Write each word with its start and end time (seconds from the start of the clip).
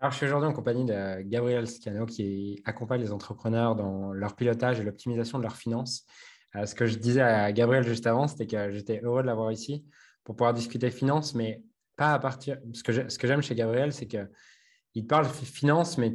Alors, 0.00 0.12
je 0.12 0.18
suis 0.18 0.26
aujourd'hui 0.26 0.48
en 0.48 0.52
compagnie 0.52 0.84
de 0.84 1.22
Gabriel 1.22 1.66
Scano 1.66 2.06
qui 2.06 2.62
accompagne 2.64 3.00
les 3.00 3.10
entrepreneurs 3.10 3.74
dans 3.74 4.12
leur 4.12 4.36
pilotage 4.36 4.78
et 4.78 4.84
l'optimisation 4.84 5.38
de 5.38 5.42
leurs 5.42 5.56
finances. 5.56 6.06
Euh, 6.54 6.66
ce 6.66 6.76
que 6.76 6.86
je 6.86 6.98
disais 6.98 7.20
à 7.20 7.50
Gabriel 7.50 7.82
juste 7.82 8.06
avant, 8.06 8.28
c'était 8.28 8.46
que 8.46 8.70
j'étais 8.70 9.00
heureux 9.02 9.22
de 9.22 9.26
l'avoir 9.26 9.50
ici 9.50 9.84
pour 10.22 10.36
pouvoir 10.36 10.54
discuter 10.54 10.92
finances, 10.92 11.34
mais 11.34 11.64
pas 11.96 12.14
à 12.14 12.18
partir. 12.20 12.58
Ce 12.74 12.84
que 12.84 13.26
j'aime 13.26 13.42
chez 13.42 13.56
Gabriel, 13.56 13.92
c'est 13.92 14.06
qu'il 14.06 15.06
parle 15.08 15.26
finances, 15.26 15.98
mais 15.98 16.14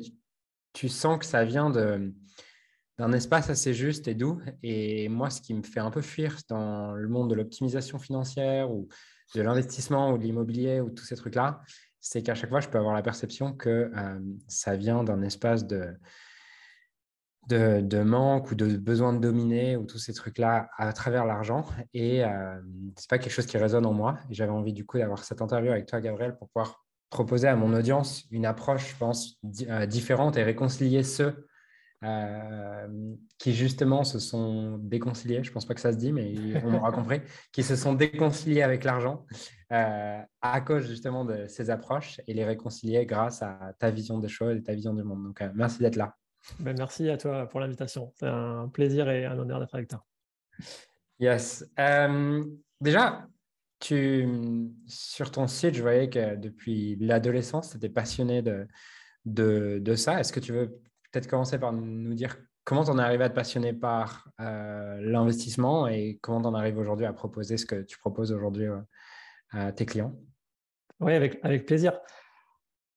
tu, 0.71 0.87
sens 0.87 1.19
que 1.19 1.25
ça 1.25 1.43
vient 1.43 1.69
d'un 1.69 3.11
espace 3.11 3.49
assez 3.49 3.73
juste 3.73 4.07
et 4.07 4.15
doux. 4.15 4.39
Et 4.63 5.09
moi, 5.09 5.29
ce 5.29 5.41
qui 5.41 5.53
me 5.53 5.61
fait 5.61 5.81
un 5.81 5.91
peu 5.91 6.01
fuir 6.01 6.37
dans 6.47 6.93
le 6.93 7.09
monde 7.09 7.29
de 7.29 7.35
l'optimisation 7.35 7.99
financière 7.99 8.71
ou 8.71 8.87
de 9.35 9.41
l'investissement 9.41 10.13
ou 10.13 10.17
de 10.17 10.23
l'immobilier 10.23 10.79
ou 10.79 10.89
tous 10.89 11.03
ces 11.03 11.17
trucs-là, 11.17 11.61
c'est 12.03 12.21
qu'à 12.21 12.35
chaque 12.35 12.49
fois, 12.49 12.59
je 12.59 12.67
peux 12.67 12.77
avoir 12.77 12.93
la 12.93 13.01
perception 13.01 13.53
que 13.53 13.89
euh, 13.95 14.19
ça 14.49 14.75
vient 14.75 15.05
d'un 15.05 15.21
espace 15.21 15.65
de, 15.65 15.95
manque 18.03 18.51
ou 18.51 18.55
de 18.55 18.75
besoin 18.75 19.13
de 19.13 19.19
dominer 19.19 19.77
ou 19.77 19.85
tous 19.85 19.99
ces 19.99 20.13
trucs-là 20.13 20.69
à 20.77 20.91
travers 20.91 21.25
l'argent. 21.25 21.65
Et 21.93 22.25
euh, 22.25 22.59
ce 22.97 23.03
n'est 23.03 23.07
pas 23.09 23.19
quelque 23.19 23.31
chose 23.31 23.45
qui 23.45 23.57
résonne 23.57 23.85
en 23.85 23.93
moi. 23.93 24.19
Et 24.29 24.33
j'avais 24.33 24.51
envie 24.51 24.73
du 24.73 24.85
coup 24.85 24.97
d'avoir 24.97 25.23
cette 25.23 25.41
interview 25.41 25.71
avec 25.71 25.85
toi, 25.85 26.01
Gabriel, 26.01 26.35
pour 26.35 26.49
pouvoir 26.49 26.83
proposer 27.09 27.47
à 27.47 27.55
mon 27.55 27.73
audience 27.73 28.25
une 28.31 28.45
approche, 28.45 28.91
je 28.91 28.97
pense, 28.97 29.39
euh, 29.69 29.85
différente 29.85 30.35
et 30.35 30.43
réconcilier 30.43 31.03
ceux 31.03 31.47
euh, 32.03 33.15
qui 33.37 33.53
justement 33.53 34.03
se 34.03 34.19
sont 34.19 34.77
déconciliés, 34.77 35.41
je 35.41 35.49
ne 35.49 35.53
pense 35.53 35.65
pas 35.65 35.73
que 35.73 35.79
ça 35.79 35.93
se 35.93 35.97
dit, 35.97 36.11
mais 36.11 36.33
on 36.65 36.73
aura 36.73 36.91
compris, 36.91 37.21
qui 37.51 37.63
se 37.63 37.75
sont 37.75 37.93
déconciliés 37.93 38.61
avec 38.61 38.83
l'argent 38.83 39.25
euh, 39.71 40.19
à 40.41 40.61
cause 40.61 40.87
justement 40.87 41.23
de 41.23 41.47
ces 41.47 41.69
approches 41.69 42.19
et 42.27 42.33
les 42.33 42.43
réconcilier 42.43 43.05
grâce 43.05 43.41
à 43.41 43.73
ta 43.79 43.89
vision 43.89 44.19
des 44.19 44.27
choses 44.27 44.57
et 44.57 44.63
ta 44.63 44.73
vision 44.73 44.93
du 44.93 45.03
monde. 45.03 45.23
Donc, 45.23 45.41
euh, 45.41 45.49
merci 45.55 45.79
d'être 45.79 45.95
là. 45.95 46.15
Ben, 46.59 46.75
merci 46.77 47.09
à 47.09 47.17
toi 47.17 47.47
pour 47.47 47.61
l'invitation. 47.61 48.11
C'est 48.15 48.27
un 48.27 48.67
plaisir 48.67 49.09
et 49.09 49.25
un 49.25 49.37
honneur 49.39 49.61
d'être 49.61 49.75
avec 49.75 49.87
toi. 49.87 50.03
Yes. 51.19 51.63
déjà, 52.81 53.27
tu, 53.79 54.27
sur 54.87 55.31
ton 55.31 55.47
site, 55.47 55.75
je 55.75 55.81
voyais 55.81 56.09
que 56.09 56.35
depuis 56.35 56.97
l'adolescence, 56.97 57.69
tu 57.69 57.77
étais 57.77 57.87
passionné 57.87 58.41
de, 58.41 58.67
de, 59.23 59.79
de 59.81 59.95
ça. 59.95 60.19
Est-ce 60.19 60.33
que 60.33 60.41
tu 60.41 60.51
veux 60.51 60.81
peut-être 61.13 61.27
commencer 61.27 61.59
par 61.59 61.71
nous 61.71 62.13
dire 62.15 62.37
comment 62.63 62.83
tu 62.83 62.89
en 62.89 62.97
es 62.97 63.01
arrivé 63.01 63.23
à 63.23 63.29
te 63.29 63.35
passionner 63.35 63.71
par 63.71 64.29
euh, 64.41 64.97
l'investissement 64.99 65.87
et 65.87 66.17
comment 66.21 66.41
tu 66.41 66.47
en 66.47 66.55
arrives 66.55 66.77
aujourd'hui 66.77 67.05
à 67.05 67.13
proposer 67.13 67.57
ce 67.57 67.65
que 67.65 67.83
tu 67.83 67.97
proposes 67.99 68.31
aujourd'hui 68.31 68.65
euh, 68.65 68.81
à 69.51 69.71
tes 69.71 69.85
clients? 69.85 70.15
Oui, 70.99 71.13
avec, 71.13 71.39
avec 71.43 71.65
plaisir. 71.65 71.99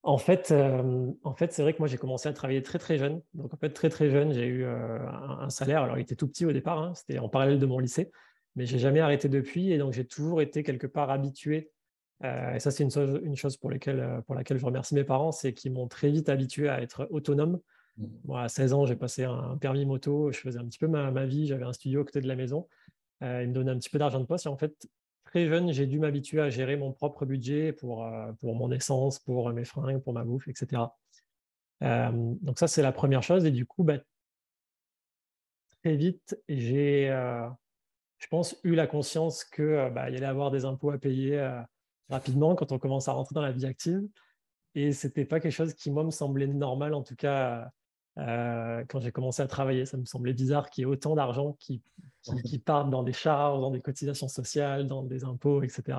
En 0.03 0.19
fait, 0.19 0.51
euh, 0.51 1.11
en 1.25 1.35
fait 1.35 1.53
c'est 1.53 1.63
vrai 1.63 1.75
que 1.75 1.79
moi, 1.79 1.89
j'ai 1.89 1.99
commencé 1.99 2.29
à 2.29 2.33
travailler 2.33 2.63
très, 2.63 2.79
très 2.79 2.97
jeune. 2.97 3.21
Donc, 3.35 3.53
en 3.53 3.57
fait, 3.59 3.71
très, 3.71 3.91
très 3.91 4.09
jeune, 4.09 4.33
j'ai 4.33 4.47
eu 4.47 4.65
un, 4.65 5.51
salaire. 5.51 5.83
Alors, 5.83 5.99
il 5.99 6.03
était 6.03 6.17
tout 6.17 6.29
petit 6.29 6.47
au 6.47 6.53
départ, 6.53 6.79
hein. 6.79 6.95
c'était 6.95 7.19
en 7.19 7.29
parallèle 7.29 7.59
de 7.59 7.67
mon 7.67 7.81
lycée, 7.81 8.11
mais 8.55 8.65
j'ai 8.65 8.79
jamais 8.79 9.01
arrêté 9.01 9.29
depuis. 9.29 9.73
Et 9.73 9.79
donc, 9.79 9.93
j'ai 9.93 10.07
toujours 10.07 10.41
été 10.41 10.63
quelque 10.63 10.87
part 10.87 11.11
habitué. 11.11 11.73
et 12.23 12.61
ça, 12.61 12.71
c'est 12.71 12.85
une 12.85 12.91
chose, 12.91 13.21
une 13.25 13.37
chose 13.37 13.57
pour, 13.57 13.73
pour 14.27 14.35
laquelle 14.37 14.59
je 14.59 14.65
remercie 14.65 14.95
mes 14.95 15.05
parents, 15.05 15.33
c'est 15.33 15.53
qu'ils 15.53 15.73
m'ont 15.73 15.89
très 15.89 16.09
vite 16.11 16.29
habitué 16.29 16.69
à 16.69 16.81
être 16.81 17.09
autonome 17.11 17.59
à 18.35 18.49
16 18.49 18.73
ans, 18.73 18.87
j'ai 18.87 18.97
passé 18.97 19.25
un 19.25 19.57
permis 19.57 19.85
moto, 19.87 20.31
je 20.33 20.39
faisais 20.39 20.59
un 20.59 20.65
petit 20.67 20.79
peu 20.79 20.89
ma, 20.89 21.27
vie, 21.27 21.47
j'avais 21.47 21.65
un 21.65 21.73
studio 21.73 22.03
à 22.03 22.05
côté 22.05 22.21
de 22.21 22.29
la 22.29 22.37
maison. 22.37 22.69
Euh, 23.23 23.43
il 23.43 23.49
me 23.49 23.55
donnait 23.55 23.71
un 23.71 23.79
petit 23.79 23.91
peu 23.91 23.99
d'argent 23.99 24.21
de 24.21 24.27
poste. 24.27 24.47
Et 24.47 24.49
en 24.49 24.57
fait, 24.57 24.89
très 25.25 25.47
jeune, 25.47 25.73
j'ai 25.73 25.87
dû 25.87 25.99
m'habituer 25.99 26.41
à 26.41 26.51
gérer 26.51 26.77
mon 26.77 26.93
propre 26.93 27.25
budget 27.25 27.73
pour, 27.73 28.05
euh, 28.05 28.33
pour 28.41 28.55
mon 28.55 28.71
essence, 28.71 29.19
pour 29.19 29.51
mes 29.53 29.65
fringues, 29.65 30.03
pour 30.03 30.13
ma 30.13 30.25
bouffe, 30.25 30.49
etc. 30.49 30.83
Euh, 31.83 32.11
donc 32.43 32.59
ça, 32.59 32.69
c'est 32.69 32.83
la 32.83 32.93
première 32.93 33.23
chose. 33.23 33.45
Et 33.47 33.51
du 33.51 33.65
coup, 33.65 33.85
bah, 33.85 33.99
très 35.83 35.97
vite, 35.97 36.39
j'ai, 36.49 37.09
je 38.19 38.27
pense, 38.29 38.57
eu 38.65 38.75
la 38.75 38.87
conscience 38.87 39.45
qu'il 39.45 39.91
bah, 39.95 40.11
y 40.11 40.17
allait 40.17 40.27
avoir 40.27 40.51
des 40.51 40.65
impôts 40.65 40.91
à 40.91 40.99
payer 40.99 41.41
rapidement 42.09 42.55
quand 42.55 42.73
on 42.73 42.79
commence 42.79 43.09
à 43.09 43.13
rentrer 43.13 43.35
dans 43.35 43.43
la 43.43 43.53
vie 43.53 43.67
active. 43.67 44.03
Et 44.75 44.93
ce 44.93 45.07
n'était 45.07 45.25
pas 45.25 45.41
quelque 45.41 45.53
chose 45.53 45.73
qui, 45.73 45.91
moi, 45.91 46.05
me 46.05 46.11
semblait 46.11 46.47
normal, 46.47 46.93
en 46.93 47.03
tout 47.03 47.17
cas, 47.17 47.71
euh, 48.19 48.83
quand 48.89 49.01
j'ai 49.01 49.13
commencé 49.13 49.43
à 49.43 49.47
travailler, 49.47 49.85
ça 49.85 49.97
me 49.97 50.05
semblait 50.05 50.33
bizarre 50.33 50.71
qu'il 50.71 50.83
y 50.83 50.85
ait 50.85 50.91
autant 50.91 51.15
d'argent 51.15 51.55
qui, 51.61 51.83
qui, 52.45 52.59
parte 52.59 52.89
dans 52.89 53.03
des 53.03 53.13
charges, 53.13 53.61
dans 53.61 53.71
des 53.71 53.83
cotisations 53.83 54.29
sociales, 54.29 54.87
dans 54.87 55.03
des 55.03 55.25
impôts, 55.25 55.63
etc. 55.63 55.99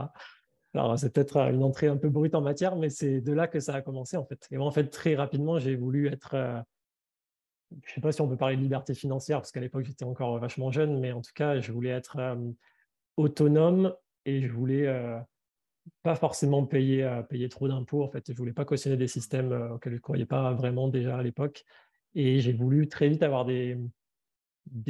Alors, 0.74 0.98
c'est 0.98 1.14
peut-être 1.14 1.38
une 1.38 1.64
entrée 1.64 1.88
un 1.88 1.98
peu 1.98 2.10
brute 2.10 2.36
en 2.36 2.42
matière, 2.42 2.76
mais 2.76 2.90
c'est 2.90 3.22
de 3.22 3.32
là 3.34 3.48
que 3.48 3.60
ça 3.60 3.76
a 3.76 3.82
commencé, 3.82 4.18
en 4.18 4.26
fait. 4.26 4.48
Et 4.52 4.58
moi, 4.58 4.68
en 4.68 4.72
fait, 4.72 4.88
très 4.88 5.16
rapidement, 5.16 5.60
j'ai 5.60 5.76
voulu 5.76 6.08
être. 6.08 6.34
Euh, 6.34 6.60
je 7.84 7.92
ne 7.92 7.96
sais 7.96 8.02
pas 8.02 8.12
si 8.12 8.22
on 8.22 8.28
peut 8.28 8.38
parler 8.38 8.56
de 8.56 8.62
liberté 8.62 8.94
financière, 8.94 9.40
parce 9.40 9.52
qu'à 9.52 9.60
l'époque, 9.60 9.86
j'étais 9.86 10.06
encore 10.06 10.40
vachement 10.40 10.72
jeune, 10.72 11.00
mais 11.00 11.12
en 11.12 11.22
tout 11.22 11.34
cas, 11.36 11.60
je 11.60 11.72
voulais 11.72 11.90
être 11.90 12.18
euh, 12.18 12.36
autonome 13.18 13.94
et 14.26 14.42
je 14.42 14.52
voulais 14.52 14.94
pas 16.04 16.16
forcément 16.16 16.66
payer, 16.66 17.22
payer 17.30 17.48
trop 17.48 17.68
d'impôts. 17.68 18.04
En 18.04 18.10
fait, 18.10 18.32
je 18.32 18.38
voulais 18.38 18.54
pas 18.54 18.66
cautionner 18.66 18.98
des 18.98 19.08
systèmes 19.08 19.54
auxquels 19.74 19.94
je 19.94 19.98
ne 19.98 20.02
croyais 20.02 20.26
pas 20.26 20.54
vraiment 20.54 20.90
déjà 20.90 21.18
à 21.18 21.24
l'époque. 21.24 21.64
Et 22.20 22.40
j'ai 22.40 22.52
voulu 22.52 22.90
très 22.90 23.10
vite 23.10 23.22
avoir 23.22 23.46
des, 23.46 23.78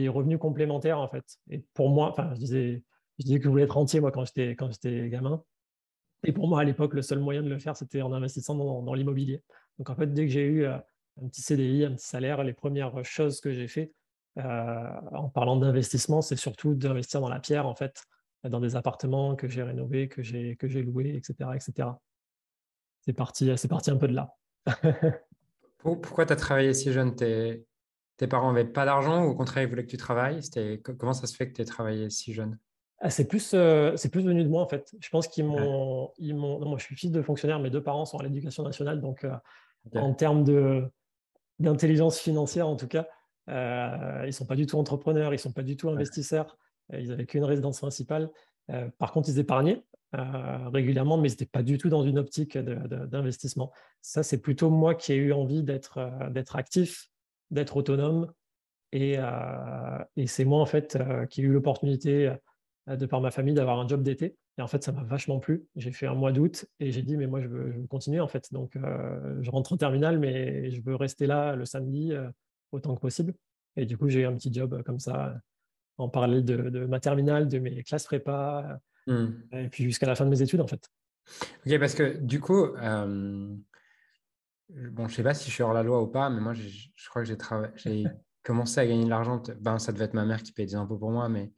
revenus 0.08 0.40
complémentaires, 0.40 0.98
en 0.98 1.10
fait. 1.10 1.26
Et 1.50 1.60
pour 1.74 1.90
moi, 1.90 2.10
enfin, 2.10 2.34
je 2.34 2.40
disais, 2.40 2.84
je 3.20 3.26
disais 3.26 3.38
que 3.40 3.44
je 3.44 3.50
voulais 3.50 3.64
être 3.64 3.74
rentier, 3.74 4.00
moi, 4.00 4.14
quand 4.14 4.24
j'étais, 4.24 4.52
quand 4.52 4.72
j'étais 4.72 5.10
gamin. 5.10 5.44
Et 6.24 6.32
pour 6.32 6.48
moi, 6.48 6.62
à 6.62 6.64
l'époque, 6.64 6.94
le 6.94 7.02
seul 7.02 7.20
moyen 7.20 7.44
de 7.44 7.50
le 7.50 7.60
faire, 7.60 7.76
c'était 7.76 8.02
en 8.02 8.14
investissant 8.14 8.56
dans, 8.56 8.94
l'immobilier. 8.94 9.44
Donc, 9.78 9.90
en 9.90 9.96
fait, 9.96 10.14
dès 10.14 10.26
que 10.26 10.32
j'ai 10.32 10.46
eu 10.46 10.64
euh, 10.64 10.78
un 11.22 11.28
petit 11.28 11.42
CDI, 11.42 11.84
un 11.84 11.96
petit 11.96 12.08
salaire, 12.08 12.42
les 12.46 12.54
premières 12.54 13.04
choses 13.04 13.42
que 13.42 13.52
j'ai 13.52 13.68
fait 13.68 13.92
euh, 14.38 14.90
en 15.12 15.28
parlant 15.28 15.58
d'investissement, 15.58 16.22
c'est 16.22 16.38
surtout 16.38 16.76
d'investir 16.76 17.20
dans 17.20 17.30
la 17.30 17.42
pierre, 17.42 17.68
en 17.68 17.76
fait, 17.76 18.06
dans 18.46 18.62
des 18.62 18.78
appartements 18.78 19.36
que 19.36 19.50
j'ai 19.50 19.64
rénovés, 19.64 20.08
que 20.08 20.24
j'ai, 20.24 20.56
que 20.56 20.70
j'ai 20.70 20.82
loués, 20.82 21.14
etc., 21.14 21.50
etc. 21.56 21.90
C'est 23.02 23.12
parti, 23.12 23.52
c'est 23.58 23.68
parti 23.68 23.92
un 23.92 23.98
peu 23.98 24.08
de 24.08 24.14
là. 24.14 24.34
Pourquoi 25.78 26.26
tu 26.26 26.34
as 26.34 26.36
travaillé 26.36 26.74
si 26.74 26.92
jeune? 26.92 27.16
Tes, 27.16 28.28
parents 28.28 28.52
n'avaient 28.52 28.68
pas 28.68 28.86
d'argent 28.86 29.26
ou 29.26 29.30
au 29.30 29.36
contraire, 29.36 29.64
ils 29.64 29.70
voulaient 29.70 29.86
que 29.86 29.92
tu 29.92 29.98
travailles? 29.98 30.42
Comment 30.98 31.14
ça 31.14 31.28
se 31.28 31.36
fait 31.36 31.50
que 31.50 31.54
tu 31.54 31.62
aies 31.62 31.66
travaillé 31.66 32.10
si 32.10 32.34
jeune? 32.34 32.58
Ah, 33.00 33.12
c'est 33.12 33.28
plus, 33.28 33.52
euh, 33.54 33.96
c'est 33.96 34.10
plus 34.10 34.24
venu 34.24 34.44
de 34.44 34.50
moi 34.50 34.64
en 34.64 34.68
fait. 34.68 34.92
Je 35.00 35.10
pense 35.10 35.28
qu'ils 35.28 35.46
m'ont, 35.46 36.12
ils 36.18 36.36
m'ont. 36.36 36.60
moi, 36.66 36.80
je 36.80 36.84
suis 36.84 36.96
fils 36.96 37.12
de 37.12 37.22
fonctionnaire. 37.22 37.60
Mes 37.60 37.70
deux 37.70 37.84
parents 37.84 38.06
sont 38.06 38.18
à 38.18 38.24
l'éducation 38.24 38.64
nationale, 38.64 39.02
donc 39.02 39.24
euh, 39.24 39.36
en 39.96 40.14
termes 40.14 40.44
de 40.44 40.84
d'intelligence 41.60 42.20
financière, 42.20 42.68
en 42.68 42.76
tout 42.76 42.88
cas, 42.88 43.08
euh, 43.50 44.24
ils 44.28 44.34
sont 44.34 44.46
pas 44.46 44.56
du 44.56 44.66
tout 44.66 44.78
entrepreneurs, 44.78 45.34
ils 45.34 45.40
sont 45.40 45.52
pas 45.52 45.64
du 45.64 45.76
tout 45.76 45.90
investisseurs. 45.90 46.58
Ils 46.94 47.12
avaient 47.12 47.26
qu'une 47.26 47.44
résidence 47.44 47.80
principale. 47.80 48.32
par 48.98 49.12
contre, 49.12 49.30
ils 49.30 49.40
épargnaient. 49.40 49.84
Euh, 50.16 50.70
régulièrement, 50.70 51.18
mais 51.18 51.28
ce 51.28 51.34
n'était 51.34 51.48
pas 51.48 51.64
du 51.64 51.78
tout 51.78 51.90
dans 51.90 52.04
une 52.04 52.18
optique 52.18 52.58
d'investissement. 52.58 53.74
Ça, 54.02 54.24
c'est 54.24 54.38
plutôt 54.38 54.70
moi 54.70 54.96
qui 54.96 55.12
ai 55.12 55.18
eu 55.18 55.34
envie 55.34 55.64
d'être 55.64 55.98
euh, 55.98 56.44
actif, 56.54 57.10
d'être 57.52 57.76
autonome. 57.76 58.32
Et, 58.94 59.16
euh, 59.18 60.04
et 60.16 60.28
c'est 60.28 60.46
moi, 60.46 60.62
en 60.62 60.66
fait, 60.66 60.98
qui 61.30 61.42
ai 61.42 61.44
eu 61.44 61.52
l'opportunité, 61.52 62.34
de 62.88 63.06
par 63.06 63.20
ma 63.20 63.32
famille, 63.32 63.54
d'avoir 63.54 63.80
un 63.80 63.88
job 63.88 64.02
d'été. 64.02 64.38
Et 64.58 64.62
en 64.62 64.68
fait, 64.68 64.82
ça 64.82 64.94
m'a 64.94 65.04
vachement 65.04 65.40
plu. 65.40 65.66
J'ai 65.76 65.92
fait 65.92 66.08
un 66.08 66.16
mois 66.16 66.32
d'août 66.32 66.66
et 66.80 66.90
j'ai 66.92 67.02
dit, 67.02 67.18
mais 67.18 67.28
moi, 67.28 67.42
je 67.42 67.48
veux, 67.48 67.86
continuer, 67.90 68.22
en 68.22 68.30
fait. 68.30 68.54
Donc, 68.54 68.78
je 69.42 69.52
rentre 69.52 69.74
en 69.74 69.78
terminale, 69.78 70.20
mais 70.20 70.72
je 70.72 70.82
veux 70.82 70.96
rester 70.96 71.28
là 71.28 71.58
le 71.58 71.66
samedi 71.66 72.14
autant 72.72 72.96
que 72.96 73.02
possible. 73.02 73.34
Et 73.76 73.86
du 73.86 73.98
coup, 73.98 74.08
j'ai 74.08 74.22
eu 74.22 74.26
un 74.26 74.34
petit 74.34 74.54
job 74.54 74.82
comme 74.84 75.00
ça, 75.00 75.36
en 75.98 76.08
parallèle 76.08 76.46
de 76.46 76.86
ma 76.86 77.02
terminale, 77.02 77.50
de 77.50 77.60
mes 77.60 77.84
classes 77.84 78.06
prépa, 78.06 78.80
Hmm. 79.08 79.28
Et 79.54 79.70
puis 79.70 79.86
jusqu'à 79.86 80.06
la 80.06 80.16
fin 80.16 80.26
de 80.26 80.30
mes 80.30 80.42
études, 80.42 80.62
en 80.62 80.68
fait. 80.68 80.88
Ok, 81.66 81.80
parce 81.80 81.96
que 81.96 82.18
du 82.18 82.40
coup, 82.40 82.64
euh, 82.64 83.56
bon, 84.70 85.08
je 85.08 85.12
ne 85.12 85.16
sais 85.16 85.24
pas 85.24 85.34
si 85.34 85.50
je 85.50 85.56
suis 85.56 85.64
hors 85.64 85.74
la 85.74 85.84
loi 85.84 86.02
ou 86.02 86.08
pas, 86.08 86.30
mais 86.30 86.40
moi, 86.40 86.54
je 86.54 87.10
crois 87.10 87.24
que 87.24 87.30
j'ai 87.76 88.04
commencé 88.44 88.80
à 88.80 88.86
gagner 88.86 89.06
de 89.06 89.10
l'argent. 89.10 89.42
Ben, 89.60 89.80
ça 89.80 89.92
devait 89.92 90.06
être 90.06 90.14
ma 90.14 90.26
mère 90.26 90.44
qui 90.44 90.52
payait 90.52 90.68
des 90.68 90.76
impôts 90.76 90.98
pour 90.98 91.12
moi, 91.12 91.30
mais 91.30 91.52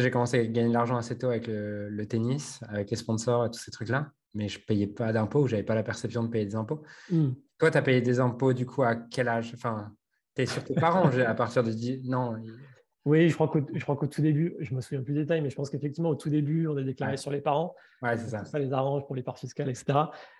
j'ai 0.00 0.10
commencé 0.10 0.38
à 0.38 0.46
gagner 0.46 0.68
de 0.68 0.74
l'argent 0.74 0.96
assez 0.96 1.18
tôt 1.18 1.28
avec 1.28 1.46
le, 1.46 2.04
tennis, 2.06 2.60
avec 2.68 2.90
les 2.90 2.96
sponsors 2.96 3.44
et 3.44 3.50
tous 3.50 3.60
ces 3.60 3.70
trucs-là, 3.70 4.10
mais 4.34 4.48
je 4.48 4.58
ne 4.58 4.64
payais 4.64 4.86
pas 4.86 5.12
d'impôts, 5.12 5.46
je 5.46 5.52
n'avais 5.52 5.64
pas 5.64 5.74
la 5.74 5.82
perception 5.82 6.22
de 6.22 6.28
payer 6.28 6.46
des 6.46 6.54
impôts. 6.54 6.82
Hmm. 7.10 7.32
Toi, 7.58 7.70
tu 7.70 7.78
as 7.78 7.82
payé 7.82 8.00
des 8.00 8.20
impôts 8.20 8.52
du 8.52 8.64
coup 8.64 8.82
à 8.82 8.94
quel 8.94 9.28
âge? 9.28 9.52
Enfin, 9.54 9.94
tu 10.34 10.42
es 10.42 10.46
sur 10.46 10.64
tes 10.64 10.74
parents 10.74 11.10
à 11.26 11.34
partir 11.34 11.62
de 11.62 11.70
10... 11.70 12.08
Non, 12.08 12.36
oui, 13.04 13.28
je 13.28 13.34
crois 13.34 13.48
qu'au, 13.48 13.60
je 13.72 13.82
crois 13.82 13.96
qu'au 13.96 14.06
tout 14.06 14.22
début, 14.22 14.54
je 14.60 14.74
me 14.74 14.80
souviens 14.80 15.02
plus 15.02 15.14
des 15.14 15.22
détails, 15.22 15.40
mais 15.40 15.50
je 15.50 15.56
pense 15.56 15.70
qu'effectivement, 15.70 16.10
au 16.10 16.14
tout 16.14 16.28
début, 16.28 16.68
on 16.68 16.78
est 16.78 16.84
déclaré 16.84 17.16
sur 17.16 17.32
les 17.32 17.40
parents. 17.40 17.74
Ouais, 18.00 18.16
c'est 18.16 18.28
ça. 18.28 18.44
Ça 18.44 18.58
les 18.60 18.72
arrange 18.72 19.04
pour 19.06 19.16
les 19.16 19.22
parts 19.22 19.38
fiscales, 19.38 19.68
etc. 19.68 19.98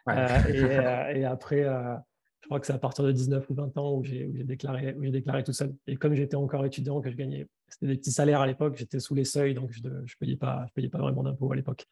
Euh, 0.09 0.13
euh, 0.49 1.13
et, 1.13 1.25
après, 1.25 1.65
euh, 1.65 1.95
je 2.41 2.47
crois 2.47 2.61
que 2.61 2.67
c'est 2.67 2.73
à 2.73 2.79
partir 2.79 3.05
de 3.05 3.11
19 3.11 3.51
ou 3.51 3.55
20 3.55 3.79
ans 3.79 3.95
où 3.95 4.05
j'ai, 4.05 4.27
déclaré, 4.45 4.95
où 4.95 5.03
j'ai 5.03 5.11
déclaré 5.11 5.43
tout 5.43 5.53
seul. 5.53 5.75
Et 5.89 5.97
comme 5.97 6.15
j'étais 6.15 6.37
encore 6.37 6.65
étudiant, 6.65 7.01
que 7.01 7.11
je 7.11 7.17
gagnais, 7.17 7.49
c'était 7.67 7.87
des 7.87 7.97
petits 7.97 8.13
salaires 8.13 8.41
à 8.41 8.47
l'époque, 8.47 8.77
j'étais 8.77 9.01
sous 9.01 9.17
les 9.17 9.25
seuils, 9.25 9.55
donc 9.55 9.73
je 9.73 9.83
ne 9.83 10.05
payais, 10.21 10.37
pas, 10.37 10.65
je 10.69 10.73
payais 10.73 10.89
pas 10.89 10.99
vraiment 10.99 11.25
d'impôts 11.25 11.51
à 11.51 11.57
l'époque. 11.57 11.87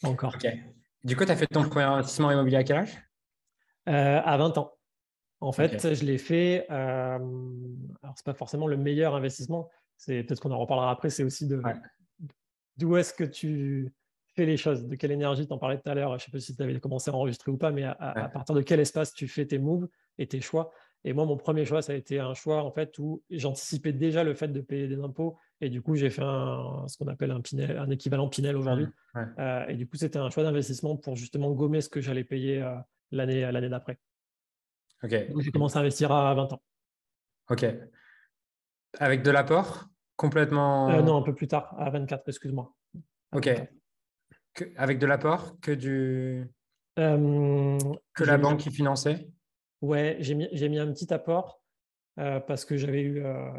Pas 0.00 0.08
encore. 0.08 0.34
Du 1.04 1.14
coup, 1.14 1.26
tu 1.26 1.30
as 1.30 1.36
fait 1.36 1.46
ton 1.46 1.68
premier 1.68 1.84
investissement 1.84 2.30
immobilier 2.30 2.56
à 2.56 2.64
quel 2.64 2.76
âge? 2.78 2.96
À 3.84 4.36
20 4.38 4.56
ans. 4.56 4.72
En 5.40 5.52
fait, 5.52 5.94
je 5.94 6.04
l'ai 6.06 6.16
fait. 6.16 6.66
Alors, 6.70 8.14
c'est 8.16 8.24
pas 8.24 8.34
forcément 8.34 8.66
le 8.66 8.78
meilleur 8.78 9.14
investissement. 9.14 9.68
C'est 9.96 10.22
peut-être 10.22 10.40
qu'on 10.40 10.50
en 10.50 10.58
reparlera 10.58 10.90
après. 10.90 11.10
C'est 11.10 11.24
aussi 11.24 11.46
de 11.46 11.60
d'où 12.76 12.96
est-ce 12.96 13.14
que 13.14 13.24
tu 13.24 13.92
fais 14.34 14.46
les 14.46 14.56
choses, 14.56 14.86
de 14.86 14.94
quelle 14.96 15.12
énergie. 15.12 15.46
Tu 15.46 15.52
en 15.52 15.58
parlais 15.58 15.78
tout 15.78 15.88
à 15.88 15.94
l'heure. 15.94 16.10
Je 16.10 16.14
ne 16.14 16.18
sais 16.18 16.30
pas 16.30 16.40
si 16.40 16.54
tu 16.54 16.62
avais 16.62 16.78
commencé 16.78 17.10
à 17.10 17.14
enregistrer 17.14 17.50
ou 17.50 17.56
pas, 17.56 17.70
mais 17.70 17.84
à, 17.84 18.30
partir 18.32 18.54
de 18.54 18.60
quel 18.60 18.80
espace 18.80 19.12
tu 19.14 19.26
fais 19.28 19.46
tes 19.46 19.58
moves 19.58 19.88
et 20.18 20.26
tes 20.26 20.40
choix. 20.40 20.72
Et 21.04 21.12
moi, 21.12 21.24
mon 21.24 21.36
premier 21.36 21.64
choix, 21.64 21.82
ça 21.82 21.92
a 21.92 21.94
été 21.94 22.18
un 22.18 22.34
choix 22.34 22.62
en 22.64 22.70
fait 22.70 22.98
où 22.98 23.22
j'anticipais 23.30 23.92
déjà 23.92 24.24
le 24.24 24.34
fait 24.34 24.48
de 24.48 24.60
payer 24.60 24.88
des 24.88 24.98
impôts. 25.00 25.38
Et 25.60 25.70
du 25.70 25.80
coup, 25.80 25.94
j'ai 25.94 26.10
fait 26.10 26.22
ce 26.22 26.98
qu'on 26.98 27.06
appelle 27.06 27.30
un, 27.30 27.40
Pinel, 27.40 27.78
un 27.78 27.88
équivalent 27.90 28.28
Pinel 28.28 28.56
aujourd'hui. 28.56 28.86
Euh, 29.38 29.66
et 29.68 29.74
du 29.74 29.86
coup, 29.86 29.96
c'était 29.96 30.18
un 30.18 30.28
choix 30.28 30.42
d'investissement 30.42 30.96
pour 30.96 31.16
justement 31.16 31.50
gommer 31.52 31.80
ce 31.80 31.88
que 31.88 32.00
j'allais 32.00 32.24
payer 32.24 32.60
euh, 32.60 32.74
l'année 33.10 33.40
l'année 33.50 33.68
d'après. 33.68 33.98
Ok. 35.02 35.30
Donc, 35.30 35.42
j'ai 35.42 35.50
commencé 35.50 35.78
à 35.78 35.80
investir 35.80 36.12
à 36.12 36.34
20 36.34 36.52
ans. 36.52 36.62
Ok. 37.48 37.64
Avec 38.98 39.22
de 39.22 39.30
l'apport 39.30 39.86
complètement. 40.16 40.90
Euh, 40.90 41.02
non, 41.02 41.16
un 41.16 41.22
peu 41.22 41.34
plus 41.34 41.48
tard, 41.48 41.74
à 41.78 41.90
24, 41.90 42.28
excuse-moi. 42.28 42.74
Ok. 43.32 43.50
avec 44.76 44.98
de 44.98 45.06
l'apport 45.06 45.58
que 45.60 45.72
du. 45.72 46.50
que 46.96 48.24
la 48.24 48.38
banque 48.38 48.60
qui 48.60 48.70
finançait? 48.70 49.28
Ouais, 49.82 50.16
j'ai 50.20 50.34
mis, 50.34 50.48
mis, 50.52 50.78
un 50.78 50.90
petit 50.92 51.12
apport 51.12 51.60
euh, 52.18 52.40
parce 52.40 52.64
que 52.64 52.78
j'avais 52.78 53.02
eu 53.02 53.22
euh, 53.22 53.50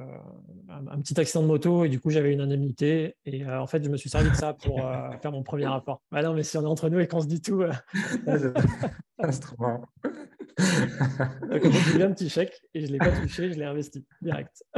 un, 0.68 1.00
petit 1.00 1.20
accident 1.20 1.44
de 1.44 1.48
moto 1.48 1.86
et 1.86 1.90
du 1.90 2.00
coup 2.00 2.10
j'avais 2.10 2.34
une 2.34 2.42
indemnité. 2.42 3.16
Et 3.26 3.46
euh, 3.46 3.62
en 3.62 3.68
fait, 3.68 3.84
je 3.84 3.90
me 3.90 3.98
suis 3.98 4.10
servi 4.10 4.32
de 4.32 4.36
ça 4.36 4.54
pour 4.54 4.78
faire 5.22 5.32
mon 5.32 5.44
premier 5.44 5.68
rapport. 5.68 6.02
Ah 6.12 6.24
non, 6.24 6.34
mais 6.34 6.44
si 6.44 6.58
on 6.58 6.64
est 6.64 6.66
entre 6.66 6.90
nous 6.90 7.00
et 7.00 7.08
qu'on 7.08 7.22
se 7.22 7.28
dit 7.28 7.42
tout. 7.42 7.64
c'est 8.26 9.40
trop 9.40 9.56
marrant. 9.60 9.86
Donc, 10.58 11.72
j'ai 11.72 12.00
eu 12.00 12.04
un 12.04 12.12
petit 12.12 12.30
chèque 12.30 12.62
et 12.74 12.82
je 12.82 12.88
ne 12.88 12.94
l'ai 12.94 12.98
pas 12.98 13.12
touché, 13.12 13.52
je 13.52 13.60
l'ai 13.60 13.66
investi 13.66 14.06
direct. 14.22 14.64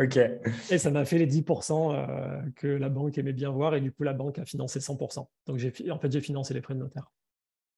ok. 0.00 0.16
Et 0.70 0.78
ça 0.78 0.90
m'a 0.90 1.04
fait 1.04 1.18
les 1.18 1.26
10% 1.26 2.52
que 2.54 2.66
la 2.66 2.88
banque 2.88 3.16
aimait 3.18 3.32
bien 3.32 3.50
voir 3.50 3.74
et 3.74 3.80
du 3.80 3.92
coup 3.92 4.02
la 4.02 4.12
banque 4.12 4.38
a 4.38 4.44
financé 4.44 4.80
100%. 4.80 5.26
Donc 5.46 5.58
j'ai, 5.58 5.72
en 5.90 5.98
fait, 5.98 6.10
j'ai 6.10 6.20
financé 6.20 6.54
les 6.54 6.62
frais 6.62 6.74
de 6.74 6.80
notaire. 6.80 7.10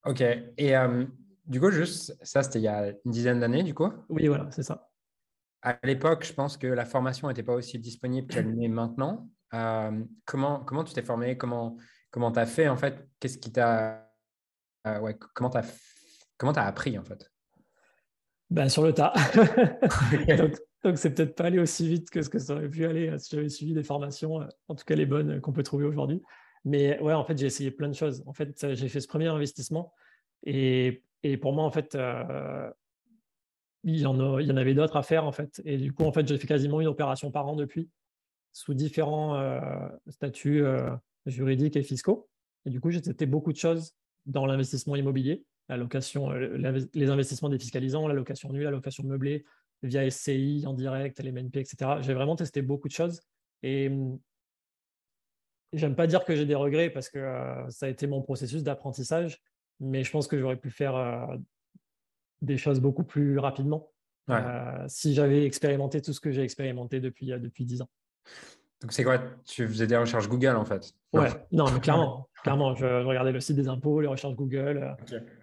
Ok. 0.05 0.23
Et 0.57 0.75
du 1.47 1.61
coup, 1.61 1.71
juste, 1.71 2.17
ça, 2.23 2.43
c'était 2.43 2.59
il 2.59 2.65
y 2.65 2.69
a 2.69 2.89
une 2.89 3.11
dizaine 3.11 3.41
d'années, 3.41 3.63
du 3.63 3.75
coup? 3.75 3.91
Oui, 4.09 4.27
voilà, 4.29 4.51
c'est 4.51 4.63
ça. 4.63 4.91
À 5.63 5.79
l'époque, 5.83 6.25
je 6.25 6.33
pense 6.33 6.57
que 6.57 6.67
la 6.67 6.85
formation 6.85 7.29
n'était 7.29 7.43
pas 7.43 7.55
aussi 7.55 7.79
disponible 7.79 8.29
qu'elle 8.29 8.55
l'est 8.55 8.69
maintenant. 8.69 9.29
Euh, 9.55 10.05
comment, 10.25 10.61
comment 10.61 10.85
tu 10.85 10.93
t'es 10.93 11.03
formé? 11.03 11.37
Comment 11.37 11.77
comment 12.11 12.33
tu 12.33 12.39
as 12.39 12.47
fait, 12.47 12.69
en 12.69 12.77
fait? 12.77 13.09
Qu'est-ce 13.19 13.39
qui 13.39 13.53
t'a... 13.53 14.11
Euh, 14.87 15.01
ouais, 15.01 15.17
comment 15.35 15.51
tu 15.51 15.59
as, 15.59 15.65
comment 16.39 16.53
as 16.53 16.65
appris, 16.65 16.99
en 16.99 17.05
fait? 17.05 17.31
Ben, 18.51 18.69
Sur 18.71 18.83
le 18.83 18.95
tas. 18.95 19.13
donc, 20.85 20.97
c'est 20.97 21.15
peut-être 21.15 21.35
pas 21.35 21.45
allé 21.45 21.59
aussi 21.59 21.87
vite 21.87 22.09
que 22.09 22.23
ce 22.23 22.31
que 22.31 22.39
ça 22.39 22.55
aurait 22.55 22.71
pu 22.71 22.87
aller 22.87 23.09
euh, 23.09 23.19
si 23.19 23.37
j'avais 23.37 23.51
suivi 23.51 23.75
des 23.75 23.83
formations, 23.83 24.41
en 24.69 24.75
tout 24.75 24.85
cas 24.87 24.95
les 24.95 25.07
bonnes 25.07 25.41
qu'on 25.43 25.53
peut 25.53 25.63
trouver 25.63 25.85
aujourd'hui. 25.85 26.23
Mais 26.65 26.99
ouais, 27.01 27.13
en 27.13 27.25
fait, 27.25 27.37
j'ai 27.37 27.47
essayé 27.47 27.71
plein 27.71 27.89
de 27.89 27.95
choses. 27.95 28.23
En 28.27 28.33
fait, 28.33 28.75
j'ai 28.75 28.89
fait 28.89 29.01
ce 29.01 29.09
premier 29.09 29.29
investissement 29.29 29.93
et 30.45 31.03
et 31.23 31.37
pour 31.37 31.53
moi, 31.53 31.65
en 31.65 31.71
fait, 31.71 31.95
euh, 31.95 32.71
il, 33.85 33.99
y 33.99 34.07
en 34.07 34.39
il 34.39 34.47
y 34.47 34.53
en 34.53 34.57
avait 34.57 34.75
d'autres 34.75 34.97
à 34.97 35.03
faire, 35.03 35.25
en 35.25 35.33
fait. 35.33 35.61
Et 35.65 35.77
du 35.77 35.93
coup, 35.93 36.05
en 36.05 36.13
fait, 36.13 36.27
j'ai 36.27 36.39
fait 36.39 36.47
quasiment 36.47 36.81
une 36.81 36.87
opération 36.87 37.31
par 37.31 37.47
an 37.47 37.57
depuis, 37.57 37.89
sous 38.53 38.75
différents 38.75 39.37
euh, 39.37 39.61
statuts 40.09 40.65
euh, 40.65 40.91
juridiques 41.27 41.77
et 41.77 41.83
fiscaux. 41.83 42.29
Et 42.67 42.71
du 42.71 42.81
coup, 42.81 42.91
j'ai 42.91 43.03
testé 43.03 43.27
beaucoup 43.27 43.53
de 43.53 43.59
choses 43.59 43.95
dans 44.27 44.47
l'investissement 44.47 44.95
immobilier, 44.95 45.45
la 45.69 45.77
location, 45.77 46.31
les 46.31 47.11
investissements 47.11 47.49
défiscalisants, 47.49 48.09
la 48.09 48.15
location 48.15 48.53
nue, 48.53 48.63
la 48.63 48.71
location 48.71 49.05
meublée, 49.05 49.45
via 49.83 50.11
SCI, 50.11 50.65
en 50.67 50.73
direct, 50.73 51.21
LMNP, 51.21 51.57
etc. 51.57 51.99
J'ai 52.01 52.15
vraiment 52.15 52.37
testé 52.37 52.63
beaucoup 52.63 52.89
de 52.89 52.93
choses. 52.93 53.21
Et 53.63 53.89
hum, 53.89 54.19
j'aime 55.73 55.95
pas 55.95 56.07
dire 56.07 56.25
que 56.25 56.35
j'ai 56.35 56.47
des 56.47 56.55
regrets 56.55 56.91
parce 56.91 57.09
que 57.09 57.19
ça 57.69 57.87
a 57.87 57.89
été 57.89 58.07
mon 58.07 58.23
processus 58.23 58.63
d'apprentissage 58.63 59.41
mais 59.81 60.05
je 60.05 60.11
pense 60.11 60.27
que 60.27 60.39
j'aurais 60.39 60.57
pu 60.57 60.71
faire 60.71 60.97
euh, 60.97 61.37
des 62.43 62.57
choses 62.57 62.81
beaucoup 62.81 63.05
plus 63.05 63.39
rapidement 63.39 63.91
euh, 64.31 64.85
si 64.89 65.15
j'avais 65.15 65.47
expérimenté 65.47 66.03
tout 66.03 66.13
ce 66.13 66.21
que 66.21 66.31
j'ai 66.31 66.43
expérimenté 66.43 67.01
depuis, 67.01 67.33
euh, 67.33 67.39
depuis 67.39 67.65
10 67.65 67.83
ans. 67.83 67.91
Donc, 68.81 68.93
c'est 68.93 69.05
quoi 69.05 69.19
Tu 69.45 69.67
faisais 69.67 69.87
des 69.87 69.97
recherches 69.97 70.29
Google 70.29 70.57
en 70.57 70.65
fait? 70.65 70.93
Ouais, 71.13 71.29
non, 71.53 71.71
mais 71.73 71.81
clairement. 71.81 72.29
clairement 72.43 72.75
je, 72.77 72.87
regardais 73.05 73.33
le 73.33 73.41
site 73.41 73.57
des 73.57 73.69
impôts, 73.69 74.01
les 74.01 74.07
recherches 74.07 74.35
Google. 74.35 74.97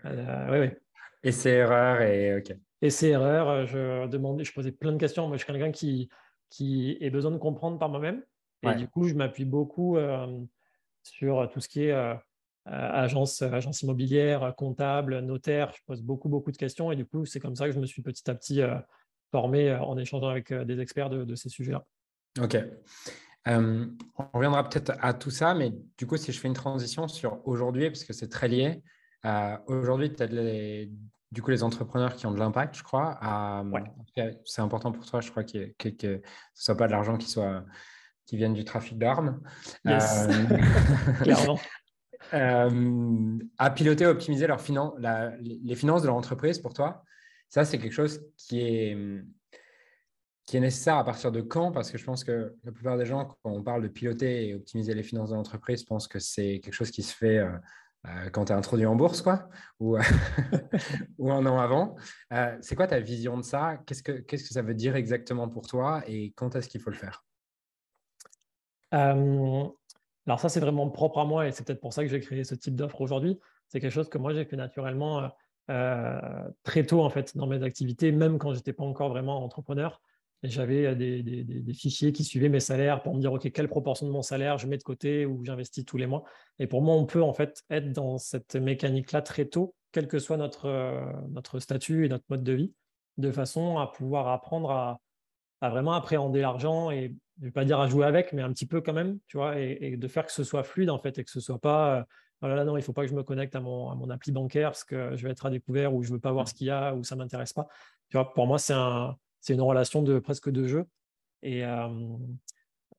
ouais, 0.05 0.49
ouais. 0.49 0.81
Et 1.23 1.31
c'est 1.31 1.51
erreurs 1.51 2.01
et 2.01 2.37
OK. 2.37 2.55
Et 2.81 2.89
c'est 2.89 3.09
erreurs, 3.09 3.65
je 3.65 4.07
demandais, 4.07 4.43
je 4.43 4.53
posais 4.53 4.71
plein 4.71 4.91
de 4.91 4.97
questions. 4.97 5.27
Moi, 5.27 5.37
je 5.37 5.43
suis 5.43 5.51
quelqu'un 5.51 5.71
qui, 5.71 6.09
qui 6.49 6.97
ait 7.01 7.09
besoin 7.09 7.31
de 7.31 7.37
comprendre 7.37 7.79
par 7.79 7.89
moi-même. 7.89 8.23
Et 8.63 8.73
du 8.75 8.87
coup, 8.87 9.07
je 9.07 9.13
m'appuie 9.13 9.45
beaucoup 9.45 9.97
sur 11.03 11.49
tout 11.51 11.59
ce 11.59 11.67
qui 11.67 11.83
est 11.83 12.17
euh, 12.67 12.71
agence, 12.71 13.43
agence 13.43 13.83
immobilière, 13.83 14.55
comptable, 14.57 15.19
notaire. 15.19 15.71
Je 15.71 15.81
pose 15.85 16.01
beaucoup, 16.01 16.29
beaucoup 16.29 16.51
de 16.51 16.57
questions 16.57 16.91
et 16.91 16.95
du 16.95 17.05
coup, 17.05 17.23
c'est 17.25 17.39
comme 17.39 17.55
ça 17.55 17.67
que 17.67 17.71
je 17.71 17.79
me 17.79 17.85
suis 17.85 18.01
petit 18.01 18.27
à 18.29 18.33
petit 18.33 18.61
euh, 18.61 18.75
formé 19.31 19.69
euh, 19.69 19.79
en 19.81 19.97
échangeant 19.99 20.29
avec 20.29 20.51
des 20.51 20.79
experts 20.79 21.11
de, 21.11 21.35
ces 21.35 21.49
sujets-là. 21.49 21.85
Ok. 22.41 22.57
on 23.47 23.95
reviendra 24.33 24.67
peut-être 24.67 24.93
à 24.99 25.13
tout 25.13 25.31
ça, 25.31 25.53
mais 25.53 25.73
du 25.97 26.05
coup, 26.05 26.17
si 26.17 26.31
je 26.31 26.39
fais 26.39 26.47
une 26.47 26.53
transition 26.53 27.07
sur 27.07 27.45
aujourd'hui, 27.47 27.89
parce 27.89 28.03
que 28.03 28.13
c'est 28.13 28.29
très 28.29 28.47
lié, 28.47 28.81
aujourd'hui, 29.67 30.13
tu 30.13 30.23
as 30.23 30.27
les, 30.27 30.91
du 31.31 31.41
coup 31.41 31.51
les 31.51 31.63
entrepreneurs 31.63 32.15
qui 32.15 32.25
ont 32.25 32.31
de 32.31 32.39
l'impact, 32.39 32.75
je 32.77 32.83
crois. 32.83 33.19
C'est 34.45 34.61
important 34.61 34.91
pour 34.91 35.05
toi, 35.05 35.21
je 35.21 35.31
crois, 35.31 35.43
que, 35.43 35.73
que, 35.77 35.89
ce 35.99 36.07
ne 36.07 36.19
soit 36.53 36.77
pas 36.77 36.87
de 36.87 36.91
l'argent 36.91 37.17
qui 37.17 37.29
soit 37.29 37.63
qui 38.25 38.37
vienne 38.37 38.53
du 38.53 38.65
trafic 38.65 38.97
d'armes. 38.97 39.39
Clairement. 41.21 41.59
Euh, 42.33 43.37
à 43.59 43.69
piloter, 43.69 44.07
optimiser 44.07 44.47
leurs 44.47 44.59
finances, 44.59 44.95
les 45.39 45.75
finances 45.75 46.01
de 46.01 46.07
leur 46.07 46.15
entreprise 46.15 46.57
pour 46.57 46.73
toi, 46.73 47.03
ça, 47.49 47.65
c'est 47.65 47.77
quelque 47.77 47.93
chose 47.93 48.19
qui 48.35 48.61
est, 48.61 48.97
qui 50.45 50.57
est 50.57 50.59
nécessaire 50.59 50.97
à 50.97 51.03
partir 51.03 51.31
de 51.31 51.41
quand? 51.41 51.71
Parce 51.71 51.91
que 51.91 51.97
je 51.97 52.05
pense 52.05 52.23
que 52.23 52.55
la 52.63 52.71
plupart 52.71 52.97
des 52.97 53.05
gens, 53.05 53.25
quand 53.25 53.51
on 53.51 53.63
parle 53.63 53.83
de 53.83 53.87
piloter 53.87 54.49
et 54.49 54.55
optimiser 54.55 54.93
les 54.93 55.03
finances 55.03 55.29
de 55.29 55.35
l'entreprise, 55.35 55.83
pensent 55.83 56.07
que 56.07 56.19
c'est 56.19 56.59
quelque 56.59 56.73
chose 56.73 56.91
qui 56.91 57.03
se 57.03 57.15
fait 57.15 57.39
euh, 57.39 57.49
euh, 58.07 58.29
quand 58.29 58.45
tu 58.45 58.53
es 58.53 58.55
introduit 58.55 58.85
en 58.85 58.95
bourse, 58.95 59.21
quoi, 59.21 59.49
ou, 59.79 59.97
ou 61.17 61.31
un 61.31 61.45
an 61.45 61.59
avant. 61.59 61.95
c'est 62.61 62.75
quoi 62.75 62.87
ta 62.87 62.99
vision 62.99 63.37
de 63.37 63.43
ça? 63.43 63.77
Qu'est-ce 63.85 64.03
que, 64.03 64.11
qu'est-ce 64.11 64.43
que 64.43 64.53
ça 64.53 64.61
veut 64.61 64.75
dire 64.75 64.95
exactement 64.95 65.49
pour 65.49 65.67
toi 65.67 66.03
et 66.07 66.31
quand 66.35 66.55
est-ce 66.55 66.69
qu'il 66.69 66.81
faut 66.81 66.91
le 66.91 66.97
faire? 66.97 67.25
Alors 70.27 70.39
ça, 70.39 70.49
c'est 70.49 70.59
vraiment 70.59 70.89
propre 70.89 71.19
à 71.19 71.25
moi 71.25 71.47
et 71.47 71.51
c'est 71.51 71.65
peut-être 71.65 71.81
pour 71.81 71.93
ça 71.93 72.03
que 72.03 72.09
j'ai 72.09 72.19
créé 72.19 72.43
ce 72.43 72.55
type 72.55 72.75
d'offre 72.75 73.01
aujourd'hui. 73.01 73.39
C'est 73.67 73.79
quelque 73.79 73.91
chose 73.91 74.09
que 74.09 74.17
moi, 74.17 74.33
j'ai 74.33 74.45
fait 74.45 74.55
naturellement 74.55 75.19
euh, 75.19 75.27
euh, 75.69 76.49
très 76.63 76.85
tôt 76.85 77.03
en 77.03 77.09
fait 77.09 77.35
dans 77.37 77.47
mes 77.47 77.61
activités, 77.63 78.11
même 78.11 78.39
quand 78.39 78.53
j'étais 78.53 78.73
pas 78.73 78.83
encore 78.83 79.09
vraiment 79.09 79.43
entrepreneur. 79.43 80.01
J'avais 80.47 80.85
euh, 80.87 80.95
des, 80.95 81.73
fichiers 81.73 82.11
qui 82.11 82.23
suivaient 82.23 82.49
mes 82.49 82.59
salaires 82.59 83.01
pour 83.03 83.15
me 83.15 83.21
dire, 83.21 83.33
OK, 83.33 83.51
quelle 83.51 83.67
proportion 83.67 84.07
de 84.07 84.11
mon 84.11 84.21
salaire 84.21 84.57
je 84.57 84.67
mets 84.67 84.77
de 84.77 84.83
côté 84.83 85.25
ou 85.25 85.43
j'investis 85.43 85.85
tous 85.85 85.97
les 85.97 86.07
mois. 86.07 86.23
Et 86.59 86.67
pour 86.67 86.81
moi, 86.81 86.95
on 86.95 87.05
peut 87.05 87.21
en 87.21 87.33
fait 87.33 87.63
être 87.69 87.91
dans 87.91 88.17
cette 88.17 88.55
mécanique-là 88.55 89.21
très 89.21 89.45
tôt, 89.45 89.75
quel 89.91 90.07
que 90.07 90.19
soit 90.19 90.37
notre, 90.37 90.67
notre 91.29 91.59
statut 91.59 92.05
et 92.05 92.09
notre 92.09 92.25
mode 92.29 92.43
de 92.43 92.53
vie, 92.53 92.73
de 93.17 93.31
façon 93.31 93.77
à 93.77 93.87
pouvoir 93.87 94.27
apprendre 94.27 94.71
à, 94.71 94.99
à 95.61 95.69
vraiment 95.69 95.93
appréhender 95.93 96.41
l'argent 96.41 96.91
et 96.91 97.15
je 97.37 97.41
ne 97.41 97.45
vais 97.47 97.51
pas 97.51 97.65
dire 97.65 97.79
à 97.79 97.87
jouer 97.87 98.05
avec, 98.05 98.31
mais 98.33 98.41
un 98.41 98.51
petit 98.51 98.65
peu 98.65 98.81
quand 98.81 98.93
même, 98.93 99.19
tu 99.27 99.37
vois, 99.37 99.59
et, 99.59 99.97
de 99.97 100.07
faire 100.07 100.25
que 100.25 100.31
ce 100.31 100.43
soit 100.43 100.63
fluide 100.63 100.89
en 100.89 100.99
fait 100.99 101.17
et 101.17 101.23
que 101.23 101.31
ce 101.31 101.39
soit 101.39 101.59
pas, 101.59 101.97
euh, 101.97 102.03
oh 102.41 102.47
là, 102.47 102.63
non, 102.63 102.77
il 102.77 102.79
ne 102.79 102.85
faut 102.85 102.93
pas 102.93 103.01
que 103.01 103.09
je 103.09 103.15
me 103.15 103.23
connecte 103.23 103.55
à 103.55 103.59
mon, 103.59 103.89
à 103.89 103.95
mon 103.95 104.09
appli 104.09 104.31
bancaire 104.31 104.69
parce 104.71 104.83
que 104.83 105.15
je 105.15 105.23
vais 105.23 105.31
être 105.31 105.45
à 105.45 105.49
découvert 105.49 105.93
ou 105.93 106.03
je 106.03 106.09
ne 106.09 106.13
veux 106.13 106.19
pas 106.19 106.31
voir 106.31 106.47
ce 106.47 106.53
qu'il 106.53 106.67
y 106.67 106.71
a 106.71 106.95
ou 106.95 107.03
ça 107.03 107.15
ne 107.15 107.21
m'intéresse 107.21 107.53
pas. 107.53 107.67
Tu 108.09 108.17
vois, 108.17 108.33
pour 108.33 108.47
moi, 108.47 108.57
c'est 108.57 108.73
un, 108.73 109.17
une 109.53 109.61
relation 109.61 110.01
de 110.01 110.19
presque 110.19 110.49
de 110.49 110.67
jeu 110.67 110.85
et, 111.41 111.63
euh, 111.63 112.17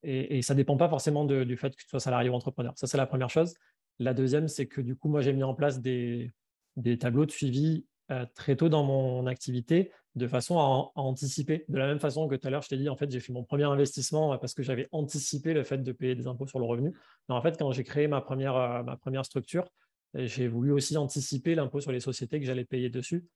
et, 0.02 0.40
ça 0.42 0.54
ne 0.54 0.58
dépend 0.58 0.76
pas 0.76 0.88
forcément 0.88 1.24
du 1.24 1.56
fait 1.56 1.74
que 1.74 1.82
tu 1.82 1.88
sois 1.88 2.00
salarié 2.00 2.30
ou 2.30 2.34
entrepreneur. 2.34 2.72
Ça, 2.76 2.86
c'est 2.86 2.96
la 2.96 3.06
première 3.06 3.30
chose. 3.30 3.54
La 3.98 4.14
deuxième, 4.14 4.46
c'est 4.46 4.66
que 4.66 4.80
du 4.80 4.94
coup, 4.94 5.08
moi, 5.08 5.20
j'ai 5.20 5.32
mis 5.32 5.42
en 5.42 5.54
place 5.54 5.80
des, 5.80 6.32
des 6.76 6.98
tableaux 6.98 7.26
de 7.26 7.32
suivi 7.32 7.86
euh, 8.12 8.24
très 8.36 8.54
tôt 8.54 8.68
dans 8.68 8.84
mon 8.84 9.26
activité 9.26 9.90
de 10.14 10.28
façon 10.28 10.58
à, 10.60 10.92
anticiper. 11.00 11.64
De 11.68 11.76
la 11.76 11.88
même 11.88 11.98
façon 11.98 12.28
que 12.28 12.36
tout 12.36 12.46
à 12.46 12.50
l'heure, 12.50 12.62
je 12.62 12.68
t'ai 12.68 12.76
dit, 12.76 12.88
en 12.88 12.96
fait, 12.96 13.10
j'ai 13.10 13.18
fait 13.18 13.32
mon 13.32 13.42
premier 13.42 13.64
investissement 13.64 14.32
euh, 14.32 14.36
parce 14.36 14.54
que 14.54 14.62
j'avais 14.62 14.88
anticipé 14.92 15.54
le 15.54 15.64
fait 15.64 15.78
de 15.78 15.92
payer 15.92 16.14
des 16.14 16.28
impôts 16.28 16.46
sur 16.46 16.60
le 16.60 16.66
revenu. 16.66 16.94
Mais 17.28 17.34
en 17.34 17.42
fait, 17.42 17.58
quand 17.58 17.72
j'ai 17.72 17.82
créé 17.82 18.06
ma 18.06 18.20
première, 18.20 18.84
ma 18.84 18.96
première 18.96 19.24
structure, 19.24 19.66
j'ai 20.14 20.46
voulu 20.46 20.70
aussi 20.70 20.96
anticiper 20.96 21.56
l'impôt 21.56 21.80
sur 21.80 21.90
les 21.90 22.00
sociétés 22.00 22.38
que 22.38 22.46
j'allais 22.46 22.64
payer 22.64 22.90
dessus. 22.90 23.26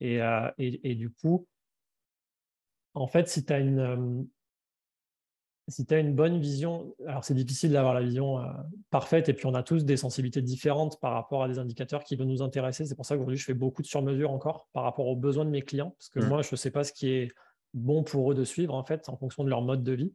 Et, 0.00 0.20
et, 0.58 0.94
du 0.94 1.10
coup, 1.10 1.48
en 2.98 3.06
fait, 3.06 3.28
si 3.28 3.44
tu 3.44 3.52
as 3.52 3.58
une, 3.58 4.26
si 5.68 5.84
tu 5.84 5.94
as 5.94 5.98
une 5.98 6.14
bonne 6.14 6.40
vision, 6.40 6.94
alors 7.06 7.24
c'est 7.24 7.34
difficile 7.34 7.72
d'avoir 7.72 7.94
la 7.94 8.00
vision 8.00 8.38
euh, 8.38 8.50
parfaite, 8.90 9.28
et 9.28 9.34
puis 9.34 9.46
on 9.46 9.54
a 9.54 9.62
tous 9.62 9.84
des 9.84 9.96
sensibilités 9.96 10.42
différentes 10.42 10.98
par 11.00 11.12
rapport 11.12 11.44
à 11.44 11.48
des 11.48 11.58
indicateurs 11.58 12.04
qui 12.04 12.16
vont 12.16 12.24
nous 12.24 12.42
intéresser. 12.42 12.86
C'est 12.86 12.94
pour 12.94 13.06
ça 13.06 13.14
qu'aujourd'hui, 13.14 13.36
je 13.36 13.44
fais 13.44 13.54
beaucoup 13.54 13.82
de 13.82 13.86
sur-mesure 13.86 14.30
encore 14.30 14.68
par 14.72 14.84
rapport 14.84 15.06
aux 15.06 15.16
besoins 15.16 15.44
de 15.44 15.50
mes 15.50 15.62
clients, 15.62 15.90
parce 15.90 16.08
que 16.08 16.20
mmh. 16.20 16.28
moi, 16.28 16.42
je 16.42 16.48
ne 16.50 16.56
sais 16.56 16.70
pas 16.70 16.84
ce 16.84 16.92
qui 16.92 17.10
est 17.10 17.32
bon 17.74 18.02
pour 18.02 18.32
eux 18.32 18.34
de 18.34 18.44
suivre, 18.44 18.74
en 18.74 18.84
fait, 18.84 19.08
en 19.08 19.16
fonction 19.16 19.44
de 19.44 19.50
leur 19.50 19.62
mode 19.62 19.82
de 19.82 19.92
vie. 19.92 20.14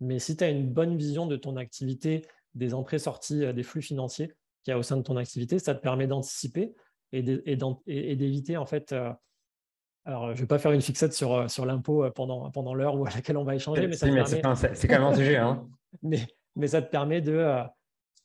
Mais 0.00 0.18
si 0.18 0.36
tu 0.36 0.44
as 0.44 0.50
une 0.50 0.68
bonne 0.68 0.96
vision 0.96 1.26
de 1.26 1.36
ton 1.36 1.56
activité, 1.56 2.24
des 2.54 2.72
entrées-sorties, 2.74 3.44
euh, 3.44 3.52
des 3.52 3.62
flux 3.64 3.82
financiers 3.82 4.32
qu'il 4.62 4.70
y 4.70 4.74
a 4.74 4.78
au 4.78 4.82
sein 4.82 4.96
de 4.96 5.02
ton 5.02 5.16
activité, 5.16 5.58
ça 5.58 5.74
te 5.74 5.82
permet 5.82 6.06
d'anticiper 6.06 6.74
et 7.14 7.22
d'éviter, 7.22 8.56
en 8.56 8.64
fait, 8.64 8.92
euh, 8.92 9.12
alors, 10.04 10.28
je 10.28 10.32
ne 10.32 10.36
vais 10.36 10.46
pas 10.46 10.58
faire 10.58 10.72
une 10.72 10.80
fixette 10.80 11.12
sur, 11.12 11.32
euh, 11.32 11.48
sur 11.48 11.64
l'impôt 11.64 12.08
pendant, 12.10 12.50
pendant 12.50 12.74
l'heure 12.74 12.96
à 13.06 13.10
laquelle 13.14 13.36
on 13.36 13.44
va 13.44 13.54
échanger, 13.54 13.86
mais, 13.86 13.94
c'est 13.94 14.08
quand 14.08 14.14
même 14.14 15.02
un 15.02 15.14
sujet. 15.14 15.36
Hein. 15.36 15.66
mais, 16.02 16.26
mais, 16.56 16.68
ça 16.68 16.82
te 16.82 16.90
permet 16.90 17.20
de, 17.20 17.62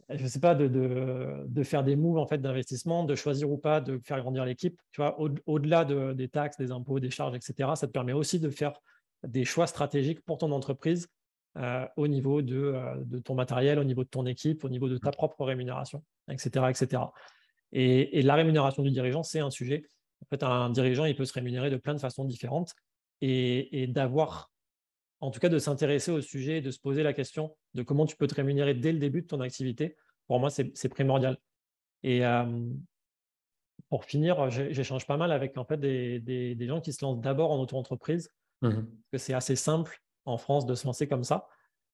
je 0.09 0.25
sais 0.25 0.39
pas, 0.39 0.55
de, 0.55 0.67
de, 0.67 1.43
de, 1.45 1.63
faire 1.63 1.83
des 1.83 1.95
moves 1.95 2.17
en 2.17 2.25
fait, 2.25 2.39
d'investissement, 2.39 3.03
de 3.03 3.13
choisir 3.15 3.51
ou 3.51 3.57
pas 3.57 3.81
de 3.81 3.99
faire 4.03 4.19
grandir 4.21 4.45
l'équipe. 4.45 4.79
Tu 4.91 5.01
vois, 5.01 5.19
au-delà 5.19 5.85
des 5.85 6.29
taxes, 6.29 6.57
des 6.57 6.71
impôts, 6.71 6.99
des 6.99 7.11
charges, 7.11 7.35
etc., 7.35 7.69
ça 7.75 7.87
te 7.87 7.91
permet 7.91 8.13
aussi 8.13 8.39
de 8.39 8.49
faire 8.49 8.73
des 9.23 9.45
choix 9.45 9.67
stratégiques 9.67 10.23
pour 10.23 10.37
ton 10.37 10.51
entreprise 10.51 11.07
euh, 11.57 11.87
au 11.95 12.07
niveau 12.07 12.39
euh, 12.39 12.95
de, 13.03 13.19
ton 13.19 13.33
matériel, 13.33 13.79
au 13.79 13.83
niveau 13.83 14.03
de 14.03 14.09
ton 14.09 14.25
équipe, 14.25 14.63
au 14.63 14.69
niveau 14.69 14.87
de 14.89 14.97
ta 14.97 15.11
propre 15.11 15.43
rémunération, 15.43 16.03
etc. 16.29 16.65
etc. 16.69 17.03
Et, 17.71 18.21
la 18.21 18.35
rémunération 18.35 18.83
du 18.83 18.91
dirigeant, 18.91 19.23
c'est 19.23 19.39
un 19.39 19.49
sujet. 19.49 19.83
En 20.23 20.25
fait, 20.29 20.43
un 20.43 20.69
dirigeant, 20.69 21.05
il 21.05 21.15
peut 21.15 21.25
se 21.25 21.33
rémunérer 21.33 21.69
de 21.69 21.77
plein 21.77 21.93
de 21.93 21.99
façons 21.99 22.25
différentes 22.25 22.73
et, 23.21 23.87
d'avoir, 23.87 24.51
en 25.19 25.31
tout 25.31 25.39
cas, 25.39 25.49
de 25.49 25.59
s'intéresser 25.59 26.11
au 26.11 26.21
sujet, 26.21 26.61
de 26.61 26.71
se 26.71 26.79
poser 26.79 27.03
la 27.03 27.13
question 27.13 27.55
de 27.73 27.83
comment 27.83 28.05
tu 28.05 28.15
peux 28.15 28.27
te 28.27 28.35
rémunérer 28.35 28.73
dès 28.73 28.91
le 28.91 28.99
début 28.99 29.21
de 29.21 29.27
ton 29.27 29.41
activité. 29.41 29.95
Pour 30.27 30.39
moi, 30.39 30.49
c'est 30.49 30.89
primordial. 30.89 31.37
Et 32.03 32.25
euh, 32.25 32.45
pour 33.89 34.05
finir, 34.05 34.49
j'échange 34.49 35.05
pas 35.07 35.17
mal 35.17 35.31
avec 35.31 35.57
en 35.57 35.65
fait, 35.65 35.79
des, 35.79 36.67
gens 36.67 36.81
qui 36.81 36.93
se 36.93 37.03
lancent 37.03 37.21
d'abord 37.21 37.51
en 37.51 37.59
auto-entreprise, 37.59 38.31
mmh 38.61 38.69
parce 38.71 38.83
que 39.11 39.17
c'est 39.17 39.33
assez 39.33 39.55
simple 39.55 40.01
en 40.25 40.37
France 40.37 40.65
de 40.65 40.75
se 40.75 40.85
lancer 40.85 41.07
comme 41.07 41.23
ça. 41.23 41.47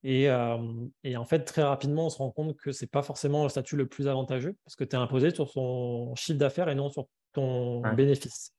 Et, 0.04 0.30
en 0.30 1.26
fait, 1.26 1.46
très 1.46 1.64
rapidement, 1.64 2.08
on 2.08 2.10
se 2.10 2.18
rend 2.18 2.32
compte 2.32 2.58
que 2.58 2.72
ce 2.72 2.84
n'est 2.84 2.90
pas 2.90 3.04
forcément 3.04 3.44
le 3.44 3.50
statut 3.50 3.78
le 3.78 3.88
plus 3.88 4.08
avantageux 4.08 4.56
parce 4.66 4.76
que 4.76 4.84
tu 4.84 4.96
es 4.96 5.00
imposé 5.00 5.34
sur 5.34 5.50
son 5.50 6.14
chiffre 6.16 6.38
d'affaires 6.38 6.70
et 6.70 6.76
non 6.76 6.90
sur 6.90 7.08
ton 7.32 7.82
bénéfice. 7.94 8.54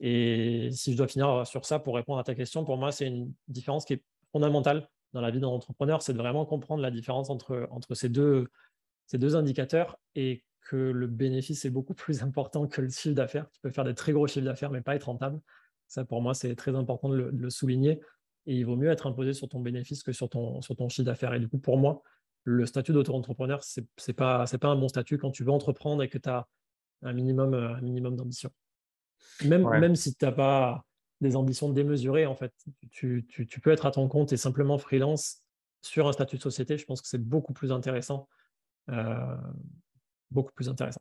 Et 0.00 0.68
si 0.72 0.92
je 0.92 0.96
dois 0.96 1.08
finir 1.08 1.46
sur 1.46 1.64
ça 1.64 1.78
pour 1.78 1.94
répondre 1.94 2.18
à 2.18 2.24
ta 2.24 2.34
question, 2.34 2.64
pour 2.64 2.76
moi, 2.76 2.92
c'est 2.92 3.06
une 3.06 3.32
différence 3.48 3.84
qui 3.84 3.94
est 3.94 4.02
fondamentale 4.32 4.88
dans 5.12 5.20
la 5.20 5.30
vie 5.30 5.40
d'un 5.40 5.48
entrepreneur, 5.48 6.02
c'est 6.02 6.12
de 6.12 6.18
vraiment 6.18 6.44
comprendre 6.44 6.82
la 6.82 6.90
différence 6.90 7.30
entre, 7.30 7.68
entre 7.70 7.94
ces, 7.94 8.08
deux, 8.08 8.48
ces 9.06 9.18
deux 9.18 9.36
indicateurs 9.36 9.98
et 10.14 10.42
que 10.62 10.76
le 10.76 11.06
bénéfice 11.06 11.64
est 11.64 11.70
beaucoup 11.70 11.94
plus 11.94 12.22
important 12.22 12.66
que 12.66 12.82
le 12.82 12.90
chiffre 12.90 13.14
d'affaires. 13.14 13.48
Tu 13.52 13.60
peux 13.60 13.70
faire 13.70 13.84
des 13.84 13.94
très 13.94 14.12
gros 14.12 14.26
chiffres 14.26 14.44
d'affaires, 14.44 14.70
mais 14.70 14.80
pas 14.80 14.96
être 14.96 15.04
rentable. 15.04 15.40
Ça, 15.88 16.04
pour 16.04 16.22
moi, 16.22 16.34
c'est 16.34 16.54
très 16.56 16.74
important 16.74 17.08
de 17.10 17.16
le 17.16 17.50
souligner 17.50 18.00
et 18.46 18.56
il 18.56 18.64
vaut 18.64 18.76
mieux 18.76 18.90
être 18.90 19.06
imposé 19.06 19.32
sur 19.34 19.48
ton 19.48 19.60
bénéfice 19.60 20.02
que 20.02 20.12
sur 20.12 20.28
ton, 20.28 20.60
sur 20.62 20.76
ton 20.76 20.88
chiffre 20.88 21.06
d'affaires. 21.06 21.34
Et 21.34 21.40
du 21.40 21.48
coup, 21.48 21.58
pour 21.58 21.78
moi, 21.78 22.02
le 22.44 22.66
statut 22.66 22.92
d'auto-entrepreneur, 22.92 23.62
ce 23.62 23.80
n'est 23.80 24.14
pas, 24.14 24.44
pas 24.46 24.68
un 24.68 24.76
bon 24.76 24.88
statut 24.88 25.18
quand 25.18 25.30
tu 25.30 25.44
veux 25.44 25.52
entreprendre 25.52 26.02
et 26.02 26.08
que 26.08 26.18
tu 26.18 26.28
as 26.28 26.46
un 27.02 27.12
minimum, 27.12 27.54
un 27.54 27.80
minimum 27.80 28.16
d'ambition. 28.16 28.50
Même, 29.44 29.68
même 29.78 29.94
si 29.94 30.14
tu 30.14 30.24
n'as 30.24 30.32
pas 30.32 30.84
des 31.20 31.36
ambitions 31.36 31.68
démesurées, 31.68 32.26
en 32.26 32.34
fait, 32.34 32.52
tu, 32.90 33.24
tu, 33.28 33.46
tu, 33.46 33.60
peux 33.60 33.70
être 33.70 33.86
à 33.86 33.92
ton 33.92 34.08
compte 34.08 34.32
et 34.32 34.36
simplement 34.36 34.76
freelance 34.78 35.42
sur 35.80 36.08
un 36.08 36.12
statut 36.12 36.36
de 36.36 36.42
société. 36.42 36.78
Je 36.78 36.84
pense 36.84 37.00
que 37.00 37.06
c'est 37.06 37.22
beaucoup 37.22 37.52
plus 37.52 37.70
intéressant. 37.70 38.28
Euh, 38.90 39.36
beaucoup 40.30 40.52
plus 40.52 40.68
intéressant. 40.68 41.00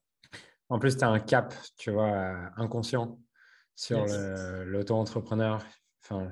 En 0.70 0.78
plus, 0.78 0.96
tu 0.96 1.04
as 1.04 1.10
un 1.10 1.20
cap, 1.20 1.54
tu 1.78 1.92
vois, 1.92 2.52
inconscient 2.56 3.20
sur 3.76 4.06
l'auto-entrepreneur. 4.66 5.64
Enfin, 6.04 6.32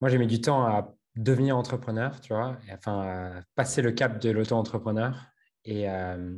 moi, 0.00 0.08
j'ai 0.08 0.18
mis 0.18 0.26
du 0.26 0.40
temps 0.40 0.64
à 0.64 0.94
devenir 1.16 1.56
entrepreneur, 1.56 2.20
tu 2.20 2.32
vois, 2.32 2.56
enfin, 2.72 3.00
à 3.02 3.42
passer 3.54 3.82
le 3.82 3.92
cap 3.92 4.20
de 4.20 4.30
l'auto-entrepreneur. 4.30 5.26
Et 5.64 5.90
euh, 5.90 6.36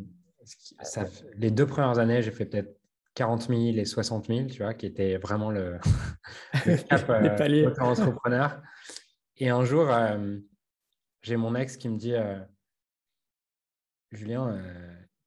les 1.37 1.50
deux 1.50 1.66
premières 1.66 1.99
années, 1.99 2.23
j'ai 2.23 2.33
fait 2.33 2.47
peut-être 2.47 2.76
40 3.14 3.49
000 3.49 3.61
et 3.76 3.85
60 3.85 4.26
000, 4.26 4.47
tu 4.47 4.62
vois, 4.62 4.75
qui 4.75 4.87
était 4.87 5.16
vraiment 5.19 5.50
le, 5.50 5.78
cap 6.88 7.09
euh, 7.11 7.66
auto-entrepreneur. 7.66 8.61
Et 9.37 9.50
un 9.50 9.64
jour, 9.64 9.90
euh, 9.90 10.38
j'ai 11.23 11.37
mon 11.37 11.54
ex 11.54 11.76
qui 11.76 11.88
me 11.88 11.99
dit 11.99 12.14
Julien, 14.11 14.61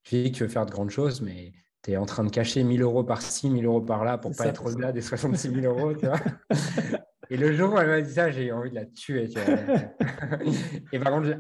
tu 0.04 0.24
dis 0.24 0.32
que 0.32 0.38
tu 0.38 0.44
veux 0.44 0.50
faire 0.50 0.66
de 0.66 0.72
grandes 0.72 0.90
choses, 0.90 1.22
mais 1.22 1.54
tu 1.84 1.92
es 1.92 1.98
en 1.98 2.06
train 2.06 2.24
de 2.24 2.30
cacher 2.30 2.64
1000 2.64 2.82
euros 2.82 3.04
par-ci, 3.04 3.50
1000 3.50 3.66
euros 3.66 3.82
par-là 3.82 4.18
pour 4.18 4.36
pas 4.36 4.48
être 4.48 4.66
au-delà 4.66 4.92
des 4.92 5.02
66 5.02 5.52
000 5.52 5.74
euros, 5.74 5.94
tu 5.94 6.06
vois. 6.06 6.20
Et 7.30 7.38
le 7.38 7.54
jour 7.54 7.74
où 7.74 7.78
elle 7.78 7.88
m'a 7.88 8.02
dit 8.02 8.14
ça, 8.14 8.30
j'ai 8.32 8.52
envie 8.52 8.70
de 8.70 8.76
la 8.76 8.86
tuer. 8.86 9.30
et 10.92 11.00
par 11.00 11.14
contre, 11.14 11.38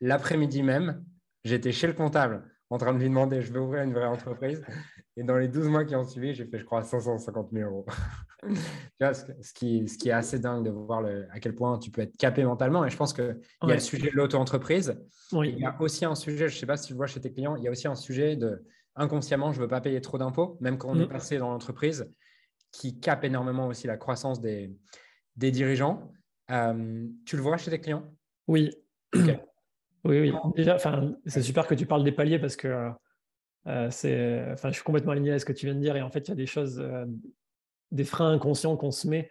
l'après-midi 0.00 0.62
même, 0.62 1.04
j'étais 1.44 1.72
chez 1.72 1.86
le 1.86 1.92
comptable 1.92 2.44
en 2.70 2.78
train 2.78 2.92
de 2.92 2.98
lui 2.98 3.08
demander 3.08 3.42
je 3.42 3.52
veux 3.52 3.60
ouvrir 3.60 3.82
une 3.82 3.92
vraie 3.92 4.06
entreprise. 4.06 4.62
Et 5.16 5.22
dans 5.22 5.36
les 5.36 5.48
12 5.48 5.68
mois 5.68 5.84
qui 5.84 5.94
ont 5.96 6.04
suivi, 6.04 6.34
j'ai 6.34 6.44
fait, 6.44 6.58
je 6.58 6.64
crois, 6.64 6.82
550 6.82 7.50
000 7.52 7.70
euros. 7.70 7.86
tu 8.42 8.56
vois, 9.00 9.14
ce, 9.14 9.52
qui, 9.54 9.88
ce 9.88 9.96
qui 9.96 10.08
est 10.08 10.12
assez 10.12 10.38
dingue 10.38 10.64
de 10.64 10.70
voir 10.70 11.00
le, 11.00 11.26
à 11.32 11.40
quel 11.40 11.54
point 11.54 11.78
tu 11.78 11.90
peux 11.90 12.02
être 12.02 12.16
capé 12.16 12.44
mentalement. 12.44 12.84
Et 12.84 12.90
je 12.90 12.96
pense 12.96 13.12
qu'il 13.12 13.38
y 13.62 13.70
a 13.70 13.74
le 13.74 13.80
sujet 13.80 14.10
de 14.10 14.16
l'auto-entreprise. 14.16 15.00
Il 15.32 15.58
y 15.58 15.64
a 15.64 15.74
aussi 15.80 16.04
un 16.04 16.14
sujet, 16.14 16.48
je 16.48 16.54
ne 16.54 16.60
sais 16.60 16.66
pas 16.66 16.76
si 16.76 16.88
tu 16.88 16.92
le 16.92 16.98
vois 16.98 17.06
chez 17.06 17.20
tes 17.20 17.32
clients, 17.32 17.56
il 17.56 17.64
y 17.64 17.68
a 17.68 17.70
aussi 17.70 17.88
un 17.88 17.94
sujet 17.94 18.36
de 18.36 18.64
inconsciemment, 18.94 19.52
je 19.52 19.58
ne 19.58 19.62
veux 19.62 19.68
pas 19.68 19.80
payer 19.80 20.00
trop 20.00 20.18
d'impôts, 20.18 20.56
même 20.60 20.78
quand 20.78 20.88
on 20.88 20.98
est 20.98 21.04
mm. 21.04 21.08
passé 21.08 21.38
dans 21.38 21.50
l'entreprise 21.50 22.10
qui 22.76 22.98
capent 22.98 23.24
énormément 23.24 23.66
aussi 23.66 23.86
la 23.86 23.96
croissance 23.96 24.40
des, 24.40 24.70
des 25.36 25.50
dirigeants. 25.50 26.12
Euh, 26.50 27.06
tu 27.24 27.36
le 27.36 27.42
vois 27.42 27.56
chez 27.56 27.70
tes 27.70 27.80
clients? 27.80 28.04
Oui. 28.46 28.70
Oui, 30.04 30.20
oui. 30.20 30.32
Déjà, 30.54 30.78
c'est 31.24 31.42
super 31.42 31.66
que 31.66 31.74
tu 31.74 31.84
parles 31.84 32.04
des 32.04 32.12
paliers 32.12 32.38
parce 32.38 32.54
que 32.54 32.92
euh, 33.66 33.90
c'est, 33.90 34.52
enfin, 34.52 34.68
je 34.68 34.74
suis 34.74 34.84
complètement 34.84 35.10
aligné 35.10 35.32
à 35.32 35.40
ce 35.40 35.44
que 35.44 35.52
tu 35.52 35.66
viens 35.66 35.74
de 35.74 35.80
dire. 35.80 35.96
Et 35.96 36.02
en 36.02 36.10
fait, 36.10 36.20
il 36.20 36.28
y 36.28 36.32
a 36.32 36.36
des 36.36 36.46
choses, 36.46 36.78
euh, 36.78 37.04
des 37.90 38.04
freins 38.04 38.30
inconscients 38.30 38.76
qu'on 38.76 38.92
se 38.92 39.08
met. 39.08 39.28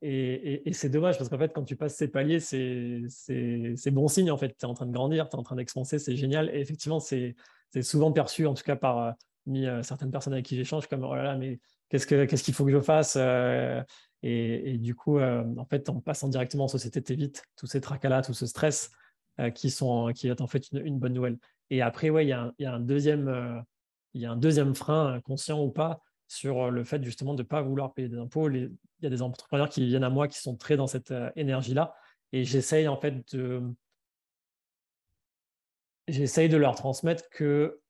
Et, 0.00 0.68
et, 0.68 0.72
c'est 0.74 0.90
dommage 0.90 1.18
parce 1.18 1.28
qu'en 1.28 1.38
fait, 1.38 1.52
quand 1.52 1.64
tu 1.64 1.74
passes 1.74 1.96
ces 1.96 2.06
paliers, 2.06 2.38
c'est, 2.38 3.00
c'est, 3.08 3.90
bon 3.90 4.06
signe. 4.06 4.30
En 4.30 4.36
fait, 4.36 4.56
tu 4.56 4.64
es 4.64 4.64
en 4.64 4.74
train 4.74 4.86
de 4.86 4.92
grandir, 4.92 5.28
tu 5.28 5.34
es 5.34 5.40
en 5.40 5.42
train 5.42 5.56
d'expanser, 5.56 5.98
c'est 5.98 6.14
génial. 6.14 6.54
Et 6.54 6.60
effectivement, 6.60 7.00
c'est, 7.00 7.34
souvent 7.80 8.12
perçu, 8.12 8.46
en 8.46 8.54
tout 8.54 8.62
cas 8.62 8.76
par 8.76 9.16
certaines 9.82 10.12
personnes 10.12 10.34
avec 10.34 10.44
qui 10.44 10.54
j'échange, 10.54 10.86
comme 10.86 11.02
oh 11.02 11.16
là 11.16 11.24
là, 11.24 11.36
mais 11.36 11.58
qu'est-ce 11.98 12.42
qu'il 12.42 12.54
faut 12.54 12.64
que 12.64 12.72
je 12.72 12.80
fasse 12.80 13.16
euh, 13.18 13.82
et, 14.24 14.78
du 14.78 14.94
coup, 14.94 15.18
euh, 15.18 15.44
en 15.56 15.64
fait, 15.64 15.88
en 15.88 16.00
passant 16.00 16.28
directement 16.28 16.64
en 16.64 16.68
société, 16.68 17.02
tu 17.02 17.12
évites 17.12 17.42
tous 17.56 17.66
ces 17.66 17.80
tracas-là, 17.80 18.22
tout 18.22 18.34
ce 18.34 18.46
stress 18.46 18.92
euh, 19.40 19.50
qui, 19.50 19.68
sont, 19.68 20.12
qui 20.14 20.28
est 20.28 20.40
en 20.40 20.46
fait 20.46 20.70
une, 20.70 21.00
bonne 21.00 21.12
nouvelle. 21.12 21.38
Et 21.70 21.82
après, 21.82 22.08
ouais, 22.08 22.24
il 22.24 22.28
y, 22.28 22.32
a 22.32 22.72
un, 22.72 22.80
deuxième, 22.80 23.64
y 24.14 24.24
a 24.24 24.30
un 24.30 24.36
deuxième 24.36 24.76
frein, 24.76 25.20
conscient 25.22 25.60
ou 25.60 25.70
pas, 25.70 26.00
sur 26.28 26.70
le 26.70 26.84
fait 26.84 27.02
justement 27.02 27.34
de 27.34 27.42
ne 27.42 27.46
pas 27.46 27.62
vouloir 27.62 27.94
payer 27.94 28.08
des 28.08 28.18
impôts. 28.18 28.48
il 28.48 28.70
y 29.02 29.06
a 29.06 29.10
des 29.10 29.22
entrepreneurs 29.22 29.68
qui 29.68 29.84
viennent 29.84 30.04
à 30.04 30.10
moi 30.10 30.28
qui 30.28 30.38
sont 30.38 30.56
très 30.56 30.76
dans 30.76 30.86
cette 30.86 31.12
énergie-là. 31.34 31.92
Et 32.32 32.44
j'essaye 32.44 32.86
en 32.86 32.96
fait 32.96 33.34
de, 33.34 33.60
j'essaye 36.06 36.48
de 36.48 36.56
leur 36.56 36.76
transmettre 36.76 37.28
que 37.30 37.81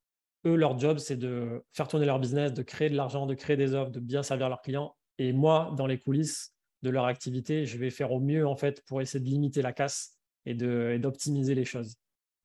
eux, 0.44 0.56
leur 0.56 0.78
job, 0.78 0.98
c'est 0.98 1.16
de 1.16 1.64
faire 1.72 1.88
tourner 1.88 2.06
leur 2.06 2.18
business, 2.18 2.52
de 2.52 2.62
créer 2.62 2.90
de 2.90 2.96
l'argent, 2.96 3.26
de 3.26 3.34
créer 3.34 3.56
des 3.56 3.74
offres, 3.74 3.90
de 3.90 4.00
bien 4.00 4.22
servir 4.22 4.48
leurs 4.48 4.62
clients. 4.62 4.94
Et 5.18 5.32
moi, 5.32 5.72
dans 5.76 5.86
les 5.86 5.98
coulisses 5.98 6.54
de 6.82 6.90
leur 6.90 7.04
activité, 7.04 7.64
je 7.64 7.78
vais 7.78 7.90
faire 7.90 8.12
au 8.12 8.20
mieux 8.20 8.46
en 8.46 8.56
fait 8.56 8.82
pour 8.86 9.00
essayer 9.00 9.24
de 9.24 9.28
limiter 9.28 9.62
la 9.62 9.72
casse 9.72 10.18
et 10.46 10.54
d'optimiser 10.54 11.54
les 11.54 11.64
choses. 11.64 11.96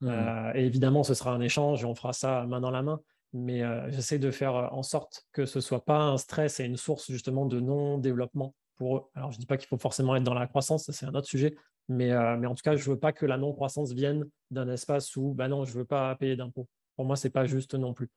Mmh. 0.02 0.10
Euh, 0.10 0.52
et 0.54 0.66
évidemment, 0.66 1.04
ce 1.04 1.16
sera 1.16 1.32
un 1.32 1.42
échange 1.42 1.82
et 1.82 1.86
on 1.86 1.96
fera 1.96 2.14
ça 2.14 2.46
main 2.46 2.62
dans 2.62 2.72
la 2.72 2.84
main. 2.84 3.02
Mais 3.34 3.64
euh, 3.64 3.90
j'essaie 3.90 4.20
de 4.20 4.32
faire 4.32 4.74
en 4.74 4.84
sorte 4.84 5.26
que 5.32 5.46
ce 5.46 5.60
soit 5.60 5.84
pas 5.84 6.00
un 6.00 6.18
stress 6.18 6.60
et 6.60 6.66
une 6.66 6.78
source 6.78 7.12
justement 7.12 7.46
de 7.46 7.60
non-développement 7.60 8.54
pour 8.76 8.98
eux. 8.98 9.02
Alors, 9.16 9.32
je 9.32 9.38
ne 9.38 9.42
dis 9.42 9.46
pas 9.48 9.58
qu'il 9.58 9.68
faut 9.68 9.78
forcément 9.78 10.16
être 10.16 10.24
dans 10.24 10.34
la 10.34 10.48
croissance, 10.48 10.90
c'est 10.92 11.06
un 11.06 11.16
autre 11.16 11.28
sujet. 11.28 11.56
Mais, 11.90 12.12
euh, 12.12 12.38
mais 12.38 12.48
en 12.48 12.56
tout 12.56 12.64
cas, 12.64 12.76
je 12.76 12.88
ne 12.88 12.94
veux 12.94 13.00
pas 13.00 13.12
que 13.14 13.26
la 13.26 13.38
non-croissance 13.38 13.94
vienne 13.94 14.26
d'un 14.52 14.70
espace 14.70 15.16
où, 15.16 15.34
bah 15.34 15.48
non, 15.48 15.66
je 15.66 15.74
ne 15.74 15.80
veux 15.80 15.86
pas 15.86 16.16
payer 16.16 16.36
d'impôts 16.36 16.68
pour 16.98 17.06
moi, 17.06 17.16
c'est 17.16 17.30
pas 17.30 17.46
juste 17.46 17.76
non 17.76 17.94
plus. 17.94 18.10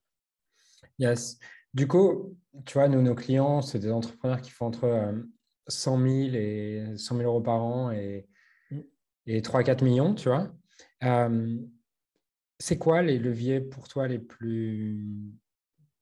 Yes. 0.98 1.38
Du 1.72 1.86
coup, 1.86 2.36
tu 2.64 2.74
vois, 2.74 2.88
nous, 2.88 3.02
nos 3.02 3.14
clients, 3.14 3.62
c'est 3.62 3.78
des 3.78 3.92
entrepreneurs 3.92 4.40
qui 4.40 4.50
font 4.50 4.66
entre 4.66 5.14
100 5.68 5.98
000 5.98 6.10
et 6.34 6.94
100 6.96 7.18
000 7.18 7.28
euros 7.28 7.42
par 7.42 7.62
an 7.62 7.92
et, 7.92 8.26
mm. 8.70 8.80
et 9.26 9.40
3-4 9.42 9.84
millions, 9.84 10.14
tu 10.14 10.28
vois. 10.28 10.50
Euh, 11.04 11.58
c'est 12.58 12.78
quoi 12.78 13.02
les 13.02 13.18
leviers 13.18 13.60
pour 13.60 13.86
toi 13.86 14.08
les 14.08 14.18
plus 14.18 15.06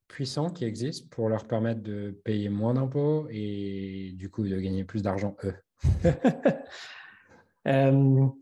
puissants 0.07 0.49
qui 0.49 0.65
existent 0.65 1.07
pour 1.11 1.29
leur 1.29 1.47
permettre 1.47 1.81
de 1.81 2.19
payer 2.23 2.49
moins 2.49 2.73
d'impôts 2.73 3.27
et 3.29 4.13
du 4.15 4.29
coup 4.29 4.47
de 4.47 4.59
gagner 4.59 4.85
plus 4.85 5.03
d'argent 5.03 5.35
eux? 5.43 5.55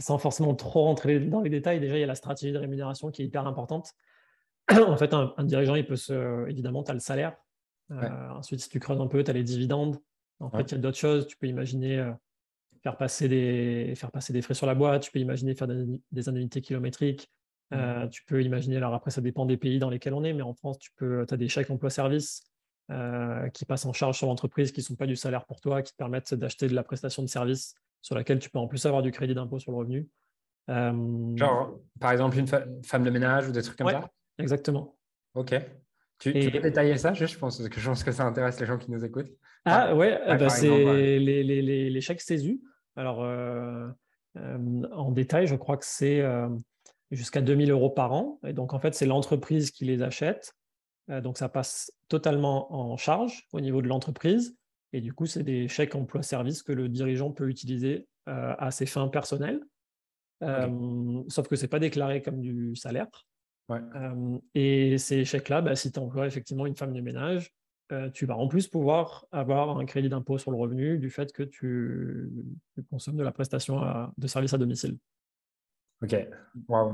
sans 0.00 0.18
forcément 0.18 0.54
trop 0.54 0.82
rentrer 0.82 1.20
dans 1.20 1.40
les 1.40 1.50
détails, 1.50 1.78
déjà, 1.78 1.96
il 1.96 2.00
y 2.00 2.04
a 2.04 2.08
la 2.08 2.14
stratégie 2.14 2.52
de 2.52 2.58
rémunération 2.58 3.10
qui 3.10 3.22
est 3.22 3.26
hyper 3.26 3.46
importante. 3.46 3.92
en 4.70 4.96
fait, 4.96 5.14
un, 5.14 5.32
dirigeant, 5.44 5.74
il 5.74 5.86
peut 5.86 5.96
se. 5.96 6.48
Évidemment, 6.48 6.82
tu 6.82 6.90
as 6.90 6.94
le 6.94 7.00
salaire. 7.00 7.36
Ensuite, 7.90 8.60
si 8.60 8.68
tu 8.68 8.78
creuses 8.78 9.00
un 9.00 9.06
peu, 9.08 9.22
tu 9.24 9.30
as 9.30 9.34
les 9.34 9.42
dividendes. 9.42 9.98
En 10.38 10.50
fait, 10.50 10.62
il 10.62 10.72
y 10.72 10.74
a 10.74 10.78
d'autres 10.78 10.96
choses. 10.96 11.26
Tu 11.26 11.36
peux 11.36 11.48
imaginer 11.48 12.12
faire 12.82 12.96
passer, 12.96 13.28
des, 13.28 13.94
faire 13.96 14.10
passer 14.10 14.32
des 14.32 14.42
frais 14.42 14.54
sur 14.54 14.66
la 14.66 14.74
boîte, 14.74 15.02
tu 15.02 15.10
peux 15.10 15.18
imaginer 15.18 15.54
faire 15.54 15.68
des, 15.68 16.28
indemnités 16.28 16.62
kilométriques, 16.62 17.30
euh, 17.72 18.08
tu 18.08 18.24
peux 18.24 18.42
imaginer, 18.42 18.76
alors 18.76 18.94
après, 18.94 19.10
ça 19.10 19.20
dépend 19.20 19.46
des 19.46 19.56
pays 19.56 19.78
dans 19.78 19.90
lesquels 19.90 20.14
on 20.14 20.24
est, 20.24 20.32
mais 20.32 20.42
en 20.42 20.54
France, 20.54 20.78
tu 20.78 20.90
peux, 20.96 21.26
as 21.28 21.36
des 21.36 21.48
chèques 21.48 21.70
emploi-service 21.70 22.42
euh, 22.90 23.48
qui 23.50 23.64
passent 23.64 23.86
en 23.86 23.92
charge 23.92 24.16
sur 24.16 24.26
l'entreprise, 24.26 24.72
qui 24.72 24.80
ne 24.80 24.84
sont 24.84 24.96
pas 24.96 25.06
du 25.06 25.16
salaire 25.16 25.44
pour 25.44 25.60
toi, 25.60 25.82
qui 25.82 25.92
te 25.92 25.96
permettent 25.96 26.34
d'acheter 26.34 26.68
de 26.68 26.74
la 26.74 26.82
prestation 26.82 27.22
de 27.22 27.28
service 27.28 27.74
sur 28.02 28.14
laquelle 28.14 28.38
tu 28.38 28.50
peux 28.50 28.58
en 28.58 28.66
plus 28.66 28.84
avoir 28.86 29.02
du 29.02 29.10
crédit 29.12 29.34
d'impôt 29.34 29.58
sur 29.58 29.72
le 29.72 29.78
revenu. 29.78 30.08
Euh, 30.68 31.36
Genre, 31.36 31.78
par 31.98 32.12
exemple, 32.12 32.38
une 32.38 32.46
femme 32.46 33.04
de 33.04 33.10
ménage 33.10 33.48
ou 33.48 33.52
des 33.52 33.62
trucs 33.62 33.78
comme 33.78 33.90
ça? 33.90 34.10
Exactement. 34.38 34.96
Ok. 35.34 35.54
Tu, 36.18 36.32
peux 36.32 36.60
détailler 36.60 36.98
ça? 36.98 37.14
Je 37.14 37.24
pense, 37.38 37.66
que 37.66 37.80
je 37.80 37.88
pense 37.88 38.04
que 38.04 38.12
ça 38.12 38.24
intéresse 38.24 38.60
les 38.60 38.66
gens 38.66 38.76
qui 38.76 38.90
nous 38.90 39.04
écoutent. 39.04 39.32
Ah 39.64 39.94
ouais, 39.94 40.20
bah, 40.26 40.48
c'est 40.50 41.18
les, 41.18 41.42
les, 41.42 41.90
les, 41.90 42.00
chèques 42.00 42.20
CESU. 42.20 42.60
Alors, 42.94 43.22
euh, 43.22 43.88
euh, 44.36 44.82
en 44.92 45.12
détail, 45.12 45.46
je 45.46 45.54
crois 45.54 45.78
que 45.78 45.86
c'est 45.86 46.22
jusqu'à 47.10 47.40
2000 47.40 47.70
euros 47.70 47.90
par 47.90 48.12
an. 48.12 48.38
Et 48.46 48.52
donc, 48.52 48.74
en 48.74 48.78
fait, 48.78 48.94
c'est 48.94 49.06
l'entreprise 49.06 49.70
qui 49.70 49.86
les 49.86 50.02
achète. 50.02 50.54
donc, 51.08 51.38
ça 51.38 51.48
passe 51.48 51.90
totalement 52.08 52.72
en 52.74 52.96
charge 52.98 53.46
au 53.52 53.60
niveau 53.60 53.80
de 53.80 53.88
l'entreprise. 53.88 54.59
Et 54.92 55.00
du 55.00 55.12
coup, 55.12 55.26
c'est 55.26 55.42
des 55.42 55.68
chèques 55.68 55.94
emploi-service 55.94 56.62
que 56.62 56.72
le 56.72 56.88
dirigeant 56.88 57.30
peut 57.30 57.48
utiliser 57.48 58.08
à 58.26 58.70
ses 58.70 58.86
fins 58.86 59.08
personnelles. 59.08 59.60
sauf 60.40 61.48
que 61.48 61.56
ce 61.56 61.62
n'est 61.62 61.68
pas 61.68 61.78
déclaré 61.78 62.22
comme 62.22 62.40
du 62.40 62.74
salaire. 62.76 63.08
et 64.54 64.98
ces 64.98 65.24
chèques-là, 65.24 65.62
bah, 65.62 65.76
si 65.76 65.92
tu 65.92 65.98
emploies 65.98 66.26
effectivement 66.26 66.66
une 66.66 66.76
femme 66.76 66.92
de 66.92 67.00
ménage, 67.00 67.52
euh, 67.92 68.08
tu 68.10 68.24
vas 68.24 68.36
en 68.36 68.46
plus 68.46 68.68
pouvoir 68.68 69.26
avoir 69.32 69.76
un 69.78 69.84
crédit 69.84 70.08
d'impôt 70.08 70.38
sur 70.38 70.52
le 70.52 70.56
revenu 70.56 70.98
du 70.98 71.10
fait 71.10 71.32
que 71.32 71.42
tu, 71.42 72.30
consommes 72.88 73.16
de 73.16 73.24
la 73.24 73.32
prestation 73.32 73.80
de 74.16 74.26
service 74.26 74.54
à 74.54 74.58
domicile. 74.58 74.96
Ok, 76.02 76.16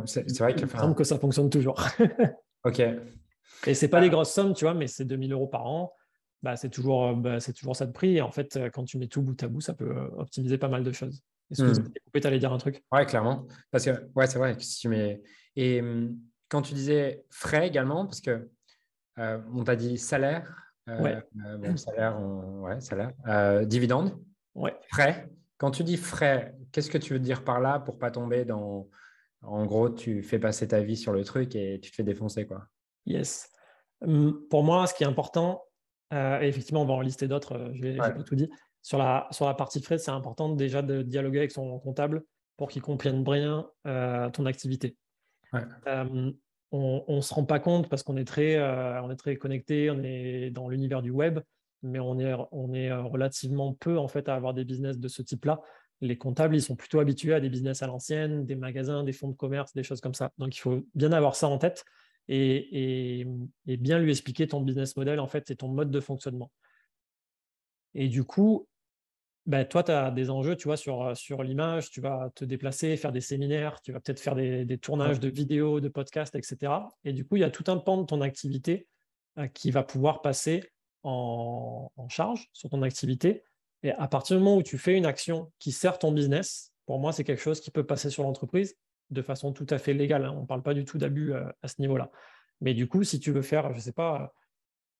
c'est 0.06 0.38
vrai 0.38 0.54
que. 0.54 0.60
Il 0.60 0.64
me 0.64 0.70
semble 0.70 0.94
que 0.94 1.04
ça 1.04 1.18
fonctionne 1.18 1.50
toujours. 1.50 1.80
ok. 2.64 2.82
Et 3.66 3.74
c'est 3.74 3.88
pas 3.88 4.00
des 4.00 4.10
grosses 4.10 4.32
sommes, 4.32 4.54
tu 4.54 4.64
vois, 4.64 4.74
mais 4.74 4.86
c'est 4.86 5.04
2000 5.04 5.32
euros 5.32 5.46
par 5.46 5.66
an. 5.66 5.92
Bah, 6.46 6.56
c'est 6.56 6.70
toujours, 6.70 7.16
bah, 7.16 7.38
toujours 7.40 7.74
ça 7.74 7.86
de 7.86 7.92
prix. 7.92 8.18
Et 8.18 8.22
en 8.22 8.30
fait, 8.30 8.56
quand 8.72 8.84
tu 8.84 8.98
mets 8.98 9.08
tout 9.08 9.20
bout 9.20 9.42
à 9.42 9.48
bout, 9.48 9.60
ça 9.60 9.74
peut 9.74 9.96
optimiser 10.16 10.58
pas 10.58 10.68
mal 10.68 10.84
de 10.84 10.92
choses. 10.92 11.24
Est-ce 11.50 11.62
que 11.62 11.80
hmm. 11.80 12.20
tu 12.20 12.26
allais 12.26 12.38
dire 12.38 12.52
un 12.52 12.58
truc? 12.58 12.84
Ouais, 12.92 13.04
clairement. 13.04 13.46
Parce 13.72 13.84
que, 13.84 13.90
ouais, 14.14 14.28
c'est 14.28 14.38
vrai. 14.38 14.56
si 14.60 14.78
tu 14.78 14.88
mets... 14.88 15.22
Et 15.56 15.82
quand 16.48 16.62
tu 16.62 16.74
disais 16.74 17.24
frais 17.30 17.66
également, 17.66 18.04
parce 18.04 18.20
que 18.20 18.48
euh, 19.18 19.40
on 19.52 19.64
t'a 19.64 19.74
dit 19.74 19.98
salaire, 19.98 20.72
ouais. 20.86 21.16
Euh, 21.44 21.56
bon, 21.58 21.76
salaire, 21.76 22.20
ouais, 22.20 22.80
salaire. 22.80 23.12
Euh, 23.26 23.64
dividende. 23.64 24.16
Ouais. 24.54 24.76
Frais. 24.92 25.28
Quand 25.58 25.72
tu 25.72 25.82
dis 25.82 25.96
frais, 25.96 26.54
qu'est-ce 26.70 26.90
que 26.90 26.98
tu 26.98 27.14
veux 27.14 27.18
dire 27.18 27.42
par 27.42 27.60
là 27.60 27.80
pour 27.80 27.98
pas 27.98 28.12
tomber 28.12 28.44
dans. 28.44 28.88
En 29.42 29.64
gros, 29.64 29.90
tu 29.90 30.22
fais 30.22 30.38
passer 30.38 30.68
ta 30.68 30.80
vie 30.80 30.96
sur 30.96 31.12
le 31.12 31.24
truc 31.24 31.56
et 31.56 31.80
tu 31.80 31.90
te 31.90 31.96
fais 31.96 32.02
défoncer, 32.02 32.46
quoi? 32.46 32.66
Yes. 33.06 33.50
Pour 34.50 34.64
moi, 34.64 34.86
ce 34.86 34.94
qui 34.94 35.04
est 35.04 35.06
important, 35.06 35.62
euh, 36.12 36.40
et 36.40 36.48
effectivement, 36.48 36.82
on 36.82 36.86
va 36.86 36.94
en 36.94 37.00
lister 37.00 37.28
d'autres, 37.28 37.70
je 37.74 37.82
n'ai 37.82 37.96
pas 37.96 38.10
tout 38.10 38.36
dit. 38.36 38.50
Sur 38.82 38.98
la, 38.98 39.26
sur 39.30 39.46
la 39.46 39.54
partie 39.54 39.82
frais, 39.82 39.98
c'est 39.98 40.12
important 40.12 40.48
déjà 40.48 40.82
de 40.82 41.02
dialoguer 41.02 41.38
avec 41.38 41.50
son 41.50 41.78
comptable 41.80 42.22
pour 42.56 42.68
qu'il 42.68 42.82
comprenne 42.82 43.24
bien 43.24 43.68
ton 43.84 44.46
activité. 44.46 44.96
Ouais. 45.52 45.62
On 46.72 47.16
ne 47.16 47.20
se 47.20 47.32
rend 47.32 47.44
pas 47.44 47.60
compte 47.60 47.88
parce 47.88 48.02
qu'on 48.02 48.16
est 48.16 48.24
très, 48.24 48.56
euh, 48.56 49.00
on 49.02 49.10
est 49.10 49.16
très 49.16 49.36
connecté, 49.36 49.90
on 49.90 50.02
est 50.02 50.50
dans 50.50 50.68
l'univers 50.68 51.00
du 51.00 51.10
web, 51.10 51.38
mais 51.82 52.00
on 52.00 52.18
est, 52.18 52.34
on 52.50 52.74
est 52.74 52.90
euh, 52.90 53.02
relativement 53.02 53.72
peu 53.74 53.98
en 53.98 54.08
fait 54.08 54.28
à 54.28 54.34
avoir 54.34 54.52
des 54.52 54.64
business 54.64 54.98
de 54.98 55.08
ce 55.08 55.22
type-là. 55.22 55.60
Les 56.00 56.18
comptables, 56.18 56.56
ils 56.56 56.62
sont 56.62 56.76
plutôt 56.76 56.98
habitués 56.98 57.34
à 57.34 57.40
des 57.40 57.48
business 57.48 57.82
à 57.82 57.86
l'ancienne, 57.86 58.44
des 58.44 58.56
magasins, 58.56 59.04
des 59.04 59.12
fonds 59.12 59.28
de 59.28 59.36
commerce, 59.36 59.72
des 59.74 59.82
choses 59.82 60.00
comme 60.00 60.14
ça. 60.14 60.32
Donc 60.38 60.56
il 60.56 60.60
faut 60.60 60.84
bien 60.94 61.12
avoir 61.12 61.36
ça 61.36 61.48
en 61.48 61.58
tête 61.58 61.84
et, 62.28 63.20
et 63.66 63.76
bien 63.76 63.98
lui 63.98 64.10
expliquer 64.10 64.46
ton 64.46 64.60
business 64.60 64.96
model 64.96 65.20
en 65.20 65.28
fait 65.28 65.50
et 65.50 65.56
ton 65.56 65.68
mode 65.68 65.90
de 65.90 66.00
fonctionnement. 66.00 66.50
Et 67.94 68.08
du 68.08 68.24
coup, 68.24 68.68
ben, 69.46 69.64
toi, 69.64 69.84
tu 69.84 69.92
as 69.92 70.10
des 70.10 70.28
enjeux, 70.28 70.56
tu 70.56 70.66
vois, 70.66 70.76
sur, 70.76 71.16
sur 71.16 71.44
l'image, 71.44 71.90
tu 71.90 72.00
vas 72.00 72.30
te 72.34 72.44
déplacer, 72.44 72.96
faire 72.96 73.12
des 73.12 73.20
séminaires, 73.20 73.80
tu 73.80 73.92
vas 73.92 74.00
peut-être 74.00 74.18
faire 74.18 74.34
des, 74.34 74.78
tournages 74.78 75.20
de 75.20 75.28
vidéos, 75.28 75.80
de 75.80 75.88
podcasts, 75.88 76.34
etc. 76.34 76.72
Et 77.04 77.12
du 77.12 77.24
coup, 77.24 77.36
il 77.36 77.40
y 77.40 77.44
a 77.44 77.50
tout 77.50 77.64
un 77.68 77.76
pan 77.76 77.96
de 77.98 78.04
ton 78.04 78.22
activité 78.22 78.88
euh, 79.38 79.46
qui 79.46 79.70
va 79.70 79.84
pouvoir 79.84 80.20
passer 80.20 80.64
en, 81.04 81.88
charge 82.08 82.48
sur 82.52 82.70
ton 82.70 82.82
activité. 82.82 83.44
Et 83.84 83.92
à 83.92 84.08
partir 84.08 84.36
du 84.36 84.42
moment 84.42 84.56
où 84.56 84.62
tu 84.64 84.78
fais 84.78 84.96
une 84.96 85.06
action 85.06 85.52
qui 85.60 85.70
sert 85.70 86.00
ton 86.00 86.10
business, 86.10 86.72
pour 86.84 86.98
moi, 86.98 87.12
c'est 87.12 87.22
quelque 87.22 87.42
chose 87.42 87.60
qui 87.60 87.70
peut 87.70 87.86
passer 87.86 88.10
sur 88.10 88.24
l'entreprise 88.24 88.76
de 89.10 89.22
façon 89.22 89.52
tout 89.52 89.66
à 89.70 89.78
fait 89.78 89.94
légale. 89.94 90.24
Hein. 90.24 90.34
On 90.36 90.42
ne 90.42 90.46
parle 90.46 90.62
pas 90.62 90.74
du 90.74 90.84
tout 90.84 90.98
d'abus 90.98 91.32
euh, 91.32 91.44
à 91.62 91.68
ce 91.68 91.80
niveau-là. 91.80 92.10
Mais 92.60 92.74
du 92.74 92.88
coup, 92.88 93.04
si 93.04 93.20
tu 93.20 93.32
veux 93.32 93.42
faire, 93.42 93.70
je 93.72 93.76
ne 93.76 93.82
sais 93.82 93.92
pas, 93.92 94.32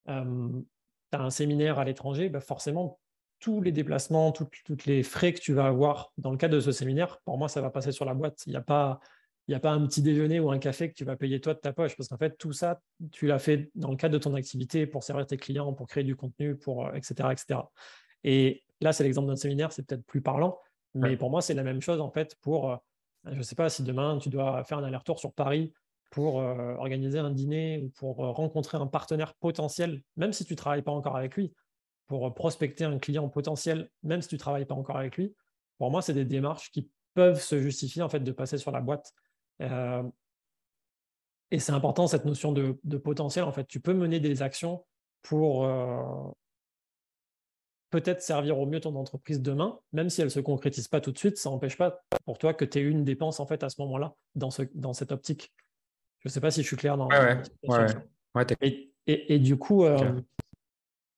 tu 0.07 0.13
as 0.13 1.21
un 1.21 1.31
séminaire 1.31 1.79
à 1.79 1.85
l'étranger, 1.85 2.29
ben 2.29 2.41
forcément, 2.41 3.01
tous 3.39 3.61
les 3.61 3.73
déplacements, 3.73 4.33
toutes, 4.33 4.87
les 4.87 5.03
frais 5.03 5.33
que 5.33 5.41
tu 5.41 5.53
vas 5.53 5.67
avoir 5.67 6.13
dans 6.19 6.31
le 6.31 6.37
cadre 6.37 6.55
de 6.55 6.61
ce 6.61 6.73
séminaire, 6.73 7.21
pour 7.25 7.39
moi, 7.39 7.49
ça 7.49 7.61
va 7.61 7.71
passer 7.71 7.93
sur 7.93 8.05
la 8.05 8.15
boîte. 8.15 8.43
Il 8.47 8.51
n'y 8.51 8.57
a 8.57 8.63
pas, 8.63 9.01
il 9.49 9.55
a 9.55 9.61
pas 9.61 9.73
un 9.73 9.87
petit 9.87 10.03
déjeuner 10.03 10.41
ou 10.41 10.51
un 10.51 10.59
café 10.59 10.89
que 10.89 10.95
tu 10.95 11.05
vas 11.05 11.17
payer 11.17 11.41
toi 11.41 11.55
de 11.55 11.59
ta 11.59 11.73
poche, 11.73 11.97
parce 11.97 12.09
qu'en 12.09 12.17
fait, 12.17 12.37
tout 12.39 12.53
ça, 12.53 12.81
tu 13.13 13.27
l'as 13.27 13.39
fait 13.39 13.71
dans 13.75 13.91
le 13.91 13.97
cadre 13.97 14.15
de 14.15 14.19
ton 14.19 14.35
activité 14.35 14.87
pour 14.87 15.03
servir 15.03 15.27
tes 15.27 15.37
clients, 15.37 15.73
pour 15.73 15.87
créer 15.87 16.05
du 16.05 16.17
contenu, 16.17 16.57
pour, 16.57 16.89
etc., 16.95 17.15
euh, 17.21 17.31
etc. 17.31 17.61
Et 18.25 18.65
là, 18.81 18.93
c'est 18.93 19.05
l'exemple 19.05 19.29
d'un 19.29 19.37
séminaire, 19.37 19.73
c'est 19.73 19.87
peut-être 19.87 20.05
plus 20.05 20.23
parlant, 20.23 20.59
mais 20.95 21.17
pour 21.17 21.31
moi, 21.31 21.43
c'est 21.43 21.55
la 21.55 21.63
même 21.63 21.83
chose, 21.83 22.01
en 22.01 22.11
fait, 22.11 22.37
pour, 22.41 22.71
euh, 22.71 22.77
je 23.31 23.39
ne 23.39 23.43
sais 23.43 23.55
pas, 23.55 23.69
si 23.69 23.83
demain, 23.83 24.19
tu 24.19 24.29
dois 24.29 24.63
faire 24.65 24.79
un 24.79 24.85
aller-retour 24.85 25.19
sur 25.19 25.33
Paris 25.33 25.73
pour 26.11 26.41
euh, 26.41 26.75
organiser 26.77 27.19
un 27.19 27.31
dîner 27.31 27.83
ou 27.85 27.91
pour 27.91 28.17
rencontrer 28.17 28.79
un 28.79 28.87
partenaire 28.87 29.35
potentiel, 29.35 30.03
même 30.17 30.33
si 30.33 30.45
tu 30.45 30.53
ne 30.53 30.57
travailles 30.57 30.83
pas 30.83 30.93
encore 30.93 31.17
avec 31.17 31.37
lui, 31.37 31.53
pour 32.07 32.33
prospecter 32.35 32.85
un 32.85 32.99
client 32.99 33.29
potentiel, 33.29 33.91
même 34.03 34.23
si 34.23 34.29
tu 34.29 34.37
ne 34.37 34.39
travailles 34.39 34.65
pas 34.65 34.75
encore 34.75 34.97
avec 34.97 35.17
lui, 35.17 35.35
pour 35.79 35.91
moi, 35.91 36.03
c'est 36.03 36.15
des 36.15 36.25
démarches 36.25 36.71
qui 36.71 36.89
peuvent 37.15 37.41
se 37.41 37.61
justifier 37.61 38.03
en 38.03 38.09
fait 38.09 38.21
de 38.21 38.33
passer 38.33 38.59
sur 38.59 38.71
la 38.71 38.81
boîte. 38.81 39.13
Euh, 39.63 40.03
et 41.51 41.59
c'est 41.59 41.73
important 41.73 42.07
cette 42.07 42.25
notion 42.25 42.53
de, 42.53 42.73
potentiel. 42.99 43.45
En 43.45 43.53
fait, 43.53 43.67
tu 43.67 43.81
peux 43.81 43.95
mener 43.95 44.21
des 44.21 44.43
actions 44.43 44.85
pour 45.23 45.65
euh, 45.65 46.03
peut-être 47.91 48.23
servir 48.23 48.59
au 48.59 48.67
mieux 48.67 48.81
ton 48.81 48.95
entreprise 48.97 49.41
demain, 49.41 49.79
même 49.93 50.11
si 50.11 50.21
elle 50.21 50.27
ne 50.27 50.31
se 50.31 50.41
concrétise 50.41 50.89
pas 50.89 51.01
tout 51.01 51.13
de 51.13 51.19
suite. 51.19 51.39
Ça 51.39 51.51
n'empêche 51.51 51.77
pas 51.77 52.03
pour 52.25 52.39
toi 52.39 52.55
que 52.55 52.65
tu 52.65 52.79
aies 52.79 52.83
une 52.83 53.05
dépense 53.05 53.41
en 53.41 53.47
fait 53.47 53.63
à 53.63 53.69
ce 53.69 53.81
moment-là 53.83 54.15
dans, 54.35 54.51
ce, 54.51 54.63
dans 54.75 54.93
cette 54.93 55.13
optique. 55.13 55.53
Je 56.21 56.29
ne 56.29 56.33
sais 56.33 56.41
pas 56.41 56.51
si 56.51 56.63
je 56.63 56.67
suis 56.67 56.77
clair 56.77 56.97
dans. 56.97 57.09
Ouais, 57.09 57.41
ouais. 58.35 58.47
et, 58.61 59.35
et, 59.35 59.39
du 59.39 59.57
coup, 59.57 59.85
euh, 59.85 60.21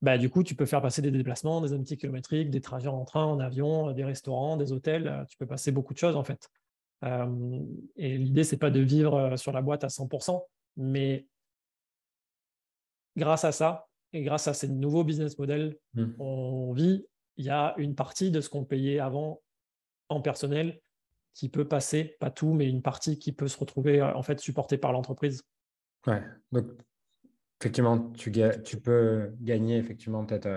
bah, 0.03 0.17
du 0.19 0.31
coup, 0.31 0.45
tu 0.45 0.55
peux 0.55 0.67
faire 0.67 0.83
passer 0.83 1.03
des 1.03 1.11
déplacements, 1.11 1.61
des 1.61 1.73
amitiés 1.73 1.97
kilométriques, 1.97 2.51
des 2.51 2.61
trajets 2.61 2.89
en 2.89 3.05
train, 3.05 3.25
en 3.25 3.41
avion, 3.41 3.91
des 3.93 4.05
restaurants, 4.05 4.57
des 4.57 4.73
hôtels. 4.73 5.09
Euh, 5.09 5.25
tu 5.25 5.37
peux 5.37 5.47
passer 5.47 5.73
beaucoup 5.73 5.93
de 5.93 5.99
choses 5.99 6.17
en 6.17 6.25
fait. 6.25 6.49
Euh, 7.05 7.61
et 7.97 8.17
l'idée, 8.17 8.45
c'est 8.45 8.57
pas 8.59 8.71
de 8.71 8.81
vivre 8.81 9.15
euh, 9.15 9.37
sur 9.37 9.53
la 9.53 9.63
boîte 9.63 9.85
à 9.85 9.89
100%, 9.89 10.43
mais 10.77 11.27
grâce 13.17 13.45
à 13.45 13.53
ça 13.53 13.88
et 14.13 14.23
grâce 14.23 14.49
à 14.49 14.55
ces 14.55 14.69
nouveaux 14.69 15.05
business 15.05 15.39
models, 15.39 15.77
mmh. 15.95 16.05
on 16.19 16.73
vit. 16.73 17.07
Il 17.37 17.45
y 17.45 17.51
a 17.51 17.75
une 17.77 17.95
partie 17.95 18.31
de 18.31 18.41
ce 18.41 18.49
qu'on 18.49 18.65
payait 18.65 18.99
avant 18.99 19.43
en 20.09 20.21
personnel 20.21 20.81
qui 21.35 21.49
peut 21.49 21.69
passer, 21.69 22.17
pas 22.19 22.31
tout, 22.31 22.53
mais 22.53 22.69
une 22.69 22.83
partie 22.83 23.19
qui 23.19 23.33
peut 23.33 23.47
se 23.47 23.59
retrouver 23.59 24.03
en 24.03 24.23
fait 24.23 24.41
supportée 24.41 24.77
par 24.77 24.93
l'entreprise. 24.93 25.45
Ouais. 26.07 26.23
Donc 26.51 26.67
effectivement, 27.61 28.11
tu, 28.11 28.33
tu 28.65 28.81
peux 28.81 29.33
gagner 29.41 29.77
effectivement 29.77 30.25
peut-être 30.25 30.49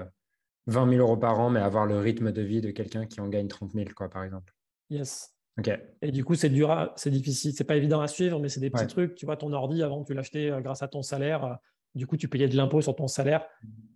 20 0.68 0.88
euh, 0.88 0.92
000 0.92 1.02
euros 1.02 1.18
par 1.18 1.40
an, 1.40 1.50
mais 1.50 1.60
avoir 1.60 1.86
le 1.86 2.00
rythme 2.00 2.32
de 2.32 2.42
vie 2.42 2.62
de 2.62 2.72
quelqu'un 2.72 3.06
qui 3.06 3.22
en 3.22 3.28
gagne 3.28 3.48
30 3.48 3.74
000, 3.74 3.86
quoi, 3.96 4.10
par 4.10 4.24
exemple. 4.24 4.54
Yes. 4.90 5.34
Ok. 5.60 5.70
Et 6.02 6.12
du 6.12 6.24
coup, 6.24 6.36
c'est 6.36 6.50
dur, 6.50 6.92
c'est 6.96 7.12
difficile, 7.12 7.54
c'est 7.54 7.64
pas 7.64 7.76
évident 7.76 8.02
à 8.02 8.08
suivre, 8.08 8.40
mais 8.40 8.50
c'est 8.50 8.60
des 8.60 8.70
petits 8.70 8.88
trucs. 8.88 9.16
Tu 9.16 9.26
vois, 9.26 9.38
ton 9.38 9.52
ordi, 9.54 9.84
avant, 9.84 10.04
tu 10.04 10.14
l'achetais 10.14 10.50
euh, 10.50 10.62
grâce 10.62 10.82
à 10.82 10.88
ton 10.88 11.02
salaire. 11.02 11.58
Du 11.93 12.08
coup, 12.08 12.15
tu 12.15 12.27
payais 12.27 12.47
de 12.47 12.56
l'impôt 12.56 12.82
sur 12.82 12.95
ton 12.95 13.08
salaire. 13.08 13.45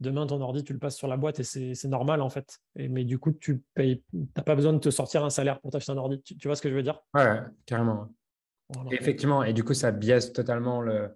Demain, 0.01 0.27
ton 0.27 0.41
ordi, 0.41 0.63
tu 0.63 0.73
le 0.73 0.79
passes 0.79 0.97
sur 0.97 1.08
la 1.08 1.15
boîte 1.15 1.39
et 1.39 1.43
c'est 1.43 1.88
normal, 1.88 2.21
en 2.21 2.29
fait. 2.29 2.60
Et, 2.75 2.89
mais 2.89 3.05
du 3.05 3.19
coup, 3.19 3.31
tu 3.31 3.63
payes, 3.73 4.03
n'as 4.13 4.43
pas 4.43 4.55
besoin 4.55 4.73
de 4.73 4.79
te 4.79 4.89
sortir 4.89 5.23
un 5.23 5.29
salaire 5.29 5.62
pour 5.62 5.71
t'acheter 5.71 5.93
un 5.93 5.97
ordi. 5.97 6.21
Tu, 6.21 6.47
vois 6.47 6.55
ce 6.55 6.62
que 6.62 6.69
je 6.69 6.75
veux 6.75 6.84
dire? 6.84 6.99
Ouais, 7.13 7.39
carrément. 7.65 8.10
effectivement, 8.91 9.43
et 9.43 9.53
du 9.53 9.63
coup, 9.63 9.73
ça 9.73 9.91
biaise 9.91 10.34
totalement 10.34 10.81
le, 10.81 11.15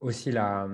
aussi 0.00 0.32
la, 0.32 0.68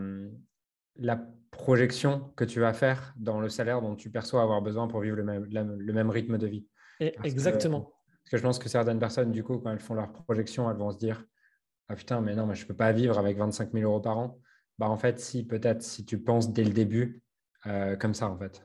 la 0.97 1.21
projection 1.51 2.33
que 2.37 2.45
tu 2.45 2.61
vas 2.61 2.73
faire 2.73 3.15
dans 3.17 3.41
le 3.41 3.49
salaire 3.49 3.83
dont 3.83 3.97
tu 3.97 4.11
perçois 4.11 4.43
avoir 4.43 4.63
besoin 4.63 4.89
pour 4.89 5.01
vivre 5.01 5.17
le 5.17 5.25
même, 5.25 5.45
le 5.45 5.93
même 5.93 6.11
rythme 6.11 6.39
de 6.39 6.47
vie. 6.47 6.67
exactement. 7.01 7.93
parce 8.23 8.31
que 8.31 8.37
je 8.39 8.43
pense 8.43 8.59
que 8.59 8.69
certaines 8.69 8.99
personnes, 8.99 9.31
du 9.31 9.45
coup, 9.45 9.59
quand 9.59 9.71
elles 9.71 9.81
font 9.81 9.95
leur 9.95 10.13
projection, 10.13 10.71
elles 10.71 10.77
vont 10.77 10.91
se 10.91 10.99
dire 10.99 11.25
Ah 11.89 11.97
putain, 11.97 12.21
mais 12.21 12.35
non, 12.35 12.47
mais 12.47 12.55
je 12.55 12.63
ne 12.63 12.69
peux 12.69 12.77
pas 12.77 12.93
vivre 12.93 13.19
avec 13.19 13.37
25 13.39 13.73
000 13.73 13.91
euros 13.91 14.01
par 14.01 14.19
an. 14.19 14.39
Bah, 14.79 14.89
en 14.89 14.97
fait, 14.97 15.19
si, 15.19 15.45
peut-être, 15.45 15.83
si 15.83 16.05
tu 16.05 16.19
penses 16.19 16.53
dès 16.53 16.65
le 16.65 16.73
début, 16.73 17.23
euh, 17.67 17.97
comme 17.97 18.15
ça, 18.15 18.29
en 18.29 18.37
fait. 18.37 18.63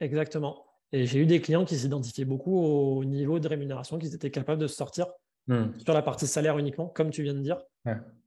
Exactement. 0.00 0.64
Et 0.92 1.06
j'ai 1.06 1.20
eu 1.20 1.26
des 1.26 1.40
clients 1.40 1.64
qui 1.64 1.76
s'identifiaient 1.76 2.26
beaucoup 2.26 2.56
au 2.56 3.04
niveau 3.04 3.38
de 3.38 3.48
rémunération 3.48 3.98
qu'ils 3.98 4.14
étaient 4.14 4.30
capables 4.30 4.60
de 4.60 4.66
sortir 4.66 5.06
hmm. 5.46 5.78
sur 5.78 5.94
la 5.94 6.02
partie 6.02 6.26
salaire 6.26 6.58
uniquement, 6.58 6.86
comme 6.86 7.10
tu 7.10 7.22
viens 7.22 7.34
de 7.34 7.40
dire, 7.40 7.62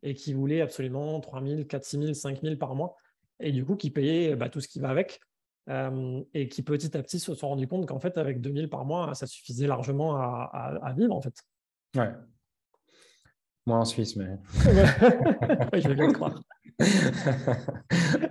et 0.02 0.16
qui 0.16 0.34
voulaient 0.34 0.62
absolument 0.62 1.20
3 1.20 1.44
000, 1.44 1.64
4 1.66 1.86
000, 1.86 2.14
5 2.14 2.42
000 2.42 2.56
par 2.56 2.74
mois, 2.74 2.96
et 3.40 3.52
du 3.52 3.64
coup 3.64 3.76
qui 3.76 3.92
payaient 3.92 4.36
bah, 4.36 4.50
tout 4.50 4.62
ce 4.62 4.68
qui 4.68 4.80
va 4.80 4.90
avec, 4.90 5.20
euh, 5.70 6.24
et 6.34 6.48
qui 6.50 6.64
petit 6.64 6.98
à 6.98 7.04
petit 7.04 7.20
se 7.20 7.34
sont 7.36 7.50
rendus 7.50 7.68
compte 7.68 7.86
qu'en 7.88 8.00
fait, 8.00 8.18
avec 8.18 8.42
2 8.42 8.52
000 8.52 8.68
par 8.68 8.84
mois, 8.84 9.14
ça 9.14 9.28
suffisait 9.28 9.68
largement 9.68 10.16
à, 10.16 10.80
à 10.82 10.94
vivre, 10.94 11.16
en 11.16 11.22
fait. 11.22 11.36
Ouais. 11.96 12.12
Moi 13.66 13.78
en 13.78 13.86
Suisse, 13.86 14.16
mais. 14.16 14.28
je 15.74 15.88
vais 15.88 15.96
bien 15.96 16.08
le 16.08 16.14
croire. 16.14 16.40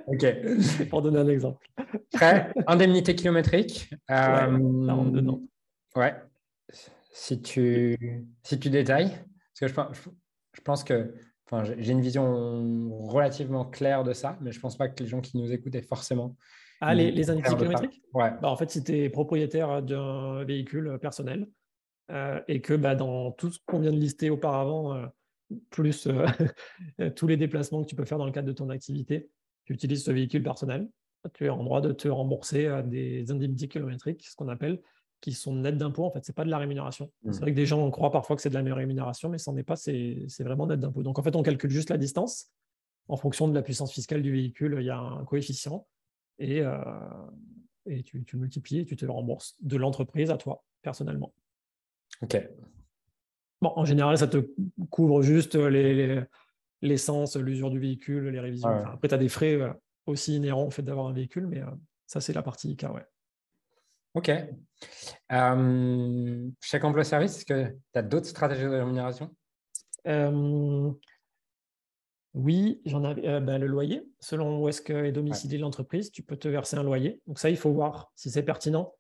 ok. 0.07 0.89
Pour 0.89 1.03
donner 1.03 1.19
un 1.19 1.29
exemple. 1.29 1.67
Prêt? 2.13 2.53
Indemnité 2.67 3.15
kilométrique. 3.15 3.91
Euh, 4.11 4.59
ouais. 5.97 6.15
Si 7.13 7.41
tu, 7.43 8.27
si 8.43 8.59
tu 8.61 8.71
détailles, 8.71 9.11
parce 9.61 9.61
que 9.61 9.69
je, 9.69 10.01
je 10.53 10.61
pense 10.61 10.85
que 10.85 11.15
enfin, 11.47 11.65
j'ai 11.79 11.93
une 11.93 12.01
vision 12.01 12.91
relativement 13.07 13.65
claire 13.65 14.05
de 14.05 14.13
ça, 14.13 14.37
mais 14.41 14.53
je 14.53 14.59
ne 14.59 14.63
pense 14.63 14.77
pas 14.77 14.89
que 14.89 15.03
les 15.03 15.09
gens 15.09 15.21
qui 15.21 15.39
nous 15.39 15.53
écoutent 15.53 15.75
aient 15.75 15.83
forcément. 15.83 16.37
Ah, 16.81 16.95
les, 16.95 17.11
les 17.11 17.31
indemnités 17.31 17.57
kilométriques? 17.57 18.03
Ouais. 18.13 18.33
Bah, 18.43 18.51
en 18.51 18.57
fait, 18.57 18.71
si 18.71 18.85
tu 18.85 18.93
es 18.93 19.09
propriétaire 19.09 19.83
d'un 19.83 20.45
véhicule 20.45 20.99
personnel 21.01 21.49
euh, 22.11 22.41
et 22.49 22.61
que 22.61 22.75
bah, 22.75 22.95
dans 22.95 23.31
tout 23.33 23.51
ce 23.51 23.59
qu'on 23.67 23.79
vient 23.79 23.93
de 23.93 23.99
lister 23.99 24.29
auparavant, 24.31 24.95
euh, 24.95 25.07
plus 25.71 26.07
euh, 27.01 27.11
tous 27.11 27.27
les 27.27 27.37
déplacements 27.37 27.83
que 27.83 27.89
tu 27.89 27.97
peux 27.97 28.05
faire 28.05 28.19
dans 28.19 28.27
le 28.27 28.33
cadre 28.33 28.49
de 28.49 28.53
ton 28.53 28.71
activité, 28.71 29.29
tu 29.65 29.73
utilises 29.73 30.05
ce 30.05 30.11
véhicule 30.11 30.43
personnel, 30.43 30.89
tu 31.33 31.47
es 31.47 31.49
en 31.49 31.63
droit 31.63 31.81
de 31.81 31.93
te 31.93 32.09
rembourser 32.09 32.67
euh, 32.67 32.83
des 32.83 33.31
indemnités 33.31 33.69
kilométriques, 33.69 34.27
ce 34.27 34.37
qu'on 34.37 34.49
appelle, 34.49 34.81
qui 35.21 35.33
sont 35.33 35.55
nettes 35.55 35.79
d'impôts. 35.79 36.05
En 36.05 36.11
fait, 36.11 36.25
ce 36.25 36.31
n'est 36.31 36.35
pas 36.35 36.45
de 36.45 36.51
la 36.51 36.59
rémunération. 36.59 37.11
C'est 37.25 37.29
mmh. 37.29 37.41
vrai 37.41 37.51
que 37.53 37.57
des 37.57 37.67
gens 37.67 37.91
croient 37.91 38.11
parfois 38.11 38.37
que 38.37 38.43
c'est 38.43 38.51
de 38.51 38.59
la 38.59 38.75
rémunération, 38.75 39.31
mais 39.31 39.39
ce 39.39 39.51
n'en 39.51 39.57
est 39.57 39.63
pas, 39.63 39.77
c'est 39.77 40.27
vraiment 40.41 40.67
net 40.67 40.81
d'impôts. 40.81 41.03
Donc, 41.03 41.19
en 41.19 41.23
fait, 41.23 41.35
on 41.35 41.43
calcule 41.43 41.71
juste 41.71 41.91
la 41.91 41.99
distance. 41.99 42.51
En 43.09 43.17
fonction 43.17 43.49
de 43.49 43.55
la 43.55 43.63
puissance 43.63 43.93
fiscale 43.93 44.23
du 44.23 44.33
véhicule, 44.33 44.77
il 44.81 44.87
y 44.87 44.91
a 44.91 44.99
un 44.99 45.25
coefficient 45.25 45.87
et, 46.39 46.61
euh, 46.63 46.79
et 47.87 48.03
tu, 48.03 48.25
tu 48.25 48.37
multiplies 48.37 48.81
et 48.81 48.85
tu 48.87 48.97
te 48.97 49.05
rembourses 49.07 49.57
de 49.61 49.77
l'entreprise 49.77 50.31
à 50.31 50.37
toi, 50.37 50.65
personnellement. 50.83 51.33
OK 52.23 52.37
en 53.63 53.85
général, 53.85 54.19
ça 54.19 54.27
te 54.27 54.39
couvre 54.91 55.23
juste 55.23 55.57
l'essence, 56.83 57.37
l'usure 57.37 57.71
du 57.71 57.79
véhicule, 57.79 58.29
les 58.29 58.41
révisions. 58.41 58.69
après, 58.69 59.09
tu 59.09 59.15
as 59.15 59.19
des 59.19 59.29
frais 59.29 59.55
euh, 59.55 59.73
aussi 60.07 60.37
inhérents 60.37 60.65
au 60.65 60.71
fait 60.71 60.83
d'avoir 60.83 61.07
un 61.07 61.13
véhicule, 61.13 61.47
mais 61.47 61.61
euh, 61.61 61.71
ça, 62.07 62.21
c'est 62.21 62.33
la 62.33 62.43
partie 62.43 62.71
ICA. 62.73 62.93
Ouais. 62.93 63.05
OK. 64.15 64.31
Euh, 65.33 66.49
chaque 66.61 66.85
emploi-service, 66.85 67.39
est-ce 67.39 67.47
que 67.47 67.69
tu 67.93 67.99
as 67.99 68.03
d'autres 68.03 68.27
stratégies 68.27 68.63
de 68.63 68.69
rémunération? 68.69 69.35
Oui, 72.35 72.83
j'en 72.85 73.05
avais. 73.05 73.41
Ben, 73.41 73.59
le 73.59 73.69
loyer, 73.69 74.05
selon 74.19 74.61
où 74.61 74.69
est-ce 74.69 74.93
est 74.93 75.13
domiciliée 75.13 75.59
l'entreprise, 75.59 76.11
tu 76.11 76.23
peux 76.23 76.37
te 76.37 76.49
verser 76.49 76.77
un 76.77 76.83
loyer. 76.83 77.21
Donc 77.29 77.39
ça, 77.39 77.49
il 77.49 77.57
faut 77.57 77.73
voir 77.73 78.11
si 78.17 78.29
c'est 78.29 78.43
pertinent. 78.43 78.93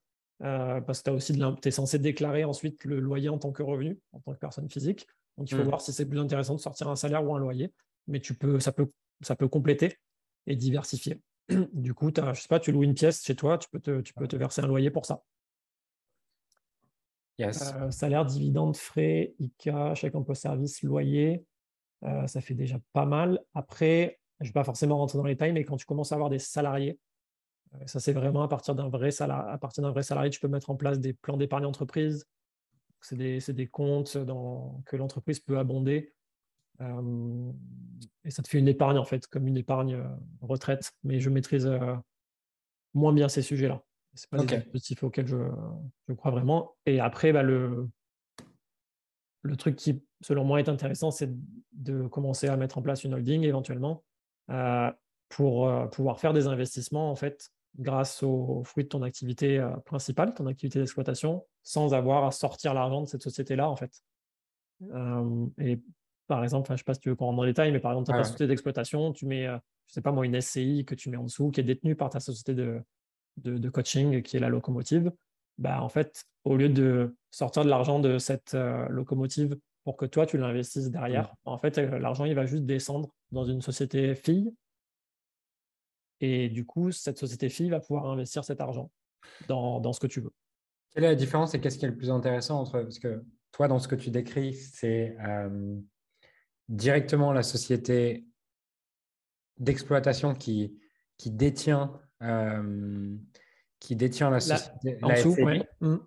Euh, 0.42 0.81
parce 0.81 1.03
que 1.03 1.61
tu 1.61 1.68
es 1.68 1.70
censé 1.70 1.99
déclarer 1.99 2.44
ensuite 2.44 2.85
le 2.85 2.99
loyer 2.99 3.29
en 3.29 3.38
tant 3.38 3.53
que 3.53 3.62
revenu, 3.62 3.99
en 4.12 4.20
tant 4.20 4.33
que 4.33 4.38
personne 4.38 4.68
physique. 4.68 5.07
Donc, 5.38 5.51
il 5.51 5.57
faut 5.57 5.62
hmm. 5.62 5.68
voir 5.68 5.81
si 5.81 5.92
c'est 5.92 6.07
plus 6.07 6.18
intéressant 6.18 6.55
de 6.55 6.61
sortir 6.61 6.88
un 6.88 6.97
salaire 6.97 7.25
ou 7.25 7.35
un 7.35 7.38
loyer. 7.38 7.73
Mais 8.09 8.20
tu 8.20 8.35
peux, 8.35 8.61
ça, 8.61 8.73
peut, 8.73 8.90
ça 9.20 9.37
peut 9.37 9.49
compléter 9.49 9.99
et 10.47 10.57
diversifier. 10.57 11.20
du 11.73 11.94
coup, 11.94 12.11
as, 12.16 12.33
je 12.33 12.42
sais 12.42 12.49
pas, 12.49 12.61
tu 12.61 12.73
loues 12.73 12.83
une 12.83 12.94
pièce 12.94 13.25
chez 13.25 13.37
toi, 13.37 13.59
tu 13.59 13.68
peux 13.70 13.81
te, 13.81 14.01
tu 14.01 14.12
peux 14.12 14.29
te 14.29 14.37
verser 14.37 14.62
un 14.62 14.66
loyer 14.66 14.90
pour 14.90 15.07
ça. 15.07 15.23
Yes. 17.38 17.75
Euh, 17.75 17.90
salaire, 17.90 18.25
dividende, 18.25 18.77
frais, 18.77 19.35
ICA, 19.40 19.94
chèque 19.94 20.14
emploi 20.14 20.35
service, 20.35 20.83
loyer, 20.83 21.44
euh, 22.05 22.27
ça 22.27 22.40
fait 22.40 22.55
déjà 22.55 22.79
pas 22.92 23.07
mal. 23.07 23.40
Après, 23.55 24.20
je 24.40 24.44
ne 24.44 24.49
vais 24.51 24.53
pas 24.53 24.64
forcément 24.64 24.99
rentrer 24.99 25.18
dans 25.18 25.25
les 25.25 25.35
détails, 25.35 25.53
mais 25.53 25.64
quand 25.64 25.77
tu 25.77 25.87
commences 25.87 26.12
à 26.12 26.16
avoir 26.16 26.31
des 26.31 26.38
salariés, 26.38 26.99
ça, 27.87 28.00
c'est 28.00 28.12
vraiment 28.12 28.42
à 28.42 28.48
partir 28.48 28.74
d'un 28.74 28.88
vrai, 28.88 29.10
salarié, 29.10 29.58
vrai 29.78 30.30
tu 30.30 30.40
peux 30.40 30.48
mettre 30.48 30.70
en 30.70 30.76
place 30.76 31.00
des 31.00 31.12
plans 31.12 31.37
d'épargne 31.37 31.66
entreprise. 31.66 32.26
C'est 33.00 33.16
des, 33.16 33.38
des, 33.38 33.66
comptes 33.66 34.16
dans, 34.16 34.82
que 34.87 34.96
l'entreprise 34.96 35.40
peut 35.40 35.58
abonder. 35.58 36.14
Euh, 36.80 37.52
et 38.24 38.30
ça 38.30 38.42
te 38.42 38.48
fait 38.48 38.58
une 38.58 38.68
épargne, 38.68 38.96
en 38.96 39.04
fait, 39.04 39.26
comme 39.26 39.46
une 39.46 39.58
épargne 39.58 39.96
euh, 39.96 40.08
retraite. 40.40 40.92
Mais 41.02 41.20
je 41.20 41.28
maîtrise 41.28 41.70
moins 42.94 43.12
bien 43.12 43.28
ces 43.28 43.42
sujets-là. 43.42 43.82
Ce 44.14 44.26
pas 44.28 44.38
okay. 44.38 44.56
des 44.56 44.62
dispositifs 44.62 45.02
auxquels 45.02 45.26
je, 45.26 45.37
je, 46.08 46.14
crois 46.14 46.30
vraiment. 46.30 46.76
Et 46.87 47.00
après, 47.00 47.32
bah, 47.32 47.42
le, 47.42 47.88
le 49.42 49.56
truc 49.56 49.76
qui, 49.76 50.02
selon 50.22 50.44
moi, 50.44 50.60
est 50.60 50.68
intéressant, 50.68 51.10
c'est 51.10 51.30
de 51.72 52.06
commencer 52.06 52.48
à 52.48 52.56
mettre 52.56 52.78
en 52.78 52.82
place 52.82 53.04
une 53.04 53.14
holding 53.14 53.42
éventuellement 53.42 54.04
pour 55.28 55.90
pouvoir 55.90 56.20
faire 56.20 56.32
des 56.32 56.46
investissements 56.46 57.10
en 57.10 57.16
fait 57.16 57.50
grâce 57.78 58.22
aux 58.22 58.62
fruits 58.64 58.84
de 58.84 58.88
ton 58.88 59.02
activité 59.02 59.58
euh, 59.58 59.70
principale, 59.84 60.34
ton 60.34 60.46
activité 60.46 60.78
d'exploitation, 60.78 61.44
sans 61.62 61.94
avoir 61.94 62.24
à 62.24 62.30
sortir 62.30 62.74
l'argent 62.74 63.02
de 63.02 63.06
cette 63.06 63.22
société-là, 63.22 63.68
en 63.68 63.76
fait. 63.76 64.02
Euh, 64.82 65.46
et 65.58 65.80
par 66.26 66.42
exemple, 66.42 66.68
je 66.68 66.72
ne 66.74 66.78
sais 66.78 66.84
pas 66.84 66.94
si 66.94 67.00
tu 67.00 67.08
veux 67.08 67.16
qu'on 67.16 67.26
rentre 67.26 67.38
dans 67.38 67.44
les 67.44 67.50
détails, 67.50 67.72
mais 67.72 67.80
par 67.80 67.92
exemple, 67.92 68.06
tu 68.06 68.14
as 68.14 68.18
ta 68.18 68.24
société 68.24 68.46
d'exploitation, 68.46 69.12
tu 69.12 69.26
mets, 69.26 69.46
euh, 69.46 69.58
je 69.87 69.92
ne 69.92 69.94
sais 69.94 70.02
pas 70.02 70.12
moi, 70.12 70.24
une 70.24 70.40
SCI 70.40 70.84
que 70.84 70.94
tu 70.94 71.10
mets 71.10 71.16
en 71.16 71.24
dessous, 71.24 71.50
qui 71.50 71.60
est 71.60 71.64
détenue 71.64 71.96
par 71.96 72.10
ta 72.10 72.20
société 72.20 72.54
de, 72.54 72.82
de, 73.38 73.68
coaching, 73.68 74.22
qui 74.22 74.37
est 74.37 74.40
la 74.40 74.48
locomotive. 74.48 75.12
Bah, 75.58 75.82
en 75.82 75.88
fait, 75.88 76.24
au 76.44 76.56
lieu 76.56 76.68
de 76.68 77.16
sortir 77.30 77.64
de 77.64 77.70
l'argent 77.70 78.00
de 78.00 78.18
cette 78.18 78.54
locomotive 78.88 79.56
pour 79.84 79.96
que 79.96 80.06
toi, 80.06 80.26
tu 80.26 80.38
l'investisses 80.38 80.90
derrière, 80.90 81.28
mmh. 81.28 81.48
en 81.48 81.58
fait, 81.58 81.78
l'argent, 81.78 82.24
il 82.24 82.34
va 82.34 82.46
juste 82.46 82.64
descendre 82.64 83.10
dans 83.32 83.44
une 83.44 83.60
société 83.60 84.14
fille 84.14 84.52
et 86.24 86.48
du 86.48 86.64
coup, 86.64 86.90
cette 86.90 87.18
société 87.18 87.48
fille 87.48 87.70
va 87.70 87.80
pouvoir 87.80 88.06
investir 88.06 88.44
cet 88.44 88.60
argent 88.60 88.90
dans, 89.48 89.92
ce 89.92 90.00
que 90.00 90.06
tu 90.06 90.20
veux. 90.20 90.32
Quelle 90.90 91.04
est 91.04 91.08
la 91.08 91.14
différence 91.14 91.54
et 91.54 91.60
qu'est-ce 91.60 91.78
qui 91.78 91.84
est 91.84 91.88
le 91.88 91.96
plus 91.96 92.10
intéressant 92.10 92.60
entre. 92.60 92.80
Parce 92.80 92.98
que 92.98 93.22
toi, 93.52 93.68
dans 93.68 93.78
ce 93.78 93.88
que 93.88 93.94
tu 93.94 94.10
décris, 94.10 94.54
c'est 94.54 95.16
euh, 95.26 95.76
directement 96.68 97.32
la 97.32 97.42
société 97.42 98.24
d'exploitation 99.58 100.34
qui, 100.34 100.78
qui, 101.16 101.30
détient, 101.30 101.92
euh, 102.22 103.14
qui 103.80 103.96
détient 103.96 104.30
la 104.30 104.40
société. 104.40 104.98
La, 105.02 105.14
mmh. 105.80 105.98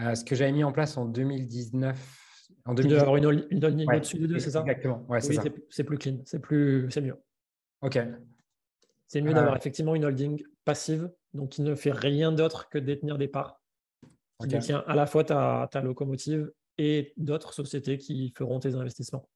euh, 0.00 0.14
ce 0.14 0.24
que 0.24 0.34
j'avais 0.34 0.52
mis 0.52 0.64
en 0.64 0.72
place 0.72 0.96
en 0.96 1.06
2019. 1.06 2.24
En 2.64 2.74
2019. 2.74 3.02
avoir 3.02 3.16
une, 3.16 3.46
une, 3.50 3.64
au-dessus 3.64 4.18
de 4.18 4.26
deux, 4.26 4.38
c'est 4.38 4.50
ça? 4.50 4.60
Exactement. 4.60 5.04
Ouais, 5.08 5.20
c'est, 5.20 5.36
c'est 5.70 5.84
plus 5.84 5.98
clean, 5.98 6.18
c'est 6.24 7.00
mieux. 7.00 7.16
OK. 7.82 7.98
C'est 9.08 9.22
mieux 9.22 9.34
d'avoir 9.34 9.56
effectivement 9.56 9.94
une 9.94 10.04
holding 10.04 10.44
passive, 10.64 11.10
donc 11.32 11.50
qui 11.50 11.62
ne 11.62 11.74
fait 11.74 11.92
rien 11.92 12.30
d'autre 12.30 12.68
que 12.68 12.78
détenir 12.78 13.16
des 13.18 13.26
parts, 13.26 13.60
qui 14.40 14.48
détient 14.48 14.84
à 14.86 14.94
la 14.94 15.06
fois 15.06 15.24
ta, 15.24 15.66
ta 15.70 15.80
locomotive 15.80 16.52
et 16.76 17.14
d'autres 17.16 17.52
sociétés 17.54 17.98
qui 17.98 18.32
feront 18.36 18.60
tes 18.60 18.74
investissements. 18.74 19.28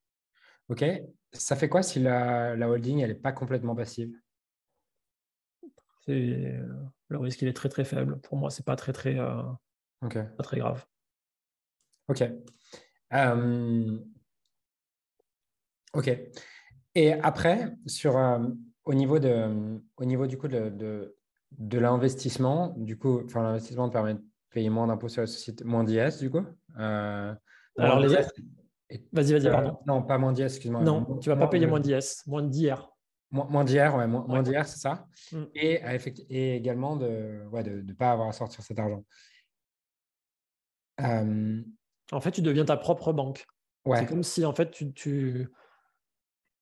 Ok. 0.68 0.84
Ça 1.32 1.56
fait 1.56 1.68
quoi 1.68 1.82
si 1.82 2.00
la, 2.00 2.54
holding 2.54 3.00
elle 3.00 3.08
n'est 3.08 3.14
pas 3.14 3.32
complètement 3.32 3.74
passive? 3.74 4.14
Le 6.06 7.18
risque 7.18 7.42
il 7.42 7.48
est 7.48 7.52
très 7.52 7.68
très 7.68 7.84
faible. 7.84 8.20
Pour 8.20 8.36
moi, 8.36 8.50
c'est 8.50 8.64
pas 8.64 8.76
très 8.76 8.92
très, 8.92 9.18
euh, 9.18 9.42
pas 10.00 10.42
très 10.42 10.58
grave. 10.58 10.84
Ok. 12.08 12.22
Euh, 13.14 13.98
ok. 15.94 16.10
Et 16.94 17.12
après, 17.14 17.74
sur, 17.86 18.18
euh, 18.18 18.48
au 18.84 18.94
niveau, 18.94 19.18
de, 19.18 19.80
au 19.96 20.04
niveau 20.04 20.26
du 20.26 20.38
coup 20.38 20.48
de, 20.48 21.14
de, 21.50 21.78
l'investissement, 21.78 22.74
du 22.76 22.98
coup, 22.98 23.22
enfin, 23.24 23.42
l'investissement 23.42 23.88
te 23.88 23.92
permet 23.92 24.14
de 24.14 24.24
payer 24.50 24.70
moins 24.70 24.86
d'impôts 24.86 25.08
sur 25.08 25.22
la 25.22 25.26
société, 25.26 25.64
moins 25.64 25.84
d'IS, 25.84 26.18
du 26.18 26.30
coup. 26.30 26.44
Euh, 26.78 27.34
Alors, 27.78 28.00
les 28.00 28.16
Vas-y, 29.12 29.32
vas-y, 29.32 29.50
pardon. 29.50 29.78
non, 29.86 30.02
pas 30.02 30.18
moins 30.18 30.32
d'IS, 30.32 30.42
excuse-moi. 30.42 30.82
Non, 30.82 31.18
tu 31.18 31.30
ne 31.30 31.34
vas 31.34 31.40
pas 31.40 31.48
payer 31.48 31.66
moins 31.66 31.80
d'IS, 31.80 32.22
moins 32.26 32.42
d'IR. 32.42 32.90
Moins, 33.30 33.46
moins 33.46 33.64
d'IR, 33.64 33.94
ouais, 33.94 34.06
moins, 34.06 34.42
d'IR, 34.42 34.66
c'est 34.66 34.78
ça. 34.78 35.06
Mm. 35.32 35.42
Et, 35.54 35.80
et, 36.28 36.56
également 36.56 36.96
de 36.96 37.06
ne 37.06 37.48
ouais, 37.48 37.62
de, 37.62 37.80
de 37.80 37.92
pas 37.94 38.12
avoir 38.12 38.28
à 38.28 38.32
sortir 38.32 38.62
cet 38.62 38.78
argent. 38.78 39.04
Euh, 41.00 41.62
en 42.10 42.20
fait, 42.20 42.32
tu 42.32 42.42
deviens 42.42 42.66
ta 42.66 42.76
propre 42.76 43.14
banque. 43.14 43.46
Ouais. 43.86 43.98
C'est 43.98 44.06
comme 44.06 44.22
si, 44.22 44.44
en 44.44 44.52
fait, 44.52 44.70
tu, 44.70 44.92
tu, 44.92 45.48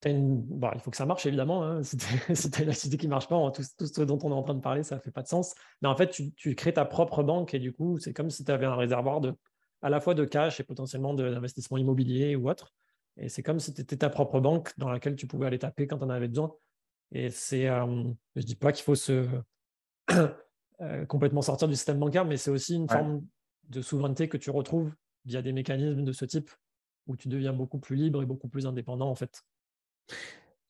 Bon, 0.03 0.71
il 0.75 0.81
faut 0.81 0.91
que 0.91 0.97
ça 0.97 1.05
marche, 1.05 1.27
évidemment. 1.27 1.63
Hein. 1.63 1.83
Si 2.35 2.51
tu 2.51 2.61
as 2.61 2.63
une 2.63 2.71
activité 2.71 2.97
qui 2.97 3.07
ne 3.07 3.11
marche 3.11 3.29
pas, 3.29 3.51
tout, 3.51 3.63
ce 3.63 4.03
dont 4.03 4.19
on 4.23 4.31
est 4.31 4.35
en 4.35 4.43
train 4.43 4.55
de 4.55 4.61
parler, 4.61 4.83
ça 4.83 4.97
ne 4.97 5.01
fait 5.01 5.11
pas 5.11 5.23
de 5.23 5.29
sens. 5.29 5.55
Mais 5.83 5.89
en 5.89 5.97
fait, 5.97 6.11
tu, 6.11 6.55
crées 6.55 6.73
ta 6.73 6.85
propre 6.85 7.23
banque 7.23 7.55
et 7.55 7.59
du 7.59 7.73
coup, 7.73 7.99
c'est 7.99 8.13
comme 8.13 8.31
si 8.31 8.45
tu 8.45 8.51
avais 8.51 8.67
un 8.67 8.77
réservoir 8.77 9.21
de, 9.21 9.35
à 9.83 9.91
la 9.91 10.01
fois 10.01 10.15
de 10.15 10.25
cash 10.25 10.59
et 10.61 10.65
potentiellement 10.65 11.13
d'investissement 11.13 11.77
immobilier 11.77 12.35
ou 12.35 12.49
autre. 12.49 12.73
Et 13.19 13.29
c'est 13.29 13.43
comme 13.43 13.61
si 13.61 13.75
tu 13.75 13.83
étais 13.83 13.99
ta 13.99 14.09
propre 14.09 14.41
banque 14.41 14.73
dans 14.79 14.91
laquelle 14.91 15.17
tu 15.17 15.27
pouvais 15.27 15.47
aller 15.47 15.59
taper 15.59 15.87
quand 15.87 15.99
tu 15.99 16.05
en 16.05 16.11
avais 16.11 16.29
besoin. 16.29 16.55
Et 17.13 17.29
c'est, 17.29 17.69
euh, 17.69 18.05
je 18.37 18.41
ne 18.41 18.47
dis 18.47 18.57
pas 18.57 18.73
qu'il 18.73 18.85
faut 18.85 18.95
se 18.95 19.27
euh, 20.81 21.05
complètement 21.07 21.43
sortir 21.43 21.69
du 21.69 21.75
système 21.75 21.99
bancaire, 21.99 22.25
mais 22.25 22.39
c'est 22.39 22.51
aussi 22.51 22.77
une 22.77 22.89
forme 22.89 23.23
de 23.69 23.83
souveraineté 23.83 24.29
que 24.29 24.39
tu 24.39 24.51
retrouves 24.51 24.93
via 25.27 25.43
des 25.43 25.53
mécanismes 25.53 26.05
de 26.05 26.13
ce 26.13 26.25
type 26.25 26.51
où 27.07 27.17
tu 27.17 27.29
deviens 27.29 27.53
beaucoup 27.53 27.79
plus 27.79 27.97
libre 27.97 28.23
et 28.23 28.27
beaucoup 28.27 28.49
plus 28.49 28.67
indépendant 28.67 29.11
en 29.11 29.15
fait. 29.15 29.43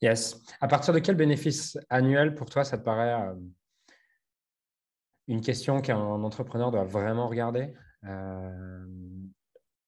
Yes. 0.02 0.42
À 0.60 0.68
partir 0.68 0.94
de 0.94 0.98
quel 0.98 1.14
bénéfice 1.14 1.78
annuel 1.90 2.34
pour 2.34 2.48
toi 2.48 2.64
ça 2.64 2.78
te 2.78 2.84
paraît 2.84 3.28
euh, 3.28 3.34
une 5.28 5.42
question 5.42 5.80
qu'un 5.80 5.98
entrepreneur 5.98 6.70
doit 6.70 6.84
vraiment 6.84 7.28
regarder 7.28 7.74
euh, 8.04 8.86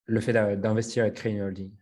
Le 0.04 0.20
fait 0.20 0.32
d'investir 0.56 1.04
et 1.04 1.10
de 1.10 1.16
créer 1.16 1.32
une 1.32 1.42
holding? 1.42 1.72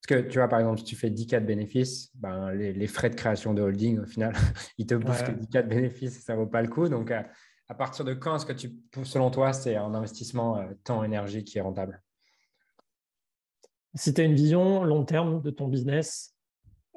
Parce 0.00 0.22
que 0.22 0.28
tu 0.28 0.38
vois, 0.38 0.48
par 0.48 0.58
exemple, 0.58 0.78
si 0.78 0.84
tu 0.84 0.96
fais 0.96 1.10
10 1.10 1.28
cas 1.28 1.38
de 1.38 1.46
bénéfices, 1.46 2.10
ben, 2.14 2.50
les, 2.50 2.86
frais 2.88 3.08
de 3.08 3.14
création 3.14 3.54
de 3.54 3.62
holding, 3.62 4.00
au 4.00 4.06
final, 4.06 4.32
ils 4.78 4.86
te 4.86 4.94
bouffent 4.96 5.22
que 5.22 5.30
10 5.30 5.48
cas 5.48 5.62
de 5.62 5.68
bénéfices 5.68 6.16
et 6.16 6.20
ça 6.20 6.32
ne 6.32 6.38
vaut 6.38 6.48
pas 6.48 6.60
le 6.60 6.68
coup. 6.68 6.88
Donc, 6.88 7.12
euh, 7.12 7.22
à 7.68 7.74
partir 7.74 8.04
de 8.04 8.14
quand 8.14 8.34
est-ce 8.34 8.46
que 8.46 8.52
tu, 8.52 8.72
selon 9.04 9.30
toi, 9.30 9.52
c'est 9.52 9.76
un 9.76 9.94
investissement 9.94 10.66
temps-énergie 10.82 11.44
qui 11.44 11.58
est 11.58 11.60
rentable? 11.60 12.02
Si 13.94 14.12
tu 14.12 14.20
as 14.20 14.24
une 14.24 14.34
vision 14.34 14.82
long 14.82 15.04
terme 15.04 15.40
de 15.40 15.50
ton 15.50 15.68
business, 15.68 16.34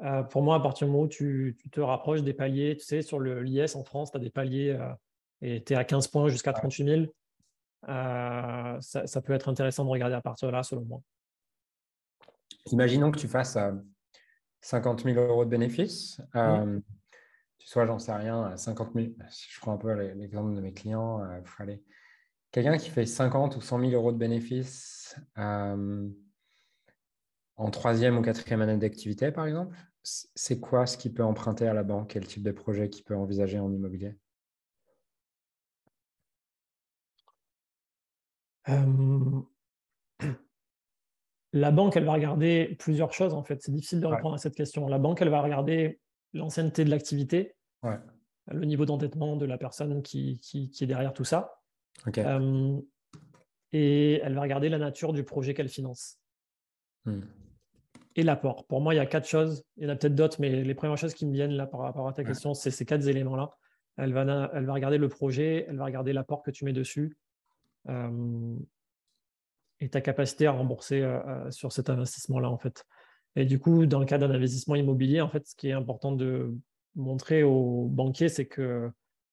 euh, 0.03 0.23
pour 0.23 0.41
moi, 0.41 0.55
à 0.55 0.59
partir 0.59 0.87
du 0.87 0.91
moment 0.91 1.05
où 1.05 1.07
tu, 1.07 1.57
te 1.71 1.79
rapproches 1.79 2.21
des 2.21 2.33
paliers, 2.33 2.75
tu 2.77 2.85
sais, 2.85 3.01
sur 3.01 3.19
le 3.19 3.41
l'IS 3.41 3.75
en 3.75 3.83
France, 3.83 4.11
tu 4.11 4.17
as 4.17 4.19
des 4.19 4.29
paliers 4.29 4.71
euh, 4.71 4.93
et 5.41 5.63
tu 5.63 5.73
es 5.73 5.75
à 5.75 5.85
15 5.85 6.07
points 6.09 6.27
jusqu'à 6.27 6.53
38 6.53 6.85
000, 6.85 7.01
euh, 7.87 8.77
ça, 8.81 9.21
peut 9.21 9.33
être 9.33 9.47
intéressant 9.47 9.85
de 9.85 9.89
regarder 9.89 10.15
à 10.15 10.21
partir 10.21 10.47
de 10.47 10.53
là, 10.53 10.63
selon 10.63 10.81
moi. 10.81 11.01
Imaginons 12.71 13.11
que 13.11 13.19
tu 13.19 13.27
fasses 13.27 13.57
50 14.61 15.03
000 15.03 15.19
euros 15.19 15.45
de 15.45 15.49
bénéfices. 15.49 16.19
Tu 17.57 17.67
sois, 17.67 17.85
j'en 17.85 17.99
sais 17.99 18.13
rien, 18.13 18.55
50 18.57 18.93
000. 18.93 19.07
Je 19.19 19.59
prends 19.59 19.73
un 19.73 19.77
peu 19.77 19.93
l'exemple 19.93 20.55
de 20.55 20.61
mes 20.61 20.73
clients. 20.73 21.21
Quelqu'un 22.51 22.77
qui 22.77 22.89
fait 22.89 23.05
50 23.05 23.55
ou 23.55 23.61
100 23.61 23.79
000 23.79 23.91
euros 23.91 24.11
de 24.11 24.17
bénéfices 24.17 25.15
en 27.57 27.69
troisième 27.69 28.17
ou 28.17 28.21
quatrième 28.21 28.61
année 28.61 28.77
d'activité, 28.77 29.31
par 29.31 29.45
exemple, 29.45 29.75
c'est 30.03 30.59
quoi 30.59 30.85
ce 30.85 30.97
qu'il 30.97 31.13
peut 31.13 31.23
emprunter 31.23 31.67
à 31.67 31.73
la 31.73 31.83
banque? 31.83 32.11
Quel 32.11 32.27
type 32.27 32.43
de 32.43 32.51
projet 32.51 32.89
qu'il 32.89 33.03
peut 33.03 33.15
envisager 33.15 33.59
en 33.59 33.71
immobilier? 33.71 34.15
Euh, 38.69 39.41
La 41.53 41.71
banque, 41.71 41.95
elle 41.95 42.03
va 42.03 42.13
regarder 42.13 42.75
plusieurs 42.79 43.13
choses, 43.13 43.33
en 43.33 43.43
fait. 43.43 43.61
C'est 43.61 43.71
difficile 43.71 44.01
de 44.01 44.07
répondre 44.07 44.35
à 44.35 44.37
cette 44.37 44.55
question. 44.55 44.87
La 44.87 44.99
banque, 44.99 45.21
elle 45.21 45.29
va 45.29 45.41
regarder 45.41 46.01
l'ancienneté 46.33 46.83
de 46.83 46.89
l'activité, 46.89 47.55
le 48.51 48.65
niveau 48.65 48.85
d'endettement 48.85 49.37
de 49.37 49.45
la 49.45 49.57
personne 49.57 50.03
qui, 50.03 50.41
est 50.53 50.85
derrière 50.85 51.13
tout 51.13 51.23
ça. 51.23 51.61
Euh, 52.17 52.81
et 53.71 54.19
elle 54.21 54.35
va 54.35 54.41
regarder 54.41 54.67
la 54.67 54.77
nature 54.77 55.13
du 55.13 55.23
projet 55.23 55.53
qu'elle 55.53 55.69
finance. 55.69 56.19
Hmm 57.05 57.21
et 58.15 58.23
l'apport. 58.23 58.65
Pour 58.65 58.81
moi, 58.81 58.93
il 58.93 58.97
y 58.97 59.01
a 59.01 59.05
quatre 59.05 59.27
choses. 59.27 59.63
Il 59.77 59.83
y 59.83 59.87
en 59.87 59.89
a 59.89 59.95
peut-être 59.95 60.15
d'autres, 60.15 60.37
mais 60.39 60.49
les 60.49 60.75
premières 60.75 60.97
choses 60.97 61.13
qui 61.13 61.25
me 61.25 61.33
viennent 61.33 61.51
là 61.51 61.67
par 61.67 61.81
rapport 61.81 62.07
à 62.07 62.13
ta 62.13 62.23
question, 62.23 62.53
c'est 62.53 62.71
ces 62.71 62.85
quatre 62.85 63.07
éléments-là. 63.07 63.51
Elle 63.97 64.13
va, 64.13 64.51
elle 64.53 64.65
va 64.65 64.73
regarder 64.73 64.97
le 64.97 65.09
projet, 65.09 65.65
elle 65.67 65.77
va 65.77 65.85
regarder 65.85 66.13
l'apport 66.13 66.43
que 66.43 66.51
tu 66.51 66.65
mets 66.65 66.73
dessus 66.73 67.17
euh, 67.87 68.55
et 69.79 69.89
ta 69.89 70.01
capacité 70.01 70.47
à 70.47 70.51
rembourser 70.51 71.01
euh, 71.01 71.19
euh, 71.27 71.51
sur 71.51 71.71
cet 71.71 71.89
investissement-là, 71.89 72.49
en 72.49 72.57
fait. 72.57 72.85
Et 73.35 73.45
du 73.45 73.59
coup, 73.59 73.85
dans 73.85 73.99
le 73.99 74.05
cas 74.05 74.17
d'un 74.17 74.31
investissement 74.31 74.75
immobilier, 74.75 75.19
en 75.21 75.29
fait, 75.29 75.45
ce 75.45 75.55
qui 75.55 75.67
est 75.67 75.73
important 75.73 76.13
de 76.13 76.55
montrer 76.95 77.43
aux 77.43 77.87
banquiers, 77.89 78.29
c'est 78.29 78.45
que 78.45 78.89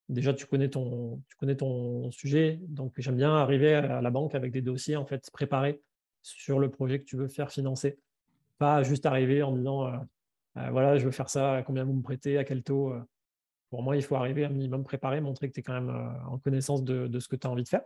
déjà, 0.08 0.34
tu 0.34 0.46
connais 0.46 0.68
ton, 0.68 1.22
tu 1.28 1.36
connais 1.36 1.56
ton 1.56 2.10
sujet. 2.10 2.58
Donc, 2.62 2.94
j'aime 2.98 3.16
bien 3.16 3.34
arriver 3.36 3.74
à 3.74 4.00
la 4.00 4.10
banque 4.10 4.34
avec 4.34 4.50
des 4.50 4.62
dossiers 4.62 4.96
en 4.96 5.06
fait 5.06 5.30
préparés 5.30 5.80
sur 6.22 6.58
le 6.58 6.68
projet 6.68 6.98
que 6.98 7.04
tu 7.04 7.16
veux 7.16 7.28
faire 7.28 7.52
financer 7.52 7.98
pas 8.62 8.84
juste 8.84 9.06
arriver 9.06 9.42
en 9.42 9.50
disant 9.50 9.88
euh, 9.88 9.96
euh, 10.58 10.70
voilà, 10.70 10.96
je 10.96 11.04
veux 11.04 11.10
faire 11.10 11.28
ça, 11.28 11.64
combien 11.66 11.82
vous 11.82 11.94
me 11.94 12.02
prêtez, 12.02 12.38
à 12.38 12.44
quel 12.44 12.62
taux. 12.62 12.92
Euh. 12.92 13.02
Pour 13.70 13.82
moi, 13.82 13.96
il 13.96 14.02
faut 14.02 14.14
arriver 14.14 14.44
un 14.44 14.50
minimum 14.50 14.84
préparé, 14.84 15.20
montrer 15.20 15.48
que 15.48 15.54
tu 15.54 15.60
es 15.60 15.62
quand 15.64 15.72
même 15.72 15.90
en 16.28 16.38
connaissance 16.38 16.84
de, 16.84 17.18
ce 17.18 17.26
que 17.26 17.36
tu 17.36 17.46
as 17.46 17.50
envie 17.50 17.64
de 17.64 17.68
faire. 17.68 17.82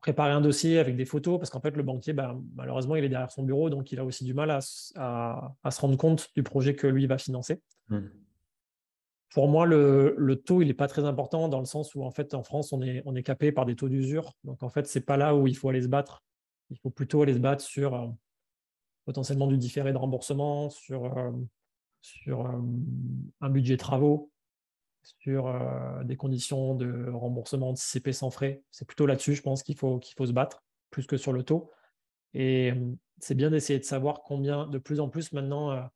préparer 0.00 0.30
un 0.32 0.42
dossier 0.42 0.78
avec 0.78 0.96
des 0.96 1.06
photos, 1.06 1.38
parce 1.38 1.50
qu'en 1.50 1.60
fait, 1.60 1.74
le 1.74 1.82
banquier, 1.82 2.12
bah, 2.12 2.36
malheureusement, 2.54 2.94
il 2.94 3.04
est 3.04 3.08
derrière 3.08 3.32
son 3.32 3.42
bureau, 3.42 3.70
donc 3.70 3.90
il 3.90 3.98
a 3.98 4.04
aussi 4.04 4.22
du 4.22 4.34
mal 4.34 4.50
à, 4.50 4.60
se 4.60 5.80
rendre 5.80 5.96
compte 5.96 6.28
du 6.34 6.42
projet 6.42 6.76
que 6.76 6.86
lui 6.86 7.06
va 7.06 7.16
financer. 7.16 7.62
Mmh. 7.88 8.00
Pour 9.32 9.48
moi, 9.48 9.64
le, 9.64 10.42
taux, 10.44 10.60
il 10.60 10.68
n'est 10.68 10.74
pas 10.74 10.88
très 10.88 11.04
important 11.04 11.48
dans 11.48 11.60
le 11.60 11.64
sens 11.64 11.94
où, 11.94 12.02
en 12.02 12.10
fait, 12.10 12.34
en 12.34 12.42
France, 12.42 12.70
on 12.74 12.82
est, 12.82 13.02
on 13.06 13.16
est 13.16 13.22
capé 13.22 13.50
par 13.50 13.64
des 13.64 13.76
taux 13.76 13.88
d'usure. 13.88 14.34
Donc, 14.44 14.62
en 14.62 14.68
fait, 14.68 14.86
ce 14.86 14.98
n'est 14.98 15.04
pas 15.06 15.16
là 15.16 15.34
où 15.34 15.46
il 15.46 15.56
faut 15.56 15.70
aller 15.70 15.82
se 15.82 15.88
battre. 15.88 16.22
Il 16.68 16.78
faut 16.78 16.90
plutôt 16.90 17.22
aller 17.22 17.32
se 17.32 17.38
battre 17.38 17.64
sur 17.64 18.12
potentiellement 19.08 19.46
du 19.46 19.56
différé 19.56 19.90
de 19.92 19.96
remboursement, 19.96 20.68
sur, 20.68 21.16
euh, 21.16 21.32
sur 22.02 22.44
euh, 22.44 22.60
un 23.40 23.48
budget 23.48 23.78
travaux, 23.78 24.30
sur 25.00 25.46
euh, 25.46 26.04
des 26.04 26.16
conditions 26.16 26.74
de 26.74 27.08
remboursement 27.08 27.70
anticipé 27.70 28.12
sans 28.12 28.28
frais. 28.28 28.62
C'est 28.70 28.84
plutôt 28.84 29.06
là-dessus, 29.06 29.34
je 29.34 29.40
pense, 29.40 29.62
qu'il 29.62 29.78
faut, 29.78 29.98
qu'il 29.98 30.14
faut 30.14 30.26
se 30.26 30.32
battre, 30.32 30.62
plus 30.90 31.06
que 31.06 31.16
sur 31.16 31.32
le 31.32 31.42
taux. 31.42 31.70
Et 32.34 32.74
c'est 33.18 33.34
bien 33.34 33.48
d'essayer 33.48 33.78
de 33.78 33.84
savoir 33.84 34.20
combien, 34.20 34.66
de 34.66 34.76
plus 34.76 35.00
en 35.00 35.08
plus 35.08 35.32
maintenant, 35.32 35.88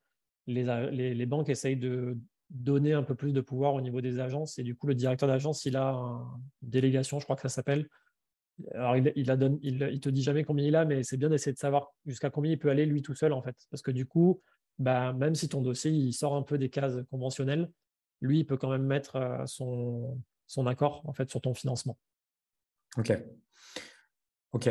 les, 0.46 0.64
les, 1.12 1.26
banques 1.26 1.50
essayent 1.50 1.76
de 1.76 2.16
donner 2.48 2.94
un 2.94 3.02
peu 3.02 3.14
plus 3.14 3.34
de 3.34 3.42
pouvoir 3.42 3.74
au 3.74 3.82
niveau 3.82 4.00
des 4.00 4.20
agences. 4.20 4.58
Et 4.58 4.62
du 4.62 4.74
coup, 4.74 4.86
le 4.86 4.94
directeur 4.94 5.28
d'agence, 5.28 5.66
il 5.66 5.76
a 5.76 5.92
une 6.62 6.70
délégation, 6.70 7.18
je 7.20 7.24
crois 7.24 7.36
que 7.36 7.42
ça 7.42 7.50
s'appelle, 7.50 7.90
alors, 8.74 8.96
il, 8.96 9.12
il, 9.16 10.00
te 10.00 10.08
dit 10.08 10.22
jamais 10.22 10.44
combien 10.44 10.66
il 10.66 10.76
a, 10.76 10.84
mais 10.84 11.02
c'est 11.02 11.16
bien 11.16 11.28
d'essayer 11.28 11.52
de 11.52 11.58
savoir 11.58 11.92
jusqu'à 12.06 12.30
combien 12.30 12.52
il 12.52 12.58
peut 12.58 12.70
aller 12.70 12.86
lui 12.86 13.02
tout 13.02 13.14
seul, 13.14 13.32
en 13.32 13.42
fait. 13.42 13.56
Parce 13.70 13.82
que 13.82 13.90
du 13.90 14.06
coup, 14.06 14.40
bah, 14.78 15.12
même 15.12 15.34
si 15.34 15.48
ton 15.48 15.62
dossier 15.62 16.12
sort 16.12 16.36
un 16.36 16.42
peu 16.42 16.58
des 16.58 16.68
cases 16.68 16.96
conventionnelles, 17.10 17.70
lui, 18.20 18.40
il 18.40 18.46
peut 18.46 18.56
quand 18.56 18.70
même 18.70 18.86
mettre 18.86 19.16
euh, 19.16 19.46
son, 19.46 20.66
accord 20.66 21.02
en 21.06 21.12
fait, 21.12 21.28
sur 21.30 21.40
ton 21.40 21.54
financement. 21.54 21.98
OK. 22.96 23.12
OK. 24.52 24.70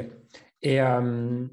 Et 0.61 0.79
euh, 0.79 1.47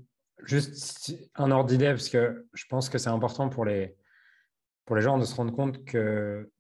juste 0.45 1.15
un 1.35 1.51
ordre 1.51 1.69
d'idée, 1.69 1.87
parce 1.87 2.09
que 2.09 2.47
je 2.53 2.65
pense 2.67 2.89
que 2.89 2.99
c'est 2.99 3.09
important 3.09 3.49
pour 3.49 3.65
les, 3.65 3.97
pour 4.85 4.97
les 4.97 5.03
gens 5.03 5.19
de 5.19 5.25
se 5.25 5.35
rendre 5.35 5.53
compte 5.53 5.85
que, 5.85 6.51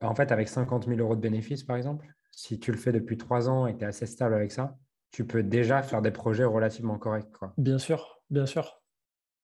bah, 0.00 0.08
en 0.08 0.14
fait, 0.14 0.32
avec 0.32 0.48
50 0.48 0.86
000 0.86 0.98
euros 1.00 1.16
de 1.16 1.20
bénéfices, 1.20 1.64
par 1.64 1.76
exemple, 1.76 2.06
si 2.30 2.58
tu 2.58 2.72
le 2.72 2.78
fais 2.78 2.92
depuis 2.92 3.16
trois 3.16 3.48
ans 3.48 3.66
et 3.66 3.76
tu 3.76 3.84
es 3.84 3.86
assez 3.86 4.06
stable 4.06 4.34
avec 4.34 4.52
ça, 4.52 4.76
tu 5.14 5.24
peux 5.24 5.44
déjà 5.44 5.80
faire 5.80 6.02
des 6.02 6.10
projets 6.10 6.42
relativement 6.42 6.98
corrects. 6.98 7.30
Quoi. 7.30 7.54
Bien 7.56 7.78
sûr, 7.78 8.20
bien 8.30 8.46
sûr. 8.46 8.82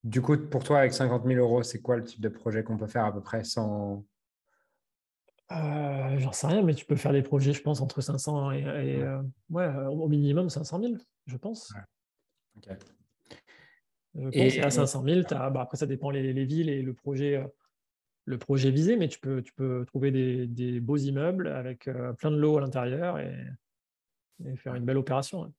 Du 0.02 0.20
coup, 0.20 0.37
pour 0.37 0.64
toi, 0.64 0.80
avec 0.80 0.92
50 0.92 1.24
000 1.24 1.38
euros, 1.38 1.62
c'est 1.62 1.80
quoi 1.80 1.96
le 1.96 2.02
type 2.02 2.20
de 2.20 2.28
projet 2.28 2.64
qu'on 2.64 2.76
peut 2.76 2.88
faire 2.88 3.04
à 3.04 3.12
peu 3.12 3.20
près 3.20 3.44
sans. 3.44 4.04
Euh, 5.52 6.18
J'en 6.18 6.33
sais 6.33 6.48
rien, 6.48 6.62
mais 6.62 6.74
tu 6.74 6.87
peux 6.87 6.96
faire 6.96 7.12
des 7.12 7.22
projets, 7.22 7.52
je 7.52 7.62
pense, 7.62 7.80
entre 7.80 8.00
500 8.00 8.50
et, 8.50 8.64
ouais. 8.64 9.62
Euh, 9.62 9.87
au 9.87 10.09
minimum 10.09 10.50
500 10.50 10.80
000, 10.80 10.94
je 11.26 11.37
pense. 11.37 11.72
Ouais. 12.66 12.76
Je 14.16 14.24
pense 14.24 14.35
et, 14.35 14.61
à 14.61 14.70
500 14.70 15.04
000, 15.04 15.20
bah, 15.30 15.52
après 15.61 15.76
ça 15.76 15.87
dépend 15.87 16.11
les, 16.11 16.33
les, 16.33 16.44
villes 16.44 16.68
et 16.68 16.83
le 16.83 16.94
projet, 16.94 17.37
euh, 17.37 17.46
le 18.24 18.38
projet 18.38 18.72
visé, 18.72 18.96
mais 18.96 19.06
tu 19.06 19.20
peux, 19.20 19.40
tu 19.40 19.52
peux 19.52 19.85
trouver 19.87 20.11
des, 20.11 20.48
des 20.48 20.80
beaux 20.80 20.96
immeubles 20.96 21.46
avec 21.46 21.87
euh, 21.87 22.12
plein 22.14 22.33
de 22.33 22.37
lots 22.37 22.59
à 22.59 22.61
l'intérieur 22.61 23.20
et, 23.20 23.33
et, 24.44 24.56
faire 24.56 24.74
une 24.74 24.85
belle 24.85 24.98
opération. 24.98 25.52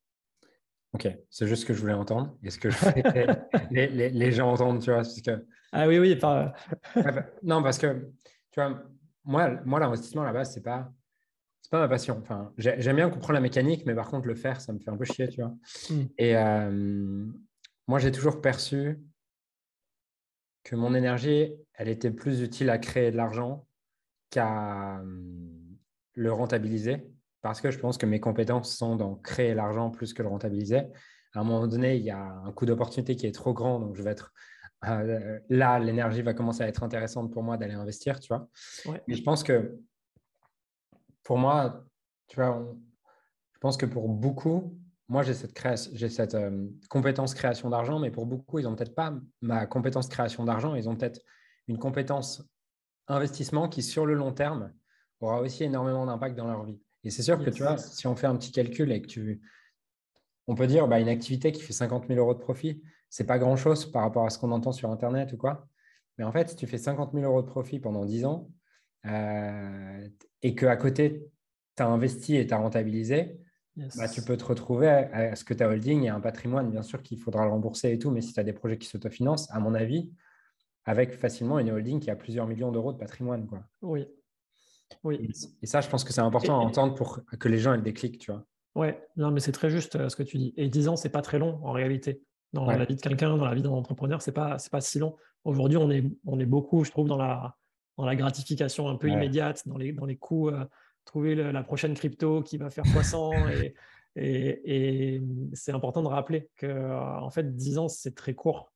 Ok, 0.93 1.07
c'est 1.29 1.47
juste 1.47 1.61
ce 1.61 1.65
que 1.65 1.73
je 1.73 1.79
voulais 1.79 1.93
entendre. 1.93 2.35
Est-ce 2.43 2.59
que 2.59 2.67
les, 3.71 3.87
les, 3.87 4.09
les, 4.09 4.31
gens 4.31 4.51
entendent, 4.51 4.81
tu 4.81 4.89
vois 4.91 4.97
parce 4.97 5.21
que... 5.21 5.45
Ah 5.71 5.87
oui, 5.87 5.99
oui. 5.99 6.15
Pas... 6.17 6.53
Bah, 6.95 7.25
non, 7.43 7.63
parce 7.63 7.77
que, 7.77 8.11
tu 8.51 8.59
vois, 8.59 8.83
moi, 9.23 9.51
moi 9.63 9.79
l'investissement 9.79 10.23
à 10.23 10.25
la 10.25 10.33
base, 10.33 10.51
ce 10.51 10.59
n'est 10.59 10.63
pas, 10.63 10.91
pas 11.71 11.79
ma 11.79 11.87
passion. 11.87 12.19
Enfin, 12.21 12.53
j'aime 12.57 12.97
bien 12.97 13.09
comprendre 13.09 13.33
la 13.33 13.39
mécanique, 13.39 13.85
mais 13.85 13.95
par 13.95 14.09
contre, 14.09 14.27
le 14.27 14.35
faire, 14.35 14.59
ça 14.59 14.73
me 14.73 14.79
fait 14.79 14.91
un 14.91 14.97
peu 14.97 15.05
chier, 15.05 15.29
tu 15.29 15.41
vois. 15.41 15.55
Hmm. 15.89 16.03
Et 16.17 16.35
euh, 16.35 17.25
moi, 17.87 17.97
j'ai 17.97 18.11
toujours 18.11 18.41
perçu 18.41 18.99
que 20.63 20.75
mon 20.75 20.93
énergie, 20.93 21.53
elle 21.73 21.87
était 21.87 22.11
plus 22.11 22.41
utile 22.41 22.69
à 22.69 22.77
créer 22.77 23.11
de 23.11 23.17
l'argent 23.17 23.65
qu'à 24.29 24.99
euh, 24.99 25.03
le 26.13 26.33
rentabiliser 26.33 27.10
parce 27.41 27.61
que 27.61 27.71
je 27.71 27.79
pense 27.79 27.97
que 27.97 28.05
mes 28.05 28.19
compétences 28.19 28.75
sont 28.75 28.95
dans 28.95 29.15
créer 29.15 29.53
l'argent 29.53 29.89
plus 29.89 30.13
que 30.13 30.21
le 30.21 30.29
rentabiliser. 30.29 30.83
À 31.33 31.39
un 31.39 31.43
moment 31.43 31.67
donné, 31.67 31.95
il 31.95 32.03
y 32.03 32.11
a 32.11 32.21
un 32.21 32.51
coût 32.51 32.65
d'opportunité 32.65 33.15
qui 33.15 33.25
est 33.25 33.31
trop 33.31 33.53
grand, 33.53 33.79
donc 33.79 33.95
je 33.95 34.03
vais 34.03 34.11
être 34.11 34.33
là, 35.49 35.79
l'énergie 35.79 36.21
va 36.21 36.33
commencer 36.33 36.63
à 36.63 36.67
être 36.67 36.83
intéressante 36.83 37.31
pour 37.31 37.43
moi 37.43 37.57
d'aller 37.57 37.75
investir, 37.75 38.19
tu 38.19 38.29
vois. 38.29 38.47
Mais 39.07 39.15
je 39.15 39.23
pense 39.23 39.43
que 39.43 39.77
pour 41.23 41.37
moi, 41.37 41.85
tu 42.27 42.37
vois, 42.37 42.67
je 43.53 43.59
pense 43.59 43.77
que 43.77 43.85
pour 43.85 44.09
beaucoup, 44.09 44.75
moi, 45.07 45.23
j'ai 45.23 45.33
cette, 45.33 45.53
j'ai 45.93 46.09
cette 46.09 46.37
compétence 46.89 47.35
création 47.35 47.69
d'argent, 47.69 47.99
mais 47.99 48.11
pour 48.11 48.25
beaucoup, 48.25 48.59
ils 48.59 48.63
n'ont 48.63 48.75
peut-être 48.75 48.95
pas 48.95 49.13
ma 49.41 49.65
compétence 49.67 50.07
création 50.07 50.45
d'argent, 50.45 50.73
ils 50.73 50.89
ont 50.89 50.95
peut-être 50.95 51.21
une 51.67 51.77
compétence 51.77 52.43
investissement 53.07 53.67
qui, 53.69 53.83
sur 53.83 54.05
le 54.05 54.13
long 54.13 54.31
terme, 54.31 54.73
aura 55.19 55.41
aussi 55.41 55.63
énormément 55.63 56.05
d'impact 56.05 56.35
dans 56.35 56.47
leur 56.47 56.63
vie. 56.63 56.81
Et 57.03 57.09
c'est 57.09 57.23
sûr 57.23 57.43
que, 57.43 57.49
tu 57.49 57.63
vois, 57.63 57.77
si 57.77 58.07
on 58.07 58.15
fait 58.15 58.27
un 58.27 58.35
petit 58.35 58.51
calcul 58.51 58.91
et 58.91 59.01
que 59.01 59.07
tu... 59.07 59.41
On 60.47 60.55
peut 60.55 60.67
dire, 60.67 60.87
bah, 60.87 60.99
une 60.99 61.09
activité 61.09 61.51
qui 61.51 61.61
fait 61.61 61.73
50 61.73 62.07
000 62.07 62.19
euros 62.19 62.33
de 62.33 62.39
profit, 62.39 62.81
c'est 63.09 63.25
pas 63.25 63.39
grand-chose 63.39 63.91
par 63.91 64.03
rapport 64.03 64.25
à 64.25 64.29
ce 64.29 64.39
qu'on 64.39 64.51
entend 64.51 64.71
sur 64.71 64.89
Internet 64.89 65.33
ou 65.33 65.37
quoi. 65.37 65.67
Mais 66.17 66.23
en 66.23 66.31
fait, 66.31 66.49
si 66.49 66.55
tu 66.55 66.67
fais 66.67 66.77
50 66.77 67.13
000 67.13 67.25
euros 67.25 67.41
de 67.41 67.47
profit 67.47 67.79
pendant 67.79 68.05
10 68.05 68.25
ans 68.25 68.49
euh, 69.05 70.07
et 70.41 70.55
qu'à 70.55 70.75
côté, 70.77 71.27
tu 71.75 71.83
as 71.83 71.87
investi 71.87 72.35
et 72.35 72.47
tu 72.47 72.53
as 72.53 72.57
rentabilisé, 72.57 73.39
bah, 73.75 74.07
tu 74.07 74.21
peux 74.21 74.37
te 74.37 74.43
retrouver 74.43 74.87
à, 74.87 75.35
ce 75.35 75.43
que 75.43 75.53
ta 75.53 75.67
holding 75.67 76.03
et 76.03 76.09
un 76.09 76.19
patrimoine, 76.19 76.69
bien 76.69 76.83
sûr 76.83 77.01
qu'il 77.01 77.17
faudra 77.17 77.45
le 77.45 77.51
rembourser 77.51 77.91
et 77.91 77.99
tout, 77.99 78.11
mais 78.11 78.21
si 78.21 78.33
tu 78.33 78.39
as 78.39 78.43
des 78.43 78.53
projets 78.53 78.77
qui 78.77 78.87
s'autofinancent, 78.87 79.49
à 79.51 79.59
mon 79.59 79.73
avis, 79.73 80.11
avec 80.85 81.13
facilement 81.13 81.59
une 81.59 81.71
holding 81.71 81.99
qui 81.99 82.09
a 82.09 82.15
plusieurs 82.15 82.47
millions 82.47 82.71
d'euros 82.71 82.91
de 82.91 82.97
patrimoine. 82.97 83.47
Quoi. 83.47 83.63
Oui. 83.81 84.07
Oui. 85.03 85.29
Et, 85.61 85.65
ça, 85.65 85.81
je 85.81 85.89
pense 85.89 86.03
que 86.03 86.13
c'est 86.13 86.21
important 86.21 86.59
à 86.59 86.63
entendre 86.63 86.95
pour 86.95 87.19
que 87.39 87.47
les 87.47 87.57
gens 87.57 87.73
aient 87.73 87.77
le 87.77 87.83
déclic, 87.83 88.19
tu 88.19 88.31
vois. 88.31 88.45
Ouais, 88.75 89.05
non, 89.17 89.31
mais 89.31 89.39
c'est 89.39 89.51
très 89.51 89.69
juste 89.69 89.95
euh, 89.95 90.09
ce 90.09 90.15
que 90.15 90.23
tu 90.23 90.37
dis. 90.37 90.53
Et 90.55 90.69
10 90.69 90.87
ans, 90.87 90.95
c'est 90.95 91.09
pas 91.09 91.21
très 91.21 91.39
long 91.39 91.59
en 91.63 91.71
réalité. 91.71 92.21
Dans 92.53 92.65
la 92.65 92.83
vie 92.83 92.95
de 92.95 93.01
quelqu'un, 93.01 93.37
dans 93.37 93.45
la 93.45 93.53
vie 93.53 93.61
d'un 93.61 93.69
entrepreneur, 93.69 94.21
c'est 94.21 94.33
pas, 94.33 94.57
pas 94.71 94.81
si 94.81 94.99
long. 94.99 95.15
Aujourd'hui, 95.45 95.77
on 95.77 95.89
est, 95.89 96.03
on 96.25 96.37
est 96.39 96.45
beaucoup, 96.45 96.83
je 96.83 96.91
trouve, 96.91 97.07
dans 97.07 97.17
la, 97.17 97.55
dans 97.97 98.05
la 98.05 98.15
gratification 98.15 98.89
un 98.89 98.95
peu 98.95 99.07
immédiate, 99.07 99.65
dans 99.67 99.77
les, 99.77 99.93
dans 99.93 100.05
les 100.05 100.17
coûts. 100.17 100.49
Euh, 100.49 100.65
trouver 101.05 101.35
la 101.35 101.63
prochaine 101.63 101.93
crypto 101.93 102.41
qui 102.41 102.57
va 102.57 102.69
faire 102.69 102.83
300 102.83 103.31
et, 103.49 103.73
et, 104.15 105.15
et 105.15 105.21
c'est 105.53 105.71
important 105.71 106.03
de 106.03 106.07
rappeler 106.07 106.49
que 106.57 106.65
euh, 106.65 107.19
en 107.19 107.29
fait 107.29 107.55
10 107.55 107.77
ans 107.77 107.87
c'est 107.87 108.15
très 108.15 108.33
court 108.33 108.71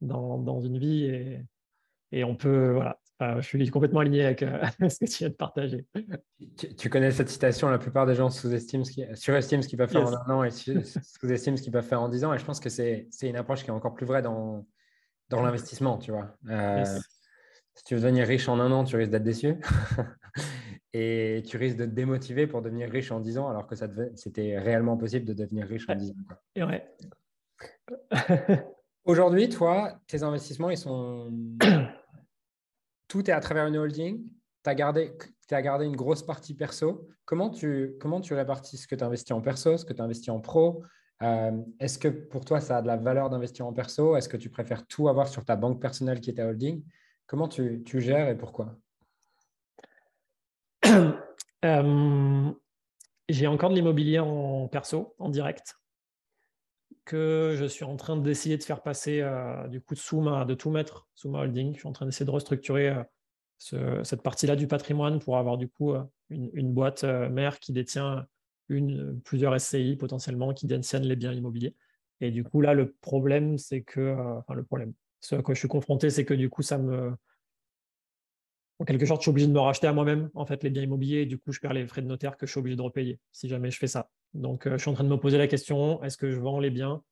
dans, 0.00 0.38
dans, 0.38 0.60
une 0.60 0.78
vie 0.78 1.04
et, 1.04 1.44
et 2.12 2.24
on 2.24 2.36
peut 2.36 2.72
voilà 2.72 2.98
je 3.20 3.40
suis 3.40 3.70
complètement 3.70 4.00
aligné 4.00 4.24
avec 4.24 4.42
euh, 4.42 4.60
ce 4.88 4.98
que 4.98 5.04
tu 5.04 5.18
viens 5.18 5.28
de 5.30 5.34
partager. 5.34 5.86
Tu, 6.76 6.90
connais 6.90 7.10
cette 7.10 7.28
citation, 7.28 7.68
la 7.68 7.78
plupart 7.78 8.06
des 8.06 8.14
gens 8.14 8.30
sous-estiment 8.30 8.84
ce 8.84 8.92
qui, 8.92 9.04
surestiment 9.14 9.62
ce 9.62 9.68
qu'ils 9.68 9.78
peuvent 9.78 9.90
faire 9.90 10.06
en 10.06 10.14
un 10.14 10.34
an 10.34 10.44
et 10.44 10.50
sous-estiment 10.50 11.56
ce 11.56 11.62
qu'ils 11.62 11.72
peuvent 11.72 11.86
faire 11.86 12.02
en 12.02 12.08
10 12.08 12.24
ans. 12.24 12.34
Et 12.34 12.38
je 12.38 12.44
pense 12.44 12.60
que 12.60 12.68
c'est 12.68 13.08
une 13.22 13.36
approche 13.36 13.62
qui 13.62 13.68
est 13.68 13.72
encore 13.72 13.94
plus 13.94 14.06
vraie 14.06 14.22
dans, 14.22 14.66
dans 15.30 15.42
l'investissement, 15.42 15.98
tu 15.98 16.10
vois. 16.10 16.36
Euh, 16.48 16.84
si 17.74 17.84
tu 17.84 17.94
veux 17.94 18.00
devenir 18.00 18.26
riche 18.26 18.48
en 18.48 18.60
un 18.60 18.70
an, 18.72 18.84
tu 18.84 18.96
risques 18.96 19.10
d'être 19.10 19.22
déçu. 19.22 19.54
et 20.92 21.42
tu 21.46 21.56
risques 21.56 21.76
de 21.76 21.84
te 21.84 21.90
démotiver 21.90 22.46
pour 22.46 22.62
devenir 22.62 22.90
riche 22.90 23.10
en 23.12 23.20
10 23.20 23.38
ans, 23.38 23.48
alors 23.48 23.66
que 23.66 23.74
c'était 24.14 24.58
réellement 24.58 24.96
possible 24.96 25.26
de 25.26 25.32
devenir 25.32 25.66
riche 25.66 25.88
en 25.88 25.94
10 25.94 26.10
ans. 26.10 26.14
Et 26.54 26.62
ouais. 26.62 26.94
Aujourd'hui, 29.04 29.48
toi, 29.48 30.00
tes 30.06 30.22
investissements, 30.22 30.70
ils 30.70 30.76
sont. 30.76 31.30
Tout 33.08 33.28
est 33.30 33.32
à 33.32 33.40
travers 33.40 33.66
une 33.66 33.76
holding. 33.76 34.22
Tu 34.64 34.70
as, 34.70 34.74
gardé, 34.74 35.84
une 35.84 35.96
grosse 35.96 36.22
partie 36.22 36.54
perso. 36.54 37.08
Comment 37.24 37.50
tu, 37.50 37.96
répartis 38.30 38.78
ce 38.78 38.88
que 38.88 38.94
tu 38.94 39.04
investis 39.04 39.32
en 39.32 39.40
perso, 39.40 39.76
ce 39.76 39.84
que 39.84 39.92
tu 39.92 40.02
investis 40.02 40.28
en 40.28 40.40
pro? 40.40 40.82
Euh, 41.22 41.52
Est-ce 41.78 41.98
que 41.98 42.08
pour 42.08 42.44
toi, 42.44 42.60
ça 42.60 42.78
a 42.78 42.82
de 42.82 42.86
la 42.86 42.96
valeur 42.96 43.30
d'investir 43.30 43.66
en 43.66 43.72
perso? 43.72 44.16
Est-ce 44.16 44.28
que 44.28 44.36
tu 44.36 44.50
préfères 44.50 44.86
tout 44.86 45.08
avoir 45.08 45.28
sur 45.28 45.44
ta 45.44 45.56
banque 45.56 45.80
personnelle 45.80 46.20
qui 46.20 46.30
est 46.30 46.34
ta 46.34 46.46
holding? 46.46 46.82
Comment 47.26 47.48
tu, 47.48 47.82
tu 47.84 48.00
gères 48.00 48.28
et 48.28 48.36
pourquoi? 48.36 48.76
Euh, 51.64 52.52
j'ai 53.28 53.46
encore 53.46 53.70
de 53.70 53.74
l'immobilier 53.74 54.20
en 54.20 54.68
perso, 54.68 55.16
en 55.18 55.30
direct, 55.30 55.74
que 57.06 57.54
je 57.56 57.64
suis 57.64 57.84
en 57.84 57.96
train 57.96 58.18
d'essayer 58.18 58.58
de 58.58 58.62
faire 58.62 58.82
passer 58.82 59.20
euh, 59.22 59.66
du 59.68 59.80
coup 59.80 59.94
sous 59.94 60.20
ma, 60.20 60.44
de 60.44 60.52
tout 60.52 60.70
mettre 60.70 61.08
sous 61.14 61.30
ma 61.30 61.40
holding. 61.40 61.72
Je 61.72 61.78
suis 61.78 61.88
en 61.88 61.92
train 61.92 62.04
d'essayer 62.04 62.26
de 62.26 62.30
restructurer 62.30 62.94
euh, 63.72 64.04
cette 64.04 64.22
partie-là 64.22 64.56
du 64.56 64.66
patrimoine 64.66 65.18
pour 65.18 65.38
avoir 65.38 65.56
du 65.56 65.68
coup 65.68 65.94
une, 66.28 66.72
boîte 66.74 67.04
mère 67.04 67.58
qui 67.58 67.72
détient 67.72 68.26
une, 68.68 69.18
plusieurs 69.22 69.58
SCI 69.58 69.96
potentiellement 69.96 70.52
qui 70.52 70.66
détiennent 70.66 71.06
les 71.06 71.16
biens 71.16 71.32
immobiliers. 71.32 71.74
Et 72.20 72.30
du 72.30 72.44
coup, 72.44 72.60
là, 72.60 72.74
le 72.74 72.92
problème, 72.92 73.56
c'est 73.56 73.80
que, 73.82 74.14
enfin, 74.38 74.54
le 74.54 74.64
problème, 74.64 74.92
ce 75.20 75.36
à 75.36 75.42
quoi 75.42 75.54
je 75.54 75.60
suis 75.60 75.68
confronté, 75.68 76.10
c'est 76.10 76.26
que 76.26 76.34
du 76.34 76.50
coup, 76.50 76.62
ça 76.62 76.76
me, 76.76 77.14
en 78.78 78.84
quelque 78.84 79.06
sorte, 79.06 79.20
je 79.20 79.24
suis 79.24 79.30
obligé 79.30 79.46
de 79.46 79.52
me 79.52 79.60
racheter 79.60 79.86
à 79.86 79.92
moi-même 79.92 80.30
en 80.34 80.44
fait 80.44 80.62
les 80.62 80.70
biens 80.70 80.82
immobiliers 80.82 81.22
et 81.22 81.26
du 81.26 81.38
coup, 81.38 81.52
je 81.52 81.60
perds 81.60 81.72
les 81.72 81.86
frais 81.86 82.02
de 82.02 82.06
notaire 82.06 82.36
que 82.36 82.46
je 82.46 82.50
suis 82.50 82.58
obligé 82.58 82.76
de 82.76 82.82
repayer 82.82 83.18
si 83.32 83.48
jamais 83.48 83.70
je 83.70 83.78
fais 83.78 83.86
ça. 83.86 84.10
Donc, 84.34 84.66
euh, 84.66 84.72
je 84.72 84.82
suis 84.82 84.90
en 84.90 84.94
train 84.94 85.04
de 85.04 85.08
me 85.08 85.16
poser 85.16 85.38
la 85.38 85.46
question 85.46 86.02
est-ce 86.02 86.16
que 86.16 86.30
je 86.30 86.38
vends 86.38 86.58
les 86.58 86.70
biens, 86.70 87.02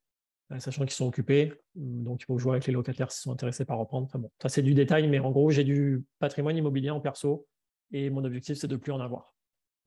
euh, 0.53 0.59
sachant 0.59 0.83
qu'ils 0.83 0.93
sont 0.93 1.07
occupés 1.07 1.53
Donc, 1.75 2.23
il 2.23 2.25
faut 2.25 2.39
jouer 2.39 2.53
avec 2.53 2.67
les 2.67 2.73
locataires 2.73 3.11
s'ils 3.11 3.23
sont 3.23 3.33
intéressés 3.33 3.65
par 3.65 3.79
reprendre. 3.79 4.09
bon, 4.19 4.31
ça, 4.41 4.49
c'est 4.49 4.63
du 4.63 4.75
détail, 4.75 5.09
mais 5.09 5.19
en 5.19 5.31
gros, 5.31 5.51
j'ai 5.51 5.65
du 5.65 6.05
patrimoine 6.19 6.57
immobilier 6.57 6.91
en 6.91 7.01
perso 7.01 7.47
et 7.93 8.11
mon 8.11 8.25
objectif, 8.25 8.59
c'est 8.59 8.69
de 8.69 8.77
plus 8.77 8.93
en 8.93 9.01
avoir. 9.01 9.33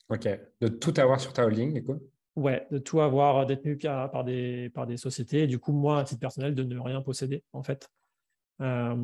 Ok, 0.09 0.27
de 0.61 0.67
tout 0.67 0.93
avoir 0.97 1.19
sur 1.19 1.33
ta 1.33 1.45
holding, 1.45 1.73
du 1.73 1.83
coup? 1.83 1.99
Ouais, 2.35 2.67
de 2.71 2.77
tout 2.77 3.01
avoir 3.01 3.45
détenu 3.45 3.77
par 3.77 4.23
des, 4.23 4.69
par 4.69 4.85
des 4.87 4.95
sociétés. 4.95 5.43
Et 5.43 5.47
du 5.47 5.59
coup, 5.59 5.73
moi, 5.73 5.99
à 5.99 6.03
titre 6.03 6.19
personnel, 6.19 6.55
de 6.55 6.63
ne 6.63 6.79
rien 6.79 7.01
posséder, 7.01 7.43
en 7.51 7.63
fait. 7.63 7.89
Euh, 8.61 8.95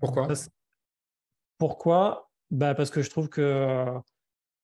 Pourquoi? 0.00 0.28
pourquoi? 1.56 2.30
Bah 2.50 2.74
Parce 2.74 2.90
que 2.90 3.02
je 3.02 3.10
trouve 3.10 3.28
que 3.28 3.40
euh, 3.40 3.98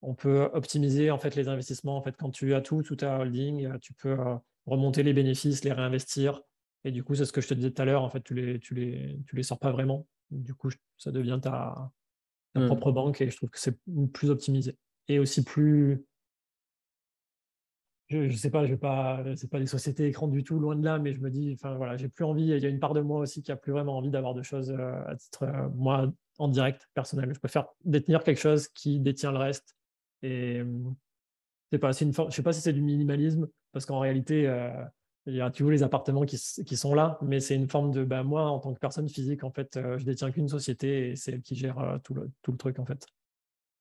on 0.04 0.14
peut 0.14 0.50
optimiser 0.52 1.10
en 1.10 1.18
fait 1.18 1.34
les 1.34 1.48
investissements. 1.48 1.96
En 1.96 2.02
fait, 2.02 2.16
quand 2.16 2.30
tu 2.30 2.54
as 2.54 2.60
tout, 2.60 2.82
tout 2.82 2.96
ta 2.96 3.18
holding, 3.18 3.66
euh, 3.66 3.78
tu 3.78 3.94
peux 3.94 4.18
euh, 4.18 4.36
remonter 4.66 5.02
les 5.02 5.12
bénéfices, 5.12 5.64
les 5.64 5.72
réinvestir. 5.72 6.42
Et 6.84 6.90
du 6.90 7.02
coup, 7.02 7.14
c'est 7.14 7.24
ce 7.24 7.32
que 7.32 7.40
je 7.40 7.48
te 7.48 7.54
disais 7.54 7.70
tout 7.70 7.82
à 7.82 7.84
l'heure. 7.84 8.02
En 8.02 8.10
fait, 8.10 8.22
tu 8.22 8.34
les, 8.34 8.60
tu 8.60 8.74
les, 8.74 9.18
tu 9.26 9.36
les 9.36 9.42
sors 9.42 9.58
pas 9.58 9.72
vraiment. 9.72 10.06
Du 10.30 10.54
coup, 10.54 10.70
ça 10.98 11.10
devient 11.10 11.38
ta, 11.42 11.90
ta 12.52 12.60
mmh. 12.60 12.66
propre 12.66 12.92
banque 12.92 13.20
et 13.20 13.30
je 13.30 13.36
trouve 13.36 13.50
que 13.50 13.58
c'est 13.58 13.78
plus 14.12 14.30
optimisé 14.30 14.76
et 15.08 15.18
aussi 15.18 15.44
plus 15.44 16.04
je, 18.08 18.18
ne 18.18 18.30
sais 18.32 18.50
pas, 18.50 18.64
je 18.66 18.72
vais 18.72 18.78
pas, 18.78 19.24
c'est 19.34 19.50
pas 19.50 19.58
des 19.58 19.66
sociétés 19.66 20.06
écran 20.06 20.28
du 20.28 20.44
tout, 20.44 20.58
loin 20.58 20.76
de 20.76 20.84
là, 20.84 20.98
mais 20.98 21.14
je 21.14 21.20
me 21.20 21.30
dis, 21.30 21.52
enfin 21.54 21.74
voilà, 21.74 21.96
j'ai 21.96 22.08
plus 22.08 22.24
envie. 22.24 22.44
Il 22.44 22.58
y 22.58 22.66
a 22.66 22.68
une 22.68 22.78
part 22.78 22.92
de 22.92 23.00
moi 23.00 23.20
aussi 23.20 23.42
qui 23.42 23.50
a 23.50 23.56
plus 23.56 23.72
vraiment 23.72 23.96
envie 23.96 24.10
d'avoir 24.10 24.34
de 24.34 24.42
choses 24.42 24.70
à 24.70 25.16
titre 25.16 25.46
moi 25.74 26.12
en 26.38 26.48
direct 26.48 26.88
personnel. 26.94 27.32
Je 27.32 27.38
préfère 27.38 27.66
détenir 27.84 28.22
quelque 28.22 28.40
chose 28.40 28.68
qui 28.68 29.00
détient 29.00 29.32
le 29.32 29.38
reste. 29.38 29.74
Et 30.24 30.62
c'est 31.70 31.78
pas, 31.78 31.92
une 31.92 32.12
je 32.12 32.30
sais 32.30 32.42
pas 32.42 32.52
si 32.52 32.62
c'est 32.62 32.72
du 32.72 32.80
minimalisme, 32.80 33.46
parce 33.72 33.84
qu'en 33.84 33.98
réalité, 33.98 34.48
euh, 34.48 34.70
il 35.26 35.34
y 35.34 35.40
a 35.42 35.50
toujours 35.50 35.70
les 35.70 35.82
appartements 35.82 36.24
qui, 36.24 36.38
qui 36.38 36.76
sont 36.76 36.94
là, 36.94 37.18
mais 37.20 37.40
c'est 37.40 37.54
une 37.54 37.68
forme 37.68 37.90
de, 37.90 38.04
bah, 38.04 38.22
moi, 38.22 38.48
en 38.48 38.58
tant 38.58 38.72
que 38.72 38.78
personne 38.78 39.08
physique, 39.08 39.44
en 39.44 39.50
fait, 39.50 39.76
euh, 39.76 39.98
je 39.98 40.04
détiens 40.04 40.30
qu'une 40.30 40.48
société 40.48 41.10
et 41.10 41.16
c'est 41.16 41.32
elle 41.32 41.42
qui 41.42 41.56
gère 41.56 41.78
euh, 41.78 41.98
tout, 41.98 42.14
le, 42.14 42.30
tout 42.42 42.52
le 42.52 42.56
truc, 42.56 42.78
en 42.78 42.87
fait. 42.87 43.06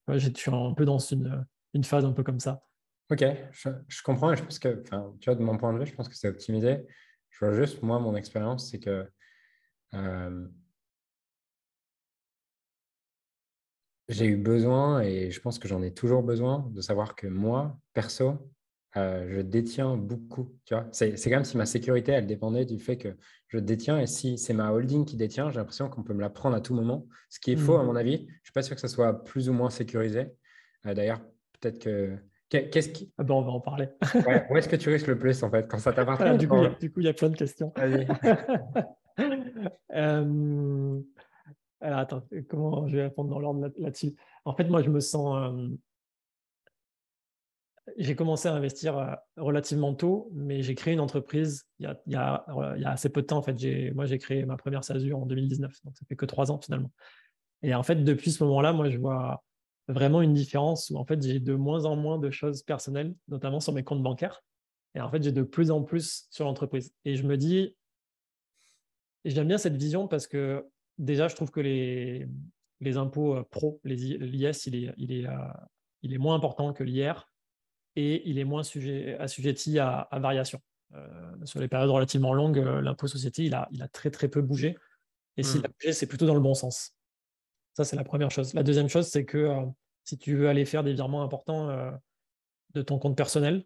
je 0.10 0.30
suis 0.36 0.52
un 0.52 0.74
peu 0.74 0.84
dans 0.84 1.00
une, 1.00 1.46
une 1.74 1.86
phase 1.86 2.04
un 2.04 2.12
peu 2.12 2.24
comme 2.24 2.42
ça. 2.42 2.62
Ok, 3.10 3.24
je, 3.52 4.02
comprends 4.04 4.34
et 4.34 4.36
je 4.36 4.44
pense 4.44 4.60
que, 4.60 4.84
tu 5.20 5.26
vois, 5.26 5.36
de 5.36 5.44
mon 5.44 5.58
point 5.58 5.74
de 5.74 5.80
vue, 5.80 5.86
je 5.86 5.96
pense 5.96 6.10
que 6.10 6.16
c'est 6.16 6.28
optimisé. 6.28 6.86
Je 7.30 7.46
vois 7.46 7.54
juste, 7.54 7.82
moi, 7.84 8.00
mon 8.00 8.16
expérience, 8.16 8.70
c'est 8.70 8.80
que 8.80 9.08
j'ai 14.10 14.26
eu 14.26 14.38
besoin, 14.38 15.02
et 15.02 15.32
je 15.32 15.40
pense 15.40 15.60
que 15.60 15.68
j'en 15.68 15.82
ai 15.82 15.94
toujours 15.94 16.24
besoin, 16.24 16.70
de 16.72 16.82
savoir 16.82 17.16
que 17.16 17.28
moi, 17.28 17.78
perso, 17.94 18.38
euh, 18.96 19.26
je 19.30 19.42
détiens 19.42 19.96
beaucoup. 19.96 20.56
Tu 20.66 20.76
vois, 20.76 20.88
c'est, 20.92 21.18
c'est 21.18 21.32
comme 21.32 21.46
si 21.46 21.58
ma 21.58 21.66
sécurité, 21.66 22.12
elle 22.12 22.28
dépendait 22.28 22.66
du 22.66 22.78
fait 22.80 22.98
que 22.98 23.16
je 23.48 23.58
détiens. 23.58 24.00
Et 24.00 24.06
si 24.08 24.38
c'est 24.38 24.54
ma 24.54 24.72
holding 24.72 25.06
qui 25.06 25.18
détient, 25.18 25.50
j'ai 25.50 25.58
l'impression 25.58 25.90
qu'on 25.90 26.04
peut 26.04 26.14
me 26.14 26.22
la 26.22 26.30
prendre 26.30 26.56
à 26.56 26.62
tout 26.62 26.76
moment. 26.76 27.08
Ce 27.30 27.40
qui 27.40 27.54
est 27.54 27.58
faux, 27.58 27.78
à 27.78 27.84
mmh. 27.84 27.88
mon 27.88 27.96
avis. 27.96 28.18
Je 28.18 28.24
ne 28.24 28.44
suis 28.44 28.54
pas 28.54 28.62
sûr 28.62 28.76
que 28.76 28.82
ça 28.82 28.88
soit 28.88 29.24
plus 29.24 29.50
ou 29.50 29.54
moins 29.54 29.72
sécurisé. 29.72 30.28
Euh, 30.86 30.94
d'ailleurs, 30.94 31.22
peut-être 31.60 31.80
que. 31.80 32.18
Qu'est-ce 32.50 32.90
qui. 32.90 33.12
Ah 33.18 33.24
ben, 33.24 33.34
on 33.34 33.42
va 33.42 33.52
en 33.52 33.62
parler. 33.62 33.88
où 34.50 34.58
est-ce 34.58 34.70
que 34.70 34.76
tu 34.76 34.90
risques 34.90 35.08
le 35.08 35.18
plus, 35.18 35.42
en 35.42 35.50
fait, 35.50 35.68
quand 35.68 35.80
ça 35.80 35.92
t'appartient 35.94 36.24
ah, 36.28 36.38
du, 36.38 36.48
coup, 36.48 36.68
du 36.80 36.92
coup, 36.92 37.00
il 37.00 37.06
y 37.06 37.10
a 37.10 37.14
plein 37.14 37.30
de 37.30 37.36
questions. 37.36 37.74
euh... 39.96 41.00
Attends, 41.84 42.26
comment 42.50 42.88
je 42.88 42.96
vais 42.96 43.04
répondre 43.04 43.30
dans 43.30 43.40
l'ordre 43.40 43.70
là-dessus? 43.78 44.16
En 44.46 44.56
fait, 44.56 44.66
moi, 44.66 44.82
je 44.82 44.90
me 44.90 45.00
sens. 45.02 45.54
j'ai 47.98 48.16
commencé 48.16 48.48
à 48.48 48.54
investir 48.54 49.18
relativement 49.36 49.94
tôt, 49.94 50.30
mais 50.34 50.62
j'ai 50.62 50.76
créé 50.76 50.94
une 50.94 51.02
entreprise 51.02 51.68
il 51.80 51.96
y 52.08 52.16
a, 52.16 52.46
assez 52.86 53.10
peu 53.10 53.22
de 53.22 53.28
temps. 53.28 53.38
En 53.38 53.42
fait, 53.42 53.58
moi, 53.94 54.06
j'ai 54.06 54.18
créé 54.18 54.46
ma 54.46 54.56
première 54.56 54.84
SASU 54.84 55.14
en 55.14 55.26
2019, 55.26 55.84
donc 55.84 55.98
ça 55.98 56.06
fait 56.08 56.16
que 56.16 56.26
trois 56.26 56.52
ans 56.52 56.60
finalement. 56.60 56.92
Et 57.62 57.76
en 57.76 57.84
fait, 57.84 57.96
depuis 58.04 58.32
ce 58.32 58.44
moment-là, 58.46 58.72
moi, 58.74 58.90
je 58.90 58.98
vois 58.98 59.44
vraiment 59.90 60.22
une 60.22 60.34
différence 60.34 60.90
où 60.90 60.98
en 60.98 61.06
fait, 61.06 61.22
j'ai 61.22 61.40
de 61.40 61.54
moins 61.54 61.86
en 61.86 61.98
moins 61.98 62.18
de 62.18 62.32
choses 62.32 62.64
personnelles, 62.64 63.14
notamment 63.28 63.60
sur 63.60 63.74
mes 63.74 63.84
comptes 63.84 64.04
bancaires. 64.04 64.42
Et 64.96 65.02
en 65.02 65.10
fait, 65.10 65.22
j'ai 65.22 65.32
de 65.32 65.44
plus 65.44 65.72
en 65.72 65.82
plus 65.82 66.28
sur 66.30 66.46
l'entreprise. 66.46 66.94
Et 67.04 67.16
je 67.16 67.24
me 67.24 67.36
dis, 67.36 67.76
j'aime 69.26 69.48
bien 69.48 69.58
cette 69.58 69.76
vision 69.76 70.08
parce 70.08 70.28
que 70.28 70.66
déjà, 70.98 71.28
je 71.28 71.36
trouve 71.36 71.52
que 71.52 71.60
les, 71.60 72.28
les 72.80 72.98
impôts 72.98 73.36
euh, 73.36 73.44
pro, 73.44 73.80
l'IS, 73.84 74.66
il 74.68 74.76
est, 74.76 74.94
il, 74.98 75.12
est, 75.12 75.28
euh, 75.28 75.36
il 76.02 76.14
est 76.14 76.18
moins 76.18 76.36
important 76.36 76.74
que 76.74 76.84
l'IR 76.84 77.30
et 77.96 78.28
il 78.30 78.40
est 78.40 78.44
moins 78.44 78.64
sujet, 78.64 79.18
assujetti 79.18 79.80
à, 79.80 80.00
à 80.00 80.20
variation. 80.20 80.60
sur 81.46 81.60
les 81.60 81.68
périodes 81.68 81.90
relativement 81.90 82.34
longues, 82.34 82.58
l'impôt 82.58 83.08
société, 83.08 83.44
il 83.44 83.54
a, 83.54 83.68
il 83.72 83.82
a 83.84 83.88
très 83.88 84.10
très 84.10 84.28
peu 84.28 84.42
bougé. 84.42 84.76
Et 85.38 85.44
s'il 85.44 85.64
a 85.66 85.68
hmm. 85.68 85.74
bougé, 85.80 85.94
c'est 85.94 86.08
plutôt 86.08 86.26
dans 86.26 86.34
le 86.34 86.40
bon 86.40 86.56
sens. 86.56 86.96
Ça, 87.74 87.84
c'est 87.84 87.96
la 87.96 88.04
première 88.04 88.32
chose. 88.32 88.54
La 88.54 88.64
deuxième 88.64 88.90
chose, 88.90 89.08
c'est 89.08 89.26
que 89.26 89.48
si 90.04 90.18
tu 90.18 90.36
veux 90.36 90.50
aller 90.50 90.66
faire 90.66 90.84
des 90.84 90.94
virements 90.94 91.24
importants 91.24 91.70
de 92.74 92.82
ton 92.82 92.98
compte 93.00 93.16
personnel, 93.16 93.66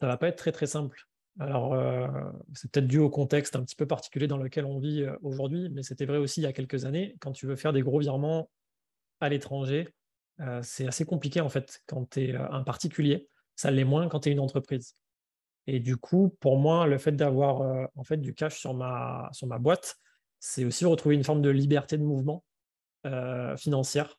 ça 0.00 0.06
va 0.06 0.16
pas 0.16 0.28
être 0.28 0.38
très 0.38 0.52
très 0.52 0.66
simple. 0.66 1.06
Alors, 1.38 1.74
euh, 1.74 2.08
c'est 2.54 2.70
peut-être 2.70 2.86
dû 2.86 2.98
au 2.98 3.10
contexte 3.10 3.56
un 3.56 3.62
petit 3.62 3.76
peu 3.76 3.86
particulier 3.86 4.26
dans 4.26 4.38
lequel 4.38 4.64
on 4.64 4.78
vit 4.78 5.02
euh, 5.02 5.16
aujourd'hui, 5.22 5.68
mais 5.70 5.82
c'était 5.82 6.06
vrai 6.06 6.16
aussi 6.16 6.40
il 6.40 6.44
y 6.44 6.46
a 6.46 6.52
quelques 6.52 6.86
années. 6.86 7.14
Quand 7.20 7.32
tu 7.32 7.46
veux 7.46 7.56
faire 7.56 7.74
des 7.74 7.82
gros 7.82 7.98
virements 7.98 8.50
à 9.20 9.28
l'étranger, 9.28 9.94
euh, 10.40 10.60
c'est 10.62 10.86
assez 10.86 11.04
compliqué 11.04 11.40
en 11.42 11.50
fait 11.50 11.82
quand 11.86 12.10
tu 12.10 12.30
es 12.30 12.34
un 12.36 12.62
particulier. 12.62 13.28
Ça 13.54 13.70
l'est 13.70 13.84
moins 13.84 14.08
quand 14.08 14.20
tu 14.20 14.30
es 14.30 14.32
une 14.32 14.40
entreprise. 14.40 14.94
Et 15.66 15.80
du 15.80 15.96
coup, 15.96 16.34
pour 16.40 16.58
moi, 16.58 16.86
le 16.86 16.96
fait 16.98 17.12
d'avoir 17.12 17.88
en 17.94 18.04
fait 18.04 18.18
du 18.18 18.34
cash 18.34 18.58
sur 18.58 18.72
ma, 18.74 19.28
sur 19.32 19.46
ma 19.46 19.58
boîte, 19.58 19.96
c'est 20.38 20.64
aussi 20.64 20.84
retrouver 20.84 21.16
une 21.16 21.24
forme 21.24 21.42
de 21.42 21.50
liberté 21.50 21.98
de 21.98 22.04
mouvement 22.04 22.44
financière 23.56 24.16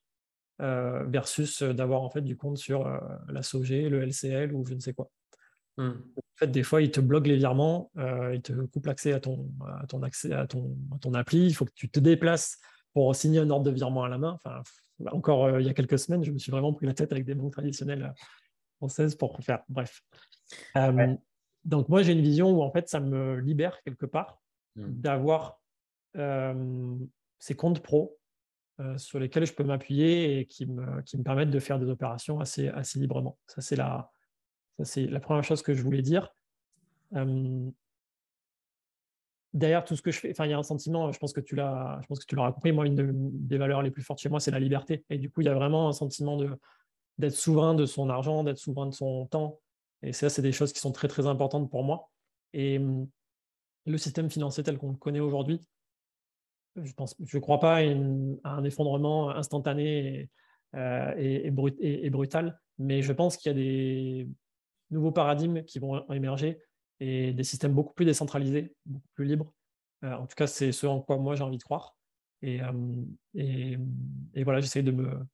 versus 0.59 1.63
d'avoir 1.63 2.01
en 2.01 2.09
fait 2.09 2.21
du 2.21 2.35
compte 2.35 2.57
sur 2.57 2.85
la 3.29 3.43
SOG, 3.43 3.69
le 3.69 4.01
LCL 4.01 4.53
ou 4.53 4.65
je 4.65 4.73
ne 4.73 4.79
sais 4.79 4.93
quoi. 4.93 5.09
Hmm. 5.77 5.91
En 6.17 6.35
fait, 6.35 6.47
des 6.47 6.63
fois, 6.63 6.81
ils 6.81 6.91
te 6.91 6.99
bloquent 6.99 7.27
les 7.27 7.37
virements, 7.37 7.91
euh, 7.97 8.33
ils 8.33 8.41
te 8.41 8.51
coupent 8.51 8.87
l'accès 8.87 9.13
à 9.13 9.19
ton, 9.19 9.49
à 9.81 9.85
ton 9.87 10.01
accès 10.03 10.33
à 10.33 10.47
ton, 10.47 10.75
ton 11.01 11.13
appli. 11.13 11.47
Il 11.47 11.53
faut 11.53 11.65
que 11.65 11.73
tu 11.75 11.89
te 11.89 11.99
déplaces 11.99 12.59
pour 12.93 13.15
signer 13.15 13.39
un 13.39 13.49
ordre 13.49 13.65
de 13.65 13.71
virement 13.71 14.03
à 14.03 14.09
la 14.09 14.17
main. 14.17 14.31
Enfin, 14.33 14.61
encore 15.11 15.45
euh, 15.45 15.61
il 15.61 15.67
y 15.67 15.69
a 15.69 15.73
quelques 15.73 15.99
semaines, 15.99 16.23
je 16.23 16.31
me 16.31 16.39
suis 16.39 16.51
vraiment 16.51 16.73
pris 16.73 16.87
la 16.87 16.93
tête 16.93 17.11
avec 17.11 17.25
des 17.25 17.35
banques 17.35 17.53
traditionnelles 17.53 18.03
euh, 18.03 18.23
françaises 18.77 19.15
pour 19.15 19.37
faire. 19.41 19.63
Bref. 19.69 20.01
Donc 21.63 21.89
moi, 21.89 22.01
j'ai 22.01 22.13
une 22.13 22.21
vision 22.21 22.51
où 22.51 22.61
en 22.61 22.71
fait, 22.71 22.87
ça 22.87 22.99
me 22.99 23.39
libère 23.39 23.81
quelque 23.83 24.05
part 24.05 24.41
hmm. 24.75 24.89
d'avoir 24.89 25.61
ces 27.39 27.55
comptes 27.55 27.81
pro 27.81 28.17
sur 28.95 29.19
lesquels 29.19 29.45
je 29.45 29.53
peux 29.53 29.63
m'appuyer 29.63 30.39
et 30.39 30.45
qui 30.45 30.65
me, 30.65 31.01
qui 31.03 31.17
me 31.17 31.23
permettent 31.23 31.51
de 31.51 31.59
faire 31.59 31.77
des 31.77 31.89
opérations 31.89 32.39
assez, 32.39 32.69
assez 32.69 32.97
librement. 32.97 33.37
Ça, 33.45 33.61
c'est 33.61 33.75
la, 33.75 34.09
c'est 34.83 35.07
la 35.07 35.19
première 35.19 35.43
chose 35.43 35.61
que 35.61 35.73
je 35.73 35.81
voulais 35.81 36.01
dire. 36.01 36.33
derrière 39.53 39.83
tout 39.85 39.95
ce 39.95 40.01
que 40.01 40.11
je 40.11 40.19
fais, 40.19 40.33
il 40.37 40.49
y 40.49 40.53
a 40.53 40.57
un 40.57 40.63
sentiment, 40.63 41.11
je 41.11 41.19
pense 41.19 41.33
que 41.33 41.41
tu 41.41 41.55
l'as, 41.55 41.99
je 42.01 42.07
pense 42.07 42.19
que 42.19 42.25
tu 42.25 42.35
l'auras 42.35 42.51
compris. 42.51 42.71
Moi, 42.71 42.85
une 42.85 43.31
des 43.47 43.57
valeurs 43.57 43.81
les 43.81 43.91
plus 43.91 44.03
fortes 44.03 44.19
chez 44.19 44.29
moi, 44.29 44.39
c'est 44.39 44.51
la 44.51 44.59
liberté. 44.59 45.03
Et 45.09 45.17
du 45.17 45.29
coup, 45.31 45.41
il 45.41 45.45
y 45.45 45.49
a 45.49 45.55
vraiment 45.55 45.89
un 45.89 45.93
sentiment 45.93 46.37
de, 46.37 46.49
d'être 47.17 47.35
souverain 47.35 47.73
de 47.73 47.85
son 47.85 48.09
argent, 48.09 48.43
d'être 48.43 48.59
souverain 48.59 48.87
de 48.87 48.93
son 48.93 49.25
temps. 49.27 49.59
Et 50.03 50.13
ça, 50.13 50.29
c'est 50.29 50.41
des 50.41 50.51
choses 50.51 50.73
qui 50.73 50.79
sont 50.79 50.91
très, 50.91 51.07
très 51.07 51.25
importantes 51.25 51.71
pour 51.71 51.83
moi. 51.83 52.09
Et 52.53 52.79
le 53.85 53.97
système 53.97 54.29
financier 54.29 54.63
tel 54.63 54.77
qu'on 54.77 54.91
le 54.91 54.97
connaît 54.97 55.19
aujourd'hui, 55.19 55.61
je 56.75 56.93
pense, 56.93 57.15
je 57.23 57.37
ne 57.37 57.41
crois 57.41 57.59
pas 57.59 57.77
à, 57.77 57.81
un 57.81 58.63
effondrement 58.63 59.29
instantané 59.31 60.29
euh, 60.75 61.13
et, 61.17 61.49
brutal, 62.09 62.59
mais 62.77 63.01
je 63.01 63.13
pense 63.13 63.37
qu'il 63.37 63.51
y 63.51 63.55
a 63.55 63.57
des, 63.57 64.27
nouveaux 64.91 65.11
paradigmes 65.11 65.63
qui 65.63 65.79
vont 65.79 66.09
émerger 66.11 66.61
et 66.99 67.33
des 67.33 67.43
systèmes 67.43 67.73
beaucoup 67.73 67.93
plus 67.93 68.05
décentralisés, 68.05 68.75
beaucoup 68.85 69.09
plus 69.13 69.25
libres. 69.25 69.53
Euh, 70.03 70.13
en 70.13 70.27
tout 70.27 70.35
cas, 70.35 70.47
c'est 70.47 70.71
ce 70.71 70.85
en 70.87 71.01
quoi 71.01 71.17
moi 71.17 71.35
j'ai 71.35 71.43
envie 71.43 71.57
de 71.57 71.63
croire. 71.63 71.95
Et, 72.41 72.61
euh, 72.61 73.05
et, 73.33 74.43
voilà, 74.43 74.59
j'essaie 74.59 74.83
de 74.83 74.91
me 74.91 75.25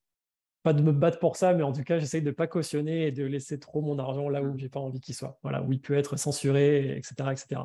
pas 0.64 0.72
de 0.72 0.82
me 0.82 0.94
battre 0.94 1.20
pour 1.20 1.36
ça, 1.36 1.54
mais 1.54 1.64
en 1.64 1.74
tout 1.74 1.84
cas, 1.84 2.00
j'essaie 2.00 2.22
de 2.22 2.32
pas 2.32 2.48
cautionner 2.48 3.08
et 3.08 3.12
de 3.12 3.26
laisser 3.26 3.60
trop 3.60 3.82
mon 3.82 4.00
argent 4.00 4.30
là 4.30 4.42
où 4.42 4.58
j'ai 4.58 4.70
pas 4.70 4.80
envie 4.80 5.02
qu'il 5.02 5.14
soit. 5.14 5.38
Voilà, 5.44 5.62
où 5.62 5.74
il 5.74 5.82
peut 5.82 5.94
être 5.94 6.16
censuré, 6.16 6.96
etc., 6.98 7.32
etc. 7.32 7.62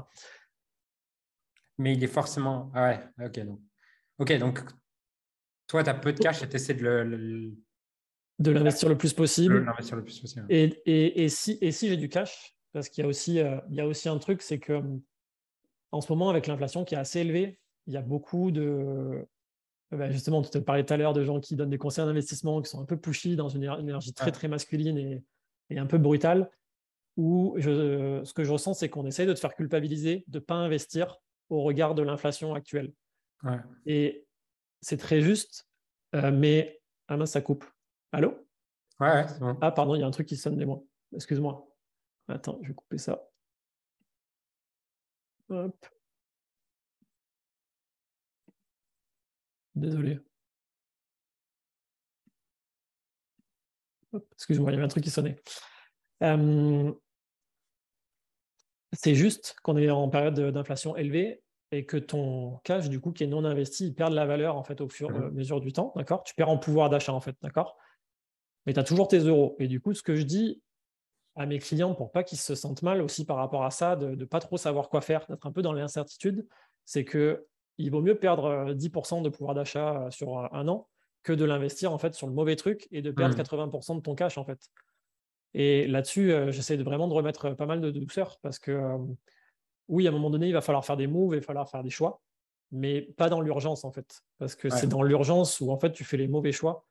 Mais 1.78 1.94
il 1.94 2.02
est 2.02 2.08
forcément. 2.08 2.72
Ah 2.74 2.88
ouais, 2.88 3.24
ok. 3.24 3.38
Donc, 3.46 3.60
ok, 4.18 4.38
donc 4.38 4.60
toi, 5.68 5.84
tu 5.84 5.90
as 5.90 5.94
peu 5.94 6.12
de 6.12 6.18
cash 6.18 6.42
et 6.42 6.48
tu 6.48 6.56
essaies 6.56 6.74
de 6.74 6.82
le, 6.82 7.54
de 8.38 8.50
l'investir 8.50 8.88
le 8.88 8.96
plus 8.96 9.12
possible. 9.12 9.58
Le 9.58 10.02
plus 10.02 10.20
possible. 10.20 10.46
Et, 10.48 10.64
et, 10.86 11.24
et, 11.24 11.28
si, 11.28 11.58
et 11.60 11.72
si 11.72 11.88
j'ai 11.88 11.96
du 11.96 12.08
cash, 12.08 12.54
parce 12.72 12.88
qu'il 12.88 13.02
y, 13.02 13.04
a 13.04 13.08
aussi, 13.08 13.40
euh, 13.40 13.58
il 13.70 13.76
y 13.76 13.80
a 13.80 13.86
aussi 13.86 14.08
un 14.08 14.18
truc, 14.18 14.42
c'est 14.42 14.58
que 14.58 14.80
en 15.90 16.00
ce 16.00 16.12
moment, 16.12 16.30
avec 16.30 16.46
l'inflation 16.46 16.84
qui 16.84 16.94
est 16.94 16.98
assez 16.98 17.20
élevée, 17.20 17.58
il 17.86 17.94
y 17.94 17.96
a 17.96 18.02
beaucoup 18.02 18.50
de. 18.50 18.62
Euh, 18.62 19.24
bah, 19.90 20.10
justement, 20.10 20.42
tu 20.42 20.50
te 20.50 20.58
parlais 20.58 20.84
tout 20.84 20.92
à 20.92 20.96
l'heure 20.96 21.14
de 21.14 21.24
gens 21.24 21.40
qui 21.40 21.56
donnent 21.56 21.70
des 21.70 21.78
conseils 21.78 22.04
d'investissement 22.04 22.60
qui 22.60 22.68
sont 22.70 22.80
un 22.80 22.84
peu 22.84 22.98
pushy 22.98 23.36
dans 23.36 23.48
une 23.48 23.64
énergie 23.64 24.12
très, 24.12 24.32
très 24.32 24.46
masculine 24.46 24.98
et, 24.98 25.24
et 25.70 25.78
un 25.78 25.86
peu 25.86 25.98
brutale. 25.98 26.50
Où 27.16 27.56
je, 27.56 28.20
ce 28.22 28.32
que 28.32 28.44
je 28.44 28.52
ressens, 28.52 28.74
c'est 28.74 28.88
qu'on 28.88 29.04
essaye 29.04 29.26
de 29.26 29.32
te 29.32 29.40
faire 29.40 29.56
culpabiliser 29.56 30.24
de 30.28 30.38
ne 30.38 30.44
pas 30.44 30.54
investir 30.54 31.16
au 31.48 31.62
regard 31.62 31.96
de 31.96 32.02
l'inflation 32.02 32.54
actuelle. 32.54 32.92
Et 33.86 34.24
c'est 34.80 34.98
très 34.98 35.20
juste, 35.20 35.66
euh, 36.14 36.30
mais 36.30 36.80
ah 37.08 37.16
mince, 37.16 37.32
ça 37.32 37.40
coupe. 37.40 37.64
Allô? 38.12 38.46
Ouais, 39.00 39.26
c'est 39.28 39.38
bon. 39.38 39.56
Ah, 39.60 39.70
pardon, 39.70 39.94
il 39.94 40.00
y 40.00 40.02
a 40.02 40.06
un 40.06 40.10
truc 40.10 40.26
qui 40.26 40.36
sonne 40.36 40.56
des 40.56 40.66
moi. 40.66 40.82
Excuse-moi. 41.14 41.68
Attends, 42.28 42.58
je 42.62 42.68
vais 42.68 42.74
couper 42.74 42.98
ça. 42.98 43.22
Hop. 45.50 45.86
Désolé. 49.74 50.20
Excuse-moi, 54.32 54.70
il 54.70 54.74
y 54.74 54.76
avait 54.76 54.84
un 54.84 54.88
truc 54.88 55.04
qui 55.04 55.10
sonnait. 55.10 55.36
Euh, 56.22 56.92
c'est 58.92 59.14
juste 59.14 59.56
qu'on 59.62 59.76
est 59.76 59.90
en 59.90 60.08
période 60.08 60.38
d'inflation 60.40 60.96
élevée 60.96 61.42
et 61.70 61.84
que 61.84 61.98
ton 61.98 62.58
cash, 62.64 62.88
du 62.88 63.00
coup, 63.00 63.12
qui 63.12 63.24
est 63.24 63.26
non 63.26 63.44
investi, 63.44 63.86
il 63.88 63.94
perd 63.94 64.10
de 64.10 64.16
la 64.16 64.26
valeur 64.26 64.56
en 64.56 64.64
fait 64.64 64.80
au 64.80 64.88
fur 64.88 65.10
et 65.10 65.14
à 65.14 65.18
mmh. 65.18 65.30
mesure 65.30 65.60
du 65.60 65.72
temps, 65.72 65.92
d'accord? 65.94 66.22
Tu 66.24 66.34
perds 66.34 66.48
en 66.48 66.58
pouvoir 66.58 66.88
d'achat 66.88 67.12
en 67.12 67.20
fait, 67.20 67.36
d'accord? 67.42 67.76
Mais 68.68 68.74
tu 68.74 68.80
as 68.80 68.84
toujours 68.84 69.08
tes 69.08 69.20
euros. 69.20 69.56
Et 69.58 69.66
du 69.66 69.80
coup, 69.80 69.94
ce 69.94 70.02
que 70.02 70.14
je 70.14 70.24
dis 70.24 70.60
à 71.36 71.46
mes 71.46 71.58
clients 71.58 71.94
pour 71.94 72.12
pas 72.12 72.22
qu'ils 72.22 72.36
se 72.36 72.54
sentent 72.54 72.82
mal 72.82 73.00
aussi 73.00 73.24
par 73.24 73.38
rapport 73.38 73.64
à 73.64 73.70
ça, 73.70 73.96
de 73.96 74.08
ne 74.08 74.24
pas 74.26 74.40
trop 74.40 74.58
savoir 74.58 74.90
quoi 74.90 75.00
faire, 75.00 75.24
d'être 75.26 75.46
un 75.46 75.52
peu 75.52 75.62
dans 75.62 75.72
l'incertitude, 75.72 76.46
c'est 76.84 77.06
que 77.06 77.46
il 77.78 77.90
vaut 77.90 78.02
mieux 78.02 78.18
perdre 78.18 78.74
10% 78.74 79.20
euh, 79.20 79.22
de 79.22 79.30
pouvoir 79.30 79.54
d'achat 79.54 80.02
euh, 80.02 80.10
sur 80.10 80.54
un 80.54 80.68
an 80.68 80.86
que 81.22 81.32
de 81.32 81.46
l'investir 81.46 81.94
en 81.94 81.98
fait 81.98 82.12
sur 82.12 82.26
le 82.26 82.34
mauvais 82.34 82.56
truc 82.56 82.86
et 82.90 83.00
de 83.00 83.10
perdre 83.10 83.34
80% 83.34 83.94
mmh. 83.94 83.96
de 83.96 84.02
ton 84.02 84.14
cash 84.14 84.36
en 84.36 84.44
fait. 84.44 84.60
Et 85.54 85.86
là-dessus, 85.86 86.30
euh, 86.34 86.52
j'essaie 86.52 86.76
de 86.76 86.84
vraiment 86.84 87.08
de 87.08 87.14
remettre 87.14 87.54
pas 87.54 87.64
mal 87.64 87.80
de 87.80 87.90
douceur 87.90 88.36
parce 88.42 88.58
que 88.58 88.78
oui, 89.88 90.06
à 90.06 90.10
un 90.10 90.12
moment 90.12 90.28
donné, 90.28 90.48
il 90.48 90.52
va 90.52 90.60
falloir 90.60 90.84
faire 90.84 90.98
des 90.98 91.06
moves, 91.06 91.32
il 91.32 91.40
va 91.40 91.46
falloir 91.46 91.70
faire 91.70 91.82
des 91.82 91.88
choix, 91.88 92.20
mais 92.70 93.00
pas 93.00 93.30
dans 93.30 93.40
l'urgence 93.40 93.86
en 93.86 93.92
fait, 93.92 94.20
parce 94.36 94.54
que 94.54 94.68
c'est 94.68 94.88
dans 94.88 95.02
l'urgence 95.02 95.58
où 95.62 95.70
en 95.70 95.78
fait 95.78 95.92
tu 95.92 96.04
fais 96.04 96.18
les 96.18 96.28
mauvais 96.28 96.52
choix 96.52 96.84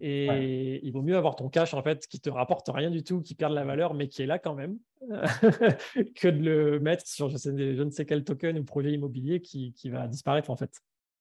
et 0.00 0.80
il 0.82 0.92
vaut 0.92 1.02
mieux 1.02 1.16
avoir 1.16 1.36
ton 1.36 1.48
cash 1.48 1.74
en 1.74 1.82
fait 1.82 2.06
qui 2.06 2.20
te 2.20 2.30
rapporte 2.30 2.70
rien 2.72 2.90
du 2.90 3.02
tout, 3.02 3.20
qui 3.20 3.34
perd 3.34 3.52
de 3.52 3.56
la 3.56 3.64
valeur, 3.64 3.94
mais 3.94 4.08
qui 4.08 4.22
est 4.22 4.26
là 4.26 4.38
quand 4.38 4.54
même, 4.54 4.78
que 6.16 6.28
de 6.28 6.42
le 6.42 6.80
mettre 6.80 7.06
sur 7.06 7.28
je, 7.28 7.36
sais, 7.36 7.50
je, 7.56 7.82
ne 7.82 7.90
sais 7.90 8.06
quel 8.06 8.24
token 8.24 8.58
ou 8.58 8.64
projet 8.64 8.92
immobilier 8.92 9.40
qui, 9.40 9.74
qui 9.74 9.90
va 9.90 10.08
disparaître 10.08 10.50
en 10.50 10.56
fait. 10.56 10.72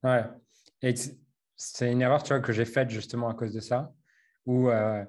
Ouais. 0.03 0.23
Et 0.81 0.93
c'est 1.57 1.91
une 1.91 2.01
erreur 2.01 2.23
tu 2.23 2.29
vois, 2.29 2.39
que 2.39 2.53
j'ai 2.53 2.65
faite 2.65 2.89
justement 2.89 3.27
à 3.27 3.33
cause 3.33 3.53
de 3.53 3.59
ça, 3.59 3.93
où 4.45 4.69
euh, 4.69 5.03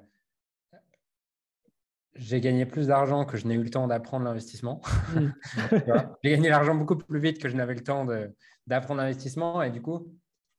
j'ai 2.15 2.41
gagné 2.41 2.67
plus 2.67 2.89
d'argent 2.89 3.25
que 3.25 3.37
je 3.37 3.47
n'ai 3.47 3.55
eu 3.55 3.63
le 3.63 3.71
temps 3.71 3.87
d'apprendre 3.87 4.25
l'investissement. 4.25 4.81
Mmh. 5.15 5.29
j'ai 6.25 6.31
gagné 6.31 6.49
l'argent 6.49 6.75
beaucoup 6.75 6.97
plus 6.97 7.21
vite 7.21 7.41
que 7.41 7.49
je 7.49 7.57
n'avais 7.57 7.75
le 7.75 7.83
temps 7.83 8.05
d'apprendre 8.67 9.01
l'investissement. 9.01 9.63
Et 9.63 9.71
du 9.71 9.81
coup, 9.81 10.13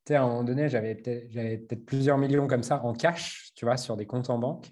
sais, 0.07 0.15
à 0.15 0.23
un 0.23 0.27
moment 0.27 0.43
donné, 0.43 0.69
j'avais 0.69 0.95
peut-être 0.95 1.67
peut 1.67 1.75
plusieurs 1.75 2.17
millions 2.17 2.47
comme 2.47 2.63
ça 2.63 2.83
en 2.83 2.93
cash, 2.93 3.51
tu 3.55 3.65
vois, 3.65 3.77
sur 3.77 3.97
des 3.97 4.05
comptes 4.05 4.29
en 4.29 4.37
banque. 4.37 4.71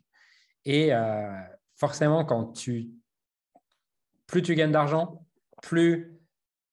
Et 0.65 0.93
euh, 0.93 1.31
forcément, 1.75 2.25
quand 2.25 2.53
tu, 2.53 2.91
plus 4.27 4.41
tu 4.41 4.55
gagnes 4.55 4.71
d'argent, 4.71 5.25
plus 5.61 6.19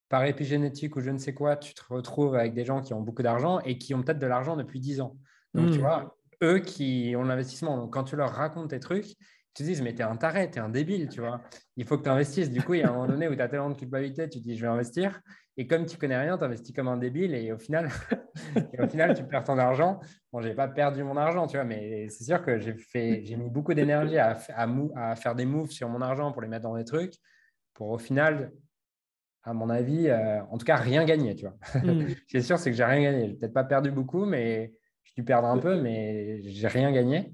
par 0.09 0.25
épigénétique 0.25 0.97
ou 0.97 1.01
je 1.01 1.11
ne 1.11 1.19
sais 1.19 1.35
quoi, 1.35 1.57
tu 1.57 1.75
te 1.75 1.83
retrouves 1.89 2.35
avec 2.35 2.55
des 2.55 2.65
gens 2.65 2.81
qui 2.81 2.95
ont 2.95 3.01
beaucoup 3.01 3.23
d'argent 3.23 3.61
et 3.61 3.79
qui 3.79 3.95
ont 3.95 4.03
peut-être 4.03 4.19
de 4.19 4.27
l'argent 4.27 4.57
depuis 4.57 4.81
10 4.81 5.01
ans. 5.01 5.17
Donc, 5.55 5.71
tu 5.73 5.79
hmm. 5.79 5.81
vois, 5.81 6.17
eux 6.43 6.59
qui 6.59 7.15
ont 7.17 7.25
l'investissement, 7.25 7.77
donc 7.77 7.93
quand 7.93 8.05
tu 8.05 8.17
leur 8.17 8.31
racontes 8.31 8.71
tes 8.71 8.81
trucs, 8.81 9.17
te 9.57 9.63
dis, 9.63 9.81
mais 9.83 9.95
t'es 9.95 10.03
un 10.03 10.17
taré, 10.17 10.51
t'es 10.51 10.61
un 10.61 10.69
débile, 10.69 11.09
tu 11.09 11.21
vois. 11.21 11.41
Il 11.77 11.85
faut 11.85 11.99
que 11.99 12.03
tu 12.03 12.09
investisses. 12.09 12.51
Du 12.51 12.63
coup, 12.63 12.75
il 12.75 12.81
y 12.81 12.83
a 12.83 12.89
un 12.89 12.93
moment 12.93 13.07
donné 13.07 13.29
où 13.29 13.35
tu 13.35 13.41
as 13.41 13.49
tellement 13.49 13.71
de 13.71 13.75
culpabilité, 13.75 14.29
tu 14.29 14.39
te 14.39 14.45
dis, 14.45 14.57
je 14.57 14.63
vais 14.63 14.71
investir. 14.71 15.21
Et 15.57 15.67
comme 15.67 15.87
tu 15.87 15.97
connais 15.97 16.19
rien, 16.19 16.37
tu 16.37 16.45
investis 16.45 16.75
comme 16.75 16.89
un 16.89 16.99
débile 16.99 17.35
et 17.35 17.53
au 17.53 17.59
final, 17.59 17.89
au 18.79 18.89
final 18.89 19.15
tu 19.15 19.25
perds 19.25 19.45
ton 19.45 19.59
argent. 19.59 20.01
Bon, 20.33 20.43
j'ai 20.43 20.55
pas 20.55 20.69
perdu 20.69 21.03
mon 21.03 21.17
argent, 21.17 21.47
tu 21.47 21.57
vois, 21.57 21.65
mais 21.65 22.09
c'est 22.11 22.25
sûr 22.25 22.43
que 22.43 22.59
j'ai 22.59 22.75
fait, 22.75 23.23
j'ai 23.25 23.37
mis 23.37 23.49
beaucoup 23.49 23.73
d'énergie 23.73 24.19
à, 24.19 24.39
à, 24.55 24.69
à, 24.97 25.17
faire 25.17 25.35
des 25.35 25.47
moves 25.47 25.71
sur 25.71 25.89
mon 25.89 26.03
argent 26.03 26.31
pour 26.33 26.43
les 26.43 26.49
mettre 26.49 26.65
dans 26.65 26.77
des 26.77 26.85
trucs, 26.85 27.15
pour 27.73 27.89
au 27.89 27.99
final 27.99 28.53
à 29.47 29.55
mon 29.55 29.71
avis, 29.71 30.11
en 30.51 30.59
tout 30.59 30.67
cas, 30.67 30.77
rien 30.77 31.05
gagné. 31.05 31.35
Tu 31.35 31.47
vois. 31.47 31.57
Mm. 31.87 32.09
Ce 32.09 32.25
qui 32.27 32.37
est 32.39 32.43
sûr, 32.43 32.59
c'est 32.59 32.71
que 32.71 32.77
j'ai 32.77 32.85
rien 32.85 33.03
gagné. 33.03 33.29
J'ai 33.29 33.35
peut-être 33.35 33.55
pas 33.55 33.65
perdu 33.65 33.93
beaucoup, 33.93 34.25
mais 34.25 34.73
j'ai 35.05 35.13
dû 35.23 35.25
perdre 35.25 35.47
un 35.47 35.59
peu, 35.59 35.81
mais 35.81 36.43
j'ai 36.43 36.67
rien 36.67 36.91
gagné. 36.91 37.33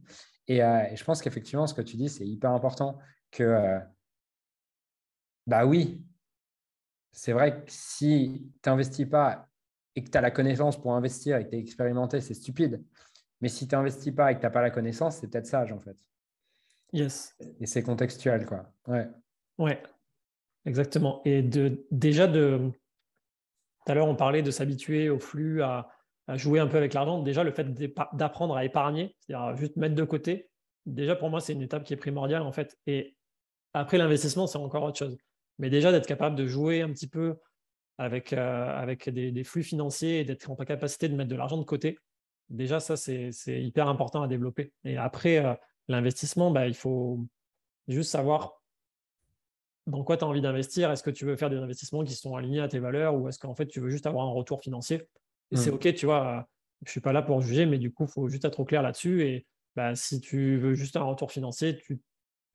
Et, 0.49 0.59
et 0.59 0.97
je 0.97 1.05
pense 1.05 1.23
qu'effectivement, 1.23 1.67
ce 1.67 1.75
que 1.75 1.83
tu 1.83 1.97
dis, 1.97 2.09
c'est 2.09 2.27
hyper 2.27 2.51
important 2.51 2.99
que, 3.31 3.79
bah 5.47 5.67
oui, 5.67 6.05
c'est 7.13 7.33
vrai 7.33 7.65
que 7.65 7.71
si 7.71 8.51
tu 8.63 8.69
n'investis 8.69 9.09
pas 9.09 9.49
et 9.95 10.03
que 10.03 10.11
tu 10.11 10.19
as 10.19 10.21
la 10.21 10.31
connaissance 10.31 10.81
pour 10.81 10.95
investir 10.95 11.37
et 11.37 11.45
que 11.45 11.51
tu 11.51 11.57
es 11.57 11.61
expérimenté, 11.61 12.21
c'est 12.21 12.35
stupide. 12.35 12.83
Mais 13.41 13.49
si 13.49 13.69
tu 13.69 13.75
n'investis 13.75 14.15
pas 14.15 14.33
et 14.33 14.35
que 14.35 14.41
tu 14.41 14.47
n'as 14.47 14.51
pas 14.51 14.63
la 14.63 14.71
connaissance, 14.71 15.17
c'est 15.17 15.29
peut-être 15.29 15.47
sage 15.47 15.73
en 15.73 15.79
fait. 15.79 15.97
Yes. 16.93 17.37
Et 17.61 17.67
c'est 17.67 17.83
contextuel, 17.83 18.47
quoi. 18.47 18.73
Ouais. 18.87 19.09
Ouais, 19.59 19.83
exactement. 20.65 21.23
Et 21.25 21.43
de, 21.43 21.87
déjà, 21.91 22.27
de, 22.27 22.71
tout 23.85 23.93
à 23.93 23.95
l'heure, 23.95 24.09
on 24.09 24.17
parlait 24.17 24.43
de 24.43 24.51
s'habituer 24.51 25.09
au 25.09 25.19
flux, 25.19 25.63
à, 25.63 25.89
jouer 26.35 26.61
un 26.61 26.67
peu 26.67 26.77
avec 26.77 26.95
l'argent. 26.95 27.23
Déjà, 27.23 27.45
le 27.45 27.53
fait 27.53 27.67
d'apprendre 28.13 28.57
à 28.57 28.65
épargner, 28.65 29.17
c'est-à-dire 29.21 29.57
juste 29.57 29.77
mettre 29.77 29.95
de 29.95 30.05
côté, 30.05 30.51
déjà 30.87 31.17
pour 31.17 31.31
moi, 31.31 31.41
c'est 31.41 31.53
une 31.53 31.63
étape 31.63 31.85
qui 31.85 31.93
est 31.93 31.97
primordiale 31.97 32.43
en 32.43 32.53
fait. 32.53 32.77
Et 32.87 33.17
après, 33.75 33.99
l'investissement, 33.99 34.47
c'est 34.47 34.59
encore 34.59 34.85
autre 34.85 34.99
chose. 34.99 35.17
Mais 35.59 35.71
déjà, 35.71 35.93
d'être 35.93 36.07
capable 36.07 36.37
de 36.37 36.47
jouer 36.47 36.83
un 36.83 36.91
petit 36.91 37.09
peu 37.09 37.37
avec, 37.99 38.33
euh, 38.33 38.95
des, 39.07 39.45
flux 39.45 39.63
financiers 39.63 40.21
et 40.21 40.25
d'être 40.25 40.51
en 40.51 40.57
capacité 40.57 41.09
de 41.09 41.15
mettre 41.15 41.31
de 41.31 41.37
l'argent 41.37 41.59
de 41.59 41.65
côté, 41.65 41.99
déjà, 42.49 42.81
ça, 42.81 42.97
c'est 42.97 43.31
hyper 43.47 43.89
important 43.89 44.23
à 44.23 44.29
développer. 44.29 44.73
Et 44.85 44.97
après, 44.97 45.45
euh, 45.45 45.55
l'investissement, 45.89 46.51
bah, 46.51 46.67
il 46.67 46.75
faut 46.75 47.25
juste 47.89 48.11
savoir 48.11 48.63
dans 49.87 50.05
quoi 50.05 50.17
tu 50.17 50.25
as 50.25 50.29
envie 50.29 50.41
d'investir. 50.41 50.91
Est-ce 50.91 51.03
que 51.03 51.11
tu 51.11 51.25
veux 51.25 51.37
faire 51.37 51.51
des 51.51 51.59
investissements 51.59 52.05
qui 52.05 52.15
sont 52.15 52.37
alignés 52.37 52.61
à 52.61 52.69
tes 52.69 52.79
valeurs 52.79 53.15
ou 53.15 53.29
est-ce 53.29 53.39
qu'en 53.39 53.55
fait, 53.55 53.67
tu 53.67 53.81
veux 53.81 53.91
juste 53.91 54.07
avoir 54.07 54.27
un 54.27 54.33
retour 54.33 54.61
financier? 54.61 55.09
Et 55.53 55.57
c'est 55.57 55.71
mmh. 55.71 55.75
OK, 55.75 55.95
tu 55.95 56.07
vois, 56.07 56.49
je 56.83 56.89
ne 56.89 56.91
suis 56.91 57.01
pas 57.01 57.13
là 57.13 57.23
pour 57.23 57.41
juger, 57.41 57.67
mais 57.67 57.79
du 57.79 57.93
coup, 57.93 58.05
il 58.05 58.11
faut 58.11 58.29
juste 58.29 58.45
être 58.45 58.61
au 58.61 58.65
clair 58.65 58.83
là-dessus. 58.83 59.23
Et 59.23 59.47
bah, 59.77 59.95
si 59.95 60.21
tu 60.21 60.57
veux 60.59 60.75
juste 60.75 60.97
un 60.97 61.05
retour 61.05 61.31
financier, 61.31 61.77
tu 61.77 62.01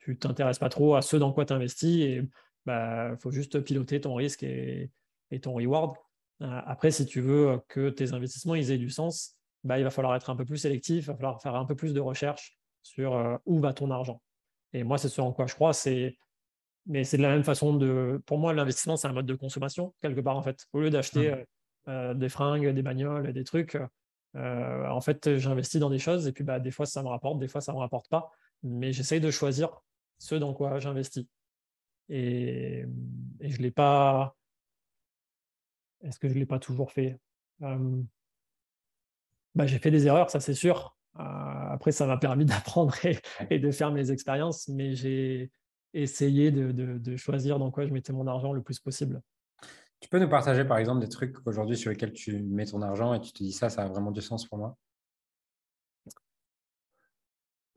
ne 0.07 0.13
t'intéresses 0.13 0.59
pas 0.59 0.69
trop 0.69 0.95
à 0.95 1.01
ce 1.01 1.15
dans 1.15 1.31
quoi 1.31 1.45
tu 1.45 1.53
investis 1.53 2.01
et 2.01 2.15
il 2.15 2.29
bah, 2.65 3.15
faut 3.19 3.31
juste 3.31 3.59
piloter 3.61 4.01
ton 4.01 4.15
risque 4.15 4.43
et, 4.43 4.91
ton 5.41 5.53
reward. 5.53 5.95
Euh, 6.41 6.61
après, 6.65 6.91
si 6.91 7.05
tu 7.05 7.21
veux 7.21 7.59
que 7.67 7.89
tes 7.89 8.13
investissements 8.13 8.55
ils 8.55 8.71
aient 8.71 8.77
du 8.77 8.89
sens, 8.89 9.35
bah, 9.63 9.79
il 9.79 9.83
va 9.83 9.89
falloir 9.89 10.15
être 10.15 10.29
un 10.29 10.35
peu 10.35 10.45
plus 10.45 10.57
sélectif, 10.57 11.05
il 11.05 11.07
va 11.07 11.15
falloir 11.15 11.41
faire 11.41 11.55
un 11.55 11.65
peu 11.65 11.75
plus 11.75 11.93
de 11.93 11.99
recherche 11.99 12.57
sur 12.83 13.15
euh, 13.15 13.37
où 13.45 13.59
va 13.59 13.73
ton 13.73 13.91
argent. 13.91 14.21
Et 14.73 14.83
moi, 14.83 14.97
c'est 14.97 15.09
ce 15.09 15.21
en 15.21 15.31
quoi 15.31 15.47
je 15.47 15.55
crois. 15.55 15.73
C'est 15.73 16.17
mais 16.85 17.03
c'est 17.03 17.17
de 17.17 17.21
la 17.21 17.29
même 17.29 17.43
façon 17.43 17.75
de. 17.75 18.21
Pour 18.25 18.37
moi, 18.37 18.53
l'investissement, 18.53 18.95
c'est 18.95 19.07
un 19.07 19.13
mode 19.13 19.25
de 19.25 19.35
consommation 19.35 19.93
quelque 20.01 20.21
part 20.21 20.37
en 20.37 20.41
fait. 20.41 20.65
Au 20.73 20.79
lieu 20.79 20.89
d'acheter 20.89 21.31
mmh. 21.31 21.33
euh, 21.33 21.43
des 21.87 22.29
fringues, 22.29 22.67
des 22.67 22.81
bagnoles, 22.81 23.33
des 23.33 23.43
trucs, 23.43 23.77
en 24.35 25.01
fait, 25.01 25.37
j'investis 25.37 25.79
dans 25.79 25.89
des 25.89 25.99
choses 25.99 26.27
et 26.27 26.31
puis 26.31 26.43
bah, 26.43 26.59
des 26.59 26.71
fois 26.71 26.85
ça 26.85 27.01
me 27.01 27.07
rapporte, 27.07 27.39
des 27.39 27.47
fois 27.47 27.61
ça 27.61 27.73
me 27.73 27.79
rapporte 27.79 28.09
pas. 28.09 28.31
Mais 28.63 28.91
j'essaye 28.91 29.21
de 29.21 29.31
choisir 29.31 29.81
ce 30.19 30.35
dans 30.35 30.53
quoi 30.53 30.79
j'investis. 30.79 31.25
Et, 32.09 32.85
je 33.41 33.57
ne 33.57 33.63
l'ai 33.63 33.71
pas. 33.71 34.35
Est-ce 36.01 36.19
que 36.19 36.27
je 36.27 36.33
ne 36.33 36.39
l'ai 36.39 36.45
pas 36.45 36.59
toujours 36.59 36.91
fait? 36.91 37.19
Bah, 37.59 37.77
J'ai 39.65 39.79
fait 39.79 39.91
des 39.91 40.07
erreurs, 40.07 40.29
ça 40.29 40.39
c'est 40.39 40.53
sûr. 40.53 40.95
Euh, 41.19 41.23
après, 41.23 41.91
ça 41.91 42.05
m'a 42.05 42.17
permis 42.17 42.45
d'apprendre 42.45 42.95
et, 43.49 43.59
de 43.59 43.71
faire 43.71 43.91
mes 43.91 44.11
expériences, 44.11 44.67
mais 44.67 44.95
j'ai 44.95 45.51
essayé 45.93 46.51
de, 46.51 47.15
choisir 47.15 47.59
dans 47.59 47.71
quoi 47.71 47.87
je 47.87 47.91
mettais 47.91 48.13
mon 48.13 48.27
argent 48.27 48.53
le 48.53 48.61
plus 48.61 48.79
possible. 48.79 49.21
Tu 49.99 50.09
peux 50.09 50.19
nous 50.19 50.29
partager 50.29 50.63
par 50.63 50.77
exemple 50.77 51.01
des 51.01 51.09
trucs 51.09 51.35
aujourd'hui 51.47 51.75
sur 51.75 51.89
lesquels 51.89 52.13
tu 52.13 52.39
mets 52.43 52.65
ton 52.65 52.81
argent 52.81 53.13
et 53.13 53.21
tu 53.21 53.31
te 53.31 53.43
dis 53.43 53.51
ça, 53.51 53.69
ça 53.69 53.83
a 53.83 53.87
vraiment 53.87 54.11
du 54.11 54.21
sens 54.21 54.45
pour 54.45 54.57
moi? 54.57 54.77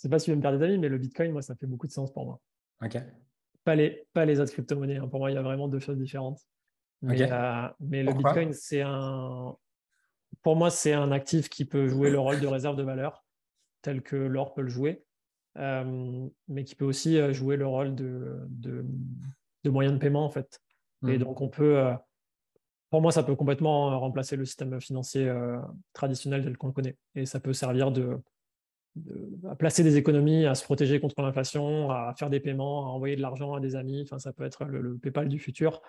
Je 0.00 0.06
ne 0.06 0.08
sais 0.08 0.08
pas 0.08 0.18
si 0.18 0.24
tu 0.26 0.30
veux 0.30 0.36
me 0.36 0.42
perdre 0.42 0.58
des 0.58 0.64
amis, 0.64 0.78
mais 0.78 0.88
le 0.88 0.98
Bitcoin, 0.98 1.32
moi, 1.32 1.42
ça 1.42 1.54
fait 1.54 1.66
beaucoup 1.66 1.86
de 1.86 1.92
sens 1.92 2.10
pour 2.12 2.24
moi. 2.24 2.40
OK. 2.82 2.96
Pas 3.64 3.74
les, 3.74 4.06
pas 4.14 4.24
les 4.24 4.40
autres 4.40 4.52
crypto-monnaies. 4.52 4.96
Hein. 4.96 5.08
Pour 5.08 5.20
moi, 5.20 5.30
il 5.30 5.34
y 5.34 5.36
a 5.36 5.42
vraiment 5.42 5.68
deux 5.68 5.78
choses 5.78 5.98
différentes. 5.98 6.40
Mais, 7.02 7.30
euh, 7.30 7.68
mais 7.80 8.02
le 8.02 8.12
Bitcoin, 8.14 8.52
c'est 8.52 8.82
un. 8.82 9.54
Pour 10.42 10.56
moi, 10.56 10.70
c'est 10.70 10.92
un 10.92 11.12
actif 11.12 11.48
qui 11.48 11.64
peut 11.64 11.86
jouer 11.86 12.10
le 12.10 12.18
rôle 12.18 12.40
de 12.40 12.46
réserve 12.46 12.76
de 12.76 12.82
valeur, 12.82 13.24
tel 13.82 14.02
que 14.02 14.16
l'or 14.16 14.54
peut 14.54 14.62
le 14.62 14.68
jouer, 14.68 15.04
euh, 15.04 15.09
mais 15.56 16.64
qui 16.64 16.74
peut 16.74 16.84
aussi 16.84 17.18
euh, 17.18 17.32
jouer 17.32 17.56
le 17.56 17.66
rôle 17.66 17.94
de, 17.94 18.38
de, 18.48 18.84
de 19.64 19.70
moyen 19.70 19.92
de 19.92 19.98
paiement, 19.98 20.24
en 20.24 20.30
fait. 20.30 20.60
Et 21.06 21.16
hmm. 21.16 21.18
donc, 21.18 21.40
on 21.40 21.48
peut. 21.48 21.82
pour 22.90 23.00
moi, 23.00 23.12
ça 23.12 23.22
peut 23.22 23.36
complètement 23.36 23.98
remplacer 23.98 24.36
le 24.36 24.44
système 24.44 24.80
financier 24.80 25.32
traditionnel 25.92 26.44
tel 26.44 26.56
qu'on 26.56 26.68
le 26.68 26.72
connaît. 26.72 26.96
Et 27.14 27.26
ça 27.26 27.40
peut 27.40 27.54
servir 27.54 27.90
de, 27.90 28.20
à 29.48 29.54
placer 29.54 29.82
des 29.82 29.96
économies, 29.96 30.46
à 30.46 30.54
se 30.54 30.64
protéger 30.64 31.00
contre 31.00 31.20
l'inflation, 31.22 31.90
à 31.90 32.14
faire 32.18 32.30
des 32.30 32.40
paiements, 32.40 32.86
à 32.86 32.90
envoyer 32.90 33.16
de 33.16 33.22
l'argent 33.22 33.54
à 33.54 33.60
des 33.60 33.76
amis. 33.76 34.02
Enfin, 34.02 34.18
ça 34.18 34.32
peut 34.32 34.44
être 34.44 34.64
le, 34.64 34.98
PayPal 34.98 35.28
du 35.28 35.38
futur. 35.38 35.80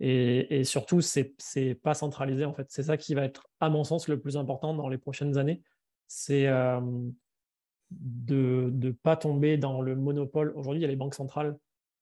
Et, 0.00 0.60
et 0.60 0.64
surtout, 0.64 1.00
c'est 1.00 1.34
n'est 1.56 1.74
pas 1.74 1.94
centralisé 1.94 2.44
en 2.44 2.54
fait. 2.54 2.66
C'est 2.68 2.84
ça 2.84 2.96
qui 2.96 3.14
va 3.14 3.24
être, 3.24 3.48
à 3.60 3.68
mon 3.68 3.84
sens, 3.84 4.08
le 4.08 4.20
plus 4.20 4.36
important 4.36 4.74
dans 4.74 4.88
les 4.88 4.98
prochaines 4.98 5.38
années. 5.38 5.62
C'est 6.06 6.46
euh, 6.46 6.80
de 7.90 8.70
ne 8.72 8.90
pas 8.90 9.16
tomber 9.16 9.56
dans 9.56 9.80
le 9.80 9.96
monopole. 9.96 10.52
Aujourd'hui, 10.56 10.80
il 10.80 10.82
y 10.82 10.86
a 10.86 10.88
les 10.88 10.96
banques 10.96 11.14
centrales 11.14 11.56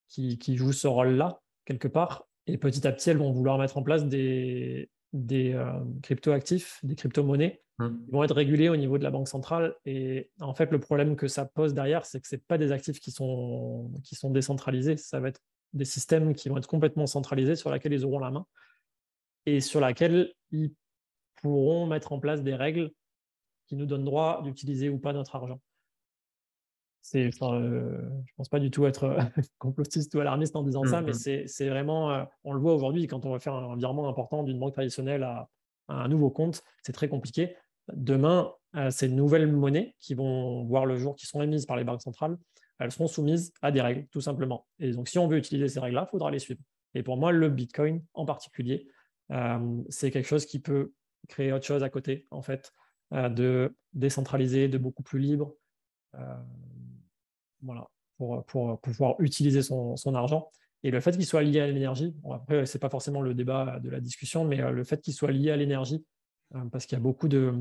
qui, 0.08 0.38
qui 0.38 0.56
jouent 0.56 0.72
ce 0.72 0.88
rôle-là, 0.88 1.40
quelque 1.64 1.88
part. 1.88 2.26
Et 2.46 2.58
petit 2.58 2.86
à 2.86 2.92
petit, 2.92 3.10
elles 3.10 3.18
vont 3.18 3.32
vouloir 3.32 3.58
mettre 3.58 3.76
en 3.76 3.82
place 3.82 4.06
des, 4.06 4.90
des 5.12 5.52
euh, 5.52 5.72
crypto-actifs, 6.02 6.80
des 6.82 6.94
crypto-monnaies 6.94 7.62
Mmh. 7.78 7.88
Ils 8.08 8.12
vont 8.12 8.24
être 8.24 8.34
régulés 8.34 8.68
au 8.68 8.76
niveau 8.76 8.98
de 8.98 9.04
la 9.04 9.10
banque 9.10 9.28
centrale. 9.28 9.74
Et 9.84 10.30
en 10.40 10.54
fait, 10.54 10.70
le 10.70 10.80
problème 10.80 11.16
que 11.16 11.28
ça 11.28 11.44
pose 11.44 11.74
derrière, 11.74 12.06
c'est 12.06 12.20
que 12.20 12.28
ce 12.28 12.36
pas 12.36 12.58
des 12.58 12.72
actifs 12.72 13.00
qui 13.00 13.10
sont, 13.10 13.92
qui 14.02 14.14
sont 14.14 14.30
décentralisés. 14.30 14.96
Ça 14.96 15.20
va 15.20 15.28
être 15.28 15.40
des 15.72 15.84
systèmes 15.84 16.34
qui 16.34 16.48
vont 16.48 16.56
être 16.56 16.68
complètement 16.68 17.06
centralisés, 17.06 17.56
sur 17.56 17.70
lesquels 17.70 17.92
ils 17.92 18.04
auront 18.04 18.18
la 18.18 18.30
main 18.30 18.46
et 19.44 19.60
sur 19.60 19.80
lesquels 19.80 20.32
ils 20.50 20.72
pourront 21.42 21.86
mettre 21.86 22.12
en 22.12 22.18
place 22.18 22.42
des 22.42 22.54
règles 22.54 22.90
qui 23.66 23.76
nous 23.76 23.86
donnent 23.86 24.04
droit 24.04 24.42
d'utiliser 24.42 24.88
ou 24.88 24.98
pas 24.98 25.12
notre 25.12 25.36
argent. 25.36 25.60
C'est, 27.08 27.28
enfin, 27.28 27.54
euh, 27.54 27.96
je 28.24 28.32
pense 28.36 28.48
pas 28.48 28.58
du 28.58 28.70
tout 28.70 28.84
être 28.86 29.16
complotiste 29.58 30.14
ou 30.14 30.20
alarmiste 30.20 30.56
en 30.56 30.64
disant 30.64 30.84
ça, 30.84 31.02
mais 31.02 31.12
mmh, 31.12 31.42
mmh. 31.42 31.46
c'est 31.46 31.68
vraiment, 31.68 32.10
euh, 32.10 32.24
on 32.42 32.52
le 32.52 32.58
voit 32.58 32.74
aujourd'hui 32.74 33.06
quand 33.06 33.24
on 33.26 33.30
va 33.30 33.38
faire 33.38 33.54
un 33.54 33.76
virement 33.76 34.08
important 34.08 34.42
d'une 34.42 34.58
banque 34.58 34.74
traditionnelle 34.74 35.22
à, 35.22 35.48
à 35.88 35.94
un 36.02 36.08
nouveau 36.08 36.30
compte, 36.30 36.64
c'est 36.82 36.92
très 36.92 37.08
compliqué 37.08 37.54
demain, 37.92 38.52
euh, 38.74 38.90
ces 38.90 39.08
nouvelles 39.08 39.50
monnaies 39.50 39.94
qui 40.00 40.14
vont 40.14 40.64
voir 40.64 40.86
le 40.86 40.96
jour, 40.96 41.16
qui 41.16 41.26
sont 41.26 41.42
émises 41.42 41.66
par 41.66 41.76
les 41.76 41.84
banques 41.84 42.02
centrales, 42.02 42.36
elles 42.78 42.92
seront 42.92 43.06
soumises 43.06 43.52
à 43.62 43.70
des 43.70 43.80
règles, 43.80 44.06
tout 44.08 44.20
simplement. 44.20 44.66
Et 44.78 44.90
donc, 44.90 45.08
si 45.08 45.18
on 45.18 45.28
veut 45.28 45.38
utiliser 45.38 45.68
ces 45.68 45.80
règles-là, 45.80 46.06
il 46.08 46.10
faudra 46.10 46.30
les 46.30 46.38
suivre. 46.38 46.60
Et 46.94 47.02
pour 47.02 47.16
moi, 47.16 47.32
le 47.32 47.48
Bitcoin 47.48 48.02
en 48.14 48.24
particulier, 48.24 48.88
euh, 49.30 49.82
c'est 49.88 50.10
quelque 50.10 50.26
chose 50.26 50.46
qui 50.46 50.58
peut 50.58 50.92
créer 51.28 51.52
autre 51.52 51.64
chose 51.64 51.82
à 51.82 51.88
côté, 51.88 52.26
en 52.30 52.42
fait, 52.42 52.72
euh, 53.12 53.28
de 53.28 53.74
décentraliser, 53.92 54.68
de 54.68 54.78
beaucoup 54.78 55.02
plus 55.02 55.18
libre. 55.18 55.54
Voilà, 57.66 57.88
pour, 58.16 58.80
pouvoir 58.80 59.16
utiliser 59.18 59.62
son, 59.62 60.14
argent. 60.14 60.50
Et 60.82 60.90
le 60.90 61.00
fait 61.00 61.12
qu'il 61.16 61.26
soit 61.26 61.42
lié 61.42 61.60
à 61.60 61.66
l'énergie, 61.66 62.14
après, 62.32 62.64
ce 62.64 62.76
n'est 62.76 62.80
pas 62.80 62.90
forcément 62.90 63.20
le 63.20 63.34
débat 63.34 63.80
de 63.80 63.90
la 63.90 64.00
discussion, 64.00 64.44
mais 64.44 64.56
le 64.58 64.84
fait 64.84 65.00
qu'il 65.00 65.14
soit 65.14 65.32
lié 65.32 65.50
à 65.50 65.56
l'énergie, 65.56 66.04
euh, 66.54 66.64
parce 66.70 66.86
qu'il 66.86 66.96
y 66.96 67.00
a 67.00 67.02
beaucoup 67.02 67.28
de, 67.28 67.54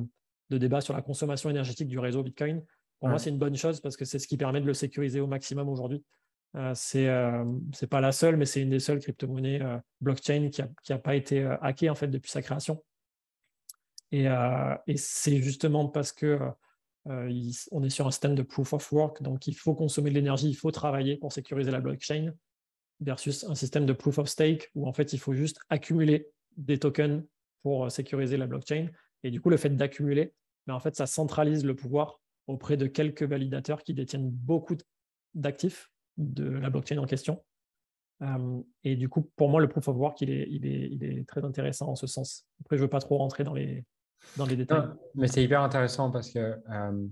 débats 0.49 0.82
sur 0.82 0.93
la 0.93 1.01
consommation 1.01 1.49
énergétique 1.49 1.88
du 1.88 1.99
réseau 1.99 2.24
Bitcoin. 2.24 2.64
Pour 2.99 3.10
moi, 3.10 3.20
c'est 3.20 3.30
une 3.30 3.38
bonne 3.38 3.56
chose 3.56 3.82
parce 3.82 3.97
que 3.97 4.06
c'est 4.06 4.20
ce 4.20 4.28
qui 4.28 4.38
permet 4.38 4.62
de 4.62 4.66
le 4.66 4.74
sécuriser 4.74 5.20
au 5.20 5.28
maximum 5.28 5.70
aujourd'hui. 5.70 6.03
Euh, 6.56 6.72
c'est 6.74 7.10
euh, 7.10 7.43
pas 7.89 7.99
la 7.99 8.12
seule, 8.12 8.38
mais 8.38 8.45
c'est 8.45 8.62
une 8.62 8.70
des 8.70 8.80
seules 8.80 8.99
crypto-monnaies 8.99 9.60
blockchain 10.01 10.49
qui 10.49 10.62
n'a 10.89 10.97
pas 10.97 11.16
été 11.16 11.43
hackée 11.62 11.89
en 11.89 11.95
fait 11.95 12.08
depuis 12.08 12.32
sa 12.32 12.41
création. 12.41 12.84
Et, 14.12 14.28
et 14.88 14.97
c'est 14.97 15.41
justement 15.41 15.89
parce 15.89 16.14
que 16.14 16.39
on 17.06 17.84
est 17.84 17.89
sur 17.89 18.08
un 18.08 18.12
système 18.12 18.36
de 18.36 18.41
proof 18.41 18.74
of 18.74 18.91
work, 18.91 19.22
donc 19.22 19.47
il 19.47 19.53
faut 19.53 19.76
consommer 19.76 20.10
de 20.10 20.16
l'énergie, 20.16 20.49
il 20.49 20.56
faut 20.56 20.72
travailler 20.72 21.18
pour 21.18 21.32
sécuriser 21.32 21.72
la 21.72 21.80
blockchain, 21.80 22.34
versus 22.99 23.43
un 23.43 23.56
système 23.56 23.86
de 23.86 23.93
proof 23.93 24.18
of 24.20 24.28
stake 24.28 24.72
où 24.76 24.88
en 24.88 24.93
fait 24.93 25.14
il 25.14 25.20
faut 25.20 25.34
juste 25.34 25.60
accumuler 25.70 26.30
des 26.58 26.80
tokens 26.80 27.24
pour 27.62 27.86
euh, 27.86 27.89
sécuriser 27.89 28.38
la 28.38 28.47
blockchain. 28.47 28.88
Et 29.24 29.32
du 29.32 29.41
coup, 29.41 29.49
le 29.49 29.58
fait 29.58 29.70
d'accumuler, 29.70 30.34
mais 30.68 30.74
en 30.74 30.80
fait, 30.80 30.95
ça 30.95 31.08
centralise 31.08 31.66
le 31.66 31.76
pouvoir 31.76 32.22
auprès 32.47 32.78
de 32.78 32.86
quelques 32.86 33.24
validateurs 33.24 33.84
qui 33.84 33.93
détiennent 33.93 34.30
beaucoup 34.30 34.78
d'actifs 35.34 35.89
de 36.18 36.47
la 36.47 36.70
blockchain 36.70 36.97
en 36.97 37.06
question. 37.06 37.43
Euh, 38.22 38.62
et 38.84 38.95
du 38.95 39.10
coup, 39.10 39.30
pour 39.36 39.49
moi, 39.49 39.60
le 39.60 39.68
proof 39.68 39.88
of 39.88 39.97
work, 39.97 40.22
il 40.22 40.30
est, 40.30 40.47
il 40.49 40.66
est, 40.66 40.89
il 40.91 41.03
est 41.03 41.28
très 41.28 41.43
intéressant 41.43 41.89
en 41.89 41.95
ce 41.95 42.08
sens. 42.08 42.45
Après, 42.62 42.78
je 42.78 42.82
ne 42.82 42.86
veux 42.86 42.89
pas 42.89 42.99
trop 42.99 43.18
rentrer 43.18 43.43
dans 43.43 43.53
les, 43.53 43.84
dans 44.38 44.45
les 44.45 44.55
détails. 44.55 44.89
mais 45.16 45.28
c'est 45.28 45.43
hyper 45.43 45.61
intéressant 45.61 46.11
parce 46.11 46.32
que 46.32 46.39
euh, 46.70 47.07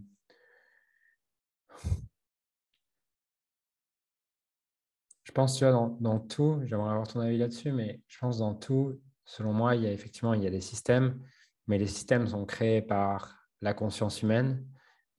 pense, 5.33 5.57
tu 5.57 5.65
vois, 5.65 5.73
dans, 5.73 5.89
dans 5.99 6.19
tout, 6.19 6.61
j'aimerais 6.65 6.91
avoir 6.91 7.07
ton 7.07 7.19
avis 7.19 7.37
là-dessus, 7.37 7.71
mais 7.71 8.01
je 8.07 8.17
pense 8.19 8.37
dans 8.37 8.53
tout, 8.53 8.99
selon 9.25 9.53
moi, 9.53 9.75
il 9.75 9.83
y 9.83 9.87
a 9.87 9.91
effectivement 9.91 10.33
il 10.33 10.43
y 10.43 10.47
a 10.47 10.51
des 10.51 10.61
systèmes, 10.61 11.19
mais 11.67 11.77
les 11.77 11.87
systèmes 11.87 12.27
sont 12.27 12.45
créés 12.45 12.81
par 12.81 13.35
la 13.61 13.73
conscience 13.73 14.21
humaine 14.21 14.65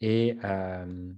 et, 0.01 0.37
euh, 0.45 1.13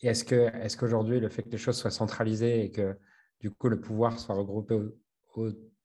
est-ce 0.00 0.24
que 0.24 0.54
est-ce 0.56 0.76
qu'aujourd'hui 0.76 1.18
le 1.18 1.28
fait 1.28 1.42
que 1.42 1.50
les 1.50 1.58
choses 1.58 1.76
soient 1.76 1.90
centralisées 1.90 2.64
et 2.64 2.70
que 2.70 2.96
du 3.40 3.50
coup 3.50 3.68
le 3.68 3.80
pouvoir 3.80 4.18
soit 4.18 4.36
regroupé 4.36 4.78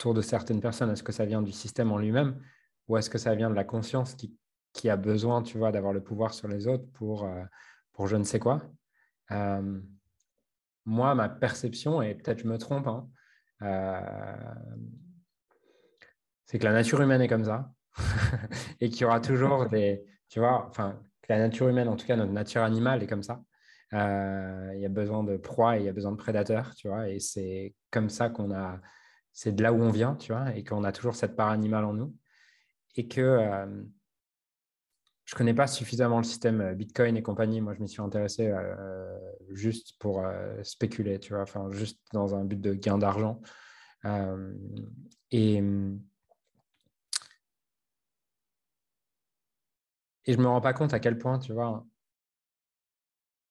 autour 0.04 0.14
de 0.14 0.22
certaines 0.22 0.60
personnes, 0.60 0.90
est-ce 0.92 1.02
que 1.02 1.14
ça 1.14 1.24
vient 1.24 1.42
du 1.42 1.54
système 1.54 1.90
en 1.94 1.98
lui-même 1.98 2.38
ou 2.90 2.98
est-ce 2.98 3.10
que 3.10 3.18
ça 3.18 3.36
vient 3.36 3.50
de 3.50 3.56
la 3.56 3.64
conscience 3.64 4.16
qui, 4.16 4.38
qui 4.74 4.90
a 4.90 4.98
besoin, 4.98 5.42
tu 5.42 5.58
vois, 5.58 5.72
d'avoir 5.72 5.94
le 5.94 6.04
pouvoir 6.04 6.34
sur 6.34 6.50
les 6.50 6.68
autres 6.68 6.84
pour, 6.92 7.24
euh, 7.24 7.42
pour 7.94 8.08
je 8.08 8.18
ne 8.18 8.26
sais 8.26 8.38
quoi? 8.38 8.62
Euh, 9.32 9.80
Moi, 10.84 11.16
ma 11.16 11.30
perception, 11.30 12.02
et 12.02 12.16
peut-être 12.16 12.40
je 12.40 12.48
me 12.50 12.58
trompe, 12.58 12.88
hein, 12.88 13.08
c'est 16.44 16.60
que 16.60 16.66
la 16.66 16.74
nature 16.74 17.02
humaine 17.02 17.22
est 17.22 17.30
comme 17.30 17.46
ça 17.46 17.72
et 18.82 18.90
qu'il 18.90 19.04
y 19.04 19.06
aura 19.06 19.22
toujours 19.22 19.70
des, 19.70 20.04
tu 20.28 20.40
vois, 20.40 20.68
enfin, 20.68 21.00
que 21.22 21.32
la 21.32 21.40
nature 21.40 21.70
humaine, 21.70 21.88
en 21.88 21.96
tout 21.96 22.06
cas 22.06 22.18
notre 22.18 22.34
nature 22.34 22.64
animale 22.64 23.02
est 23.04 23.08
comme 23.08 23.24
ça. 23.24 23.42
Euh, 23.94 24.72
il 24.76 24.82
y 24.82 24.86
a 24.86 24.90
besoin 24.90 25.24
de 25.24 25.38
proie 25.38 25.78
et 25.78 25.80
il 25.80 25.86
y 25.86 25.90
a 25.90 25.94
besoin 25.94 26.12
de 26.12 26.18
prédateurs, 26.18 26.76
tu 26.76 26.90
vois, 26.90 27.08
et 27.08 27.22
c'est 27.22 27.74
comme 27.90 28.10
ça 28.10 28.30
qu'on 28.30 28.52
a, 28.52 28.82
c'est 29.34 29.54
de 29.54 29.64
là 29.64 29.74
où 29.74 29.82
on 29.82 29.90
vient, 29.90 30.16
tu 30.16 30.32
vois, 30.32 30.56
et 30.56 30.64
qu'on 30.64 30.84
a 30.84 30.92
toujours 30.92 31.16
cette 31.16 31.36
part 31.36 31.50
animale 31.50 31.86
en 31.86 31.94
nous. 31.94 32.16
Et 32.96 33.08
que 33.08 33.22
euh, 33.22 33.66
je 35.26 35.36
ne 35.36 35.38
connais 35.38 35.54
pas 35.54 35.68
suffisamment 35.68 36.18
le 36.20 36.24
système 36.24 36.62
euh, 36.62 36.74
Bitcoin 36.74 37.18
et 37.18 37.24
compagnie. 37.24 37.60
Moi, 37.60 37.74
je 37.74 37.82
m'y 37.82 37.90
suis 37.90 38.02
intéressé 38.02 38.54
juste 39.52 39.98
pour 40.00 40.24
spéculer, 40.64 41.20
tu 41.20 41.34
vois, 41.34 41.44
enfin, 41.44 41.72
juste 41.72 42.00
dans 42.14 42.36
un 42.36 42.46
but 42.46 42.62
de 42.62 42.74
gain 42.74 42.98
d'argent. 42.98 43.42
et 45.32 45.62
Et 50.26 50.34
je 50.34 50.38
me 50.38 50.48
rends 50.48 50.62
pas 50.62 50.74
compte 50.74 50.94
à 50.94 51.00
quel 51.00 51.18
point, 51.18 51.40
tu 51.40 51.54
vois, 51.54 51.86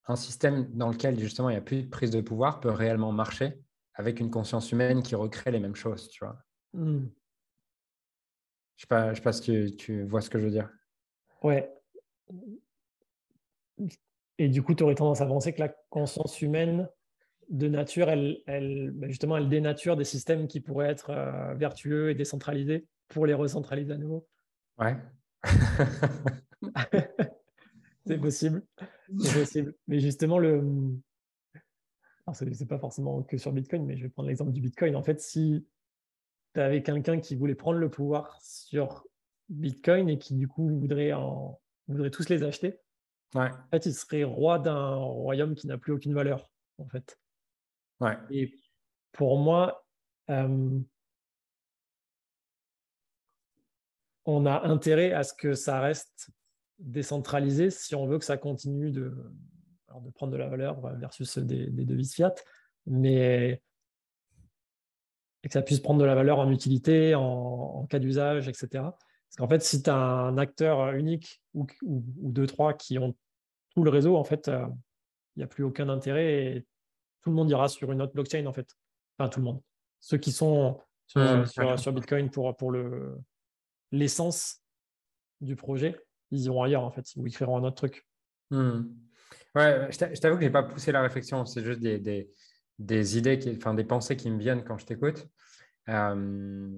un 0.06 0.16
système 0.16 0.68
dans 0.74 0.90
lequel 0.90 1.18
justement 1.18 1.50
il 1.50 1.52
n'y 1.52 1.58
a 1.58 1.62
plus 1.62 1.82
de 1.82 1.88
prise 1.88 2.10
de 2.10 2.20
pouvoir 2.20 2.60
peut 2.60 2.70
réellement 2.70 3.12
marcher 3.12 3.62
avec 3.94 4.20
une 4.20 4.30
conscience 4.30 4.72
humaine 4.72 5.02
qui 5.02 5.14
recrée 5.14 5.50
les 5.50 5.60
mêmes 5.60 5.74
choses, 5.74 6.08
tu 6.08 6.24
vois. 6.24 6.38
Hmm. 6.72 7.06
Je 8.76 8.86
ne 8.90 9.14
sais, 9.14 9.22
pas 9.22 9.32
si 9.32 9.76
tu, 9.76 10.02
vois 10.04 10.20
ce 10.20 10.30
que 10.30 10.38
je 10.38 10.44
veux 10.44 10.50
dire. 10.50 10.70
Ouais. 11.42 11.70
Et 14.38 14.48
du 14.48 14.62
coup, 14.62 14.74
tu 14.74 14.82
aurais 14.82 14.94
tendance 14.94 15.20
à 15.20 15.26
penser 15.26 15.52
que 15.52 15.60
la 15.60 15.68
conscience 15.90 16.40
humaine 16.42 16.88
de 17.48 17.68
nature, 17.68 18.08
elle, 18.08 18.42
elle, 18.46 18.90
bah, 18.92 19.08
justement, 19.08 19.36
elle 19.36 19.48
dénature 19.48 19.96
des 19.96 20.04
systèmes 20.04 20.48
qui 20.48 20.60
pourraient 20.60 20.90
être 20.90 21.10
euh, 21.10 21.54
vertueux 21.54 22.10
et 22.10 22.14
décentralisés 22.14 22.86
pour 23.08 23.26
les 23.26 23.34
recentraliser 23.34 23.92
à 23.92 23.98
nouveau. 23.98 24.26
Ouais. 24.78 24.96
c'est 28.06 28.18
possible. 28.18 28.62
C'est 29.20 29.38
possible. 29.38 29.74
Mais 29.86 30.00
justement, 30.00 30.38
le. 30.38 30.62
C'est 32.34 32.66
pas 32.66 32.78
forcément 32.78 33.22
que 33.22 33.36
sur 33.36 33.52
Bitcoin, 33.52 33.84
mais 33.84 33.96
je 33.96 34.04
vais 34.04 34.08
prendre 34.08 34.28
l'exemple 34.28 34.52
du 34.52 34.60
Bitcoin. 34.60 34.96
En 34.96 35.02
fait, 35.02 35.20
si 35.20 35.66
tu 36.54 36.60
avais 36.60 36.82
quelqu'un 36.82 37.20
qui 37.20 37.34
voulait 37.34 37.54
prendre 37.54 37.78
le 37.78 37.90
pouvoir 37.90 38.38
sur 38.40 39.06
Bitcoin 39.48 40.08
et 40.08 40.18
qui, 40.18 40.34
du 40.34 40.48
coup, 40.48 40.68
voudrait, 40.68 41.12
en... 41.12 41.60
voudrait 41.88 42.10
tous 42.10 42.28
les 42.28 42.42
acheter, 42.42 42.78
ouais. 43.34 43.50
en 43.50 43.68
fait, 43.70 43.86
il 43.86 43.94
serait 43.94 44.24
roi 44.24 44.58
d'un 44.58 44.94
royaume 44.94 45.54
qui 45.54 45.66
n'a 45.66 45.78
plus 45.78 45.92
aucune 45.92 46.14
valeur, 46.14 46.50
en 46.78 46.88
fait. 46.88 47.18
Ouais. 48.00 48.16
Et 48.30 48.54
pour 49.12 49.38
moi, 49.38 49.84
euh, 50.30 50.78
on 54.24 54.46
a 54.46 54.66
intérêt 54.66 55.12
à 55.12 55.22
ce 55.22 55.34
que 55.34 55.54
ça 55.54 55.80
reste 55.80 56.30
décentralisé 56.78 57.70
si 57.70 57.94
on 57.94 58.06
veut 58.06 58.18
que 58.18 58.24
ça 58.24 58.36
continue 58.36 58.90
de, 58.90 59.14
de 60.00 60.10
prendre 60.10 60.32
de 60.32 60.38
la 60.38 60.48
valeur 60.48 60.80
versus 60.96 61.38
des, 61.38 61.66
devises 61.66 62.14
fiat, 62.14 62.34
mais 62.86 63.62
et 65.44 65.48
que 65.48 65.52
ça 65.52 65.62
puisse 65.62 65.80
prendre 65.80 66.00
de 66.00 66.04
la 66.04 66.14
valeur 66.14 66.38
en 66.38 66.50
utilité, 66.50 67.14
en, 67.14 67.86
cas 67.86 67.98
d'usage, 67.98 68.48
etc. 68.48 68.68
Parce 68.72 69.36
qu'en 69.36 69.48
fait, 69.48 69.62
si 69.62 69.82
tu 69.82 69.90
as 69.90 69.96
un 69.96 70.38
acteur 70.38 70.92
unique 70.94 71.42
ou, 71.54 71.66
deux, 71.82 72.46
trois 72.46 72.74
qui 72.74 72.98
ont 72.98 73.16
tout 73.70 73.82
le 73.82 73.90
réseau, 73.90 74.16
en 74.16 74.24
fait, 74.24 74.48
euh, 74.48 74.66
il 75.34 75.40
n'y 75.40 75.42
a 75.42 75.48
plus 75.48 75.64
aucun 75.64 75.88
intérêt 75.88 76.44
et 76.44 76.66
tout 77.22 77.30
le 77.30 77.36
monde 77.36 77.50
ira 77.50 77.68
sur 77.68 77.90
une 77.90 78.02
autre 78.02 78.12
blockchain, 78.12 78.46
en 78.46 78.52
fait. 78.52 78.76
Enfin, 79.18 79.28
tout 79.28 79.40
le 79.40 79.46
monde. 79.46 79.60
Ceux 80.00 80.18
qui 80.18 80.32
sont 80.32 80.80
sur, 81.06 81.20
mmh, 81.20 81.76
sur 81.76 81.92
Bitcoin 81.92 82.30
pour, 82.30 82.56
pour 82.56 82.72
l'essence 83.90 84.62
du 85.40 85.56
projet, 85.56 85.98
ils 86.30 86.44
iront 86.44 86.62
ailleurs, 86.62 86.84
en 86.84 86.90
fait, 86.90 87.04
ou 87.16 87.26
ils 87.26 87.32
créeront 87.32 87.56
un 87.56 87.64
autre 87.64 87.76
truc. 87.76 88.06
Hmm. 88.50 88.82
Ouais, 89.54 89.88
je 89.90 89.98
t'avoue 90.20 90.36
que 90.36 90.42
je 90.42 90.46
n'ai 90.46 90.52
pas 90.52 90.62
poussé 90.62 90.92
la 90.92 91.02
réflexion, 91.02 91.44
c'est 91.44 91.62
juste 91.64 91.80
des, 91.80 93.18
idées, 93.18 93.38
qui, 93.38 93.50
enfin 93.56 93.74
des 93.74 93.84
pensées 93.84 94.16
qui 94.16 94.30
me 94.30 94.38
viennent 94.38 94.64
quand 94.64 94.78
je 94.78 94.86
t'écoute. 94.86 95.26
Euh, 95.88 96.70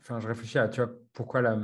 enfin, 0.00 0.20
je 0.20 0.28
réfléchis 0.28 0.58
à 0.58 0.68
tu 0.68 0.80
vois, 0.82 0.92
pourquoi 1.12 1.42
la 1.42 1.58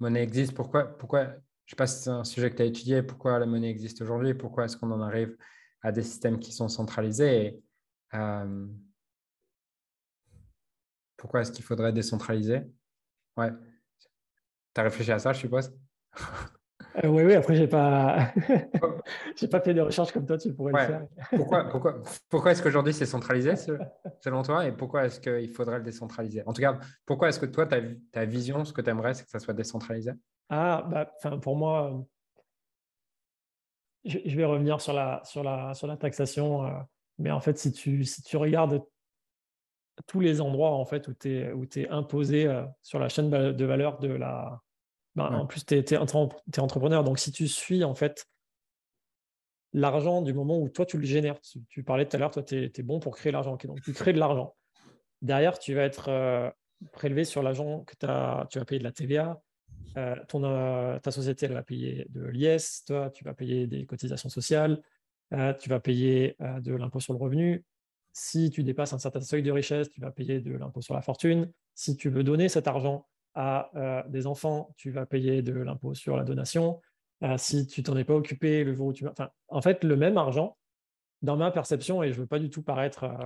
monnaie 0.00 0.22
existe, 0.22 0.54
pourquoi, 0.54 0.84
pourquoi, 0.98 1.26
je 1.64 1.70
sais 1.70 1.76
pas 1.76 1.86
si 1.86 2.02
c'est 2.02 2.10
un 2.10 2.24
sujet 2.24 2.50
que 2.50 2.56
tu 2.56 2.62
as 2.62 2.66
étudié, 2.66 3.02
pourquoi 3.02 3.38
la 3.38 3.46
monnaie 3.46 3.70
existe 3.70 4.02
aujourd'hui, 4.02 4.34
pourquoi 4.34 4.64
est-ce 4.64 4.76
qu'on 4.76 4.90
en 4.90 5.00
arrive 5.00 5.36
à 5.82 5.92
des 5.92 6.02
systèmes 6.02 6.38
qui 6.38 6.52
sont 6.52 6.68
centralisés. 6.68 7.46
Et, 7.46 7.62
euh, 8.14 8.66
pourquoi 11.16 11.42
est-ce 11.42 11.52
qu'il 11.52 11.64
faudrait 11.64 11.92
décentraliser? 11.92 12.62
Ouais. 13.36 13.50
Tu 14.74 14.80
as 14.80 14.84
réfléchi 14.84 15.12
à 15.12 15.18
ça, 15.18 15.32
je 15.32 15.40
suppose? 15.40 15.72
Euh, 17.04 17.08
Oui, 17.08 17.22
oui, 17.24 17.34
après, 17.34 17.54
je 17.54 17.62
n'ai 17.62 17.68
pas... 17.68 18.32
pas 19.50 19.60
fait 19.60 19.74
de 19.74 19.80
recherche 19.80 20.12
comme 20.12 20.26
toi, 20.26 20.38
tu 20.38 20.52
pourrais 20.54 20.72
le 20.72 20.78
faire. 20.78 21.06
pourquoi 21.30 21.64
pourquoi, 21.70 22.02
pourquoi 22.28 22.52
est-ce 22.52 22.62
qu'aujourd'hui 22.62 22.92
c'est 22.92 23.06
centralisé 23.06 23.54
selon 24.20 24.42
toi 24.42 24.66
et 24.66 24.72
pourquoi 24.72 25.06
est-ce 25.06 25.20
qu'il 25.20 25.50
faudrait 25.50 25.78
le 25.78 25.84
décentraliser? 25.84 26.42
En 26.46 26.52
tout 26.52 26.60
cas, 26.60 26.78
pourquoi 27.06 27.28
est-ce 27.28 27.40
que 27.40 27.46
toi, 27.46 27.66
ta, 27.66 27.78
ta 28.12 28.24
vision, 28.24 28.64
ce 28.64 28.72
que 28.72 28.80
tu 28.80 28.90
aimerais, 28.90 29.14
c'est 29.14 29.24
que 29.24 29.30
ça 29.30 29.38
soit 29.38 29.54
décentralisé? 29.54 30.12
Ah, 30.48 30.86
bah, 30.88 31.10
pour 31.40 31.56
moi, 31.56 32.04
je, 34.04 34.36
vais 34.36 34.44
revenir 34.44 34.80
sur 34.80 34.92
la, 34.92 35.22
sur 35.24 35.42
la, 35.42 35.74
sur 35.74 35.86
la 35.86 35.96
taxation. 35.96 36.66
Euh, 36.66 36.70
mais 37.18 37.30
en 37.30 37.40
fait, 37.40 37.58
si 37.58 37.72
tu, 37.72 38.04
si 38.04 38.22
tu 38.22 38.36
regardes 38.36 38.82
tous 40.06 40.20
les 40.20 40.40
endroits 40.40 40.72
en 40.72 40.84
fait 40.84 41.08
où 41.08 41.14
tu 41.14 41.38
es, 41.38 41.52
où 41.52 41.66
es 41.76 41.88
imposé 41.88 42.46
euh, 42.46 42.64
sur 42.82 42.98
la 42.98 43.08
chaîne 43.08 43.30
de 43.30 43.64
valeur 43.64 43.98
de 43.98 44.08
la. 44.08 44.60
Ben, 45.14 45.26
en 45.26 45.46
plus, 45.46 45.64
tu 45.66 45.74
es, 45.74 45.96
entrepreneur. 45.96 47.04
Donc, 47.04 47.18
si 47.18 47.32
tu 47.32 47.46
suis 47.46 47.84
en 47.84 47.94
fait 47.94 48.26
l'argent 49.74 50.22
du 50.22 50.32
moment 50.32 50.58
où 50.58 50.68
toi 50.70 50.86
tu 50.86 50.96
le 50.96 51.04
génères, 51.04 51.38
tu, 51.68 51.82
parlais 51.82 52.06
tout 52.06 52.16
à 52.16 52.18
l'heure, 52.18 52.30
toi 52.30 52.42
tu 52.42 52.70
es, 52.74 52.82
bon 52.82 52.98
pour 52.98 53.16
créer 53.16 53.32
l'argent. 53.32 53.58
donc, 53.62 53.82
tu 53.82 53.92
crées 53.92 54.14
de 54.14 54.18
l'argent. 54.18 54.54
Derrière, 55.20 55.58
tu 55.58 55.74
vas 55.74 55.82
être 55.82 56.08
euh, 56.08 56.50
prélevé 56.92 57.24
sur 57.24 57.42
l'argent 57.42 57.84
que 57.84 58.06
as, 58.06 58.46
tu 58.50 58.58
vas 58.58 58.64
payer 58.64 58.78
de 58.78 58.84
la 58.84 58.92
TVA. 58.92 59.40
Euh, 59.98 60.16
ton, 60.28 60.40
ta 61.00 61.10
société 61.10 61.44
elle 61.44 61.52
va 61.52 61.62
payer 61.62 62.06
de 62.08 62.24
l'IS, 62.24 62.84
toi 62.86 63.10
tu 63.10 63.24
vas 63.24 63.34
payer 63.34 63.66
des 63.66 63.84
cotisations 63.84 64.30
sociales, 64.30 64.80
tu 65.30 65.68
vas 65.68 65.80
payer 65.80 66.36
de 66.40 66.74
l'impôt 66.74 67.00
sur 67.00 67.12
le 67.12 67.18
revenu, 67.18 67.62
si 68.12 68.50
tu 68.50 68.62
dépasses 68.62 68.92
un 68.92 68.98
certain 68.98 69.20
seuil 69.20 69.42
de 69.42 69.50
richesse, 69.50 69.88
tu 69.90 70.00
vas 70.00 70.10
payer 70.10 70.40
de 70.40 70.52
l'impôt 70.56 70.82
sur 70.82 70.94
la 70.94 71.02
fortune. 71.02 71.50
Si 71.74 71.96
tu 71.96 72.10
veux 72.10 72.22
donner 72.22 72.48
cet 72.48 72.68
argent 72.68 73.06
à 73.34 73.70
euh, 73.76 74.02
des 74.08 74.26
enfants, 74.26 74.74
tu 74.76 74.90
vas 74.90 75.06
payer 75.06 75.42
de 75.42 75.52
l'impôt 75.52 75.94
sur 75.94 76.16
la 76.16 76.24
donation. 76.24 76.80
Euh, 77.22 77.38
si 77.38 77.66
tu 77.66 77.82
t'en 77.82 77.96
es 77.96 78.04
pas 78.04 78.14
occupé 78.14 78.64
le 78.64 78.74
jour 78.74 78.88
où 78.88 78.92
tu 78.92 79.04
vas... 79.04 79.12
Enfin, 79.12 79.30
en 79.48 79.62
fait, 79.62 79.84
le 79.84 79.96
même 79.96 80.18
argent, 80.18 80.58
dans 81.22 81.36
ma 81.36 81.50
perception, 81.50 82.02
et 82.02 82.12
je 82.12 82.20
veux 82.20 82.26
pas 82.26 82.38
du 82.38 82.50
tout 82.50 82.62
paraître 82.62 83.04
euh, 83.04 83.16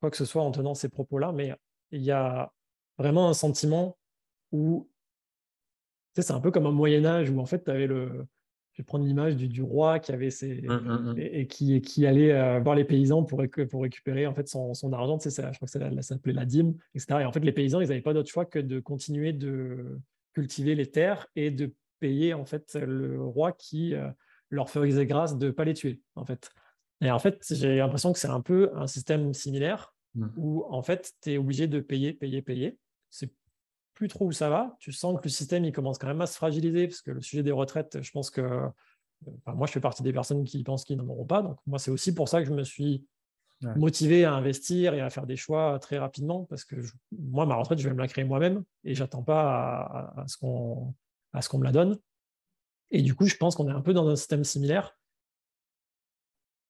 quoi 0.00 0.10
que 0.10 0.16
ce 0.16 0.24
soit 0.24 0.42
en 0.42 0.52
tenant 0.52 0.74
ces 0.74 0.88
propos-là, 0.88 1.32
mais 1.32 1.54
il 1.90 2.02
y 2.02 2.12
a 2.12 2.52
vraiment 2.98 3.28
un 3.28 3.34
sentiment 3.34 3.96
où 4.52 4.88
c'est 6.14 6.30
un 6.30 6.40
peu 6.40 6.50
comme 6.50 6.66
un 6.66 6.72
Moyen 6.72 7.04
Âge 7.04 7.30
où 7.30 7.40
en 7.40 7.46
fait 7.46 7.64
tu 7.64 7.70
avais 7.70 7.86
le, 7.86 8.26
je 8.76 8.82
vais 8.82 8.84
prendre 8.84 9.06
l'image 9.06 9.36
du, 9.36 9.62
roi 9.62 9.98
qui 9.98 10.12
avait 10.12 10.28
ses 10.28 10.60
mmh, 10.60 10.68
mmh, 10.68 11.12
mmh. 11.14 11.14
Et, 11.18 11.46
qui, 11.46 11.80
qui 11.80 12.06
allait 12.06 12.32
euh, 12.32 12.60
voir 12.60 12.74
les 12.74 12.84
paysans 12.84 13.24
pour, 13.24 13.42
pour 13.70 13.82
récupérer 13.82 14.26
en 14.26 14.34
fait 14.34 14.48
son, 14.48 14.74
son 14.74 14.92
argent. 14.92 15.16
Tu 15.16 15.30
sais, 15.30 15.42
je 15.42 15.56
crois 15.56 15.66
que 15.66 15.72
ça, 15.72 16.02
s'appelait 16.02 16.34
la 16.34 16.44
dîme, 16.44 16.74
etc. 16.94 17.20
Et 17.22 17.24
en 17.24 17.32
fait, 17.32 17.40
les 17.40 17.52
paysans, 17.52 17.80
ils 17.80 17.88
n'avaient 17.88 18.02
pas 18.02 18.12
d'autre 18.12 18.28
choix 18.28 18.44
que 18.44 18.58
de 18.58 18.78
continuer 18.78 19.32
de 19.32 19.98
cultiver 20.34 20.74
les 20.74 20.90
terres 20.90 21.26
et 21.36 21.50
de 21.50 21.72
payer 22.00 22.34
en 22.34 22.44
fait 22.44 22.74
le 22.74 23.24
roi 23.24 23.52
qui 23.52 23.94
euh, 23.94 24.10
leur 24.50 24.68
faisait 24.68 25.06
grâce 25.06 25.38
de 25.38 25.46
ne 25.46 25.52
pas 25.52 25.64
les 25.64 25.72
tuer. 25.72 26.02
En 26.14 26.26
fait. 26.26 26.50
Et 27.00 27.10
en 27.10 27.18
fait, 27.18 27.42
j'ai 27.50 27.78
l'impression 27.78 28.12
que 28.12 28.18
c'est 28.18 28.28
un 28.28 28.42
peu 28.42 28.70
un 28.74 28.86
système 28.86 29.32
similaire 29.32 29.94
où 30.36 30.64
en 30.68 30.82
fait, 30.82 31.12
tu 31.22 31.32
es 31.32 31.38
obligé 31.38 31.66
de 31.66 31.80
payer, 31.80 32.12
payer, 32.12 32.42
payer. 32.42 32.78
C'est 33.08 33.30
plus 33.96 34.08
trop 34.08 34.26
où 34.26 34.32
ça 34.32 34.48
va. 34.48 34.76
Tu 34.78 34.92
sens 34.92 35.18
que 35.18 35.24
le 35.24 35.30
système 35.30 35.64
il 35.64 35.72
commence 35.72 35.98
quand 35.98 36.06
même 36.06 36.20
à 36.20 36.26
se 36.26 36.36
fragiliser 36.36 36.86
parce 36.86 37.00
que 37.00 37.10
le 37.10 37.20
sujet 37.20 37.42
des 37.42 37.50
retraites, 37.50 38.00
je 38.00 38.10
pense 38.12 38.30
que 38.30 38.70
moi, 39.46 39.66
je 39.66 39.72
fais 39.72 39.80
partie 39.80 40.02
des 40.02 40.12
personnes 40.12 40.44
qui 40.44 40.62
pensent 40.62 40.84
qu'ils 40.84 40.98
n'en 40.98 41.08
auront 41.08 41.24
pas. 41.24 41.42
Donc, 41.42 41.58
moi, 41.66 41.78
c'est 41.78 41.90
aussi 41.90 42.14
pour 42.14 42.28
ça 42.28 42.40
que 42.40 42.48
je 42.48 42.52
me 42.52 42.62
suis 42.62 43.04
motivé 43.74 44.26
à 44.26 44.34
investir 44.34 44.92
et 44.92 45.00
à 45.00 45.08
faire 45.08 45.26
des 45.26 45.36
choix 45.36 45.78
très 45.78 45.98
rapidement 45.98 46.44
parce 46.44 46.64
que 46.64 46.76
moi, 47.18 47.46
ma 47.46 47.54
retraite, 47.54 47.78
je 47.78 47.88
vais 47.88 47.94
me 47.94 48.00
la 48.00 48.06
créer 48.06 48.24
moi-même 48.24 48.62
et 48.84 48.94
j'attends 48.94 49.22
pas 49.22 50.12
à, 50.14 50.26
qu'on 50.38 50.94
à 51.32 51.40
ce 51.40 51.48
qu'on 51.48 51.58
me 51.58 51.64
la 51.64 51.72
donne. 51.72 51.98
Et 52.90 53.00
du 53.00 53.14
coup, 53.14 53.26
je 53.26 53.36
pense 53.36 53.56
qu'on 53.56 53.68
est 53.68 53.72
un 53.72 53.80
peu 53.80 53.94
dans 53.94 54.06
un 54.08 54.16
système 54.16 54.44
similaire. 54.44 54.96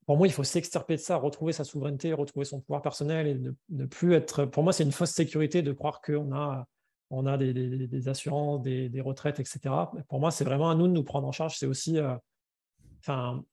Pour 0.06 0.16
moi, 0.16 0.28
il 0.28 0.32
faut 0.32 0.44
s'extirper 0.44 0.94
de 0.94 1.00
ça, 1.00 1.16
retrouver 1.16 1.52
sa 1.52 1.64
souveraineté, 1.64 2.12
retrouver 2.12 2.44
son 2.44 2.60
pouvoir 2.60 2.80
personnel 2.80 3.26
et 3.26 3.52
ne, 3.70 3.86
plus 3.86 4.14
être. 4.14 4.44
Pour 4.44 4.62
moi, 4.62 4.72
c'est 4.72 4.84
une 4.84 4.92
fausse 4.92 5.10
sécurité 5.10 5.62
de 5.62 5.72
croire 5.72 6.00
qu'on 6.00 6.32
a, 6.32 6.68
on 7.11 7.26
a 7.26 7.36
des, 7.38 8.09
assurances, 8.09 8.62
des, 8.62 9.00
retraites, 9.00 9.40
etc. 9.40 9.61
Pour 10.09 10.20
moi, 10.20 10.30
c'est 10.30 10.44
vraiment 10.44 10.70
à 10.70 10.74
nous 10.74 10.88
de 10.88 10.92
nous 10.92 11.04
prendre 11.04 11.26
en 11.26 11.32
charge. 11.32 11.57
C'est 11.57 11.66
aussi. 11.66 11.98
Euh, 11.98 12.14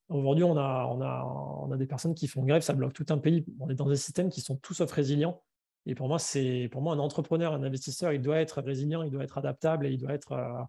aujourd'hui, 0.10 0.44
on 0.44 0.58
a, 0.58 0.88
on, 0.90 1.02
a, 1.02 1.24
on 1.24 1.72
a 1.72 1.78
des 1.78 1.86
personnes 1.86 2.16
qui 2.16 2.28
font 2.28 2.44
grève, 2.44 2.64
ça 2.64 2.74
bloque 2.74 2.94
tout 2.94 3.06
un 3.10 3.20
pays. 3.20 3.46
On 3.60 3.70
est 3.70 3.76
dans 3.76 3.88
des 3.88 3.96
systèmes 3.96 4.30
qui 4.30 4.42
sont 4.42 4.56
tous 4.56 4.74
sauf 4.74 4.92
résilients. 4.92 5.42
Et 5.86 5.96
pour 5.96 6.08
moi, 6.08 6.18
c'est 6.18 6.70
pour 6.72 6.82
moi 6.82 6.94
un 6.94 7.00
entrepreneur, 7.00 7.54
un 7.54 7.64
investisseur, 7.64 8.14
il 8.14 8.22
doit 8.22 8.38
être 8.38 8.62
résilient, 8.62 9.04
il 9.04 9.12
doit 9.12 9.24
être 9.24 9.38
adaptable 9.38 9.86
et 9.86 9.92
il 9.92 9.98
doit 9.98 10.14
être 10.14 10.32
euh, 10.32 10.64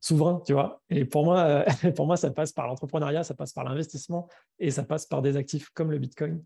souverain, 0.00 0.40
tu 0.46 0.52
vois. 0.52 0.80
Et 0.90 1.04
pour 1.04 1.24
moi, 1.24 1.40
euh, 1.40 1.64
pour 1.96 2.06
moi, 2.06 2.16
ça 2.16 2.30
passe 2.30 2.52
par 2.52 2.66
l'entrepreneuriat, 2.66 3.24
ça 3.24 3.34
passe 3.34 3.52
par 3.52 3.64
l'investissement 3.64 4.28
et 4.58 4.70
ça 4.70 4.84
passe 4.84 5.06
par 5.06 5.22
des 5.22 5.36
actifs 5.36 5.70
comme 5.70 5.90
le 5.90 5.98
Bitcoin 5.98 6.42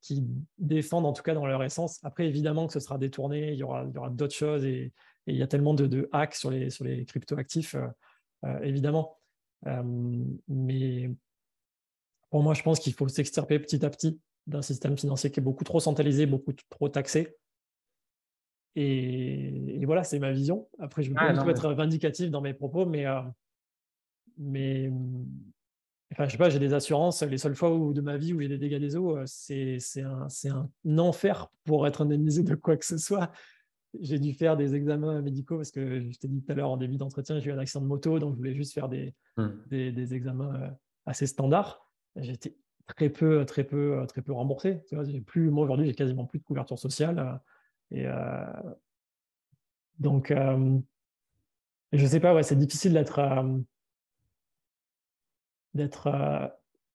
qui 0.00 0.26
défendent 0.58 1.04
en 1.04 1.12
tout 1.12 1.22
cas 1.22 1.34
dans 1.34 1.46
leur 1.46 1.62
essence. 1.62 2.00
Après, 2.02 2.26
évidemment 2.26 2.66
que 2.66 2.72
ce 2.72 2.80
sera 2.80 2.96
détourné, 2.96 3.52
il 3.52 3.58
y 3.58 3.62
aura, 3.62 3.84
il 3.84 3.94
y 3.94 3.98
aura 3.98 4.08
d'autres 4.08 4.34
choses 4.34 4.64
et, 4.64 4.92
il 5.30 5.36
y 5.36 5.42
a 5.42 5.46
tellement 5.46 5.74
de, 5.74 6.08
hacks 6.12 6.34
sur 6.34 6.50
les, 6.50 6.70
sur 6.70 6.84
les 6.84 7.04
crypto-actifs, 7.04 7.74
euh, 7.74 7.86
euh, 8.44 8.60
évidemment. 8.60 9.18
mais 10.48 11.10
pour 12.30 12.42
moi, 12.42 12.54
je 12.54 12.62
pense 12.62 12.78
qu'il 12.78 12.92
faut 12.92 13.08
s'extirper 13.08 13.58
petit 13.58 13.84
à 13.84 13.90
petit 13.90 14.20
d'un 14.46 14.62
système 14.62 14.96
financier 14.96 15.30
qui 15.30 15.40
est 15.40 15.42
beaucoup 15.42 15.64
trop 15.64 15.80
centralisé, 15.80 16.26
beaucoup 16.26 16.52
trop 16.70 16.88
taxé 16.88 17.36
et, 18.76 19.84
voilà, 19.84 20.04
c'est 20.04 20.18
ma 20.18 20.32
vision. 20.32 20.68
Après, 20.78 21.02
je 21.02 21.10
ne 21.10 21.14
veux 21.14 21.44
pas 21.44 21.50
être 21.50 21.72
vindicatif 21.72 22.30
dans 22.30 22.40
mes 22.40 22.54
propos, 22.54 22.86
mais, 22.86 23.06
euh, 23.06 23.20
mais 24.38 24.90
enfin, 26.12 26.26
je 26.26 26.32
sais 26.32 26.38
pas, 26.38 26.50
j'ai 26.50 26.58
des 26.58 26.72
assurances. 26.72 27.22
Les 27.22 27.38
seules 27.38 27.56
fois 27.56 27.74
où, 27.74 27.92
de 27.92 28.00
ma 28.00 28.16
vie 28.16 28.32
où 28.32 28.40
j'ai 28.40 28.48
des 28.48 28.58
dégâts 28.58 28.78
des 28.78 28.96
eaux, 28.96 29.16
euh, 29.16 29.24
c'est 29.26 30.02
un, 30.02 30.28
un 30.84 30.98
enfer 30.98 31.48
pour 31.64 31.86
être 31.86 32.02
indemnisé 32.02 32.42
de 32.42 32.54
quoi 32.54 32.76
que 32.76 32.86
ce 32.86 32.98
soit. 32.98 33.32
J'ai 33.98 34.18
dû 34.18 34.34
faire 34.34 34.56
des 34.56 34.74
examens 34.74 35.20
médicaux 35.20 35.56
parce 35.56 35.72
que 35.72 36.00
je 36.10 36.18
t'ai 36.18 36.28
dit 36.28 36.42
tout 36.42 36.52
à 36.52 36.54
l'heure 36.54 36.70
en 36.70 36.76
début 36.76 36.96
d'entretien, 36.96 37.40
j'ai 37.40 37.50
eu 37.50 37.52
un 37.52 37.58
accident 37.58 37.82
de 37.82 37.88
moto, 37.88 38.18
donc 38.18 38.34
je 38.34 38.36
voulais 38.36 38.54
juste 38.54 38.72
faire 38.72 38.88
des, 38.88 39.14
mmh. 39.36 39.48
des, 39.66 39.92
des, 39.92 40.14
examens 40.14 40.54
euh, 40.54 40.68
assez 41.06 41.26
standards. 41.26 41.84
J'étais 42.16 42.56
très 42.86 43.08
peu, 43.08 43.44
très 43.44 43.64
peu, 43.64 44.04
très 44.08 44.22
peu 44.22 44.32
remboursé. 44.32 44.82
Tu 44.88 44.94
vois, 44.94 45.04
plus, 45.26 45.50
moi 45.50 45.64
aujourd'hui, 45.64 45.86
j'ai 45.86 45.94
quasiment 45.94 46.24
plus 46.24 46.38
de 46.38 46.44
couverture 46.44 46.78
sociale. 46.78 47.40
Et 47.90 48.06
euh, 48.06 48.44
donc, 49.98 50.30
euh, 50.30 50.78
je 51.92 52.02
ne 52.02 52.08
sais 52.08 52.20
pas, 52.20 52.34
ouais, 52.34 52.42
c'est 52.42 52.56
difficile 52.56 52.92
d'être 52.92 53.18
euh, 53.18 53.58
d'être 55.74 56.52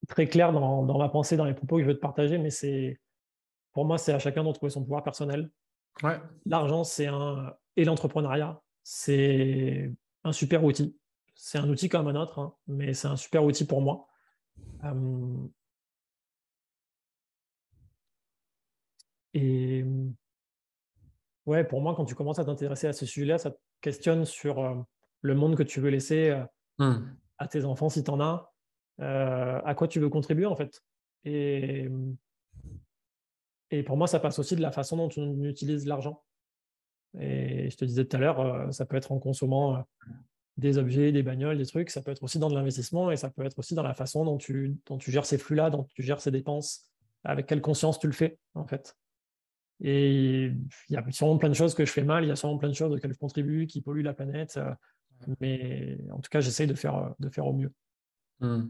très 0.08 0.26
clair 0.26 0.52
dans, 0.52 0.84
dans, 0.84 0.98
ma 0.98 1.08
pensée, 1.08 1.36
dans 1.36 1.46
les 1.46 1.54
propos 1.54 1.76
que 1.76 1.82
je 1.82 1.88
veux 1.88 1.94
te 1.94 2.00
partager, 2.00 2.38
mais 2.38 2.50
c'est 2.50 3.00
pour 3.72 3.84
moi, 3.84 3.98
c'est 3.98 4.12
à 4.12 4.18
chacun 4.18 4.44
de 4.44 4.52
trouver 4.52 4.70
son 4.70 4.82
pouvoir 4.82 5.02
personnel. 5.02 5.50
Ouais. 6.02 6.20
L'argent, 6.44 6.84
c'est 6.84 7.06
un 7.06 7.54
et 7.76 7.84
l'entrepreneuriat, 7.84 8.60
c'est 8.82 9.92
un 10.24 10.32
super 10.32 10.64
outil. 10.64 10.96
C'est 11.34 11.58
un 11.58 11.68
outil 11.68 11.88
comme 11.88 12.08
un 12.08 12.16
autre, 12.16 12.38
hein, 12.38 12.54
mais 12.66 12.94
c'est 12.94 13.08
un 13.08 13.16
super 13.16 13.44
outil 13.44 13.66
pour 13.66 13.82
moi. 13.82 14.08
et 19.34 19.84
ouais, 21.44 21.64
pour 21.64 21.80
moi, 21.80 21.94
quand 21.94 22.04
tu 22.04 22.14
commences 22.14 22.38
à 22.38 22.44
t'intéresser 22.44 22.86
à 22.86 22.92
ce 22.92 23.04
sujet-là, 23.04 23.38
ça 23.38 23.50
te 23.50 23.58
questionne 23.80 24.24
sur 24.24 24.58
euh, 24.58 24.74
le 25.20 25.34
monde 25.34 25.56
que 25.56 25.62
tu 25.62 25.80
veux 25.80 25.90
laisser 25.90 26.30
euh, 26.30 26.44
hmm. 26.78 27.16
à 27.38 27.48
tes 27.48 27.64
enfants 27.64 27.88
si 27.88 28.02
tu 28.02 28.10
en 28.10 28.20
as, 28.20 28.52
euh, 29.00 29.60
à 29.64 29.74
quoi 29.74 29.88
tu 29.88 30.00
veux 30.00 30.08
contribuer 30.08 30.46
en 30.46 30.56
fait. 30.56 30.82
Et, 31.24 31.88
et 33.70 33.82
pour 33.82 33.96
moi, 33.96 34.06
ça 34.06 34.20
passe 34.20 34.38
aussi 34.38 34.56
de 34.56 34.62
la 34.62 34.72
façon 34.72 34.96
dont 34.96 35.10
on 35.16 35.42
utilise 35.44 35.86
l'argent. 35.86 36.22
Et 37.18 37.70
je 37.70 37.76
te 37.76 37.84
disais 37.84 38.04
tout 38.04 38.16
à 38.16 38.20
l'heure, 38.20 38.72
ça 38.72 38.84
peut 38.86 38.96
être 38.96 39.12
en 39.12 39.18
consommant 39.18 39.84
des 40.56 40.78
objets, 40.78 41.12
des 41.12 41.22
bagnoles, 41.22 41.58
des 41.58 41.66
trucs, 41.66 41.90
ça 41.90 42.02
peut 42.02 42.10
être 42.10 42.22
aussi 42.22 42.38
dans 42.38 42.48
de 42.48 42.54
l'investissement 42.54 43.10
et 43.10 43.16
ça 43.16 43.30
peut 43.30 43.44
être 43.44 43.58
aussi 43.58 43.74
dans 43.74 43.82
la 43.82 43.94
façon 43.94 44.24
dont 44.24 44.38
tu, 44.38 44.76
dont 44.86 44.96
tu 44.96 45.10
gères 45.10 45.26
ces 45.26 45.38
flux-là, 45.38 45.70
dont 45.70 45.84
tu 45.94 46.02
gères 46.02 46.20
ces 46.20 46.30
dépenses, 46.30 46.90
avec 47.24 47.46
quelle 47.46 47.60
conscience 47.60 47.98
tu 47.98 48.06
le 48.06 48.12
fais 48.12 48.38
en 48.54 48.66
fait. 48.66 48.96
Et 49.80 50.46
il 50.88 50.94
y 50.94 50.96
a 50.96 51.04
sûrement 51.10 51.36
plein 51.36 51.50
de 51.50 51.54
choses 51.54 51.74
que 51.74 51.84
je 51.84 51.92
fais 51.92 52.04
mal, 52.04 52.24
il 52.24 52.28
y 52.28 52.30
a 52.30 52.36
sûrement 52.36 52.56
plein 52.56 52.70
de 52.70 52.74
choses 52.74 52.92
auxquelles 52.92 53.12
je 53.12 53.18
contribue, 53.18 53.66
qui 53.66 53.82
polluent 53.82 54.02
la 54.02 54.14
planète. 54.14 54.56
Euh, 54.56 54.72
mais 55.40 55.98
en 56.10 56.20
tout 56.20 56.30
cas, 56.30 56.40
j'essaye 56.40 56.66
de 56.66 56.74
faire, 56.74 57.14
de 57.18 57.28
faire 57.28 57.46
au 57.46 57.52
mieux. 57.52 57.72
Hmm. 58.40 58.68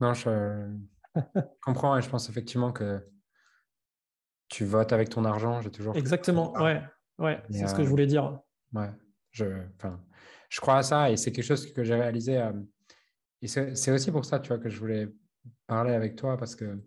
Non, 0.00 0.14
je 0.14 0.70
comprends 1.62 1.96
et 1.98 2.02
je 2.02 2.08
pense 2.08 2.30
effectivement 2.30 2.72
que 2.72 3.06
tu 4.48 4.64
votes 4.64 4.92
avec 4.92 5.08
ton 5.08 5.24
argent. 5.24 5.60
J'ai 5.60 5.70
toujours. 5.70 5.96
Exactement, 5.96 6.52
ouais, 6.54 6.82
ouais 7.18 7.42
c'est 7.50 7.66
ce 7.66 7.74
que 7.74 7.82
je 7.82 7.86
euh, 7.86 7.90
voulais 7.90 8.06
dire. 8.06 8.40
Ouais, 8.72 8.90
je, 9.32 9.44
je 10.48 10.60
crois 10.60 10.78
à 10.78 10.82
ça 10.82 11.10
et 11.10 11.16
c'est 11.16 11.32
quelque 11.32 11.44
chose 11.44 11.72
que 11.72 11.84
j'ai 11.84 11.94
réalisé. 11.94 12.38
Euh, 12.38 12.52
et 13.42 13.48
c'est 13.48 13.90
aussi 13.90 14.10
pour 14.10 14.24
ça, 14.24 14.40
tu 14.40 14.48
vois, 14.48 14.58
que 14.58 14.68
je 14.68 14.78
voulais 14.78 15.08
parler 15.66 15.92
avec 15.92 16.16
toi 16.16 16.36
parce 16.36 16.56
que 16.56 16.78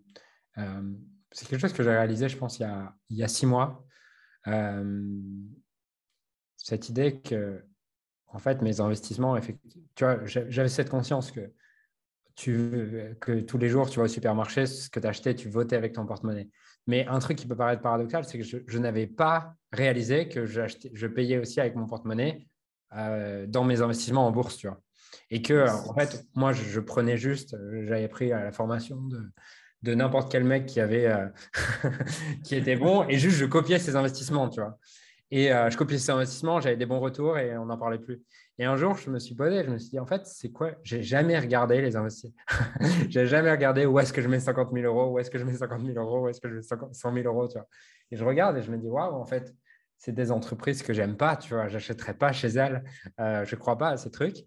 c'est 1.32 1.48
quelque 1.48 1.62
chose 1.62 1.74
que 1.74 1.84
j'ai 1.84 1.92
réalisé, 1.92 2.28
je 2.28 2.38
pense, 2.38 2.60
il 2.60 2.64
y 2.64 2.66
a, 2.66 2.94
il 3.10 3.18
y 3.18 3.24
a 3.24 3.28
six 3.28 3.46
mois. 3.46 3.86
Euh, 4.48 5.04
cette 6.58 6.90
idée 6.90 7.22
que, 7.22 7.64
en 8.28 8.40
fait, 8.40 8.62
mes 8.62 8.82
investissements, 8.82 9.40
tu 9.40 10.04
vois, 10.04 10.26
j'avais 10.26 10.70
cette 10.70 10.90
conscience 10.90 11.32
que, 11.32 11.54
tu, 12.36 13.16
que 13.22 13.42
tous 13.42 13.58
les 13.58 13.70
jours, 13.70 13.90
tu 13.90 14.00
vas 14.00 14.06
au 14.06 14.10
supermarché, 14.10 14.66
ce 14.66 14.90
que 14.90 15.00
tu 15.00 15.08
achetais, 15.08 15.36
tu 15.36 15.50
votais 15.50 15.76
avec 15.76 15.94
ton 15.94 16.06
porte-monnaie. 16.06 16.50
Mais 16.90 17.06
un 17.06 17.20
truc 17.20 17.38
qui 17.38 17.46
peut 17.46 17.56
paraître 17.56 17.84
paradoxal, 17.84 18.26
c'est 18.26 18.40
que 18.40 18.44
je, 18.44 18.78
n'avais 18.80 19.06
pas 19.06 19.54
réalisé 19.72 20.28
que 20.28 20.48
je 20.48 21.06
payais 21.06 21.38
aussi 21.38 21.60
avec 21.62 21.76
mon 21.76 21.86
porte-monnaie 21.86 22.48
euh, 22.98 23.46
dans 23.46 23.64
mes 23.64 23.84
investissements 23.84 24.26
en 24.26 24.32
bourse, 24.32 24.58
tu 24.58 24.68
vois. 24.68 24.82
Et 25.30 25.44
que, 25.44 25.70
en 25.88 25.94
fait, 25.94 26.26
moi, 26.34 26.52
je, 26.52 26.64
je 26.64 26.80
prenais 26.80 27.16
juste, 27.16 27.56
j'avais 27.84 28.08
pris 28.08 28.32
à 28.32 28.44
la 28.44 28.52
formation 28.52 29.00
de, 29.04 29.22
de 29.84 29.94
n'importe 29.94 30.32
quel 30.32 30.44
mec 30.44 30.66
qui 30.66 30.80
avait 30.80 31.06
euh, 31.06 31.28
qui 32.44 32.56
était 32.56 32.76
bon 32.76 33.08
et 33.08 33.20
juste 33.20 33.38
je 33.38 33.46
copiais 33.46 33.78
ses 33.78 33.96
investissements, 33.96 34.50
tu 34.50 34.60
vois. 34.60 34.80
Et 35.32 35.54
euh, 35.54 35.70
je 35.70 35.78
copiais 35.78 35.98
ses 35.98 36.12
investissements, 36.12 36.60
j'avais 36.60 36.76
des 36.76 36.86
bons 36.86 37.00
retours 37.00 37.38
et 37.38 37.56
on 37.58 37.66
n'en 37.66 37.78
parlait 37.78 38.00
plus. 38.00 38.22
Et 38.58 38.66
un 38.66 38.76
jour, 38.76 38.96
je 38.96 39.10
me 39.10 39.20
suis 39.20 39.36
posé, 39.36 39.64
je 39.64 39.70
me 39.70 39.78
suis 39.78 39.92
dit, 39.92 40.00
en 40.00 40.06
fait, 40.06 40.26
c'est 40.26 40.52
quoi? 40.52 40.72
J'ai 40.84 41.04
jamais 41.04 41.38
regardé 41.38 41.82
les 41.82 41.96
investissements. 41.96 42.34
j'ai 43.10 43.28
jamais 43.28 43.52
regardé 43.52 43.86
où 43.86 44.00
est-ce 44.00 44.12
que 44.12 44.22
je 44.22 44.28
mets 44.28 44.40
50 44.40 44.72
000 44.74 44.86
euros, 44.86 45.14
où 45.14 45.20
est-ce 45.20 45.30
que 45.30 45.38
je 45.38 45.46
mets 45.46 45.54
50 45.54 45.86
000 45.86 45.98
euros, 45.98 46.26
où 46.26 46.30
est-ce 46.30 46.42
que 46.42 46.50
je 46.50 46.56
mets 46.56 46.62
100 46.62 47.14
000 47.14 47.28
euros, 47.28 47.48
tu 47.48 47.58
vois. 47.58 47.68
Et 48.12 48.18
je 48.18 48.26
regarde 48.26 48.58
et 48.58 48.62
je 48.62 48.72
me 48.72 48.78
dis, 48.78 48.88
waouh, 48.88 49.16
en 49.16 49.26
fait, 49.26 49.54
c'est 49.98 50.14
des 50.14 50.32
entreprises 50.32 50.82
que 50.82 50.94
j'aime 50.94 51.16
pas, 51.16 51.36
tu 51.36 51.54
vois. 51.54 51.68
J'achèterai 51.68 52.16
pas 52.16 52.32
chez 52.32 52.48
elles. 52.48 52.84
Euh, 53.20 53.46
je 53.46 53.56
crois 53.56 53.78
pas 53.78 53.90
à 53.90 53.98
ces 53.98 54.10
trucs. 54.10 54.46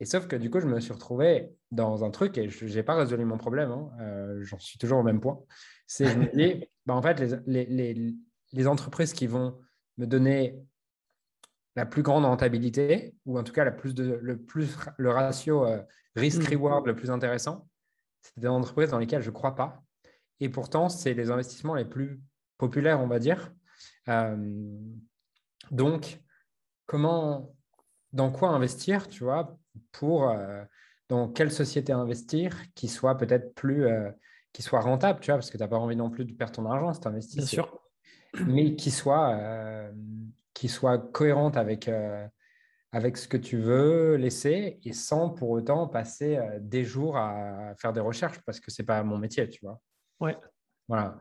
Et 0.00 0.06
sauf 0.06 0.26
que 0.26 0.34
du 0.34 0.50
coup, 0.50 0.60
je 0.60 0.66
me 0.66 0.80
suis 0.80 0.92
retrouvé 0.92 1.50
dans 1.70 2.04
un 2.04 2.10
truc 2.10 2.36
et 2.38 2.48
je 2.48 2.66
n'ai 2.66 2.82
pas 2.82 2.94
résolu 2.94 3.24
mon 3.24 3.38
problème. 3.38 3.70
Hein, 3.70 3.90
euh, 4.00 4.42
j'en 4.42 4.58
suis 4.58 4.78
toujours 4.78 4.98
au 4.98 5.02
même 5.02 5.20
point. 5.20 5.38
C'est, 5.86 6.06
je 6.06 6.18
me 6.18 6.60
bah, 6.86 6.94
en 6.94 7.02
fait, 7.02 7.20
les, 7.46 7.66
les, 7.66 8.14
les, 8.52 8.66
entreprises 8.66 9.12
qui 9.12 9.26
vont 9.26 9.58
me 9.98 10.06
donner 10.06 10.58
la 11.76 11.86
plus 11.86 12.02
grande 12.02 12.24
rentabilité, 12.24 13.14
ou 13.26 13.38
en 13.38 13.42
tout 13.42 13.52
cas 13.52 13.64
la 13.64 13.72
plus 13.72 13.94
de, 13.94 14.18
le, 14.22 14.38
plus, 14.38 14.76
le 14.96 15.10
ratio 15.10 15.66
euh, 15.66 15.82
risk-reward 16.14 16.86
le 16.86 16.94
plus 16.94 17.10
intéressant, 17.10 17.68
c'est 18.22 18.38
des 18.38 18.48
entreprises 18.48 18.90
dans 18.90 18.98
lesquelles 18.98 19.22
je 19.22 19.30
ne 19.30 19.34
crois 19.34 19.54
pas. 19.54 19.82
Et 20.40 20.48
pourtant, 20.48 20.88
c'est 20.88 21.14
les 21.14 21.30
investissements 21.30 21.74
les 21.74 21.84
plus 21.84 22.20
populaires, 22.58 23.00
on 23.00 23.06
va 23.06 23.18
dire. 23.18 23.52
Euh, 24.08 24.36
donc, 25.70 26.20
comment, 26.86 27.54
dans 28.12 28.30
quoi 28.30 28.50
investir, 28.50 29.08
tu 29.08 29.24
vois, 29.24 29.58
pour 29.92 30.28
euh, 30.30 30.64
dans 31.08 31.28
quelle 31.28 31.50
société 31.50 31.92
investir 31.92 32.56
qui 32.74 32.88
soit 32.88 33.16
peut-être 33.16 33.54
plus 33.54 33.86
euh, 33.86 34.10
qui 34.52 34.62
soit 34.62 34.80
rentable, 34.80 35.20
tu 35.20 35.30
vois, 35.30 35.38
parce 35.38 35.50
que 35.50 35.56
tu 35.56 35.62
n'as 35.62 35.68
pas 35.68 35.78
envie 35.78 35.96
non 35.96 36.10
plus 36.10 36.24
de 36.24 36.32
perdre 36.32 36.54
ton 36.54 36.66
argent 36.66 36.92
si 36.94 37.00
tu 37.00 37.08
investis. 37.08 37.36
Bien 37.36 37.46
sûr. 37.46 37.80
Mais 38.46 38.74
qui 38.74 38.90
soit, 38.90 39.34
euh, 39.34 39.90
qui 40.52 40.68
soit 40.68 40.98
cohérente 40.98 41.56
avec, 41.56 41.90
avec 42.92 43.16
ce 43.16 43.28
que 43.28 43.36
tu 43.36 43.58
veux 43.58 44.16
laisser 44.16 44.78
et 44.84 44.92
sans 44.92 45.30
pour 45.30 45.50
autant 45.50 45.86
passer 45.88 46.38
des 46.60 46.84
jours 46.84 47.16
à 47.16 47.74
faire 47.76 47.92
des 47.92 48.00
recherches 48.00 48.40
parce 48.46 48.60
que 48.60 48.70
ce 48.70 48.82
n'est 48.82 48.86
pas 48.86 49.02
mon 49.02 49.18
métier, 49.18 49.48
tu 49.48 49.64
vois. 49.64 49.80
Ouais. 50.20 50.36
Voilà. 50.88 51.18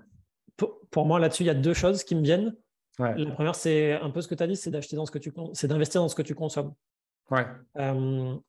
Pour, 0.58 0.80
pour 0.92 1.06
moi, 1.06 1.20
là-dessus, 1.20 1.44
il 1.44 1.48
y 1.48 1.50
a 1.52 1.56
deux 1.56 1.74
choses 1.74 2.04
qui 2.04 2.16
me 2.16 2.22
viennent. 2.22 2.56
La 3.00 3.32
première, 3.32 3.56
c'est 3.56 3.94
un 3.94 4.12
peu 4.12 4.22
ce 4.22 4.28
que 4.28 4.36
tu 4.36 4.44
as 4.44 4.48
dit, 4.48 4.56
c'est 4.56 4.70
d'acheter 4.70 4.96
dans 4.96 5.06
ce 5.06 5.12
que 5.12 5.18
tu 5.18 5.34
c'est 5.54 5.68
d'investir 5.68 6.02
dans 6.02 6.10
ce 6.10 6.16
que 6.16 6.22
tu 6.22 6.36
consommes. 6.36 6.74
Ouais. 7.32 7.46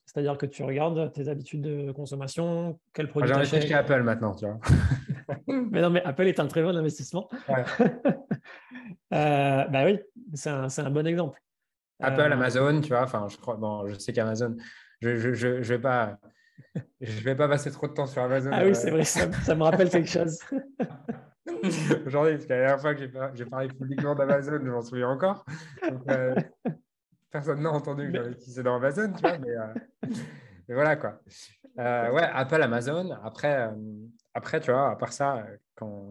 C'est-à-dire 0.07 0.37
que 0.37 0.47
tu 0.47 0.63
regardes 0.63 1.13
tes 1.13 1.29
habitudes 1.29 1.63
de 1.63 1.93
consommation, 1.93 2.79
quel 2.93 3.09
produit 3.09 3.31
tu 3.31 3.39
achètes. 3.39 3.67
chez 3.67 3.75
Apple 3.75 4.03
maintenant, 4.03 4.35
tu 4.35 4.47
vois. 4.47 4.59
mais 5.47 5.81
non, 5.81 5.91
mais 5.91 6.03
Apple 6.03 6.27
est 6.27 6.41
un 6.41 6.47
très 6.47 6.63
bon 6.63 6.77
investissement. 6.77 7.29
Ouais. 7.49 7.65
euh, 9.13 9.65
bah 9.65 9.85
oui, 9.85 10.01
c'est 10.35 10.51
un, 10.51 10.67
un, 10.67 10.91
bon 10.91 11.07
exemple. 11.07 11.41
Apple, 12.01 12.21
euh, 12.21 12.33
Amazon, 12.33 12.81
tu 12.81 12.89
vois, 12.89 13.03
enfin, 13.03 13.27
je 13.29 13.37
crois, 13.37 13.57
bon, 13.57 13.87
je 13.87 13.99
sais 13.99 14.13
qu'Amazon, 14.13 14.57
je, 15.01 15.17
je, 15.17 15.33
je, 15.33 15.63
je, 15.63 15.75
vais 15.75 15.81
pas, 15.81 16.19
je 17.01 17.21
vais 17.21 17.35
pas 17.35 17.49
passer 17.49 17.71
trop 17.71 17.87
de 17.89 17.93
temps 17.93 18.07
sur 18.07 18.23
Amazon. 18.23 18.51
Ah 18.53 18.63
oui, 18.63 18.71
euh. 18.71 18.75
c'est 18.75 18.91
vrai, 18.91 19.05
ça, 19.05 19.31
ça, 19.33 19.55
me 19.55 19.63
rappelle 19.63 19.91
quelque 19.91 20.09
chose. 20.09 20.39
Aujourd'hui, 22.07 22.35
parce 22.35 22.47
que 22.47 22.53
la 22.53 22.59
dernière 22.59 22.81
fois 22.81 22.95
que 22.95 23.05
j'ai 23.35 23.45
parlé 23.47 23.69
publiquement 23.69 24.15
d'Amazon, 24.15 24.59
je 24.63 24.71
m'en 24.71 24.83
souviens 24.83 25.09
encore. 25.09 25.45
Euh, 26.11 26.35
personne 27.31 27.63
n'a 27.63 27.71
entendu 27.71 28.09
que 28.09 28.17
j'avais 28.17 28.33
utilisé 28.33 28.63
dans 28.63 28.77
Amazon, 28.77 29.13
tu 29.13 29.21
vois, 29.21 29.39
mais, 29.39 30.11
mais 30.69 30.75
voilà 30.75 30.97
quoi. 30.97 31.21
ouais, 31.77 32.29
Apple, 32.33 32.63
Amazon. 32.63 33.17
Après, 33.23 33.71
après, 34.35 34.61
tu 34.61 34.73
vois, 34.73 34.91
à 34.91 34.97
part 34.97 35.13
ça, 35.13 35.47
quand, 35.77 36.09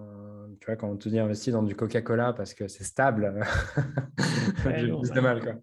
tu 0.59 0.65
vois, 0.65 0.75
quand 0.77 0.89
on 0.89 0.97
te 0.97 1.09
dit 1.09 1.19
investir 1.19 1.53
dans 1.53 1.63
du 1.63 1.75
Coca-Cola 1.75 2.33
parce 2.33 2.53
que 2.53 2.67
c'est 2.67 2.85
stable, 2.85 3.33
j'ai 4.65 4.87
plus 4.87 5.11
de 5.11 5.19
mal. 5.19 5.41
Quoi. 5.41 5.53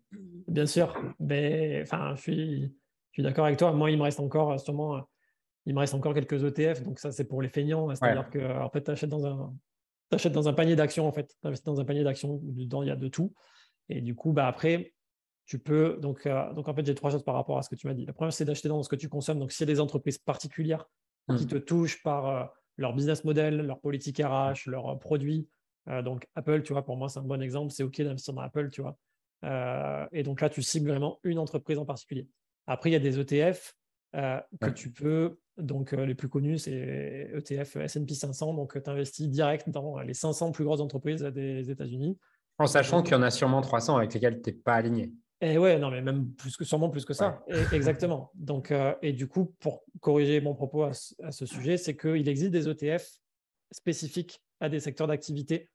Bien 0.46 0.66
sûr, 0.66 0.94
mais 1.18 1.80
enfin, 1.82 2.14
je 2.16 2.20
suis, 2.20 2.62
je 2.62 3.12
suis 3.12 3.22
d'accord 3.22 3.46
avec 3.46 3.58
toi. 3.58 3.72
Moi, 3.72 3.90
il 3.90 3.98
me 3.98 4.02
reste 4.02 4.20
encore 4.20 4.60
sûrement, 4.60 5.08
il 5.64 5.74
me 5.74 5.80
reste 5.80 5.94
encore 5.94 6.12
quelques 6.12 6.42
ETF, 6.44 6.82
donc 6.82 6.98
ça, 6.98 7.12
c'est 7.12 7.24
pour 7.24 7.40
les 7.40 7.48
feignants. 7.48 7.94
C'est-à-dire 7.94 8.28
que, 8.28 8.60
en 8.60 8.68
fait, 8.68 8.82
tu 8.82 8.90
achètes 8.90 9.10
dans 9.10 9.26
un, 9.26 9.54
achètes 10.12 10.32
dans 10.32 10.48
un 10.48 10.52
panier 10.52 10.76
d'actions, 10.76 11.06
en 11.06 11.12
fait. 11.12 11.34
Tu 11.40 11.46
investis 11.46 11.64
dans 11.64 11.80
un 11.80 11.84
panier 11.84 12.04
d'actions 12.04 12.40
où 12.42 12.52
dedans, 12.52 12.82
il 12.82 12.88
y 12.88 12.92
a 12.92 12.96
de 12.96 13.08
tout. 13.08 13.32
Et 13.88 14.00
du 14.02 14.14
coup, 14.14 14.32
bah, 14.32 14.46
après, 14.46 14.92
tu 15.46 15.58
peux. 15.58 15.98
Donc, 16.00 16.26
euh, 16.26 16.52
donc 16.52 16.68
en 16.68 16.74
fait, 16.74 16.84
j'ai 16.84 16.94
trois 16.94 17.10
choses 17.10 17.24
par 17.24 17.34
rapport 17.34 17.58
à 17.58 17.62
ce 17.62 17.70
que 17.70 17.74
tu 17.74 17.86
m'as 17.86 17.94
dit. 17.94 18.04
La 18.04 18.12
première, 18.12 18.32
c'est 18.32 18.44
d'acheter 18.44 18.68
dans 18.68 18.82
ce 18.82 18.88
que 18.88 18.96
tu 18.96 19.08
consommes. 19.08 19.38
Donc, 19.38 19.50
s'il 19.50 19.66
y 19.66 19.70
a 19.70 19.72
des 19.72 19.80
entreprises 19.80 20.18
particulières 20.18 20.86
qui 21.28 21.44
mmh. 21.44 21.48
te 21.48 21.56
touchent 21.56 22.02
par 22.02 22.26
euh, 22.26 22.44
leur 22.76 22.94
business 22.94 23.24
model, 23.24 23.66
leur 23.66 23.80
politique 23.80 24.18
RH, 24.18 24.66
leurs 24.68 24.88
euh, 24.88 24.96
produits. 24.96 25.48
Euh, 25.88 26.02
donc 26.02 26.26
Apple, 26.34 26.62
tu 26.62 26.72
vois, 26.72 26.84
pour 26.84 26.96
moi, 26.96 27.08
c'est 27.08 27.18
un 27.18 27.24
bon 27.24 27.42
exemple. 27.42 27.72
C'est 27.72 27.82
OK 27.82 28.00
d'investir 28.00 28.34
dans 28.34 28.42
Apple, 28.42 28.70
tu 28.70 28.82
vois. 28.82 28.96
Et 30.12 30.22
donc 30.22 30.42
là, 30.42 30.50
tu 30.50 30.62
cibles 30.62 30.90
vraiment 30.90 31.18
une 31.24 31.38
entreprise 31.38 31.78
en 31.78 31.86
particulier. 31.86 32.28
Après, 32.66 32.90
il 32.90 32.92
y 32.92 32.96
a 32.96 32.98
des 32.98 33.18
ETF 33.18 33.74
que 34.12 34.70
tu 34.70 34.92
peux. 34.92 35.38
Donc, 35.56 35.92
les 35.92 36.14
plus 36.14 36.28
connus, 36.28 36.58
c'est 36.58 37.30
ETF 37.32 37.76
S&P 37.76 38.12
500. 38.12 38.52
Donc, 38.52 38.82
tu 38.82 38.90
investis 38.90 39.30
direct 39.30 39.70
dans 39.70 39.98
les 40.00 40.12
500 40.12 40.52
plus 40.52 40.64
grosses 40.64 40.80
entreprises 40.80 41.22
des 41.22 41.70
États-Unis. 41.70 42.18
En 42.58 42.66
sachant 42.66 43.02
qu'il 43.02 43.12
y 43.12 43.16
en 43.16 43.22
a 43.22 43.30
sûrement 43.30 43.62
300 43.62 43.96
avec 43.96 44.12
lesquels 44.12 44.42
tu 44.42 44.50
n'es 44.50 44.56
pas 44.56 44.74
aligné. 44.74 45.10
Et 45.42 45.56
ouais, 45.56 45.78
non, 45.78 45.90
mais 45.90 46.02
même 46.02 46.32
plus 46.34 46.56
que 46.56 46.64
sûrement 46.64 46.90
plus 46.90 47.04
que 47.04 47.14
ça. 47.14 47.42
exactement. 47.72 48.30
Donc, 48.34 48.70
euh, 48.70 48.94
et 49.00 49.12
du 49.12 49.26
coup, 49.26 49.54
pour 49.60 49.82
corriger 50.00 50.40
mon 50.40 50.54
propos 50.54 50.84
à, 50.84 50.92
ce 50.92 51.46
sujet, 51.46 51.78
c'est 51.78 51.96
qu'il 51.96 52.28
existe 52.28 52.50
des 52.50 52.68
ETF 52.68 53.08
spécifiques 53.70 54.42
à 54.60 54.68
des 54.68 54.80
secteurs 54.80 55.06
d'activité 55.06 55.70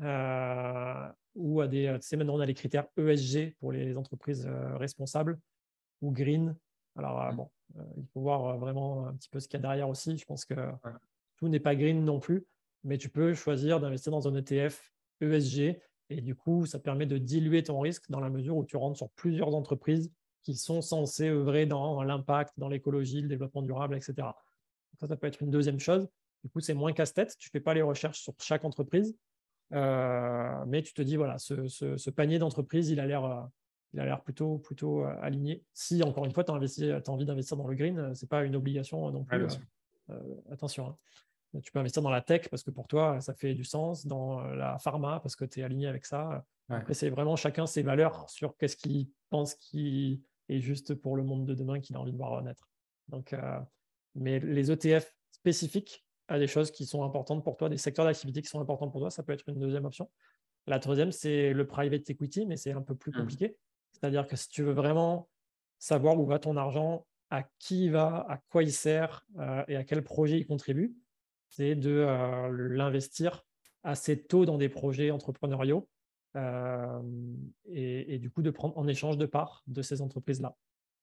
euh, 0.00 1.08
ou 1.34 1.60
à 1.60 1.68
des. 1.68 1.94
Tu 2.00 2.08
sais, 2.08 2.16
maintenant, 2.16 2.36
on 2.36 2.40
a 2.40 2.46
les 2.46 2.54
critères 2.54 2.86
ESG 2.96 3.54
pour 3.60 3.72
les 3.72 3.96
entreprises 3.98 4.46
euh, 4.46 4.76
responsables 4.78 5.38
ou 6.00 6.10
green. 6.10 6.56
Alors, 6.96 7.32
mmh. 7.32 7.36
bon, 7.36 7.50
il 7.98 8.06
faut 8.14 8.20
voir 8.20 8.56
vraiment 8.56 9.08
un 9.08 9.14
petit 9.14 9.28
peu 9.28 9.40
ce 9.40 9.48
qu'il 9.48 9.58
y 9.58 9.60
a 9.60 9.62
derrière 9.62 9.90
aussi. 9.90 10.16
Je 10.16 10.24
pense 10.24 10.46
que 10.46 10.54
tout 11.36 11.48
n'est 11.48 11.60
pas 11.60 11.74
green 11.74 12.02
non 12.02 12.18
plus, 12.18 12.46
mais 12.82 12.96
tu 12.96 13.10
peux 13.10 13.34
choisir 13.34 13.78
d'investir 13.78 14.10
dans 14.10 14.26
un 14.26 14.34
ETF 14.34 14.90
ESG 15.20 15.78
et 16.16 16.20
du 16.20 16.34
coup, 16.34 16.66
ça 16.66 16.78
permet 16.78 17.06
de 17.06 17.18
diluer 17.18 17.62
ton 17.62 17.80
risque 17.80 18.10
dans 18.10 18.20
la 18.20 18.30
mesure 18.30 18.56
où 18.56 18.64
tu 18.64 18.76
rentres 18.76 18.96
sur 18.96 19.10
plusieurs 19.10 19.54
entreprises 19.54 20.12
qui 20.42 20.56
sont 20.56 20.80
censées 20.80 21.28
œuvrer 21.28 21.66
dans 21.66 22.02
l'impact, 22.02 22.54
dans 22.58 22.68
l'écologie, 22.68 23.20
le 23.20 23.28
développement 23.28 23.62
durable, 23.62 23.96
etc. 23.96 24.28
ça, 24.98 25.06
ça 25.06 25.16
peut 25.16 25.26
être 25.26 25.42
une 25.42 25.50
deuxième 25.50 25.78
chose. 25.78 26.08
Du 26.42 26.50
coup, 26.50 26.60
c'est 26.60 26.74
moins 26.74 26.92
casse-tête. 26.92 27.36
Tu 27.38 27.48
ne 27.48 27.50
fais 27.50 27.60
pas 27.60 27.74
les 27.74 27.82
recherches 27.82 28.20
sur 28.20 28.34
chaque 28.40 28.64
entreprise. 28.64 29.16
Euh, 29.72 30.64
mais 30.66 30.82
tu 30.82 30.92
te 30.92 31.02
dis, 31.02 31.16
voilà, 31.16 31.38
ce, 31.38 32.10
panier 32.10 32.38
d'entreprises, 32.38 32.90
il 32.90 33.00
a 33.00 33.06
l'air 33.06 33.24
euh, 33.24 33.42
il 33.94 34.00
a 34.00 34.06
l'air 34.06 34.22
plutôt, 34.22 34.58
plutôt 34.58 35.04
euh, 35.04 35.14
aligné. 35.20 35.62
Si, 35.74 36.02
encore 36.02 36.24
une 36.24 36.32
fois, 36.32 36.44
tu 36.44 36.50
as, 36.50 36.54
as, 36.54 37.08
envie 37.08 37.26
d'investir 37.26 37.56
dans 37.56 37.66
le 37.66 37.74
green, 37.74 38.14
ce 38.14 38.24
n'est 38.24 38.28
pas 38.28 38.44
une 38.44 38.56
obligation 38.56 39.10
non 39.10 39.24
plus. 39.24 39.46
attention. 40.50 40.88
Hein. 40.88 40.96
Tu 41.60 41.70
peux 41.70 41.78
investir 41.78 42.02
dans 42.02 42.10
la 42.10 42.22
tech 42.22 42.48
parce 42.48 42.62
que 42.62 42.70
pour 42.70 42.88
toi, 42.88 43.20
ça 43.20 43.34
fait 43.34 43.54
du 43.54 43.64
sens, 43.64 44.06
dans 44.06 44.40
euh, 44.40 44.54
la 44.54 44.78
pharma 44.78 45.20
parce 45.20 45.36
que 45.36 45.44
tu 45.44 45.60
es 45.60 45.62
aligné 45.62 45.86
avec 45.86 46.06
ça. 46.06 46.44
C'est 46.92 47.10
vraiment 47.10 47.36
chacun 47.36 47.66
ses 47.66 47.82
valeurs 47.82 48.30
sur 48.30 48.56
qu'est-ce 48.56 48.76
qu'il 48.76 49.10
pense 49.28 49.54
qui 49.54 50.22
est 50.48 50.60
juste 50.60 50.94
pour 50.94 51.16
le 51.16 51.22
monde 51.22 51.44
de 51.44 51.54
demain 51.54 51.80
qu'il 51.80 51.96
a 51.96 52.00
envie 52.00 52.12
de 52.12 52.16
voir 52.16 52.40
naître. 52.42 52.70
Donc, 53.08 53.34
euh, 53.34 53.60
mais 54.14 54.40
les 54.40 54.70
ETF 54.70 55.14
spécifiques 55.32 56.02
à 56.28 56.38
des 56.38 56.46
choses 56.46 56.70
qui 56.70 56.86
sont 56.86 57.04
importantes 57.04 57.44
pour 57.44 57.58
toi, 57.58 57.68
des 57.68 57.76
secteurs 57.76 58.06
d'activité 58.06 58.40
qui 58.40 58.48
sont 58.48 58.60
importants 58.60 58.88
pour 58.88 59.02
toi, 59.02 59.10
ça 59.10 59.22
peut 59.22 59.32
être 59.32 59.46
une 59.48 59.58
deuxième 59.58 59.84
option. 59.84 60.10
La 60.66 60.78
troisième, 60.78 61.12
c'est 61.12 61.52
le 61.52 61.66
private 61.66 62.08
equity, 62.08 62.46
mais 62.46 62.56
c'est 62.56 62.72
un 62.72 62.80
peu 62.80 62.94
plus 62.94 63.10
mmh. 63.10 63.16
compliqué. 63.16 63.56
C'est-à-dire 63.92 64.26
que 64.26 64.36
si 64.36 64.48
tu 64.48 64.62
veux 64.62 64.72
vraiment 64.72 65.28
savoir 65.78 66.18
où 66.18 66.24
va 66.24 66.38
ton 66.38 66.56
argent, 66.56 67.06
à 67.30 67.44
qui 67.58 67.86
il 67.86 67.92
va, 67.92 68.26
à 68.28 68.38
quoi 68.50 68.62
il 68.62 68.72
sert 68.72 69.26
euh, 69.38 69.64
et 69.66 69.76
à 69.76 69.84
quel 69.84 70.04
projet 70.04 70.38
il 70.38 70.46
contribue, 70.46 70.94
c'est 71.52 71.74
de 71.74 71.90
euh, 71.90 72.48
l'investir 72.70 73.44
assez 73.82 74.22
tôt 74.22 74.46
dans 74.46 74.56
des 74.56 74.70
projets 74.70 75.10
entrepreneuriaux 75.10 75.86
euh, 76.36 77.02
et, 77.66 78.18
du 78.18 78.30
coup 78.30 78.40
de 78.40 78.50
prendre 78.50 78.76
en 78.78 78.88
échange 78.88 79.18
de 79.18 79.26
parts 79.26 79.62
de 79.66 79.82
ces 79.82 80.00
entreprises-là. 80.00 80.56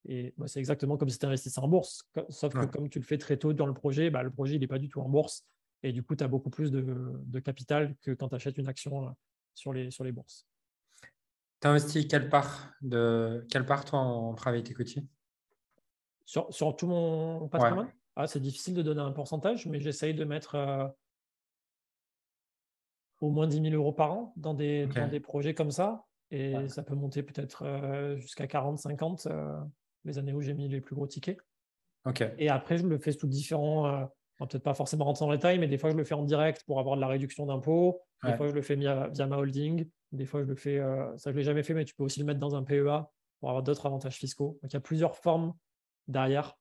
Et 0.08 0.34
bah, 0.38 0.48
c'est 0.48 0.60
exactement 0.60 0.98
comme 0.98 1.10
si 1.10 1.20
tu 1.20 1.26
investissais 1.28 1.60
en 1.60 1.68
bourse, 1.68 2.04
sauf 2.30 2.54
que 2.54 2.66
comme 2.66 2.90
tu 2.90 2.98
le 2.98 3.06
fais 3.06 3.20
très 3.20 3.38
tôt 3.38 3.54
dans 3.54 3.68
le 3.68 3.76
projet, 3.76 4.10
bah, 4.10 4.24
le 4.24 4.32
projet 4.32 4.58
n'est 4.58 4.68
pas 4.68 4.80
du 4.80 4.90
tout 4.90 5.02
en 5.02 5.10
bourse. 5.10 5.46
Et 5.84 5.92
du 5.92 6.02
coup 6.02 6.16
tu 6.16 6.24
as 6.24 6.28
beaucoup 6.28 6.50
plus 6.50 6.72
de, 6.72 7.40
capital 7.42 7.96
que 8.02 8.12
quand 8.12 8.30
tu 8.30 8.36
achètes 8.36 8.58
une 8.58 8.68
action 8.68 9.08
euh, 9.08 9.12
sur 9.54 9.72
les, 9.72 9.92
sur 9.92 10.04
les 10.04 10.12
bourses. 10.12 10.48
Tu 11.62 11.68
as 11.68 11.70
investi 11.70 12.08
quelle 12.08 12.28
part, 12.28 12.72
de, 12.82 13.46
quelle 13.52 13.68
part 13.68 13.86
toi 13.86 14.00
en 14.00 14.34
private 14.34 14.72
equity? 14.72 15.08
Sur, 16.26 16.52
sur 16.52 16.76
tout 16.76 16.88
mon 16.88 17.48
patrimoine? 17.50 17.92
Ah, 18.16 18.28
c'est 18.28 18.40
difficile 18.40 18.74
de 18.74 18.82
donner 18.82 19.02
un 19.02 19.12
pourcentage, 19.12 19.66
mais 19.66 19.80
j'essaye 19.80 20.14
de 20.14 20.26
mettre 20.26 20.56
euh, 20.56 20.88
au 23.22 23.30
moins 23.30 23.48
10 23.48 23.62
000 23.62 23.76
euros 23.76 23.94
par 23.94 24.12
an 24.12 24.34
dans 24.36 24.54
des, 24.54 24.88
des 24.88 25.20
projets 25.20 25.54
comme 25.54 25.72
ça. 25.72 26.06
Et 26.32 26.54
ça 26.68 26.84
peut 26.84 26.96
monter 26.96 27.24
peut-être 27.24 27.64
euh, 27.66 28.18
jusqu'à 28.18 28.46
40, 28.46 28.78
50 28.78 29.28
euh, 29.28 29.60
les 30.06 30.20
années 30.20 30.34
où 30.34 30.42
j'ai 30.42 30.54
mis 30.54 30.68
les 30.68 30.82
plus 30.82 30.96
gros 30.96 31.08
tickets. 31.08 31.40
Et 32.38 32.50
après, 32.50 32.78
je 32.78 32.86
le 32.86 33.00
fais 33.00 33.12
sous 33.12 33.28
différents. 33.28 34.08
peut-être 34.38 34.64
pas 34.64 34.74
forcément 34.74 35.06
rentrer 35.06 35.26
dans 35.26 35.32
les 35.32 35.38
détail, 35.38 35.60
mais 35.60 35.68
des 35.68 35.78
fois, 35.78 35.90
je 35.90 35.96
le 35.96 36.04
fais 36.04 36.14
en 36.14 36.24
direct 36.24 36.64
pour 36.66 36.80
avoir 36.80 36.96
de 36.96 37.02
la 37.02 37.08
réduction 37.08 37.46
d'impôts. 37.46 38.02
Des 38.24 38.34
fois, 38.34 38.48
je 38.48 38.54
le 38.54 38.62
fais 38.62 38.76
via, 38.76 39.08
via, 39.08 39.28
ma 39.28 39.38
holding. 39.38 39.90
Des 40.12 40.26
fois, 40.26 40.42
je 40.42 40.48
le 40.48 40.56
fais. 40.56 40.78
ça, 41.18 41.30
je 41.30 41.30
ne 41.30 41.38
l'ai 41.38 41.44
jamais 41.44 41.64
fait, 41.64 41.74
mais 41.74 41.86
tu 41.86 41.96
peux 41.96 42.04
aussi 42.04 42.20
le 42.20 42.26
mettre 42.26 42.40
dans 42.40 42.56
un 42.56 42.64
PEA 42.64 43.10
pour 43.40 43.50
avoir 43.50 43.64
d'autres 43.64 43.86
avantages 43.86 44.18
fiscaux. 44.18 44.60
Donc, 44.62 44.72
il 44.72 44.74
y 44.74 44.78
a 44.78 44.82
plusieurs 44.82 45.16
formes 45.16 45.54
derrière 46.08 46.58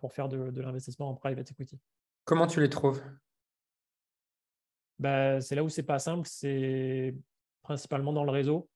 pour, 0.00 0.12
faire 0.12 0.28
de, 0.28 0.60
l'investissement 0.60 1.10
en 1.10 1.14
private 1.14 1.50
equity. 1.50 1.78
Comment 2.24 2.46
tu 2.46 2.60
les 2.60 2.68
trouves? 2.68 3.02
Bah, 4.98 5.40
C'est 5.40 5.54
là 5.54 5.62
où 5.62 5.68
c'est 5.68 5.84
pas 5.84 5.98
simple, 5.98 6.26
c'est 6.30 7.14
principalement 7.62 8.12
dans 8.12 8.24
le 8.24 8.30
réseau. 8.30 8.68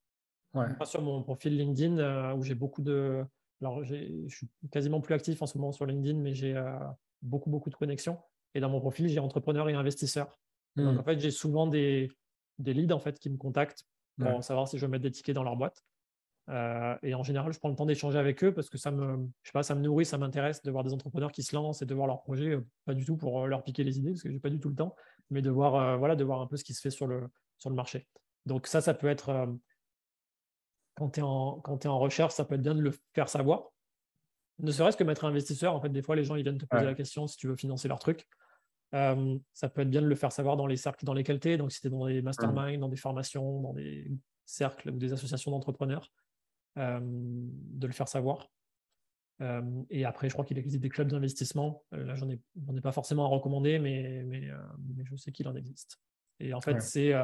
Sur 0.84 1.03
mon 1.03 1.22
profil 1.22 1.57
LinkedIn 1.57 1.99
euh, 1.99 2.34
où 2.34 2.42
j'ai 2.45 2.55
beaucoup 2.55 2.82
de. 2.82 3.24
Alors, 3.61 3.82
je 3.82 4.28
suis 4.28 4.49
quasiment 4.70 5.01
plus 5.01 5.14
actif 5.14 5.42
en 5.42 5.47
ce 5.47 5.59
moment 5.59 5.72
sur 5.72 5.84
LinkedIn, 5.84 6.18
mais 6.20 6.32
j'ai 6.32 6.57
euh, 6.57 6.78
beaucoup, 7.22 7.51
beaucoup 7.51 7.70
de 7.70 7.74
connexions. 7.74 8.20
Et 8.55 8.61
dans 8.61 8.68
mon 8.68 8.78
profil, 8.78 9.09
j'ai 9.09 9.18
entrepreneur 9.18 9.68
et 9.68 9.74
investisseur. 9.74 10.38
Donc, 10.76 10.95
hmm. 10.95 10.99
en 10.99 11.03
fait, 11.03 11.18
j'ai 11.18 11.32
souvent 11.32 11.66
des, 11.66 12.09
des 12.61 12.72
leads 12.72 12.95
en 12.95 13.01
fait, 13.01 13.18
qui 13.18 13.30
me 13.30 13.36
contactent 13.36 13.84
pour 14.20 14.45
savoir 14.45 14.68
si 14.68 14.78
je 14.78 14.86
veux 14.86 14.90
mettre 14.90 15.03
des 15.03 15.11
tickets 15.11 15.34
dans 15.34 15.42
leur 15.42 15.57
boîte. 15.57 15.82
Euh, 16.51 16.97
et 17.03 17.14
en 17.14 17.22
général, 17.22 17.53
je 17.53 17.59
prends 17.59 17.70
le 17.70 17.76
temps 17.76 17.86
d'échanger 17.86 18.18
avec 18.18 18.45
eux 18.45 18.53
parce 18.53 18.68
que 18.68 18.76
ça 18.76 18.90
me, 18.90 19.28
je 19.42 19.49
sais 19.49 19.53
pas, 19.53 19.62
ça 19.62 19.74
me 19.74 19.80
nourrit, 19.80 20.05
ça 20.05 20.18
m'intéresse 20.18 20.62
de 20.62 20.70
voir 20.70 20.84
des 20.84 20.92
entrepreneurs 20.92 21.32
qui 21.32 21.42
se 21.42 21.55
lancent 21.57 21.80
et 21.80 21.86
de 21.86 21.95
voir 21.95 22.07
leurs 22.07 22.22
projets, 22.22 22.51
euh, 22.51 22.66
pas 22.84 22.95
du 22.95 23.05
tout 23.05 23.16
pour 23.16 23.42
euh, 23.42 23.47
leur 23.47 23.62
piquer 23.62 23.82
les 23.82 23.99
idées 23.99 24.11
parce 24.11 24.22
que 24.22 24.30
j'ai 24.30 24.40
pas 24.40 24.51
du 24.51 24.61
tout 24.61 24.68
le 24.68 24.74
temps, 24.74 24.95
mais 25.30 25.40
de 25.40 25.51
voir, 25.51 25.99
voilà, 25.99 26.16
de 26.16 26.24
voir 26.24 26.40
un 26.42 26.47
peu 26.47 26.57
ce 26.57 26.64
qui 26.64 26.74
se 26.74 26.82
fait 26.82 26.90
sur 26.90 27.07
le, 27.07 27.28
sur 27.57 27.70
le 27.70 27.76
marché. 27.76 28.07
Donc 28.45 28.66
ça, 28.66 28.82
ça 28.82 28.92
peut 28.92 29.07
être, 29.07 29.49
quand 30.97 31.11
tu 31.11 31.20
es, 31.20 31.22
en, 31.22 31.62
es 31.80 31.86
en 31.86 31.99
recherche, 31.99 32.34
ça 32.34 32.45
peut 32.45 32.57
être 32.57 32.62
bien 32.62 32.74
de 32.74 32.82
le 32.82 32.92
faire 33.14 33.28
savoir. 33.30 33.70
Ne 34.59 34.70
serait-ce 34.70 34.99
que 34.99 35.05
mettre 35.05 35.24
un 35.24 35.28
investisseur, 35.28 35.74
en 35.74 35.80
fait, 35.80 35.88
des 35.88 36.03
fois, 36.03 36.14
les 36.14 36.24
gens 36.24 36.36
ils 36.36 36.42
viennent 36.42 36.59
te 36.59 36.66
poser 36.66 36.84
la 36.84 36.95
question 36.95 37.26
si 37.26 37.38
tu 37.38 37.49
veux 37.49 37.57
financer 37.57 37.88
leur 37.88 37.99
truc. 37.99 38.28
ça 38.92 39.68
peut 39.70 39.80
être 39.80 39.90
bien 39.90 40.03
de 40.03 40.07
le 40.07 40.14
faire 40.14 40.30
savoir 40.30 40.59
dans 40.59 40.66
les 40.66 40.76
cercles 40.76 41.07
dans 41.07 41.14
lesquels 41.14 41.40
tu 41.40 41.53
es, 41.53 41.57
donc 41.57 41.72
si 41.72 41.80
tu 41.80 41.86
es 41.86 41.90
dans 41.90 42.07
des 42.07 42.20
masterminds, 42.20 42.78
dans 42.78 42.90
des 42.90 42.99
formations, 42.99 43.62
dans 43.62 43.72
des 43.72 44.12
cercles 44.45 44.90
ou 44.90 44.99
des 44.99 45.14
associations 45.14 45.51
d'entrepreneurs 45.51 46.12
de 46.77 47.87
le 47.87 47.93
faire 47.93 48.09
savoir. 48.09 48.51
Euh, 49.41 49.83
et 49.91 50.05
après, 50.05 50.29
je 50.29 50.35
crois 50.35 50.45
qu'il 50.45 50.59
existe 50.59 50.81
des 50.81 50.89
clubs 50.89 51.09
d'investissement. 51.09 51.83
Euh, 51.93 52.05
là, 52.05 52.14
j'en 52.14 52.31
ai, 52.31 52.41
ai 52.77 52.81
pas 52.81 52.93
forcément 52.93 53.25
à 53.25 53.29
recommander, 53.29 53.79
mais, 53.79 54.22
mais, 54.25 54.49
mais 54.79 55.05
je 55.05 55.16
sais 55.16 55.33
qu'il 55.33 55.49
en 55.49 55.57
existe. 55.57 55.99
Et 56.41 56.55
en 56.55 56.61
fait, 56.61 56.81
c'est 56.81 57.14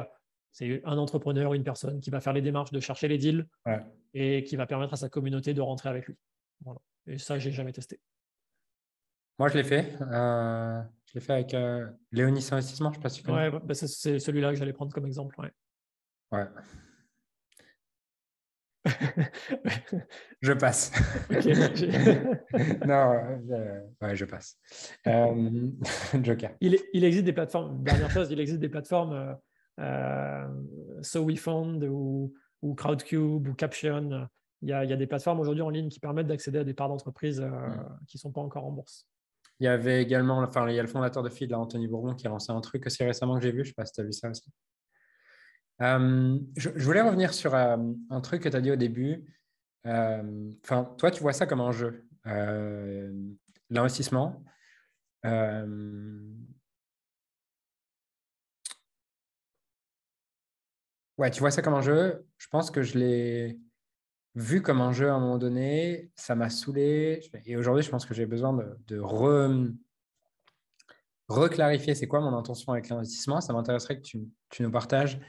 C'est 0.53 0.81
un 0.83 0.97
entrepreneur, 0.97 1.53
une 1.53 1.63
personne 1.63 2.01
qui 2.01 2.09
va 2.09 2.19
faire 2.19 2.33
les 2.33 2.41
démarches 2.41 2.71
de 2.71 2.79
chercher 2.81 3.07
les 3.07 3.17
deals 3.17 3.47
et 4.13 4.43
qui 4.43 4.57
va 4.57 4.65
permettre 4.65 4.93
à 4.93 4.97
sa 4.97 5.07
communauté 5.07 5.53
de 5.53 5.61
rentrer 5.61 5.87
avec 5.89 6.07
lui. 6.07 6.17
Et 7.07 7.17
ça, 7.17 7.39
j'ai 7.39 7.51
jamais 7.51 7.71
testé. 7.71 7.99
Moi, 9.39 9.47
je 9.47 9.57
l'ai 9.57 9.63
fait. 9.63 9.95
Euh, 10.01 10.81
je 11.05 11.13
l'ai 11.15 11.19
fait 11.21 11.33
avec 11.33 11.53
euh, 11.53 11.89
Léonis 12.11 12.47
Investissement, 12.51 12.91
je 12.91 12.97
ne 12.97 13.01
sais 13.01 13.03
pas 13.03 13.09
si 13.09 13.21
tu 13.21 13.25
connais. 13.25 13.49
Ouais, 13.49 13.59
bah, 13.63 13.73
c'est 13.73 14.19
celui-là 14.19 14.51
que 14.51 14.57
j'allais 14.57 14.73
prendre 14.73 14.93
comme 14.93 15.05
exemple. 15.05 15.39
Ouais. 15.39 15.51
ouais. 16.33 16.45
je 20.41 20.53
passe. 20.53 20.91
non, 22.85 23.13
euh, 23.51 23.81
ouais, 24.01 24.15
je 24.15 24.25
passe. 24.25 24.57
Euh, 25.07 25.69
Joker. 26.23 26.51
Il, 26.61 26.77
il, 26.93 27.03
existe 27.03 27.25
des 27.25 27.33
plateformes, 27.33 27.83
dernière 27.83 28.09
chose, 28.09 28.31
il 28.31 28.39
existe 28.39 28.59
des 28.59 28.69
plateformes 28.69 29.37
euh, 29.79 30.47
So 31.01 31.21
We 31.21 31.39
Found 31.39 31.83
ou, 31.83 32.33
ou, 32.61 32.75
Crowdcube 32.75 33.47
ou 33.47 33.53
Caption. 33.53 34.27
Il 34.61 34.69
y, 34.69 34.73
a, 34.73 34.83
il 34.83 34.89
y 34.89 34.93
a 34.93 34.97
des 34.97 35.07
plateformes 35.07 35.39
aujourd'hui 35.39 35.63
en 35.63 35.69
ligne 35.69 35.89
qui 35.89 35.99
permettent 35.99 36.27
d'accéder 36.27 36.59
à 36.59 36.63
des 36.63 36.73
parts 36.73 36.89
d'entreprises 36.89 37.43
qui 38.07 38.17
ne 38.17 38.19
sont 38.19 38.31
pas 38.31 38.41
encore 38.41 38.65
en 38.65 38.71
bourse. 38.71 39.07
Il 39.59 39.65
y 39.65 39.67
avait 39.67 40.01
également, 40.01 40.39
enfin, 40.39 40.67
il 40.69 40.75
y 40.75 40.79
a 40.79 40.81
le 40.81 40.87
fondateur 40.87 41.21
de 41.21 41.29
Feed, 41.29 41.53
Anthony 41.53 41.87
Bourbon, 41.87 42.15
qui 42.15 42.25
a 42.25 42.31
lancé 42.31 42.51
un 42.51 42.61
truc 42.61 42.85
aussi 42.87 43.03
récemment 43.03 43.37
que 43.37 43.43
j'ai 43.43 43.51
vu. 43.51 43.59
Je 43.59 43.61
ne 43.61 43.65
sais 43.67 43.73
pas 43.73 43.85
si 43.85 43.93
tu 43.93 44.01
as 44.01 44.03
vu 44.03 44.11
ça 44.11 44.29
aussi. 44.29 44.51
Je, 45.81 46.69
voulais 46.83 47.01
revenir 47.01 47.33
sur 47.33 47.55
un 47.55 48.21
truc 48.21 48.43
que 48.43 48.49
tu 48.49 48.55
as 48.55 48.61
dit 48.61 48.71
au 48.71 48.75
début. 48.75 49.25
Euh, 49.87 50.51
enfin, 50.63 50.83
toi, 50.97 51.11
tu 51.11 51.21
vois 51.21 51.33
ça 51.33 51.45
comme 51.45 51.61
un 51.61 51.71
jeu. 51.71 52.05
Euh, 52.27 53.11
l'investissement. 53.69 54.43
Euh, 55.25 56.19
ouais, 61.17 61.31
tu 61.31 61.39
vois 61.39 61.51
ça 61.51 61.61
comme 61.61 61.73
un 61.73 61.81
jeu. 61.81 62.25
Je 62.37 62.47
pense 62.47 62.71
que 62.71 62.81
je 62.81 62.97
l'ai 62.97 63.59
vu 64.35 64.61
comme 64.61 64.81
un 64.81 64.91
jeu 64.91 65.09
à 65.09 65.13
un 65.13 65.19
moment 65.19 65.37
donné. 65.37 66.11
Ça 66.15 66.35
m'a 66.35 66.49
saoulé. 66.49 67.21
Et 67.45 67.55
aujourd'hui, 67.55 67.83
je 67.83 67.89
pense 67.89 68.05
que 68.05 68.13
j'ai 68.13 68.25
besoin 68.25 68.53
de, 68.87 68.99
reclarifier 71.27 71.95
c'est 71.95 72.07
quoi 72.07 72.19
mon 72.19 72.37
intention 72.37 72.73
avec 72.73 72.89
l'investissement. 72.89 73.41
Ça 73.41 73.53
m'intéresserait 73.53 73.99
que 73.99 74.05
tu, 74.05 74.27
nous 74.59 74.71
partages 74.71 75.19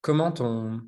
comment 0.00 0.32
ton, 0.32 0.80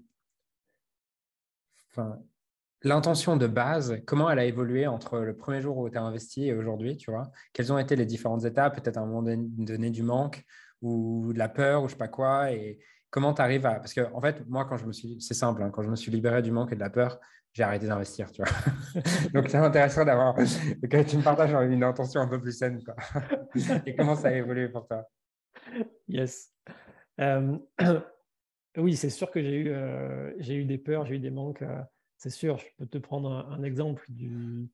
l'intention 2.83 3.37
de 3.37 3.47
base, 3.47 4.01
comment 4.07 4.31
elle 4.31 4.39
a 4.39 4.45
évolué 4.45 4.87
entre 4.87 5.19
le 5.19 5.37
premier 5.37 5.61
jour 5.61 5.77
où 5.79 5.91
tu 5.91 5.99
as 5.99 6.03
investi 6.03 6.49
et 6.49 6.55
aujourd'hui, 6.55 6.97
tu 6.97 7.11
vois? 7.11 7.31
Quelles 7.53 7.73
ont 7.73 7.79
été 7.79 7.97
les 7.97 8.07
différentes 8.07 8.45
étapes, 8.45 8.81
peut-être 8.81 8.97
à 8.97 9.01
un 9.01 9.07
moment 9.07 9.23
donné 9.23 9.91
du 9.91 10.03
manque 10.03 10.45
ou 10.83 11.33
de 11.33 11.39
la 11.39 11.49
peur 11.49 11.83
ou 11.83 11.89
je 11.89 11.93
sais 11.93 11.99
pas 11.99 12.09
quoi 12.09 12.53
et 12.53 12.79
comment 13.11 13.35
tu 13.35 13.43
arrives 13.43 13.67
à 13.67 13.75
parce 13.75 13.93
que 13.93 14.01
en 14.15 14.21
fait 14.21 14.49
moi 14.49 14.65
quand 14.65 14.79
je 14.79 14.87
me 14.87 14.93
suis 14.93 15.21
c'est 15.21 15.35
simple 15.35 15.63
hein, 15.63 15.71
quand 15.71 15.83
je 15.83 15.91
me 15.91 15.97
suis 15.97 16.11
libéré 16.11 16.41
du 16.41 16.53
manque 16.53 16.73
et 16.73 16.75
de 16.75 16.81
la 16.81 16.89
peur 16.89 17.21
j'ai 17.53 17.65
arrêté 17.65 17.87
d'investir 17.87 18.31
tu 18.33 18.43
vois. 18.43 19.03
Donc 19.35 19.51
c'est 19.51 19.59
intéressant 19.59 20.07
d'avoir 20.07 20.35
que 20.91 21.03
tu 21.03 21.19
me 21.19 21.23
partages 21.23 21.53
une 21.71 21.85
intention 21.85 22.23
un 22.23 22.29
peu 22.29 22.41
plus 22.41 22.57
saine 22.57 22.83
quoi. 22.83 22.95
et 23.87 23.95
comment 23.95 24.15
ça 24.15 24.29
a 24.29 24.33
évolué 24.33 24.71
pour 24.71 24.87
toi? 24.87 25.05
Yes 26.09 26.55
euh, 27.21 27.59
oui, 28.77 28.97
c'est 28.97 29.11
sûr 29.11 29.31
que 29.31 29.43
j'ai 29.43 29.57
eu, 29.57 29.69
euh, 29.71 30.33
j'ai 30.39 30.55
eu 30.55 30.65
des 30.65 30.79
peurs, 30.79 31.07
j'ai 31.07 31.17
eu 31.17 31.21
des 31.21 31.31
manques. 31.31 31.63
Euh, 31.63 31.83
c'est 32.17 32.31
sûr, 32.31 32.59
je 32.59 32.67
peux 32.79 32.87
te 32.87 32.99
prendre 32.99 33.31
un, 33.31 33.63
exemple 33.63 34.05
d'une 34.11 34.69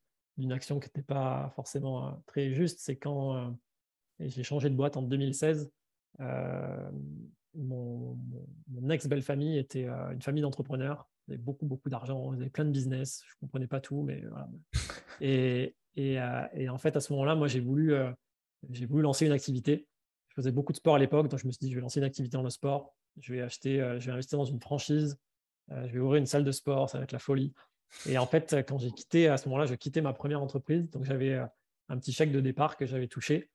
action 0.50 0.80
qui 0.80 0.88
n'était 0.88 1.02
pas 1.02 1.52
forcément 1.54 2.20
très 2.26 2.52
juste. 2.52 2.80
C'est 2.80 2.96
quand 2.96 3.56
j'ai 4.18 4.42
changé 4.42 4.68
de 4.68 4.74
boîte 4.74 4.96
en 4.96 5.02
2016. 5.02 5.70
mon, 7.54 8.18
ex-belle 8.90 9.22
famille 9.22 9.58
était 9.58 9.86
une 9.86 10.22
famille 10.22 10.42
d'entrepreneurs. 10.42 11.08
Ils 11.28 11.34
avaient 11.34 11.42
beaucoup, 11.42 11.66
beaucoup 11.66 11.88
d'argent, 11.88 12.32
ils 12.34 12.40
avaient 12.40 12.50
plein 12.50 12.64
de 12.64 12.72
business. 12.72 13.22
Je 13.28 13.34
ne 13.34 13.46
comprenais 13.46 13.68
pas 13.68 13.80
tout, 13.80 14.02
mais 14.02 14.22
voilà. 14.28 14.48
Et, 15.20 15.74
et, 15.94 16.18
et 16.52 16.68
en 16.68 16.76
fait, 16.76 16.94
à 16.94 17.00
ce 17.00 17.10
moment-là, 17.14 17.36
moi, 17.36 17.48
j'ai 17.48 17.60
voulu, 17.60 17.94
j'ai 18.68 18.84
voulu 18.84 19.02
lancer 19.02 19.24
une 19.24 19.32
activité. 19.32 19.86
Je 20.36 20.42
faisais 20.42 20.52
beaucoup 20.52 20.72
de 20.72 20.76
sport 20.76 20.96
à 20.96 20.98
l'époque, 20.98 21.28
donc 21.28 21.40
je 21.40 21.46
me 21.46 21.52
suis 21.52 21.60
dit, 21.60 21.70
je 21.70 21.76
vais 21.76 21.80
lancer 21.80 21.98
une 21.98 22.04
activité 22.04 22.36
dans 22.36 22.42
le 22.42 22.50
sport 22.50 22.94
je 23.20 23.32
vais 23.32 23.42
acheter, 23.42 23.80
euh, 23.80 23.98
je 24.00 24.06
vais 24.06 24.12
investir 24.12 24.38
dans 24.38 24.44
une 24.44 24.60
franchise, 24.60 25.18
euh, 25.72 25.86
je 25.86 25.92
vais 25.92 25.98
ouvrir 25.98 26.18
une 26.18 26.26
salle 26.26 26.44
de 26.44 26.52
sport, 26.52 26.90
ça 26.90 26.98
va 26.98 27.04
être 27.04 27.12
la 27.12 27.18
folie. 27.18 27.52
Et 28.06 28.18
en 28.18 28.26
fait, 28.26 28.56
quand 28.68 28.78
j'ai 28.78 28.90
quitté, 28.90 29.28
à 29.28 29.36
ce 29.36 29.48
moment-là, 29.48 29.66
je 29.66 29.74
quittais 29.74 30.00
ma 30.00 30.12
première 30.12 30.42
entreprise, 30.42 30.90
donc 30.90 31.04
j'avais 31.04 31.34
euh, 31.34 31.46
un 31.88 31.98
petit 31.98 32.12
chèque 32.12 32.32
de 32.32 32.40
départ 32.40 32.76
que 32.76 32.86
j'avais 32.86 33.08
touché, 33.08 33.50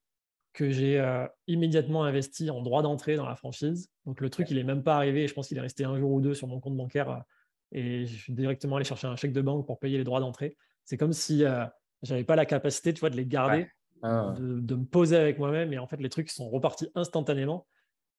que 0.54 0.70
j'ai 0.70 1.02
immédiatement 1.48 2.04
investi 2.04 2.50
en 2.50 2.62
droit 2.62 2.82
d'entrée 2.82 3.16
dans 3.16 3.26
la 3.26 3.38
franchise. 3.38 3.90
Donc 4.06 4.20
le 4.20 4.30
truc, 4.30 4.52
il 4.52 4.58
n'est 4.58 4.66
même 4.66 4.84
pas 4.84 4.98
arrivé, 4.98 5.26
je 5.26 5.34
pense 5.34 5.48
qu'il 5.48 5.58
est 5.58 5.62
resté 5.62 5.86
un 5.86 5.98
jour 5.98 6.12
ou 6.12 6.20
deux 6.20 6.34
sur 6.34 6.48
mon 6.48 6.60
compte 6.60 6.76
bancaire 6.76 7.24
et 7.72 8.06
je 8.06 8.18
suis 8.18 8.34
directement 8.34 8.76
allé 8.76 8.84
chercher 8.84 9.08
un 9.08 9.16
chèque 9.16 9.32
de 9.32 9.40
banque 9.40 9.66
pour 9.66 9.80
payer 9.80 9.98
les 9.98 10.04
droits 10.04 10.20
d'entrée. 10.20 10.58
C'est 10.84 10.98
comme 10.98 11.14
si 11.14 11.40
je 11.40 12.10
n'avais 12.10 12.26
pas 12.26 12.36
la 12.36 12.46
capacité 12.46 12.94
tu 12.94 13.00
vois, 13.00 13.10
de 13.10 13.16
les 13.16 13.26
garder, 13.26 13.70
ah. 14.04 14.34
de, 14.38 14.60
de, 14.60 14.76
me 14.76 14.86
poser 14.86 15.18
avec 15.18 15.40
moi-même 15.40 15.74
et 15.74 15.80
en 15.80 15.88
fait, 15.88 15.98
les 15.98 16.10
trucs 16.10 16.30
sont 16.30 16.50
repartis 16.50 16.90
instantanément. 16.96 17.68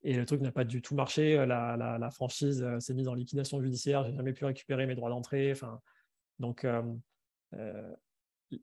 Et 0.04 0.14
le 0.14 0.26
truc 0.26 0.40
n'a 0.40 0.50
pas 0.50 0.64
du 0.64 0.82
tout 0.82 0.94
marché. 0.94 1.38
Euh, 1.38 1.46
la, 1.46 2.10
franchise 2.10 2.62
euh, 2.62 2.80
s'est 2.80 2.94
mise 2.94 3.08
en 3.08 3.14
liquidation 3.14 3.60
judiciaire. 3.60 4.04
J'ai 4.04 4.14
jamais 4.14 4.32
pu 4.32 4.44
récupérer 4.44 4.86
mes 4.86 4.94
droits 4.94 5.10
d'entrée. 5.10 5.52
Enfin, 5.52 5.80
donc, 6.38 6.64
euh, 6.64 7.92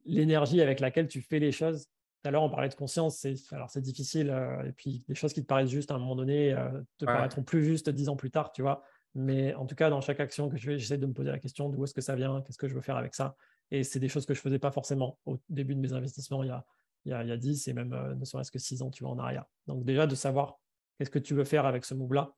l'énergie 0.06 0.62
avec 0.62 0.80
laquelle 0.80 1.08
tu 1.08 1.22
fais 1.22 1.40
les 1.40 1.52
choses. 1.52 1.86
Tout 2.22 2.28
à 2.28 2.32
l'heure, 2.32 2.44
on 2.44 2.50
parlait 2.50 2.68
de 2.68 2.76
conscience. 2.76 3.20
C'est, 3.20 3.36
alors, 3.52 3.70
c'est 3.70 3.82
difficile. 3.82 4.36
et 4.66 4.74
puis, 4.74 5.06
des 5.08 5.16
choses 5.16 5.32
qui 5.32 5.42
te 5.42 5.48
paraissent 5.48 5.70
justes 5.70 5.92
à 5.92 5.96
un 5.96 6.00
moment 6.00 6.18
donné 6.18 6.54
te 6.98 7.06
paraîtront 7.06 7.44
plus 7.44 7.64
justes 7.64 7.90
dix 7.90 8.10
ans 8.10 8.18
plus 8.18 8.32
tard, 8.32 8.52
tu 8.52 8.62
vois. 8.62 8.84
Mais 9.16 9.56
en 9.56 9.66
tout 9.66 9.76
cas, 9.76 9.90
dans 9.90 10.02
chaque 10.02 10.20
action 10.20 10.50
que 10.50 10.58
je 10.58 10.66
fais, 10.66 10.78
j'essaie 10.78 10.98
de 10.98 11.06
me 11.06 11.14
poser 11.14 11.32
la 11.32 11.40
question 11.40 11.70
d'où 11.70 11.84
est-ce 11.86 11.94
que 11.94 12.02
ça 12.02 12.16
vient, 12.16 12.42
qu'est-ce 12.42 12.58
que 12.58 12.68
je 12.68 12.76
veux 12.76 12.82
faire 12.82 12.98
avec 12.98 13.16
ça. 13.16 13.36
Et 13.72 13.84
c'est 13.84 14.00
des 14.00 14.10
choses 14.10 14.26
que 14.26 14.34
je 14.34 14.40
ne 14.40 14.44
faisais 14.44 14.60
pas 14.60 14.72
forcément 14.72 15.18
au 15.26 15.38
début 15.48 15.76
de 15.76 15.80
mes 15.80 15.94
investissements 15.94 16.44
il 16.44 16.48
y 16.48 16.52
a, 16.52 16.66
il 17.06 17.12
y 17.12 17.14
a, 17.14 17.24
il 17.24 17.30
y 17.30 17.32
a 17.32 17.38
10 17.38 17.68
et 17.68 17.74
même 17.74 17.90
ne 18.16 18.26
serait-ce 18.26 18.52
que 18.52 18.60
6 18.60 18.82
ans, 18.82 18.90
tu 18.90 19.04
vois, 19.04 19.14
en 19.14 19.20
arrière. 19.20 19.46
Donc 19.68 19.86
déjà, 19.86 20.08
de 20.08 20.16
savoir 20.16 20.60
Qu'est-ce 21.00 21.12
que 21.12 21.20
tu 21.20 21.34
veux 21.34 21.46
faire 21.46 21.66
avec 21.66 21.86
ce 21.86 21.94
move-là 21.94 22.36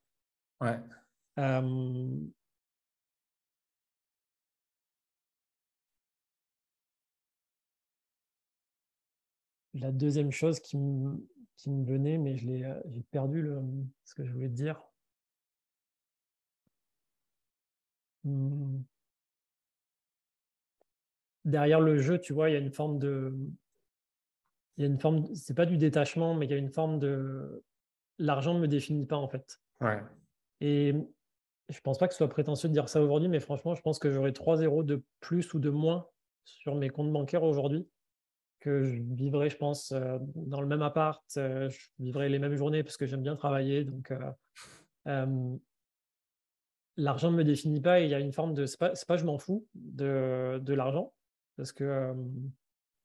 Ouais. 0.61 0.79
Euh, 1.39 2.19
la 9.73 9.91
deuxième 9.91 10.31
chose 10.31 10.59
qui 10.59 10.77
me, 10.77 11.17
venait, 11.65 12.19
mais 12.19 12.37
je 12.37 12.45
l'ai, 12.45 12.71
j'ai 12.85 13.01
perdu 13.01 13.41
le, 13.41 13.61
ce 14.03 14.13
que 14.13 14.23
je 14.23 14.31
voulais 14.31 14.49
te 14.49 14.53
dire. 14.53 14.79
Hmm. 18.23 18.83
Derrière 21.45 21.79
le 21.79 21.97
jeu, 21.97 22.19
tu 22.19 22.33
vois, 22.33 22.51
il 22.51 22.53
y 22.53 22.55
a 22.55 22.59
une 22.59 22.71
forme 22.71 22.99
de. 22.99 23.35
Il 24.81 24.85
y 24.85 24.87
a 24.87 24.91
une 24.91 24.99
forme, 24.99 25.27
c'est 25.35 25.53
pas 25.53 25.67
du 25.67 25.77
détachement, 25.77 26.33
mais 26.33 26.47
il 26.47 26.49
y 26.49 26.55
a 26.55 26.57
une 26.57 26.71
forme 26.71 26.97
de, 26.97 27.63
l'argent 28.17 28.55
ne 28.55 28.59
me 28.59 28.67
définit 28.67 29.05
pas 29.05 29.15
en 29.15 29.27
fait. 29.27 29.61
Et 30.59 30.95
je 31.69 31.79
pense 31.81 31.99
pas 31.99 32.07
que 32.07 32.15
ce 32.15 32.17
soit 32.17 32.29
prétentieux 32.29 32.67
de 32.67 32.73
dire 32.73 32.89
ça 32.89 32.99
aujourd'hui, 32.99 33.29
mais 33.29 33.39
franchement, 33.39 33.75
je 33.75 33.81
pense 33.83 33.99
que 33.99 34.11
j'aurais 34.11 34.31
3 34.31 34.57
zéros 34.57 34.81
de 34.81 35.03
plus 35.19 35.53
ou 35.53 35.59
de 35.59 35.69
moins 35.69 36.07
sur 36.45 36.73
mes 36.73 36.89
comptes 36.89 37.13
bancaires 37.13 37.43
aujourd'hui, 37.43 37.87
que 38.59 38.83
je 38.83 38.99
vivrais, 39.01 39.51
je 39.51 39.57
pense, 39.57 39.91
euh, 39.91 40.17
dans 40.35 40.61
le 40.61 40.67
même 40.67 40.81
appart, 40.81 41.23
euh, 41.37 41.69
je 41.69 41.79
vivrais 41.99 42.27
les 42.27 42.39
mêmes 42.39 42.55
journées 42.55 42.83
parce 42.83 42.97
que 42.97 43.05
j'aime 43.05 43.21
bien 43.21 43.35
travailler. 43.35 43.85
Donc, 43.85 44.11
euh, 44.11 45.57
l'argent 46.97 47.29
ne 47.29 47.37
me 47.37 47.43
définit 47.43 47.81
pas 47.81 48.01
et 48.01 48.05
il 48.05 48.09
y 48.09 48.15
a 48.15 48.19
une 48.19 48.33
forme 48.33 48.55
de. 48.55 48.65
C'est 48.65 48.79
pas, 48.79 48.93
pas 49.07 49.17
je 49.17 49.25
m'en 49.25 49.37
fous 49.37 49.67
de, 49.75 50.59
de 50.59 50.73
l'argent, 50.73 51.13
parce 51.55 51.71
que 51.71 52.15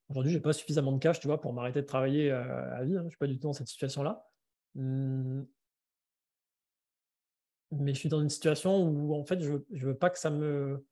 aujourd'hui, 0.09 0.32
j'ai 0.32 0.40
pas 0.40 0.52
suffisamment 0.52 0.92
de 0.92 0.98
cash, 0.98 1.20
tu 1.20 1.26
vois, 1.26 1.40
pour 1.40 1.52
m'arrêter 1.52 1.82
de 1.82 1.86
travailler 1.86 2.30
à 2.30 2.82
vie. 2.84 2.96
Hein, 2.96 3.02
je 3.04 3.11
suis 3.11 3.18
pas 3.18 3.26
du 3.26 3.38
tout 3.38 3.48
dans 3.48 3.52
cette 3.52 3.68
situation-là. 3.68 4.24
Mmh. 4.74 5.44
mais 7.72 7.94
je 7.94 7.98
suis 7.98 8.09
dans 8.09 8.20
une 8.20 8.28
situation 8.28 8.82
où 8.82 9.14
en 9.14 9.24
fait 9.24 9.40
je 9.40 9.52
veux, 9.52 9.66
veux 9.70 9.96
pas 9.96 10.11
que 10.11 10.18
ça 10.18 10.28
me 10.28 10.84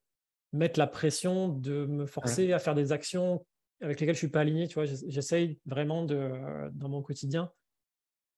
mette 0.52 0.76
la 0.78 0.86
pression 0.86 1.48
de 1.48 1.84
me 1.84 2.06
forcer 2.06 2.52
à 2.52 2.58
faire 2.58 2.74
des 2.74 2.92
actions 2.92 3.44
avec 3.82 4.00
lesquelles 4.00 4.14
je 4.14 4.20
suis 4.20 4.28
pas 4.28 4.40
aligné. 4.40 4.68
Tu 4.68 4.74
vois, 4.74 4.86
j'essaye 4.86 5.60
vraiment 5.66 6.04
de 6.04 6.70
dans 6.72 6.88
mon 6.88 7.02
quotidien. 7.02 7.52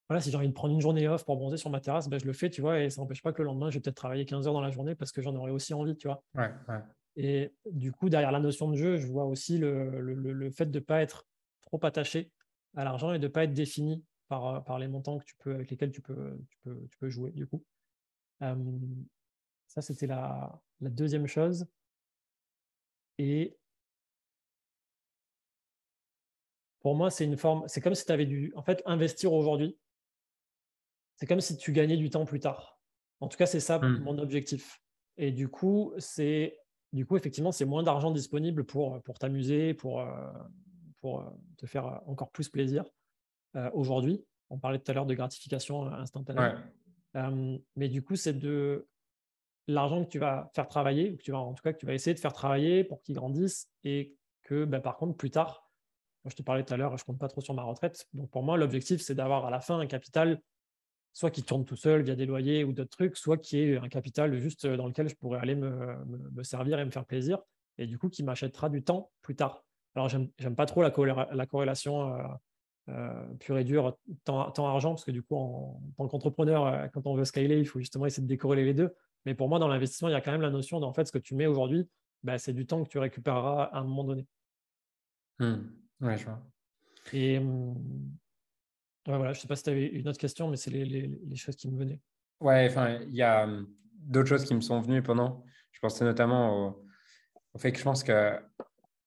Voilà, 0.09 0.21
si 0.21 0.31
j'ai 0.31 0.37
envie 0.37 0.49
de 0.49 0.53
prendre 0.53 0.73
une 0.73 0.81
journée 0.81 1.09
off 1.09 1.25
pour 1.25 1.37
bronzer 1.37 1.57
sur 1.57 1.71
ma 1.71 1.81
terrasse, 1.81 2.09
ben 2.09 2.21
je 2.21 2.27
le 2.27 2.33
fais, 2.33 2.49
tu 2.49 2.61
vois, 2.61 2.81
et 2.81 2.91
ça 2.91 3.01
n'empêche 3.01 3.23
pas 3.23 3.33
que 3.33 3.43
le 3.43 3.47
lendemain, 3.47 3.71
je 3.71 3.77
vais 3.77 3.83
peut-être 3.83 3.97
travailler 3.97 4.25
15 4.25 4.47
heures 4.47 4.55
dans 4.55 4.61
la 4.61 4.71
journée 4.71 4.95
parce 4.95 5.11
que 5.11 5.21
j'en 5.21 5.35
aurais 5.35 5.51
aussi 5.51 5.75
envie, 5.75 5.97
tu 5.97 6.07
vois. 6.07 6.23
Et 7.17 7.53
du 7.71 7.93
coup, 7.93 8.09
derrière 8.09 8.33
la 8.33 8.41
notion 8.41 8.71
de 8.71 8.77
jeu, 8.77 8.97
je 8.99 9.07
vois 9.07 9.25
aussi 9.25 9.59
le, 9.59 10.01
le, 10.01 10.15
le 10.15 10.51
fait 10.51 10.67
de 10.67 10.79
ne 10.79 10.85
pas 10.85 11.01
être 11.03 11.27
trop 11.63 11.81
attaché 11.85 12.31
à 12.77 12.85
l'argent 12.85 13.13
et 13.13 13.19
de 13.19 13.27
ne 13.27 13.33
pas 13.33 13.45
être 13.45 13.55
défini 13.55 14.05
par, 14.29 14.65
par 14.65 14.79
les 14.79 14.89
montants 14.89 15.19
que 15.19 15.25
tu 15.25 15.35
peux, 15.39 15.55
avec 15.55 15.71
lesquels 15.71 15.93
tu 15.93 16.03
peux, 16.03 16.39
tu 16.51 16.59
peux, 16.63 16.87
tu 16.91 16.99
peux 16.99 17.09
jouer, 17.09 17.31
du 17.33 17.47
coup. 17.47 17.65
ça, 18.41 19.83
c'était 19.83 20.07
la, 20.07 20.61
la, 20.81 20.91
deuxième 20.91 21.27
chose. 21.27 21.67
Et 23.19 23.57
pour 26.81 26.95
moi, 26.95 27.11
c'est 27.11 27.25
une 27.25 27.37
forme, 27.37 27.65
c'est 27.67 27.81
comme 27.81 27.95
si 27.95 28.05
tu 28.05 28.13
avais 28.13 28.27
dû, 28.27 28.53
en 28.57 28.63
fait, 28.63 28.83
investir 28.85 29.33
aujourd'hui. 29.33 29.79
c'est 31.17 31.27
comme 31.27 31.41
si 31.41 31.57
tu 31.57 31.73
gagnais 31.73 31.97
du 31.97 32.11
temps 32.11 32.25
plus 32.25 32.41
tard. 32.41 32.79
En 33.21 33.29
tout 33.29 33.37
cas, 33.37 33.47
c'est 33.47 33.61
ça 33.61 33.79
Hmm. 33.79 33.99
mon 34.05 34.19
objectif. 34.19 34.81
Et 35.17 35.33
du 35.33 35.49
coup, 35.49 35.95
c'est 35.99 36.59
du 36.97 37.07
coup 37.07 37.17
effectivement, 37.17 37.53
c'est 37.53 37.65
moins 37.65 37.83
d'argent 37.83 38.11
disponible 38.11 38.65
pour, 38.65 39.01
pour 39.03 39.19
t'amuser, 39.19 39.75
pour, 39.75 40.01
euh, 40.01 40.33
pour 41.01 41.21
euh, 41.21 41.25
te 41.59 41.67
faire 41.67 42.01
encore 42.07 42.31
plus 42.31 42.49
plaisir 42.49 42.85
euh, 43.55 43.71
aujourd'hui. 43.75 44.25
On 44.51 44.59
parlait 44.59 44.79
tout 44.79 44.91
à 44.91 44.95
l'heure 44.95 45.07
de 45.07 45.15
gratification 45.15 45.87
instantanée. 45.87 46.41
Ouais. 46.41 46.55
Euh, 47.17 47.59
mais 47.77 47.89
du 47.89 48.03
coup, 48.03 48.17
c'est 48.17 48.33
de 48.33 48.89
l'argent 49.69 50.05
que 50.05 50.09
tu 50.09 50.19
vas 50.19 50.51
faire 50.55 50.69
travailler, 50.69 51.11
ou 51.11 51.17
que 51.17 51.23
tu 51.23 51.33
vas, 51.33 51.39
en 51.39 51.53
tout 51.53 51.63
cas 51.63 51.73
que 51.73 51.79
tu 51.79 51.87
vas 51.87 51.95
essayer 51.95 52.15
de 52.15 52.21
faire 52.21 52.33
travailler 52.33 52.83
pour 52.83 53.03
qu'il 53.03 53.15
grandisse 53.15 53.71
et 53.85 54.17
que 54.43 54.65
bah, 54.65 54.81
par 54.81 54.97
contre, 54.97 55.17
plus 55.17 55.31
tard, 55.31 55.71
moi, 56.25 56.31
je 56.31 56.37
te 56.37 56.43
parlais 56.43 56.65
tout 56.65 56.75
à 56.75 56.77
l'heure, 56.77 56.97
je 56.97 57.05
compte 57.05 57.19
pas 57.19 57.29
trop 57.29 57.41
sur 57.41 57.55
ma 57.55 57.63
retraite. 57.63 58.09
Donc 58.15 58.31
pour 58.31 58.43
moi, 58.43 58.57
l'objectif, 58.57 59.01
c'est 59.03 59.15
d'avoir 59.15 59.45
à 59.47 59.51
la 59.51 59.61
fin 59.61 59.79
un 59.79 59.87
capital, 59.87 60.41
soit 61.17 61.31
qui 61.31 61.43
tourne 61.43 61.65
tout 61.65 61.77
seul 61.77 62.03
via 62.03 62.15
des 62.15 62.27
loyers 62.27 62.63
ou 62.63 62.75
d'autres 62.75 62.91
trucs, 62.91 63.17
soit 63.17 63.39
qui 63.39 63.59
est 63.59 63.79
un 63.79 63.89
capital 63.89 64.37
juste 64.39 64.67
dans 64.67 64.87
lequel 64.87 65.09
je 65.09 65.15
pourrais 65.15 65.39
aller 65.39 65.55
me, 65.55 65.71
me- 66.05 66.31
me 66.31 66.43
servir 66.43 66.79
et 66.79 66.85
me 66.85 66.91
faire 66.91 67.07
plaisir, 67.07 67.39
et 67.79 67.87
du 67.87 67.97
coup 67.99 68.11
qui 68.11 68.23
m'achètera 68.23 68.69
du 68.69 68.83
temps 68.83 69.11
plus 69.23 69.35
tard. 69.35 69.65
Alors 69.95 70.11
j'aime 70.11 70.29
pas 70.55 70.67
trop 70.67 70.83
la, 70.83 70.91
corréla- 70.91 71.29
la 71.33 71.47
corrélation 71.47 72.13
euh, 72.13 72.23
euh, 72.91 73.25
pure 73.41 73.57
et 73.57 73.65
dure 73.65 73.97
temps- 74.25 74.51
temps-argent, 74.51 74.91
parce 74.91 75.07
que 75.07 75.11
du 75.11 75.23
coup, 75.23 75.37
en, 75.37 75.81
en 75.97 76.05
tant 76.05 76.09
qu'entrepreneur, 76.09 76.67
euh, 76.67 76.87
quand 76.89 77.07
on 77.07 77.15
veut 77.15 77.25
scaler, 77.25 77.59
il 77.59 77.67
faut 77.67 77.79
justement 77.79 78.05
essayer 78.05 78.23
de 78.23 78.29
décorréler 78.29 78.67
les 78.67 78.75
deux. 78.75 78.95
Mais 79.25 79.35
pour 79.35 79.49
moi, 79.49 79.59
dans 79.59 79.69
l'investissement, 79.69 80.09
il 80.09 80.13
y 80.13 80.15
a 80.17 80.21
quand 80.21 80.33
même 80.33 80.43
la 80.43 80.51
notion 80.51 80.81
d'en 80.81 80.93
fait, 80.93 81.07
ce 81.07 81.13
que 81.13 81.19
tu 81.19 81.35
mets 81.35 81.47
aujourd'hui, 81.47 81.89
bah, 82.25 82.37
c'est 82.37 82.53
du 82.53 82.67
temps 82.67 82.85
que 82.85 82.91
tu 82.91 82.99
récupéreras 82.99 83.65
à 83.65 83.79
un 83.79 83.85
moment 83.85 84.05
donné. 84.05 84.27
Hmm. 85.39 85.63
Ouais, 86.03 86.19
je 86.19 86.25
vois. 86.27 86.43
Et 87.15 87.39
hum, 87.39 87.75
ouais, 89.07 89.17
voilà, 89.17 89.33
je 89.33 89.39
ne 89.39 89.43
sais 89.43 89.49
pas 89.49 89.57
si 89.57 89.63
tu 89.63 89.71
avais 89.71 89.87
une 89.87 90.09
autre 90.09 90.19
question, 90.19 90.49
mais 90.49 90.57
c'est 90.57 90.71
les, 90.71 90.85
les- 90.85 91.37
choses 91.37 91.57
qui 91.57 91.69
me 91.69 91.79
venaient. 91.79 92.01
Ouais, 92.41 92.67
enfin, 92.71 92.99
il 93.03 93.15
y 93.15 93.23
a 93.23 93.45
hum, 93.45 93.69
d'autres 93.95 94.29
choses 94.29 94.45
qui 94.45 94.55
me 94.55 94.61
sont 94.61 94.81
venues 94.81 95.03
pendant. 95.03 95.45
Je 95.73 95.81
pensais 95.81 96.05
notamment 96.05 96.69
au, 97.55 97.59
fait 97.59 97.73
que 97.73 97.79
je 97.79 97.85
pense 97.85 98.05
que 98.05 98.39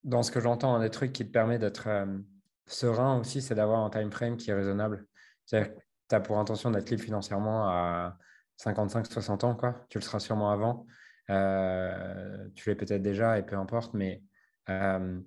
dans 0.03 0.23
ce 0.23 0.31
que 0.31 0.39
j'entends, 0.39 0.75
un 0.75 0.81
des 0.81 0.89
trucs 0.89 1.13
qui 1.13 1.25
te 1.25 1.31
permet 1.31 1.59
d'être 1.59 1.87
euh, 1.87 2.19
serein 2.67 3.19
aussi, 3.19 3.41
c'est 3.41 3.55
d'avoir 3.55 3.83
un 3.83 3.89
time 3.89 4.11
frame 4.11 4.37
qui 4.37 4.49
est 4.51 4.53
raisonnable. 4.53 5.07
Que 5.51 5.63
tu 6.09 6.15
as 6.15 6.19
pour 6.19 6.39
intention 6.39 6.71
d'être 6.71 6.89
libre 6.89 7.03
financièrement 7.03 7.67
à 7.67 8.17
55-60 8.57 9.45
ans, 9.45 9.55
quoi. 9.55 9.85
Tu 9.89 9.97
le 9.99 10.03
seras 10.03 10.19
sûrement 10.19 10.51
avant. 10.51 10.85
Euh, 11.29 12.47
tu 12.55 12.69
l'es 12.69 12.75
peut-être 12.75 13.01
déjà 13.01 13.37
et 13.37 13.43
peu 13.43 13.55
importe, 13.55 13.93
mais 13.93 14.23
euh, 14.69 15.19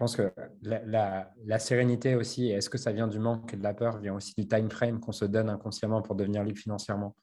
pense 0.00 0.16
que 0.16 0.32
la, 0.62 1.58
sérénité 1.58 2.14
aussi, 2.14 2.50
est-ce 2.50 2.70
que 2.70 2.78
ça 2.78 2.90
vient 2.90 3.06
du 3.06 3.18
manque 3.18 3.52
et 3.52 3.56
de 3.58 3.62
la 3.62 3.74
peur, 3.74 3.98
vient 3.98 4.14
aussi 4.14 4.32
du 4.34 4.48
time 4.48 4.70
frame 4.70 4.98
qu'on 4.98 5.12
se 5.12 5.26
donne 5.26 5.50
inconsciemment 5.50 6.00
pour 6.00 6.14
devenir 6.14 6.42
libre 6.42 6.58
financièrement. 6.58 7.14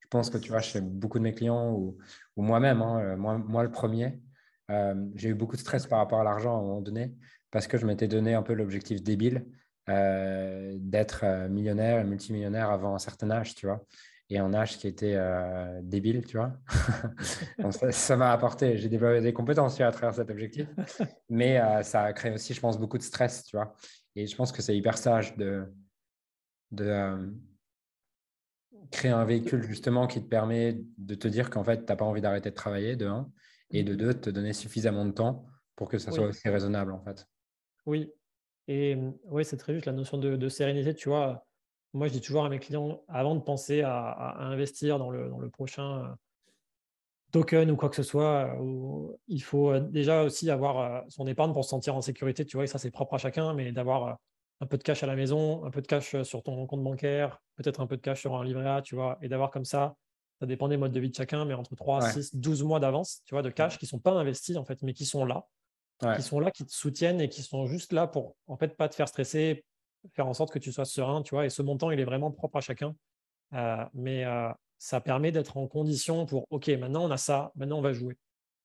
Je 0.00 0.06
pense 0.08 0.28
que 0.28 0.36
tu 0.36 0.50
vois, 0.50 0.60
chez 0.60 0.82
beaucoup 0.82 1.18
de 1.18 1.24
mes 1.24 1.32
clients 1.32 1.72
ou, 1.72 1.96
moi-même, 2.36 2.82
hein, 2.82 3.00
euh, 3.00 3.16
moi, 3.16 3.62
le 3.62 3.70
premier, 3.70 4.20
euh, 4.70 4.94
j'ai 5.14 5.30
eu 5.30 5.34
beaucoup 5.34 5.56
de 5.56 5.62
stress 5.62 5.86
par 5.86 5.98
rapport 5.98 6.20
à 6.20 6.24
l'argent 6.24 6.54
à 6.54 6.58
un 6.58 6.62
moment 6.62 6.82
donné 6.82 7.14
parce 7.50 7.66
que 7.66 7.78
je 7.78 7.86
m'étais 7.86 8.06
donné 8.06 8.34
un 8.34 8.42
peu 8.42 8.52
l'objectif 8.52 9.02
débile 9.02 9.46
euh, 9.88 10.76
d'être 10.78 11.24
millionnaire 11.48 12.00
et 12.00 12.04
multimillionnaire 12.04 12.68
avant 12.68 12.94
un 12.94 12.98
certain 12.98 13.30
âge, 13.30 13.54
tu 13.54 13.64
vois, 13.64 13.82
et 14.28 14.38
un 14.38 14.52
âge 14.54 14.78
qui 14.78 14.88
était 14.88 15.14
euh, 15.14 15.80
débile, 15.82 16.24
tu 16.26 16.36
vois. 16.36 16.52
Donc, 17.58 17.72
ça 17.72 18.16
m'a 18.16 18.32
apporté, 18.32 18.76
j'ai 18.76 18.88
développé 18.88 19.20
des 19.20 19.32
compétences 19.32 19.80
à 19.80 19.90
travers 19.92 20.14
cet 20.14 20.30
objectif, 20.30 20.68
mais 21.28 21.60
euh, 21.60 21.82
ça 21.82 22.02
a 22.02 22.12
créé 22.12 22.32
aussi, 22.32 22.52
je 22.52 22.60
pense, 22.60 22.78
beaucoup 22.78 22.98
de 22.98 23.02
stress, 23.02 23.44
tu 23.44 23.56
vois. 23.56 23.74
Et 24.16 24.26
je 24.26 24.34
pense 24.36 24.50
que 24.50 24.62
c'est 24.62 24.76
hyper 24.76 24.98
sage 24.98 25.36
de, 25.36 25.72
de 26.72 26.84
euh, 26.84 27.30
créer 28.90 29.12
un 29.12 29.24
véhicule 29.24 29.62
justement 29.62 30.06
qui 30.06 30.20
te 30.22 30.28
permet 30.28 30.80
de 30.98 31.14
te 31.14 31.28
dire 31.28 31.50
qu'en 31.50 31.62
fait, 31.62 31.78
tu 31.78 31.92
n'as 31.92 31.96
pas 31.96 32.04
envie 32.04 32.20
d'arrêter 32.20 32.50
de 32.50 32.54
travailler, 32.54 32.96
de 32.96 33.06
un, 33.06 33.30
et 33.70 33.84
de 33.84 33.94
deux, 33.94 34.14
de 34.14 34.18
te 34.18 34.30
donner 34.30 34.52
suffisamment 34.52 35.04
de 35.04 35.12
temps 35.12 35.46
pour 35.76 35.88
que 35.88 35.98
ça 35.98 36.10
soit 36.10 36.24
Oui. 36.24 36.30
aussi 36.30 36.48
raisonnable, 36.48 36.92
en 36.92 37.02
fait. 37.04 37.26
Oui, 37.84 38.10
et 38.66 38.96
oui, 39.24 39.44
c'est 39.44 39.56
très 39.56 39.74
juste 39.74 39.86
la 39.86 39.92
notion 39.92 40.18
de, 40.18 40.36
de 40.36 40.48
sérénité. 40.48 40.94
Tu 40.94 41.08
vois, 41.08 41.46
moi, 41.96 42.08
je 42.08 42.12
dis 42.12 42.20
toujours 42.20 42.44
à 42.44 42.48
mes 42.48 42.58
clients, 42.58 43.02
avant 43.08 43.34
de 43.34 43.40
penser 43.40 43.82
à, 43.82 43.96
à- 44.08 44.42
à 44.42 44.44
investir 44.44 44.98
dans 44.98 45.10
le, 45.10 45.28
dans 45.28 45.38
le 45.38 45.50
prochain 45.50 46.04
euh, 46.04 46.14
token 47.32 47.70
ou 47.70 47.76
quoi 47.76 47.88
que 47.90 47.96
ce 47.96 48.02
soit, 48.02 48.54
euh, 48.60 49.16
il 49.26 49.42
faut 49.42 49.70
euh, 49.72 49.80
déjà 49.80 50.22
aussi 50.22 50.50
avoir 50.50 51.04
son 51.08 51.26
épargne 51.26 51.52
pour 51.52 51.64
se 51.64 51.70
sentir 51.70 51.94
en 51.96 52.00
sécurité. 52.00 52.44
Tu 52.44 52.56
vois, 52.56 52.64
et 52.64 52.66
ça, 52.68 52.78
c'est 52.78 52.90
propre 52.90 53.14
à 53.14 53.18
chacun, 53.18 53.52
mais 53.54 53.72
d'avoir 53.72 54.16
un 54.60 54.66
peu 54.66 54.78
de 54.78 54.82
cash 54.82 55.02
à 55.02 55.06
la 55.06 55.16
maison, 55.16 55.64
un 55.64 55.70
peu 55.70 55.82
de 55.82 55.86
cash 55.86 56.22
sur 56.22 56.42
ton 56.42 56.66
compte 56.66 56.82
bancaire, 56.82 57.42
peut-être 57.56 57.80
un 57.80 57.86
peu 57.86 57.96
de 57.96 58.00
cash 58.02 58.20
sur 58.20 58.34
un 58.36 58.44
livret 58.44 58.66
A, 58.68 58.80
tu 58.82 58.94
vois, 58.94 59.18
et 59.20 59.28
d'avoir 59.28 59.50
comme 59.50 59.64
ça, 59.66 59.94
ça 60.40 60.46
dépend 60.46 60.68
des 60.68 60.76
modes 60.76 60.92
de 60.92 61.00
vie 61.00 61.10
de 61.10 61.14
chacun, 61.14 61.44
mais 61.44 61.54
entre 61.54 61.74
3, 61.74 62.00
Ouais. 62.02 62.10
6, 62.12 62.34
12 62.36 62.62
mois 62.62 62.80
d'avance, 62.80 63.20
tu 63.26 63.34
vois, 63.34 63.42
de 63.42 63.50
cash 63.50 63.78
qui 63.78 63.84
ne 63.84 63.88
sont 63.88 63.98
pas 64.00 64.12
investis, 64.12 64.56
en 64.56 64.64
fait, 64.64 64.82
mais 64.82 64.92
qui 64.94 65.04
sont 65.04 65.24
là 65.24 65.46
Ouais. 66.02 66.16
qui 66.16 66.22
sont 66.22 66.40
là, 66.40 66.50
qui 66.50 66.64
te 66.66 66.72
soutiennent 66.72 67.22
et 67.22 67.28
qui 67.30 67.42
sont 67.42 67.66
juste 67.66 67.92
là 67.92 68.06
pour, 68.06 68.36
en 68.46 68.56
fait, 68.58 68.76
pas 68.76 68.86
te 68.88 68.94
faire 68.94 69.08
stresser, 69.08 69.64
faire 70.14 70.26
en 70.26 70.34
sorte 70.34 70.52
que 70.52 70.58
tu 70.58 70.72
sois 70.72 70.84
serein, 70.84 71.22
tu 71.22 71.34
vois. 71.34 71.46
Et 71.46 71.50
ce 71.50 71.62
montant, 71.62 71.90
il 71.90 72.00
est 72.00 72.04
vraiment 72.04 72.30
propre 72.30 72.56
à 72.56 72.60
chacun. 72.60 72.94
Euh, 73.54 73.84
mais 73.94 74.24
euh, 74.24 74.48
ça 74.78 75.00
permet 75.00 75.32
d'être 75.32 75.56
en 75.56 75.66
condition 75.68 76.26
pour, 76.26 76.46
OK, 76.50 76.68
maintenant 76.68 77.04
on 77.04 77.10
a 77.10 77.16
ça, 77.16 77.52
maintenant 77.54 77.78
on 77.78 77.82
va 77.82 77.92
jouer. 77.92 78.16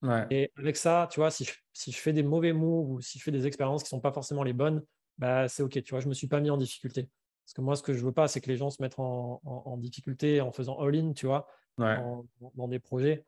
Ouais. 0.02 0.26
Et 0.32 0.52
avec 0.58 0.76
ça, 0.78 1.08
tu 1.12 1.20
vois, 1.20 1.30
si 1.30 1.46
je, 1.46 1.52
si 1.74 1.92
je 1.92 1.98
fais 1.98 2.14
des 2.14 2.24
mauvais 2.24 2.54
moves 2.54 2.90
ou 2.90 3.02
si 3.02 3.20
je 3.20 3.24
fais 3.24 3.32
des 3.32 3.46
expériences 3.46 3.84
qui 3.84 3.90
sont 3.90 4.00
pas 4.00 4.12
forcément 4.12 4.44
les 4.44 4.54
bonnes, 4.54 4.84
bah, 5.20 5.48
c'est 5.48 5.62
OK, 5.62 5.82
tu 5.84 5.92
vois, 5.92 6.00
je 6.00 6.08
me 6.10 6.14
suis 6.14 6.28
pas 6.28 6.40
mis 6.40 6.50
en 6.50 6.58
difficulté. 6.58 7.08
Parce 7.46 7.54
que 7.54 7.62
moi, 7.62 7.76
ce 7.76 7.84
que 7.84 7.94
je 7.94 8.04
veux 8.04 8.12
pas, 8.12 8.28
c'est 8.28 8.42
que 8.42 8.48
les 8.50 8.58
gens 8.58 8.70
se 8.72 8.82
mettent 8.82 8.98
en, 8.98 9.40
en- 9.46 9.64
en 9.66 9.78
difficulté 9.78 10.42
en 10.42 10.52
faisant 10.52 10.80
all-in, 10.80 11.14
tu 11.14 11.28
vois, 11.28 11.48
Ouais. 11.78 11.96
en- 11.98 12.26
dans 12.56 12.68
des 12.68 12.80
projets. 12.80 13.26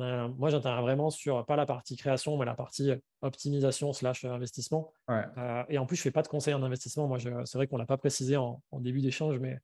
Euh, 0.00 0.28
moi, 0.28 0.48
j'interviens 0.50 0.80
vraiment 0.80 1.10
sur 1.10 1.44
pas 1.44 1.56
la 1.56 1.66
partie 1.66 1.96
création, 1.96 2.36
mais 2.38 2.44
la 2.44 2.54
partie 2.54 2.90
optimisation 3.20 3.92
slash 3.92 4.24
investissement. 4.24 4.92
Ouais. 5.08 5.24
Euh, 5.38 5.64
et 5.68 5.78
en 5.78 5.86
plus, 5.86 5.96
je 5.96 6.02
fais 6.02 6.10
pas 6.10 6.22
de 6.22 6.28
conseils 6.28 6.54
en 6.54 6.62
investissement. 6.62 7.08
Moi, 7.08 7.18
c'est 7.18 7.58
vrai 7.58 7.66
qu'on 7.66 7.78
l'a 7.78 7.86
pas 7.86 7.96
précisé 7.98 8.36
en, 8.36 8.62
en 8.70 8.80
début 8.80 9.00
d'échange, 9.00 9.38
mais 9.38 9.58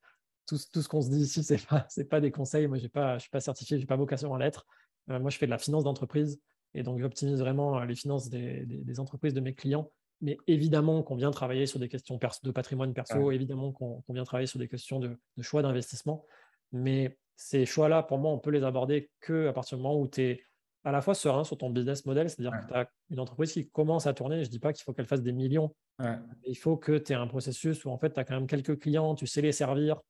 tout, 0.46 0.56
ce- 0.56 0.68
tout 0.70 0.82
ce 0.82 0.88
qu'on 0.88 1.02
se 1.02 1.10
dit 1.10 1.20
ici, 1.20 1.42
c'est 1.44 1.64
pas, 1.66 1.86
c'est 1.88 2.06
pas 2.08 2.20
des 2.20 2.30
conseils. 2.30 2.66
Moi, 2.66 2.78
j'ai 2.78 2.88
pas, 2.88 3.14
je 3.18 3.22
suis 3.22 3.30
pas 3.30 3.40
certifié, 3.40 3.78
j'ai 3.78 3.86
pas 3.86 3.96
vocation 3.96 4.34
à 4.34 4.38
l'être. 4.38 4.66
Euh, 5.10 5.20
moi, 5.20 5.30
je 5.30 5.38
fais 5.38 5.46
de 5.46 5.50
la 5.50 5.58
finance 5.58 5.84
d'entreprise 5.84 6.40
et 6.74 6.82
donc 6.82 6.98
j'optimise 7.00 7.38
vraiment 7.40 7.78
euh, 7.80 7.84
les 7.86 7.94
finances 7.94 8.28
des, 8.28 8.66
des- 8.66 8.82
des 8.84 9.00
entreprises 9.00 9.34
de 9.34 9.40
mes 9.40 9.54
clients. 9.54 9.90
Mais 10.20 10.36
évidemment 10.48 11.04
qu'on 11.04 11.14
vient 11.14 11.30
travailler 11.30 11.66
sur 11.66 11.78
des 11.78 11.88
questions 11.88 12.18
de 12.42 12.50
patrimoine 12.50 12.92
perso, 12.92 13.18
Ouais. 13.18 13.36
évidemment 13.36 13.70
qu'on 13.70 14.00
qu'on 14.02 14.12
vient 14.14 14.24
travailler 14.24 14.48
sur 14.48 14.58
des 14.58 14.66
questions 14.66 14.98
de, 14.98 15.16
de 15.36 15.42
choix 15.42 15.62
d'investissement. 15.62 16.26
Mais 16.72 17.16
ces 17.38 17.66
choix-là, 17.66 18.02
pour 18.04 18.18
moi, 18.18 18.32
on 18.32 18.40
peut 18.40 18.50
les 18.52 18.64
aborder 18.64 19.12
que 19.20 19.48
à 19.48 19.54
partir 19.54 19.78
du 19.78 19.84
moment 19.84 19.98
où 20.00 20.08
tu 20.08 20.22
es 20.22 20.42
à 20.84 20.92
la 20.92 21.02
fois 21.02 21.14
serein 21.14 21.44
sur 21.44 21.58
ton 21.58 21.70
business 21.70 22.06
model, 22.06 22.30
c'est-à-dire 22.30 22.52
Ouais. 22.52 22.58
que 22.58 22.66
tu 22.66 22.74
as 22.74 22.90
une 23.10 23.20
entreprise 23.20 23.52
qui 23.54 23.70
commence 23.70 24.06
à 24.08 24.14
tourner. 24.14 24.38
Je 24.44 24.48
ne 24.48 24.52
dis 24.52 24.60
pas 24.60 24.74
qu'il 24.74 24.84
faut 24.84 24.94
qu'elle 24.94 25.06
fasse 25.06 25.22
des 25.22 25.32
millions, 25.32 25.74
Ouais. 25.98 26.18
il 26.44 26.56
faut 26.56 26.76
que 26.76 26.98
tu 26.98 27.12
aies 27.12 27.16
un 27.16 27.26
processus 27.28 27.84
où 27.84 27.90
en 27.90 27.98
fait, 27.98 28.12
tu 28.12 28.20
as 28.20 28.24
quand 28.24 28.34
même 28.36 28.46
quelques 28.48 28.78
clients, 28.80 29.14
tu 29.16 29.26
sais 29.28 29.42
les 29.42 29.52
servir, 29.52 30.00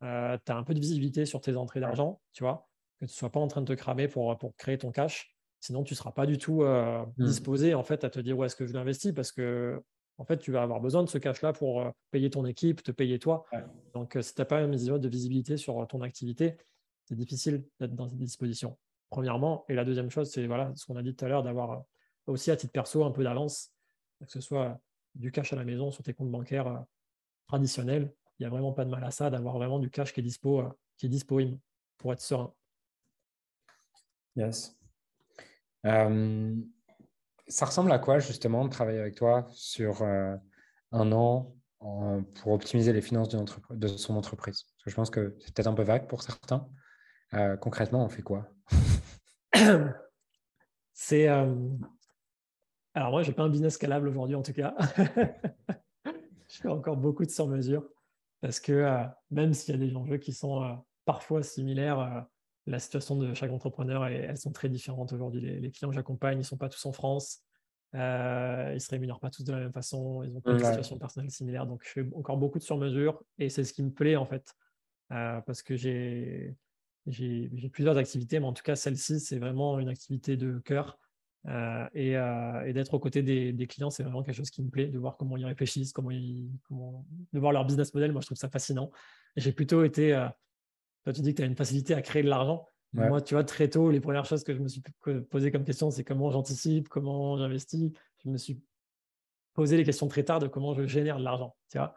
tu 0.00 0.06
as 0.06 0.40
un 0.48 0.64
peu 0.64 0.74
de 0.74 0.80
visibilité 0.80 1.26
sur 1.26 1.40
tes 1.42 1.56
entrées 1.56 1.80
d'argent, 1.80 2.22
tu 2.32 2.44
vois, 2.44 2.68
que 3.00 3.06
tu 3.06 3.12
ne 3.12 3.16
sois 3.16 3.30
pas 3.32 3.40
en 3.40 3.48
train 3.48 3.62
de 3.62 3.66
te 3.74 3.78
cramer 3.78 4.08
pour, 4.08 4.36
pour 4.38 4.56
créer 4.56 4.78
ton 4.78 4.92
cash. 4.92 5.36
Sinon, 5.60 5.84
tu 5.84 5.94
ne 5.94 5.96
seras 5.98 6.12
pas 6.12 6.26
du 6.26 6.38
tout 6.38 6.62
euh, 6.64 7.04
Mm. 7.18 7.24
disposé 7.26 7.74
en 7.74 7.84
fait, 7.84 8.04
à 8.04 8.10
te 8.10 8.20
dire 8.20 8.38
où 8.38 8.44
est-ce 8.44 8.56
que 8.56 8.66
je 8.66 8.72
l'investis? 8.74 9.12
Parce 9.14 9.32
que 9.32 9.82
en 10.20 10.24
fait, 10.26 10.36
tu 10.36 10.52
vas 10.52 10.62
avoir 10.62 10.80
besoin 10.80 11.02
de 11.02 11.08
ce 11.08 11.16
cash-là 11.16 11.54
pour 11.54 11.80
euh, 11.80 11.90
payer 12.10 12.28
ton 12.28 12.44
équipe, 12.44 12.82
te 12.82 12.92
payer 12.92 13.18
toi. 13.18 13.46
Ouais. 13.52 13.64
Donc, 13.94 14.16
euh, 14.16 14.22
si 14.22 14.34
tu 14.34 14.40
n'as 14.42 14.44
pas 14.44 14.58
un 14.58 14.66
minimum 14.66 15.00
de 15.00 15.08
visibilité 15.08 15.56
sur 15.56 15.80
euh, 15.80 15.86
ton 15.86 16.02
activité, 16.02 16.58
c'est 17.06 17.14
difficile 17.14 17.64
d'être 17.80 17.94
dans 17.94 18.06
cette 18.06 18.18
disposition. 18.18 18.78
Premièrement, 19.08 19.64
et 19.70 19.74
la 19.74 19.82
deuxième 19.82 20.10
chose, 20.10 20.30
c'est 20.30 20.46
voilà, 20.46 20.72
ce 20.76 20.84
qu'on 20.84 20.96
a 20.96 21.02
dit 21.02 21.16
tout 21.16 21.24
à 21.24 21.28
l'heure, 21.28 21.42
d'avoir 21.42 21.84
aussi 22.26 22.50
à 22.50 22.56
titre 22.56 22.70
perso 22.70 23.02
un 23.02 23.12
peu 23.12 23.24
d'avance, 23.24 23.72
que 24.20 24.30
ce 24.30 24.42
soit 24.42 24.78
du 25.14 25.32
cash 25.32 25.54
à 25.54 25.56
la 25.56 25.64
maison 25.64 25.90
sur 25.90 26.04
tes 26.04 26.12
comptes 26.12 26.30
bancaires 26.30 26.84
traditionnels. 27.46 28.12
Il 28.38 28.42
n'y 28.42 28.46
a 28.46 28.50
vraiment 28.50 28.72
pas 28.72 28.84
de 28.84 28.90
mal 28.90 29.02
à 29.02 29.10
ça, 29.10 29.30
d'avoir 29.30 29.54
vraiment 29.54 29.78
du 29.78 29.88
cash 29.88 30.12
qui 30.12 30.20
est 30.20 30.22
dispo, 30.22 30.62
qui 30.98 31.06
est 31.06 31.08
disponible 31.08 31.58
pour 31.96 32.12
être 32.12 32.20
serein. 32.20 32.52
Yes. 34.36 34.78
Ça 37.50 37.66
ressemble 37.66 37.92
à 37.92 37.98
quoi 37.98 38.18
justement 38.20 38.64
de 38.64 38.70
travailler 38.70 39.00
avec 39.00 39.16
toi 39.16 39.46
sur 39.50 40.02
euh, 40.02 40.36
un 40.92 41.12
an 41.12 41.54
pour 41.80 42.52
optimiser 42.52 42.92
les 42.92 43.02
finances 43.02 43.28
de 43.28 43.86
son 43.88 44.16
entreprise? 44.16 44.62
Parce 44.62 44.84
que 44.84 44.90
je 44.90 44.94
pense 44.94 45.10
que 45.10 45.36
c'est 45.40 45.54
peut-être 45.54 45.66
un 45.66 45.74
peu 45.74 45.82
vague 45.82 46.06
pour 46.06 46.22
certains. 46.22 46.68
Euh, 47.34 47.56
concrètement, 47.56 48.04
on 48.04 48.08
fait 48.08 48.22
quoi? 48.22 48.48
C'est. 50.92 51.28
euh, 51.28 51.54
Alors, 52.94 53.10
moi, 53.10 53.22
je 53.22 53.28
n'ai 53.28 53.34
pas 53.34 53.42
un 53.42 53.48
business 53.48 53.74
scalable 53.74 54.08
aujourd'hui, 54.08 54.36
en 54.36 54.42
tout 54.42 54.52
cas. 54.52 54.74
je 56.06 56.56
fais 56.60 56.68
encore 56.68 56.96
beaucoup 56.96 57.24
de 57.24 57.30
sur-mesure 57.30 57.84
parce 58.40 58.60
que 58.60 59.04
même 59.30 59.54
s'il 59.54 59.74
y 59.74 59.82
a 59.82 59.86
des 59.86 59.94
enjeux 59.96 60.18
qui 60.18 60.32
sont 60.32 60.82
parfois 61.04 61.42
similaires, 61.42 62.26
la 62.66 62.78
situation 62.78 63.16
de 63.16 63.34
chaque 63.34 63.50
entrepreneur, 63.50 64.04
elle- 64.06 64.24
elles 64.30 64.38
sont 64.38 64.52
très 64.52 64.68
différentes 64.68 65.12
aujourd'hui. 65.12 65.40
Les, 65.40 65.60
les 65.60 65.70
clients 65.70 65.90
que 65.90 65.94
j'accompagne, 65.94 66.38
ils 66.38 66.42
ne 66.42 66.44
sont 66.44 66.56
pas 66.56 66.68
tous 66.68 66.84
en 66.86 66.92
France. 66.92 67.42
Euh, 67.94 68.68
ils 68.70 68.74
ne 68.74 68.78
se 68.78 68.90
rémunèrent 68.90 69.18
pas 69.18 69.30
tous 69.30 69.44
de 69.44 69.52
la 69.52 69.58
même 69.58 69.72
façon. 69.72 70.22
Ils 70.22 70.36
ont 70.36 70.40
pas 70.40 70.52
Ouais. 70.52 70.64
situations 70.64 70.98
personnelles 70.98 71.30
similaires. 71.30 71.66
Donc, 71.66 71.82
je 71.84 71.90
fais 71.90 72.06
encore 72.14 72.36
beaucoup 72.36 72.58
de 72.58 72.64
sur-mesure 72.64 73.22
et 73.38 73.48
c'est 73.48 73.64
ce 73.64 73.72
qui 73.72 73.82
me 73.82 73.90
plaît, 73.90 74.16
en 74.16 74.26
fait. 74.26 74.54
parce 75.08 75.62
que 75.64 75.74
j'ai 75.74 76.54
plusieurs 77.72 77.98
activités, 77.98 78.38
mais 78.38 78.46
en 78.46 78.52
tout 78.52 78.62
cas, 78.62 78.76
celle-ci, 78.76 79.18
c'est 79.18 79.38
vraiment 79.38 79.80
une 79.80 79.88
activité 79.88 80.36
de 80.36 80.60
cœur. 80.60 80.98
et, 81.94 82.12
d'être 82.72 82.94
aux 82.94 83.00
côtés 83.00 83.22
des, 83.24 83.66
clients, 83.66 83.90
c'est 83.90 84.04
vraiment 84.04 84.22
quelque 84.22 84.36
chose 84.36 84.50
qui 84.50 84.62
me 84.62 84.70
plaît, 84.70 84.86
de 84.86 84.98
voir 84.98 85.16
comment 85.16 85.36
ils 85.36 85.46
réfléchissent, 85.46 85.92
comment 85.92 86.12
ils, 86.12 86.48
comment, 86.68 87.04
de 87.32 87.40
voir 87.40 87.52
leur 87.52 87.64
business 87.64 87.92
model. 87.92 88.12
Moi, 88.12 88.20
je 88.20 88.26
trouve 88.26 88.38
ça 88.38 88.48
fascinant. 88.48 88.92
J'ai 89.34 89.50
plutôt 89.50 89.82
été, 89.82 90.12
toi, 91.04 91.12
tu 91.12 91.20
dis 91.22 91.32
que 91.32 91.38
tu 91.38 91.42
as 91.42 91.46
une 91.46 91.56
facilité 91.56 91.94
à 91.94 92.02
créer 92.02 92.22
de 92.22 92.28
l'argent. 92.28 92.66
Moi, 92.92 93.20
tu 93.20 93.34
vois, 93.34 93.44
très 93.44 93.68
tôt, 93.68 93.90
les 93.90 94.00
premières 94.00 94.24
choses 94.24 94.42
que 94.42 94.52
je 94.52 94.58
me 94.58 94.66
suis 94.66 94.82
posé 95.30 95.52
comme 95.52 95.64
question, 95.64 95.90
c'est 95.90 96.02
comment 96.02 96.30
j'anticipe, 96.30 96.88
comment 96.88 97.38
j'investis. 97.38 97.92
Je 98.24 98.28
me 98.28 98.36
suis 98.36 98.60
posé 99.54 99.76
les 99.76 99.84
questions 99.84 100.08
très 100.08 100.24
tard 100.24 100.40
de 100.40 100.48
comment 100.48 100.74
je 100.74 100.86
génère 100.86 101.18
de 101.18 101.24
l'argent. 101.24 101.56
Tu 101.70 101.78
vois 101.78 101.94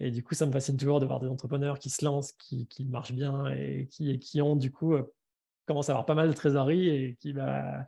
et 0.00 0.10
du 0.10 0.22
coup, 0.22 0.34
ça 0.34 0.46
me 0.46 0.52
fascine 0.52 0.76
toujours 0.76 1.00
de 1.00 1.06
voir 1.06 1.18
des 1.18 1.26
entrepreneurs 1.26 1.78
qui 1.78 1.90
se 1.90 2.04
lancent, 2.04 2.32
qui, 2.32 2.66
qui 2.68 2.84
marchent 2.84 3.12
bien 3.12 3.48
et 3.48 3.88
qui, 3.90 4.18
qui 4.20 4.40
ont 4.40 4.54
du 4.54 4.70
coup 4.70 4.94
euh, 4.94 5.12
commencent 5.66 5.88
à 5.88 5.92
avoir 5.92 6.06
pas 6.06 6.14
mal 6.14 6.28
de 6.28 6.34
trésorerie 6.34 6.88
et 6.88 7.16
qui 7.16 7.32
bah, 7.32 7.84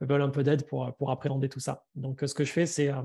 veulent 0.00 0.22
un 0.22 0.28
peu 0.28 0.42
d'aide 0.42 0.66
pour, 0.66 0.94
pour 0.96 1.10
appréhender 1.10 1.48
tout 1.48 1.60
ça. 1.60 1.86
Donc, 1.94 2.22
ce 2.26 2.34
que 2.34 2.44
je 2.44 2.52
fais, 2.52 2.66
c'est 2.66 2.90
euh, 2.90 3.00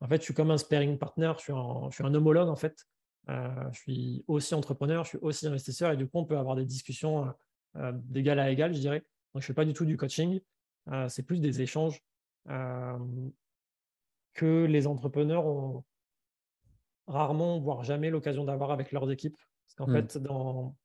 en 0.00 0.06
fait, 0.06 0.18
je 0.18 0.22
suis 0.22 0.34
comme 0.34 0.52
un 0.52 0.58
sparring 0.58 0.98
partner, 0.98 1.32
je 1.38 1.42
suis 1.42 1.52
un, 1.52 1.88
je 1.90 1.96
suis 1.96 2.04
un 2.04 2.14
homologue 2.14 2.48
en 2.48 2.56
fait. 2.56 2.86
Euh, 3.28 3.70
je 3.72 3.78
suis 3.80 4.24
aussi 4.26 4.54
entrepreneur, 4.54 5.04
je 5.04 5.10
suis 5.10 5.18
aussi 5.18 5.46
investisseur 5.46 5.92
et 5.92 5.96
du 5.96 6.06
coup, 6.06 6.18
on 6.18 6.24
peut 6.24 6.38
avoir 6.38 6.56
des 6.56 6.64
discussions 6.64 7.32
euh, 7.76 7.92
d'égal 7.94 8.38
à 8.38 8.50
égal, 8.50 8.74
je 8.74 8.80
dirais. 8.80 9.00
Donc, 9.34 9.42
je 9.42 9.44
ne 9.44 9.46
fais 9.46 9.54
pas 9.54 9.64
du 9.64 9.72
tout 9.72 9.84
du 9.84 9.96
coaching, 9.96 10.40
euh, 10.90 11.08
c'est 11.08 11.22
plus 11.22 11.40
des 11.40 11.60
échanges 11.60 12.02
euh, 12.48 12.98
que 14.32 14.64
les 14.64 14.86
entrepreneurs 14.86 15.46
ont 15.46 15.84
rarement, 17.06 17.60
voire 17.60 17.84
jamais 17.84 18.10
l'occasion 18.10 18.44
d'avoir 18.44 18.70
avec 18.70 18.90
leurs 18.90 19.10
équipes. 19.10 19.36
Parce 19.66 19.74
qu'en 19.76 19.86
hmm. 19.88 20.08
fait, 20.08 20.18
dans, 20.18 20.76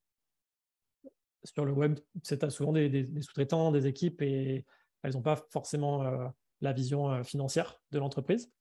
sur 1.44 1.65
le 1.65 1.72
web, 1.72 1.99
c'est 2.22 2.49
souvent 2.49 2.74
des, 2.74 3.06
sous-traitants, 3.22 3.72
des 3.72 3.88
équipes, 3.88 4.22
et 4.22 4.65
elles 5.02 5.14
n'ont 5.14 5.22
pas 5.22 5.38
forcément 5.49 6.32
la 6.61 6.74
vision 6.74 7.24
financière 7.24 7.82
de 7.91 7.99
l'entreprise. 7.99 8.52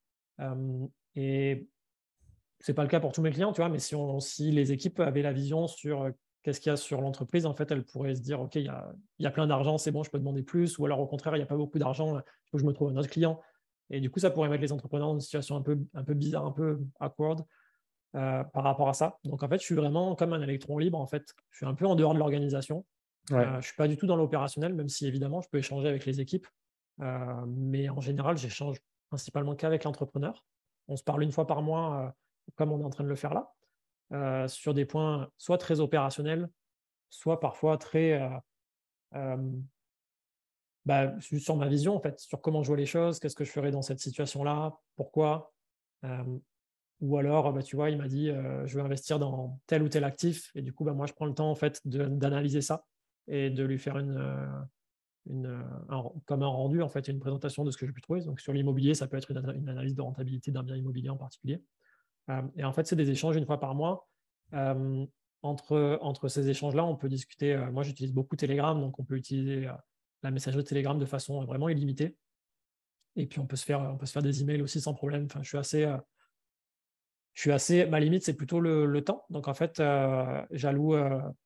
et 1.16 1.68
c'est 2.62 2.74
pas 2.74 2.82
le 2.82 2.88
cas 2.88 3.00
pour 3.00 3.12
tous 3.12 3.22
mes 3.22 3.30
clients, 3.30 3.52
tu 3.52 3.60
vois, 3.60 3.68
mais 3.68 3.78
si, 3.78 3.94
on, 3.94 4.20
si 4.20 4.50
les 4.50 4.72
équipes 4.72 5.00
avaient 5.00 5.22
la 5.22 5.32
vision 5.32 5.66
sur 5.66 6.10
qu'est-ce 6.42 6.60
qu'il 6.60 6.70
y 6.70 6.72
a 6.72 6.76
sur 6.76 7.00
l'entreprise, 7.00 7.46
en 7.46 7.54
fait, 7.54 7.70
elle 7.70 7.84
pourrait 7.84 8.14
se 8.14 8.20
dire, 8.20 8.40
OK, 8.40 8.54
il 8.54 8.70
y 9.18 9.26
a, 9.26 9.30
plein 9.30 9.46
d'argent, 9.46 9.78
c'est 9.78 9.90
bon, 9.90 10.02
je 10.02 10.10
peux 10.10 10.18
demander 10.18 10.42
plus, 10.42 10.78
ou 10.78 10.86
alors 10.86 11.00
au 11.00 11.06
contraire, 11.06 11.34
il 11.36 11.38
n'y 11.38 11.44
a 11.44 11.46
pas 11.46 11.56
beaucoup 11.56 11.78
d'argent, 11.78 12.18
il 12.18 12.22
faut 12.50 12.56
que 12.56 12.62
je 12.62 12.66
me 12.66 12.72
trouve 12.72 12.90
un 12.90 12.96
autre 12.96 13.08
client. 13.08 13.40
Et 13.90 14.00
du 14.00 14.10
coup, 14.10 14.20
ça 14.20 14.30
pourrait 14.30 14.48
mettre 14.48 14.62
les 14.62 14.72
entrepreneurs 14.72 15.08
dans 15.08 15.14
une 15.14 15.20
situation 15.20 15.56
un 15.56 15.62
peu, 15.62 15.78
un 15.94 16.02
peu 16.02 16.14
bizarre, 16.14 16.46
un 16.46 16.52
peu 16.52 16.80
awkward 16.98 17.44
euh, 18.16 18.42
par 18.44 18.64
rapport 18.64 18.88
à 18.88 18.94
ça. 18.94 19.18
Donc, 19.24 19.42
en 19.42 19.48
fait, 19.48 19.58
je 19.58 19.64
suis 19.64 19.74
vraiment 19.74 20.14
comme 20.14 20.32
un 20.32 20.40
électron 20.40 20.78
libre, 20.78 20.98
en 20.98 21.06
fait. 21.06 21.24
Je 21.50 21.58
suis 21.58 21.66
un 21.66 21.74
peu 21.74 21.86
en 21.86 21.94
dehors 21.94 22.14
de 22.14 22.18
l'organisation. 22.18 22.86
Euh, 23.32 23.44
je 23.44 23.56
ne 23.56 23.60
suis 23.60 23.76
pas 23.76 23.88
du 23.88 23.96
tout 23.96 24.06
dans 24.06 24.16
l'opérationnel, 24.16 24.72
même 24.74 24.88
si 24.88 25.06
évidemment, 25.06 25.40
je 25.40 25.48
peux 25.48 25.58
échanger 25.58 25.88
avec 25.88 26.06
les 26.06 26.20
équipes. 26.20 26.46
Euh, 27.00 27.44
mais 27.46 27.88
en 27.88 28.00
général, 28.00 28.36
j'échange 28.36 28.78
principalement 29.10 29.54
qu'avec 29.54 29.84
l'entrepreneur. 29.84 30.44
On 30.88 30.96
se 30.96 31.04
parle 31.04 31.22
une 31.22 31.32
fois 31.32 31.46
par 31.46 31.62
mois, 31.62 32.14
comme 32.56 32.72
on 32.72 32.80
est 32.80 32.84
en 32.84 32.90
train 32.90 33.04
de 33.04 33.08
le 33.08 33.16
faire 33.16 33.34
là. 33.34 33.52
Euh, 34.12 34.46
sur 34.46 34.74
des 34.74 34.84
points 34.84 35.30
soit 35.38 35.58
très 35.58 35.80
opérationnels, 35.80 36.50
soit 37.08 37.40
parfois 37.40 37.78
très 37.78 38.20
euh, 38.20 38.28
euh, 39.14 39.50
bah, 40.84 41.14
sur 41.20 41.56
ma 41.56 41.68
vision 41.68 41.96
en 41.96 42.00
fait, 42.00 42.20
sur 42.20 42.40
comment 42.42 42.62
je 42.62 42.68
vois 42.68 42.76
les 42.76 42.86
choses, 42.86 43.18
qu'est-ce 43.18 43.36
que 43.36 43.44
je 43.44 43.50
ferais 43.50 43.70
dans 43.70 43.82
cette 43.82 44.00
situation-là, 44.00 44.76
pourquoi. 44.96 45.52
ou 47.00 47.16
alors, 47.16 47.52
bah, 47.52 47.62
tu 47.62 47.76
vois, 47.76 47.90
il 47.90 47.98
m'a 47.98 48.08
dit, 48.08 48.26
je 48.26 48.78
veux 48.78 48.84
investir 48.84 49.18
dans 49.18 49.60
tel 49.66 49.82
ou 49.82 49.88
tel 49.88 50.04
actif, 50.04 50.50
et 50.54 50.62
du 50.62 50.72
coup, 50.72 50.84
bah, 50.84 50.92
moi, 50.92 51.06
je 51.06 51.12
prends 51.12 51.26
le 51.26 51.34
temps 51.34 51.50
en 51.50 51.54
fait 51.54 51.80
d'analyser 51.86 52.60
ça 52.60 52.84
et 53.28 53.48
de 53.48 53.64
lui 53.64 53.78
faire 53.78 53.96
une, 53.96 54.66
comme 56.26 56.42
un 56.42 56.46
rendu 56.46 56.82
en 56.82 56.88
fait, 56.88 57.08
une 57.08 57.20
présentation 57.20 57.64
de 57.64 57.70
ce 57.70 57.76
que 57.76 57.86
j'ai 57.86 57.92
pu 57.92 58.00
trouver. 58.00 58.22
Donc 58.22 58.40
sur 58.40 58.52
l'immobilier, 58.52 58.94
ça 58.94 59.06
peut 59.06 59.16
être 59.16 59.30
une 59.30 59.68
analyse 59.68 59.94
de 59.94 60.02
rentabilité 60.02 60.50
d'un 60.50 60.62
bien 60.62 60.76
immobilier 60.76 61.10
en 61.10 61.16
particulier. 61.16 61.62
Euh, 62.30 62.42
et 62.56 62.64
en 62.64 62.72
fait, 62.72 62.86
c'est 62.86 62.96
des 62.96 63.10
échanges 63.10 63.36
une 63.36 63.46
fois 63.46 63.60
par 63.60 63.74
mois. 63.74 64.08
Euh, 64.54 65.04
entre, 65.42 65.98
entre 66.02 66.28
ces 66.28 66.48
échanges-là, 66.48 66.84
on 66.84 66.96
peut 66.96 67.08
discuter. 67.08 67.54
Euh, 67.54 67.70
moi, 67.70 67.82
j'utilise 67.82 68.12
beaucoup 68.12 68.36
Telegram, 68.36 68.80
donc 68.80 68.98
on 68.98 69.04
peut 69.04 69.16
utiliser 69.16 69.68
la 70.22 70.30
messagerie 70.30 70.64
Telegram 70.64 70.98
de 70.98 71.04
façon 71.04 71.44
vraiment 71.44 71.68
illimitée. 71.68 72.16
Et 73.16 73.26
puis, 73.26 73.40
on 73.40 73.46
peut 73.46 73.56
se 73.56 73.64
faire, 73.64 73.80
on 73.80 73.96
peut 73.96 74.06
se 74.06 74.12
faire 74.12 74.22
des 74.22 74.42
emails 74.42 74.62
aussi 74.62 74.80
sans 74.80 74.94
problème. 74.94 75.26
Enfin, 75.26 75.42
je 75.42 75.48
suis 75.48 75.58
assez. 75.58 75.82
je 77.34 77.40
suis 77.40 77.52
assez. 77.52 77.86
Ma 77.86 78.00
limite, 78.00 78.24
c'est 78.24 78.34
plutôt 78.34 78.60
le, 78.60 79.04
temps. 79.04 79.24
Donc, 79.30 79.48
en 79.48 79.54
fait, 79.54 79.82
j'alloue 80.50 80.96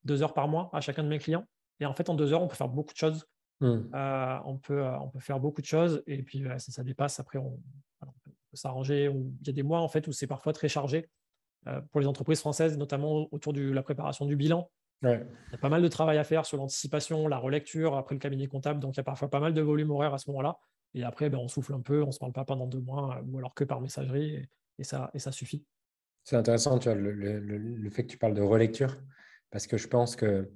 deux 0.04 0.22
heures 0.22 0.34
par 0.34 0.46
mois 0.46 0.70
à 0.72 0.80
chacun 0.80 1.02
de 1.02 1.08
mes 1.08 1.18
clients. 1.18 1.44
Et 1.80 1.86
en 1.86 1.94
fait, 1.94 2.08
en 2.08 2.14
deux 2.14 2.32
heures, 2.32 2.42
on 2.42 2.48
peut 2.48 2.56
faire 2.56 2.68
beaucoup 2.68 2.92
de 2.92 2.98
choses. 2.98 3.26
Mmh. 3.60 3.88
on, 4.44 4.58
peut, 4.58 4.84
on 4.84 5.08
peut 5.08 5.20
faire 5.20 5.40
beaucoup 5.40 5.60
de 5.60 5.66
choses. 5.66 6.04
Et 6.06 6.22
puis, 6.22 6.44
si 6.58 6.70
ça 6.70 6.84
dépasse, 6.84 7.18
après, 7.18 7.38
on, 7.38 7.58
s'arranger. 8.56 9.10
Il 9.12 9.46
y 9.46 9.50
a 9.50 9.52
des 9.52 9.62
mois 9.62 9.80
en 9.80 9.88
fait 9.88 10.06
où 10.08 10.12
c'est 10.12 10.26
parfois 10.26 10.52
très 10.52 10.68
chargé 10.68 11.08
euh, 11.66 11.80
pour 11.90 12.00
les 12.00 12.06
entreprises 12.06 12.40
françaises, 12.40 12.76
notamment 12.78 13.28
autour 13.32 13.52
de 13.52 13.70
la 13.70 13.82
préparation 13.82 14.26
du 14.26 14.36
bilan. 14.36 14.70
Il 15.02 15.10
y 15.10 15.54
a 15.54 15.58
pas 15.58 15.68
mal 15.68 15.82
de 15.82 15.88
travail 15.88 16.18
à 16.18 16.24
faire 16.24 16.46
sur 16.46 16.56
l'anticipation, 16.56 17.28
la 17.28 17.38
relecture, 17.38 17.96
après 17.96 18.14
le 18.14 18.18
cabinet 18.18 18.46
comptable. 18.46 18.80
Donc 18.80 18.94
il 18.94 18.96
y 18.96 19.00
a 19.00 19.04
parfois 19.04 19.28
pas 19.28 19.40
mal 19.40 19.52
de 19.52 19.60
volume 19.60 19.90
horaire 19.90 20.14
à 20.14 20.18
ce 20.18 20.30
moment-là. 20.30 20.58
Et 20.94 21.04
après, 21.04 21.28
ben, 21.28 21.38
on 21.38 21.48
souffle 21.48 21.74
un 21.74 21.80
peu, 21.80 22.02
on 22.02 22.06
ne 22.06 22.12
se 22.12 22.18
parle 22.18 22.32
pas 22.32 22.44
pendant 22.44 22.66
deux 22.66 22.80
mois, 22.80 23.18
euh, 23.18 23.22
ou 23.26 23.38
alors 23.38 23.54
que 23.54 23.64
par 23.64 23.80
messagerie, 23.80 24.48
et, 24.78 24.84
ça, 24.84 25.10
et 25.12 25.18
ça 25.18 25.32
suffit. 25.32 25.64
C'est 26.24 26.36
intéressant, 26.36 26.78
tu 26.78 26.88
vois, 26.88 26.96
le, 26.96 27.12
le, 27.12 27.90
fait 27.90 28.04
que 28.04 28.10
tu 28.10 28.18
parles 28.18 28.34
de 28.34 28.42
relecture, 28.42 28.96
parce 29.50 29.66
que 29.66 29.76
je 29.76 29.86
pense 29.86 30.16
que 30.16 30.50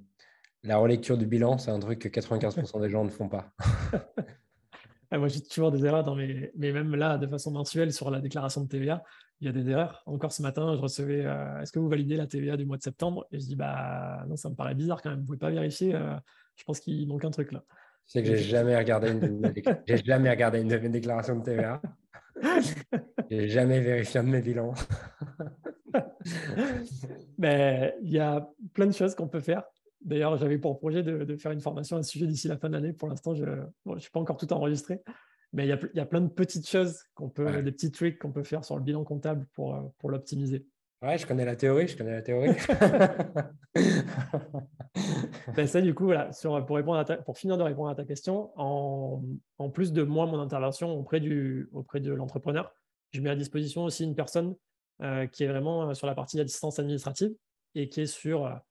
la 0.63 0.77
relecture 0.77 1.17
du 1.17 1.27
bilan, 1.27 1.57
c'est 1.57 1.71
un 1.71 1.79
truc 1.79 1.99
que 1.99 2.09
95% 2.09 2.81
des 2.81 2.89
gens 2.89 3.03
ne 3.03 3.09
font 3.09 3.29
pas. 3.29 3.53
Ah, 5.13 5.17
moi, 5.17 5.27
j'ai 5.27 5.41
toujours 5.41 5.71
des 5.71 5.85
erreurs 5.85 6.03
dans 6.03 6.15
mes. 6.15 6.51
Mais 6.55 6.71
même 6.71 6.95
là, 6.95 7.17
de 7.17 7.27
façon 7.27 7.51
mensuelle, 7.51 7.91
sur 7.91 8.09
la 8.09 8.21
déclaration 8.21 8.63
de 8.63 8.69
TVA, 8.69 9.03
il 9.41 9.47
y 9.47 9.49
a 9.49 9.51
des 9.51 9.69
erreurs. 9.69 10.03
Encore 10.05 10.31
ce 10.31 10.41
matin, 10.41 10.73
je 10.73 10.81
recevais 10.81 11.25
euh, 11.25 11.61
Est-ce 11.61 11.73
que 11.73 11.79
vous 11.79 11.89
validez 11.89 12.15
la 12.15 12.27
TVA 12.27 12.55
du 12.55 12.65
mois 12.65 12.77
de 12.77 12.81
septembre? 12.81 13.27
Et 13.31 13.39
je 13.39 13.45
dis 13.45 13.57
Bah 13.57 14.23
non, 14.29 14.37
ça 14.37 14.49
me 14.49 14.55
paraît 14.55 14.73
bizarre 14.73 15.01
quand 15.01 15.09
même. 15.09 15.19
Vous 15.19 15.23
ne 15.23 15.27
pouvez 15.27 15.37
pas 15.37 15.49
vérifier. 15.49 15.93
Euh, 15.93 16.15
je 16.55 16.63
pense 16.63 16.79
qu'il 16.79 17.05
manque 17.09 17.25
un 17.25 17.31
truc 17.31 17.51
là. 17.51 17.61
C'est 18.05 18.23
que 18.23 18.29
j'ai 18.29 18.37
jamais 18.37 18.77
regardé 18.77 19.11
une 19.11 19.53
j'ai 19.85 19.97
jamais 19.97 20.29
regardé 20.29 20.61
une 20.61 20.69
de 20.69 20.77
mes 20.77 20.89
déclarations 20.89 21.37
de 21.37 21.43
TVA. 21.43 21.81
j'ai 23.29 23.49
jamais 23.49 23.81
vérifié 23.81 24.21
un 24.21 24.23
de 24.23 24.29
mes 24.29 24.41
bilans. 24.41 24.73
Mais 27.37 27.95
il 28.01 28.11
y 28.11 28.19
a 28.19 28.47
plein 28.73 28.85
de 28.85 28.93
choses 28.93 29.13
qu'on 29.13 29.27
peut 29.27 29.41
faire. 29.41 29.63
D'ailleurs, 30.03 30.37
j'avais 30.37 30.57
pour 30.57 30.79
projet 30.79 31.03
de, 31.03 31.35
faire 31.37 31.51
une 31.51 31.61
formation 31.61 31.97
à 31.97 32.03
ce 32.03 32.11
sujet 32.11 32.27
d'ici 32.27 32.47
la 32.47 32.57
fin 32.57 32.69
de 32.69 32.73
l'année. 32.73 32.93
Pour 32.93 33.07
l'instant, 33.07 33.35
je 33.35 33.45
ne 33.85 33.99
suis 33.99 34.11
pas 34.11 34.19
encore 34.19 34.37
tout 34.37 34.51
enregistré. 34.51 35.01
Mais 35.53 35.65
il 35.65 35.69
y, 35.69 35.73
a, 35.73 35.79
il 35.93 35.97
y 35.97 35.99
a 35.99 36.05
plein 36.05 36.21
de 36.21 36.29
petites 36.29 36.67
choses 36.67 37.03
qu'on 37.13 37.29
peut, 37.29 37.61
des 37.61 37.73
petits 37.73 37.91
tricks 37.91 38.17
qu'on 38.17 38.31
peut 38.31 38.43
faire 38.43 38.63
sur 38.63 38.77
le 38.77 38.81
bilan 38.81 39.03
comptable 39.03 39.45
pour, 39.53 39.75
euh, 39.75 39.81
pour 39.97 40.09
l'optimiser. 40.09 40.65
Ouais, 41.01 41.17
je 41.17 41.25
connais 41.25 41.45
la 41.45 41.55
théorie, 41.55 41.87
je 41.87 41.97
connais 41.97 42.11
la 42.11 42.21
théorie. 42.21 42.55
ben 45.55 45.67
ça, 45.67 45.81
du 45.81 45.93
coup, 45.95 46.05
voilà, 46.05 46.31
sur, 46.31 46.63
pour, 46.65 46.75
répondre 46.75 46.99
à 46.99 47.17
pour 47.17 47.37
finir 47.37 47.57
de 47.57 47.63
répondre 47.63 47.89
à 47.89 47.95
ta 47.95 48.05
question, 48.05 48.51
en, 48.55 49.21
en 49.57 49.69
plus 49.69 49.91
de 49.93 50.03
moi, 50.03 50.27
mon 50.27 50.39
intervention 50.39 50.93
auprès, 50.93 51.19
du, 51.19 51.67
auprès 51.73 51.99
de 51.99 52.13
l'entrepreneur, 52.13 52.71
je 53.13 53.19
mets 53.19 53.31
à 53.31 53.35
disposition 53.35 53.83
aussi 53.83 54.03
une 54.03 54.15
personne 54.15 54.55
euh, 55.01 55.25
qui 55.25 55.43
est 55.43 55.47
vraiment 55.47 55.89
euh, 55.89 55.93
sur 55.95 56.05
la 56.05 56.13
partie 56.13 56.39
assistance 56.39 56.77
administrative 56.77 57.31
et 57.73 57.89
qui 57.89 58.01
est 58.01 58.05
sur 58.05 58.61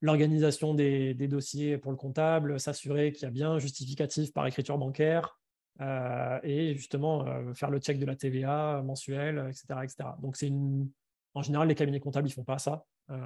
l'organisation 0.00 0.74
des, 0.74 1.14
dossiers 1.14 1.78
pour 1.78 1.90
le 1.90 1.96
comptable, 1.96 2.60
s'assurer 2.60 3.12
qu'il 3.12 3.24
y 3.24 3.26
a 3.26 3.30
bien 3.30 3.52
un 3.52 3.58
justificatif 3.58 4.32
par 4.32 4.46
écriture 4.46 4.78
bancaire 4.78 5.38
euh, 5.80 6.38
et 6.42 6.74
justement 6.74 7.26
euh, 7.26 7.54
faire 7.54 7.70
le 7.70 7.78
check 7.78 7.98
de 7.98 8.06
la 8.06 8.16
TVA 8.16 8.82
mensuelle, 8.82 9.46
etc. 9.48 9.80
etc. 9.82 9.96
Donc, 10.20 10.36
c'est 10.36 10.48
une... 10.48 10.88
en 11.34 11.42
général, 11.42 11.68
les 11.68 11.74
cabinets 11.74 12.00
comptables, 12.00 12.28
ils 12.28 12.32
ne 12.32 12.34
font 12.34 12.44
pas 12.44 12.58
ça. 12.58 12.84
Euh, 13.10 13.16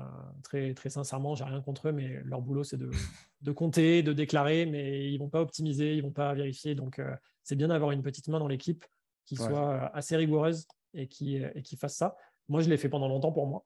très, 0.45 0.75
très 0.75 0.91
sincèrement, 0.91 1.35
j'ai 1.35 1.45
rien 1.45 1.61
contre 1.61 1.89
eux, 1.89 1.93
mais 1.93 2.21
leur 2.25 2.41
boulot, 2.41 2.65
c'est 2.65 2.77
de, 2.77 2.91
de, 3.41 3.53
compter, 3.53 4.03
de 4.03 4.13
déclarer, 4.13 4.67
mais 4.67 5.11
ils 5.11 5.15
ne 5.15 5.19
vont 5.19 5.29
pas 5.29 5.41
optimiser, 5.41 5.95
ils 5.95 5.99
ne 5.99 6.03
vont 6.03 6.13
pas 6.13 6.33
vérifier. 6.35 6.75
Donc, 6.75 7.01
c'est 7.43 7.57
bien 7.57 7.69
d'avoir 7.69 7.91
une 7.91 8.03
petite 8.03 8.29
main 8.29 8.39
dans 8.39 8.49
l'équipe 8.49 8.85
qui 9.25 9.37
soit 9.37 9.87
assez 9.95 10.17
rigoureuse 10.17 10.67
et 10.95 11.07
qui, 11.07 11.37
et 11.37 11.63
qui 11.63 11.77
fasse 11.77 11.97
ça. 11.97 12.17
Moi, 12.49 12.61
je 12.61 12.69
l'ai 12.69 12.77
fait 12.77 12.89
pendant 12.89 13.09
longtemps 13.09 13.33
pour 13.33 13.47
moi. 13.47 13.65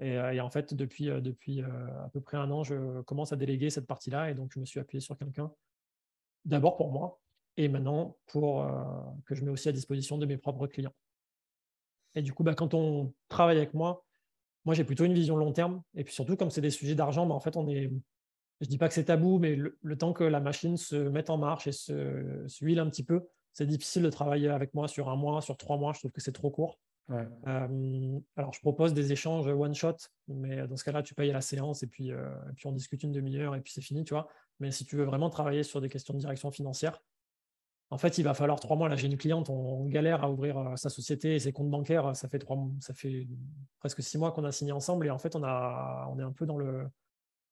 Euh, 0.00 0.30
et, 0.30 0.40
en 0.40 0.50
fait, 0.50 0.74
depuis, 0.74 1.10
euh, 1.10 1.20
euh, 1.20 2.04
à 2.04 2.08
peu 2.12 2.20
près 2.20 2.36
un 2.36 2.50
an, 2.50 2.64
je 2.64 3.02
commence 3.02 3.32
à 3.32 3.36
déléguer 3.36 3.70
cette 3.70 3.86
partie-là. 3.86 4.30
Et 4.30 4.34
donc, 4.34 4.52
je 4.54 4.60
me 4.60 4.64
suis 4.64 4.80
appuyé 4.80 5.00
sur 5.00 5.16
quelqu'un, 5.16 5.52
d'abord 6.44 6.76
pour 6.76 6.90
moi, 6.90 7.20
et 7.56 7.68
maintenant 7.68 8.16
pour 8.26 8.66
que 9.26 9.34
je 9.34 9.44
mets 9.44 9.50
aussi 9.50 9.68
à 9.68 9.72
disposition 9.72 10.18
de 10.18 10.26
mes 10.26 10.38
propres 10.38 10.66
clients. 10.66 10.94
Et 12.14 12.22
du 12.22 12.32
coup, 12.32 12.42
bah, 12.42 12.54
quand 12.54 12.74
on 12.74 13.12
travaille 13.28 13.58
avec 13.58 13.74
moi, 13.74 14.04
moi, 14.64 14.74
j'ai 14.74 14.84
plutôt 14.84 15.04
une 15.04 15.14
vision 15.14 15.36
long 15.36 15.52
terme. 15.52 15.82
Et 15.94 16.04
puis 16.04 16.14
surtout, 16.14 16.36
comme 16.36 16.50
c'est 16.50 16.60
des 16.60 16.70
sujets 16.70 16.94
d'argent, 16.94 17.26
bah, 17.26 17.34
en 17.34 17.40
fait, 17.40 17.56
on 17.56 17.68
est. 17.68 17.90
Je 18.60 18.66
ne 18.66 18.70
dis 18.70 18.78
pas 18.78 18.86
que 18.86 18.94
c'est 18.94 19.06
tabou, 19.06 19.40
mais 19.40 19.56
le, 19.56 19.98
temps 19.98 20.12
que 20.12 20.22
la 20.22 20.38
machine 20.38 20.76
se 20.76 20.94
mette 20.94 21.30
en 21.30 21.36
marche 21.36 21.66
et 21.66 21.72
se 21.72 22.46
huile 22.60 22.78
un 22.78 22.88
petit 22.88 23.02
peu, 23.02 23.26
c'est 23.52 23.66
difficile 23.66 24.02
de 24.02 24.10
travailler 24.10 24.48
avec 24.48 24.72
moi 24.72 24.86
sur 24.86 25.08
un 25.08 25.16
mois, 25.16 25.40
sur 25.42 25.56
trois 25.56 25.76
mois. 25.76 25.92
Je 25.92 25.98
trouve 25.98 26.12
que 26.12 26.20
c'est 26.20 26.32
trop 26.32 26.50
court. 26.50 26.78
Alors, 27.08 28.52
je 28.52 28.60
propose 28.60 28.94
des 28.94 29.12
échanges 29.12 29.46
one-shot, 29.46 29.96
mais 30.28 30.66
dans 30.66 30.76
ce 30.76 30.84
cas-là, 30.84 31.02
tu 31.02 31.14
payes 31.14 31.32
la 31.32 31.40
séance 31.40 31.82
et 31.82 31.86
puis, 31.86 32.12
on 32.64 32.72
discute 32.72 33.02
une 33.02 33.12
demi-heure 33.12 33.54
et 33.54 33.60
puis 33.60 33.72
c'est 33.72 33.82
fini, 33.82 34.04
tu 34.04 34.14
vois. 34.14 34.28
Mais 34.60 34.70
si 34.70 34.84
tu 34.84 34.96
veux 34.96 35.04
vraiment 35.04 35.30
travailler 35.30 35.62
sur 35.62 35.80
des 35.80 35.88
questions 35.88 36.14
de 36.14 36.18
direction 36.20 36.50
financière, 36.50 37.02
en 37.90 37.98
fait, 37.98 38.16
il 38.16 38.22
va 38.22 38.32
falloir 38.32 38.58
trois 38.58 38.76
mois. 38.76 38.88
Là, 38.88 38.96
j'ai 38.96 39.06
une 39.06 39.18
cliente, 39.18 39.50
on 39.50 39.84
galère 39.86 40.24
à 40.24 40.30
ouvrir 40.30 40.72
sa 40.76 40.88
société 40.88 41.34
et 41.34 41.38
ses 41.38 41.52
comptes 41.52 41.68
bancaires. 41.68 42.16
Ça 42.16 42.26
fait, 42.26 42.38
trois, 42.38 42.58
ça 42.80 42.94
fait 42.94 43.28
presque 43.80 44.02
six 44.02 44.16
mois 44.16 44.32
qu'on 44.32 44.44
a 44.44 44.52
signé 44.52 44.72
ensemble 44.72 45.06
et 45.06 45.10
en 45.10 45.18
fait, 45.18 45.36
on, 45.36 45.44
est 45.44 46.22
un 46.22 46.32
peu 46.32 46.46
dans 46.46 46.56
le, 46.56 46.88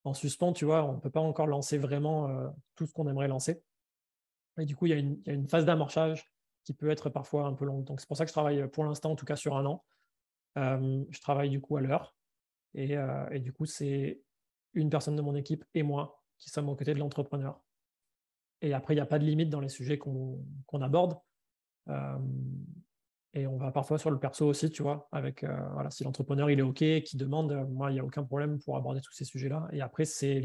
en 0.05 0.15
suspens, 0.15 0.55
tu 0.55 0.65
vois. 0.65 0.85
On 0.87 0.95
ne 0.95 1.01
peut 1.01 1.11
pas 1.11 1.21
encore 1.21 1.47
lancer 1.47 1.77
vraiment 1.77 2.55
tout 2.75 2.87
ce 2.87 2.95
qu'on 2.95 3.07
aimerait 3.07 3.29
lancer. 3.29 3.63
Et 4.59 4.65
du 4.65 4.75
coup, 4.75 4.87
il 4.87 4.91
y 4.91 4.93
a 4.95 4.97
une, 4.97 5.21
y 5.27 5.31
a 5.31 5.35
une 5.35 5.49
phase 5.49 5.67
d'amorçage 5.67 6.31
qui 6.71 6.75
peut 6.75 6.91
être 6.91 7.11
parfois 7.11 7.47
un 7.47 7.55
peu 7.55 7.65
longue. 7.65 7.85
Donc, 7.85 8.01
c'est 8.01 8.07
pour 8.07 8.17
ça 8.17 8.25
que 8.25 8.29
je 8.29 8.35
travaille 8.35 8.69
pour 8.69 8.85
l'instant, 8.85 9.11
en 9.11 9.17
tout 9.17 9.27
cas 9.27 9.37
sur 9.37 9.57
un 9.57 9.67
an. 9.67 9.85
Euh, 10.59 11.05
je 11.11 11.21
travaille 11.21 11.51
du 11.51 11.61
coup 11.61 11.77
à 11.77 11.81
l'heure. 11.81 12.15
Et, 12.75 12.95
et, 13.33 13.41
du 13.41 13.53
coup, 13.53 13.67
c'est 13.67 14.21
une 14.75 14.91
personne 14.91 15.17
de 15.17 15.23
mon 15.23 15.35
équipe 15.35 15.65
et 15.75 15.83
moi 15.83 16.23
qui 16.39 16.51
sommes 16.51 16.69
aux 16.69 16.77
côtés 16.77 16.95
de 16.95 17.01
l'entrepreneur 17.01 17.61
et 18.63 18.75
après, 18.75 18.95
il 18.95 18.97
n'y 18.99 19.03
a 19.03 19.07
pas 19.07 19.19
de 19.19 19.25
limite 19.25 19.51
dans 19.51 19.61
les 19.61 19.69
sujets 19.69 19.99
qu'on 19.99 20.43
aborde. 20.83 21.19
Euh, 21.89 22.19
et 23.33 23.47
on 23.47 23.57
va 23.57 23.71
parfois 23.71 23.99
sur 23.99 24.11
le 24.11 24.19
perso 24.19 24.47
aussi, 24.47 24.71
tu 24.71 24.83
vois, 24.83 25.09
avec 25.13 25.45
euh, 25.45 25.57
voilà, 25.73 25.91
si 25.91 26.05
l'entrepreneur 26.05 26.51
il 26.51 26.59
est 26.59 26.63
OK, 26.63 26.79
qui 26.79 27.17
demande, 27.17 27.53
euh, 27.53 27.65
moi, 27.67 27.91
il 27.91 27.95
n'y 27.95 28.01
a 28.01 28.05
aucun 28.05 28.25
problème 28.25 28.59
pour 28.61 28.77
aborder 28.77 29.01
tous 29.01 29.13
ces 29.13 29.25
sujets-là. 29.25 29.69
Et 29.73 29.81
après, 29.81 30.05
c'est 30.05 30.43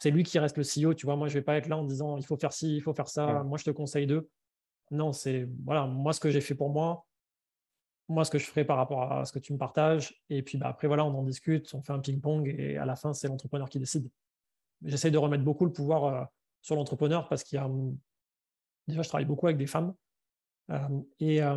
c'est 0.00 0.10
lui 0.10 0.22
qui 0.22 0.38
reste 0.38 0.56
le 0.56 0.62
CEO, 0.62 0.94
tu 0.94 1.06
vois. 1.06 1.16
Moi, 1.16 1.28
je 1.28 1.34
ne 1.34 1.40
vais 1.40 1.44
pas 1.44 1.56
être 1.56 1.68
là 1.68 1.76
en 1.76 1.84
disant 1.84 2.16
il 2.16 2.24
faut 2.24 2.36
faire 2.36 2.52
ci, 2.52 2.76
il 2.76 2.80
faut 2.80 2.94
faire 2.94 3.08
ça, 3.08 3.42
moi, 3.44 3.58
je 3.58 3.64
te 3.64 3.70
conseille 3.70 4.06
d'eux. 4.06 4.28
Non, 4.90 5.12
c'est 5.12 5.48
voilà, 5.64 5.86
moi, 5.86 6.12
ce 6.12 6.20
que 6.20 6.30
j'ai 6.30 6.40
fait 6.40 6.54
pour 6.54 6.70
moi, 6.70 7.06
moi, 8.08 8.24
ce 8.24 8.30
que 8.30 8.38
je 8.38 8.46
ferai 8.46 8.64
par 8.64 8.76
rapport 8.78 9.12
à 9.12 9.24
ce 9.24 9.32
que 9.32 9.38
tu 9.38 9.52
me 9.52 9.58
partages. 9.58 10.22
Et 10.30 10.42
puis 10.42 10.58
bah, 10.58 10.68
après, 10.68 10.88
voilà, 10.88 11.04
on 11.04 11.14
en 11.14 11.22
discute, 11.22 11.72
on 11.74 11.82
fait 11.82 11.92
un 11.92 11.98
ping-pong 12.00 12.48
et 12.48 12.78
à 12.78 12.86
la 12.86 12.96
fin, 12.96 13.12
c'est 13.12 13.28
l'entrepreneur 13.28 13.68
qui 13.68 13.78
décide. 13.78 14.10
J'essaie 14.82 15.10
de 15.10 15.18
remettre 15.18 15.44
beaucoup 15.44 15.64
le 15.64 15.72
pouvoir 15.72 16.28
sur 16.62 16.76
l'entrepreneur 16.76 17.28
parce 17.28 17.44
qu'il 17.44 17.56
y 17.56 17.60
a 17.60 17.68
déjà 18.86 19.02
je 19.02 19.08
travaille 19.08 19.26
beaucoup 19.26 19.46
avec 19.46 19.58
des 19.58 19.66
femmes 19.66 19.94
euh, 20.70 21.00
et 21.20 21.42
euh, 21.42 21.56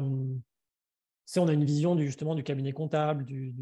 on 1.40 1.48
a 1.48 1.53
une 1.53 1.66
vision 1.66 1.95
du, 1.95 2.06
justement 2.06 2.36
du 2.36 2.44
cabinet 2.44 2.72
comptable, 2.72 3.26
du, 3.26 3.53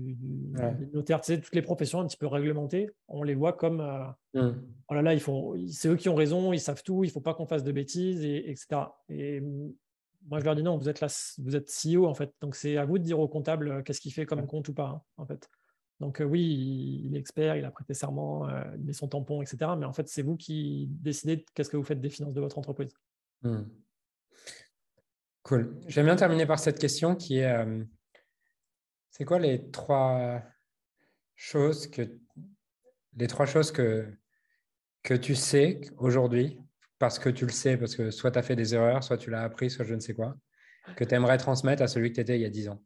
notaire, 0.94 1.22
tu 1.22 1.34
sais, 1.34 1.42
toutes 1.42 1.56
les 1.56 1.62
professions 1.62 2.00
un 2.00 2.08
petit 2.08 2.18
peu 2.18 2.28
réglementées, 2.28 2.90
on 3.08 3.24
les 3.24 3.36
voit 3.36 3.54
comme 3.54 3.82
euh, 3.82 4.42
mmh. 4.42 4.62
oh 4.90 4.94
là 4.94 5.02
là, 5.02 5.14
ils 5.14 5.20
font, 5.20 5.56
c'est 5.68 5.90
eux 5.90 5.96
qui 5.96 6.10
ont 6.10 6.16
raison, 6.16 6.54
ils 6.54 6.60
savent 6.60 6.84
tout, 6.84 7.04
il 7.04 7.08
ne 7.08 7.12
faut 7.12 7.22
pas 7.22 7.34
qu'on 7.34 7.46
fasse 7.46 7.64
de 7.64 7.72
bêtises, 7.72 8.24
et, 8.24 8.50
etc. 8.50 8.82
Et 9.10 9.42
moi 10.28 10.40
je 10.40 10.46
leur 10.46 10.56
dis 10.56 10.64
non, 10.64 10.78
vous 10.78 10.90
êtes 10.90 11.00
là, 11.00 11.08
vous 11.40 11.56
êtes 11.56 11.70
CEO 11.70 12.06
en 12.06 12.14
fait, 12.14 12.34
donc 12.42 12.56
c'est 12.56 12.78
à 12.78 12.86
vous 12.86 12.98
de 12.98 13.04
dire 13.04 13.20
au 13.20 13.28
comptable 13.28 13.84
qu'est-ce 13.84 14.02
qu'il 14.02 14.14
fait 14.14 14.26
comme 14.26 14.46
compte 14.48 14.68
ou 14.70 14.74
pas 14.74 14.88
hein, 14.88 15.02
en 15.18 15.26
fait. 15.26 15.50
Donc 16.00 16.22
euh, 16.22 16.24
oui, 16.24 17.02
il 17.06 17.16
est 17.16 17.20
expert, 17.20 17.56
il 17.56 17.66
a 17.66 17.72
prêté 17.72 17.94
serment, 17.94 18.48
euh, 18.48 18.64
il 18.78 18.86
met 18.86 18.94
son 18.94 19.08
tampon, 19.08 19.42
etc. 19.42 19.72
Mais 19.78 19.86
en 19.86 19.94
fait, 19.94 20.08
c'est 20.08 20.22
vous 20.22 20.38
qui 20.38 20.88
décidez 20.92 21.46
qu'est-ce 21.54 21.70
que 21.70 21.78
vous 21.78 21.84
faites 21.84 22.00
des 22.00 22.10
finances 22.10 22.34
de 22.34 22.42
votre 22.42 22.58
entreprise. 22.58 22.94
Hmm. 23.44 23.64
Cool. 25.50 25.82
J'aime 25.88 26.06
bien 26.06 26.16
terminer 26.16 26.46
par 26.46 26.60
cette 26.60 26.78
question 26.78 27.16
qui 27.16 27.40
est 27.40 27.52
euh, 27.52 27.84
c'est 29.10 29.26
quoi 29.26 29.40
les 29.40 29.72
trois 29.72 30.44
choses 31.36 31.88
que 31.88 32.04
les 33.18 33.26
trois 33.26 33.48
choses 33.48 33.72
que, 33.72 34.06
que 35.02 35.16
tu 35.16 35.34
sais 35.34 35.82
aujourd'hui, 35.98 36.60
parce 37.00 37.18
que 37.18 37.30
tu 37.30 37.48
le 37.48 37.52
sais, 37.52 37.78
parce 37.78 37.96
que 37.96 38.12
soit 38.12 38.30
tu 38.30 38.38
as 38.38 38.44
fait 38.44 38.56
des 38.56 38.76
erreurs, 38.76 39.04
soit 39.04 39.18
tu 39.18 39.32
l'as 39.32 39.42
appris, 39.42 39.72
soit 39.72 39.86
je 39.86 39.96
ne 39.96 40.00
sais 40.00 40.14
quoi, 40.14 40.36
que 40.96 41.04
tu 41.04 41.16
aimerais 41.16 41.40
transmettre 41.40 41.82
à 41.82 41.88
celui 41.88 42.12
que 42.12 42.16
tu 42.18 42.22
étais 42.22 42.38
il 42.38 42.44
y 42.44 42.46
a 42.46 42.52
dix 42.52 42.70
ans? 42.70 42.84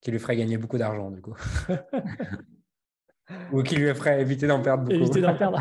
Qui 0.00 0.12
lui 0.12 0.18
ferait 0.18 0.36
gagner 0.36 0.56
beaucoup 0.56 0.78
d'argent, 0.78 1.10
du 1.10 1.20
coup. 1.20 1.36
Ou 3.52 3.62
qui 3.62 3.76
lui 3.76 3.94
ferait 3.94 4.22
éviter 4.22 4.46
d'en 4.46 4.62
perdre 4.62 4.84
beaucoup. 4.84 4.96
Éviter 4.96 5.20
d'en 5.20 5.36
perdre. 5.36 5.60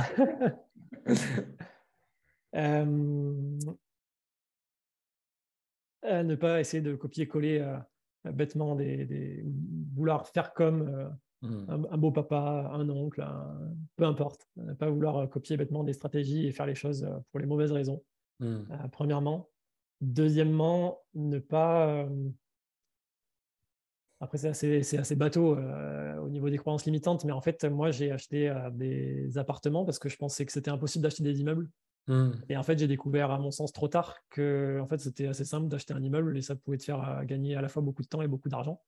Euh, 2.56 3.60
euh, 6.05 6.23
ne 6.23 6.35
pas 6.35 6.59
essayer 6.59 6.81
de 6.81 6.95
copier-coller 6.95 7.59
euh, 7.59 8.31
bêtement 8.31 8.76
des, 8.76 9.43
vouloir 9.93 10.27
faire 10.27 10.53
comme 10.53 11.11
hmm. 11.41 11.85
un, 11.89 11.97
beau 11.97 12.11
papa, 12.11 12.71
un 12.73 12.89
oncle, 12.89 13.26
peu 13.95 14.05
importe. 14.05 14.47
Ne 14.57 14.73
pas 14.73 14.89
vouloir 14.89 15.30
copier 15.30 15.57
bêtement 15.57 15.84
des 15.84 15.93
stratégies 15.93 16.47
et 16.47 16.51
faire 16.51 16.65
les 16.65 16.76
choses 16.76 17.07
pour 17.31 17.39
les 17.39 17.45
mauvaises 17.45 17.71
raisons. 17.71 18.03
Hmm. 18.39 18.63
premièrement. 18.91 19.49
Deuxièmement, 20.01 21.01
ne 21.13 21.39
pas 21.39 22.07
après, 24.21 24.38
c'est 24.38 24.97
assez, 24.97 25.15
bateau 25.15 25.57
euh, 25.57 26.17
au 26.17 26.30
niveau 26.30 26.49
des 26.49 26.57
croyances 26.57 26.85
limitantes, 26.85 27.23
mais 27.23 27.31
en 27.31 27.39
fait, 27.39 27.63
moi, 27.63 27.91
j'ai 27.91 28.11
acheté 28.11 28.49
euh, 28.49 28.69
des 28.69 29.38
appartements 29.38 29.85
parce 29.85 29.97
que 29.97 30.09
je 30.09 30.17
pensais 30.17 30.45
que 30.45 30.51
c'était 30.51 30.71
impossible 30.71 31.03
d'acheter 31.03 31.23
des 31.23 31.39
immeubles. 31.39 31.69
Hmm. 32.10 32.31
Et 32.49 32.57
en 32.57 32.64
fait, 32.64 32.76
j'ai 32.80 32.88
découvert, 32.88 33.30
à 33.30 33.38
mon 33.38 33.52
sens, 33.52 33.72
trop 33.72 33.88
tard 33.88 34.18
que 34.31 34.80
en 34.81 34.88
fait, 34.88 34.98
c'était 34.98 35.27
assez 35.27 35.45
simple 35.45 35.68
d'acheter 35.68 35.94
un 35.94 36.02
immeuble 36.02 36.36
et 36.36 36.41
ça 36.41 36.56
pouvait 36.56 36.77
te 36.77 36.84
faire 36.84 37.07
euh, 37.07 37.23
gagner 37.23 37.56
à 37.56 37.61
la 37.61 37.69
fois 37.69 37.84
beaucoup 37.84 38.02
de 38.02 38.07
temps 38.07 38.23
et 38.23 38.27
beaucoup 38.27 38.49
d'argent. 38.49 38.81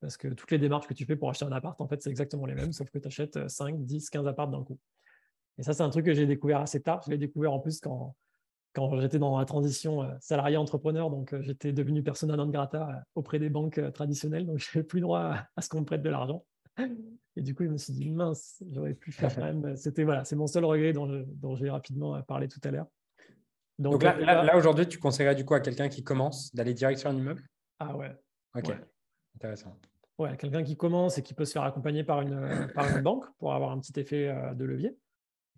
Parce 0.00 0.16
que 0.16 0.28
toutes 0.28 0.52
les 0.52 0.58
démarches 0.58 0.86
que 0.86 0.94
tu 0.94 1.04
fais 1.04 1.16
pour 1.16 1.28
acheter 1.28 1.44
un 1.44 1.50
appart, 1.50 1.80
en 1.80 1.88
fait, 1.88 2.00
c'est 2.00 2.10
exactement 2.10 2.46
les 2.46 2.54
mêmes, 2.54 2.72
sauf 2.72 2.88
que 2.88 3.00
tu 3.00 3.08
achètes 3.08 3.48
5, 3.48 3.84
10, 3.84 4.10
15 4.10 4.28
apparts 4.28 4.46
d'un 4.46 4.62
coup. 4.62 4.78
Et 5.58 5.64
ça, 5.64 5.72
c'est 5.72 5.82
un 5.82 5.90
truc 5.90 6.06
que 6.06 6.14
j'ai 6.14 6.24
découvert 6.24 6.60
assez 6.60 6.80
tard. 6.80 7.02
Je 7.04 7.10
l'ai 7.10 7.18
découvert 7.18 7.52
en 7.52 7.58
plus 7.58 7.80
quand, 7.80 8.14
j'étais 9.00 9.18
dans 9.18 9.36
la 9.40 9.44
transition 9.44 10.04
euh, 10.04 10.14
salarié-entrepreneur, 10.20 11.10
donc 11.10 11.34
euh, 11.34 11.42
j'étais 11.42 11.72
devenu 11.72 12.04
persona 12.04 12.36
non 12.36 12.46
grata 12.46 13.02
auprès 13.16 13.40
des 13.40 13.50
banques 13.50 13.80
traditionnelles, 13.92 14.46
donc 14.46 14.58
je 14.60 14.68
n'avais 14.78 14.86
plus 14.86 15.00
droit 15.00 15.34
à 15.56 15.62
ce 15.62 15.68
qu'on 15.68 15.80
me 15.80 15.84
prête 15.84 16.02
de 16.02 16.10
l'argent. 16.10 16.44
Et 17.36 17.42
du 17.42 17.54
coup, 17.54 17.64
je 17.64 17.70
me 17.70 17.78
suis 17.78 17.92
dit, 17.92 18.10
mince, 18.10 18.62
j'aurais 18.70 18.94
pu 18.94 19.12
faire 19.12 19.34
quand 19.34 19.42
même. 19.52 19.76
C'était 19.76 20.04
voilà, 20.04 20.24
c'est 20.24 20.36
mon 20.36 20.46
seul 20.46 20.64
regret 20.64 20.92
dont, 20.92 21.24
dont 21.26 21.56
j'ai 21.56 21.70
rapidement 21.70 22.20
parlé 22.22 22.48
tout 22.48 22.60
à 22.64 22.70
l'heure. 22.70 22.86
Donc, 23.78 24.02
là, 24.02 24.56
aujourd'hui, 24.56 24.86
tu 24.86 24.98
conseillerais 24.98 25.34
du 25.34 25.44
coup 25.44 25.54
à 25.54 25.60
quelqu'un 25.60 25.88
qui 25.88 26.04
commence 26.04 26.54
d'aller 26.54 26.74
direct 26.74 27.00
sur 27.00 27.10
un 27.10 27.16
immeuble? 27.16 27.42
Ah 27.78 27.96
ouais. 27.96 28.14
Ok, 28.54 28.70
intéressant. 29.34 29.76
Ouais, 30.18 30.36
quelqu'un 30.36 30.62
qui 30.62 30.76
commence 30.76 31.18
et 31.18 31.22
qui 31.22 31.34
peut 31.34 31.46
se 31.46 31.52
faire 31.52 31.62
accompagner 31.62 32.04
par 32.04 32.20
une, 32.20 32.68
par 32.74 32.94
une 32.94 33.02
banque 33.02 33.24
pour 33.38 33.54
avoir 33.54 33.72
un 33.72 33.80
petit 33.80 33.98
effet 33.98 34.32
de 34.54 34.64
levier 34.64 34.96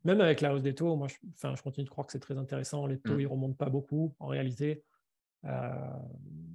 même 0.04 0.20
avec 0.20 0.40
la 0.40 0.54
hausse 0.54 0.62
des 0.62 0.74
taux, 0.74 0.96
moi, 0.96 1.08
je, 1.08 1.14
enfin, 1.32 1.54
je 1.56 1.62
continue 1.62 1.84
de 1.84 1.90
croire 1.90 2.06
que 2.06 2.12
c'est 2.12 2.20
très 2.20 2.36
intéressant. 2.36 2.86
Les 2.86 2.98
taux, 2.98 3.14
mm. 3.14 3.20
ils 3.20 3.24
ne 3.24 3.28
remontent 3.28 3.56
pas 3.56 3.70
beaucoup 3.70 4.14
en 4.20 4.26
réalité. 4.26 4.84
Euh, 5.44 5.98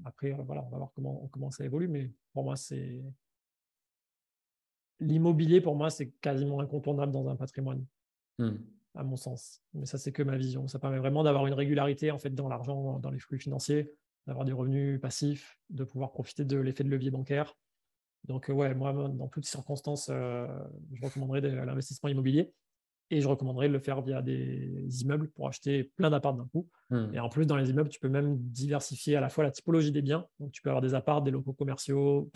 après, 0.06 0.32
voilà, 0.32 0.64
on 0.64 0.70
va 0.70 0.78
voir 0.78 0.92
comment, 0.94 1.28
comment 1.32 1.52
ça 1.52 1.66
évolue. 1.66 1.88
Mais 1.88 2.12
pour 2.34 2.44
moi, 2.44 2.56
c'est. 2.56 3.02
L'immobilier, 5.00 5.62
pour 5.62 5.76
moi, 5.76 5.90
c'est 5.90 6.12
quasiment 6.22 6.60
incontournable 6.60 7.12
dans 7.12 7.28
un 7.30 7.36
patrimoine, 7.36 7.86
mm. 8.38 8.52
à 8.96 9.04
mon 9.04 9.16
sens. 9.16 9.62
Mais 9.74 9.86
ça, 9.86 9.98
c'est 9.98 10.12
que 10.12 10.24
ma 10.24 10.38
vision. 10.38 10.68
Ça 10.68 10.80
permet 10.80 11.00
vraiment 11.00 11.24
d'avoir 11.24 11.48
une 11.48 11.54
régularité 11.54 12.12
en 12.12 12.20
fait, 12.20 12.32
dans 12.32 12.50
l'argent, 12.50 13.00
dans 13.00 13.10
les 13.10 13.20
flux 13.20 13.40
financiers, 13.40 13.92
d'avoir 14.28 14.46
des 14.46 14.52
revenus 14.52 15.00
passifs, 15.00 15.58
de 15.70 15.84
pouvoir 15.84 16.12
profiter 16.12 16.46
de 16.46 16.58
l'effet 16.58 16.84
de 16.84 16.90
levier 16.90 17.12
bancaire. 17.12 17.56
Donc, 18.26 18.50
ouais, 18.50 18.76
moi, 18.76 18.94
dans 18.94 19.28
toutes 19.28 19.46
circonstances, 19.46 20.10
euh, 20.12 20.48
je 20.94 21.04
recommanderais 21.04 21.42
l'investissement 21.42 22.10
immobilier. 22.10 22.52
Et 23.12 23.22
je 23.22 23.28
recommanderais 23.28 23.68
de 23.68 23.74
le 23.74 23.80
faire 23.80 24.02
via 24.02 24.22
des 24.22 25.02
immeubles 25.02 25.30
pour 25.32 25.48
acheter 25.48 25.86
plein 25.96 26.12
d'apparts 26.12 26.36
d'un 26.36 26.46
coup. 26.46 26.68
Hmm. 26.92 27.08
Et 27.14 27.20
en 27.20 27.28
plus, 27.28 27.48
dans 27.48 27.56
les 27.56 27.72
immeubles, 27.72 27.90
tu 27.90 28.00
peux 28.00 28.10
même 28.10 28.38
diversifier 28.38 29.16
à 29.16 29.22
la 29.22 29.30
fois 29.30 29.44
la 29.44 29.52
typologie 29.52 29.92
des 29.92 30.04
biens. 30.04 30.28
Donc, 30.40 30.52
tu 30.52 30.62
peux 30.62 30.70
avoir 30.70 30.82
des 30.82 30.94
apparts, 30.94 31.24
des 31.24 31.32
locaux 31.32 31.54
commerciaux, 31.54 32.30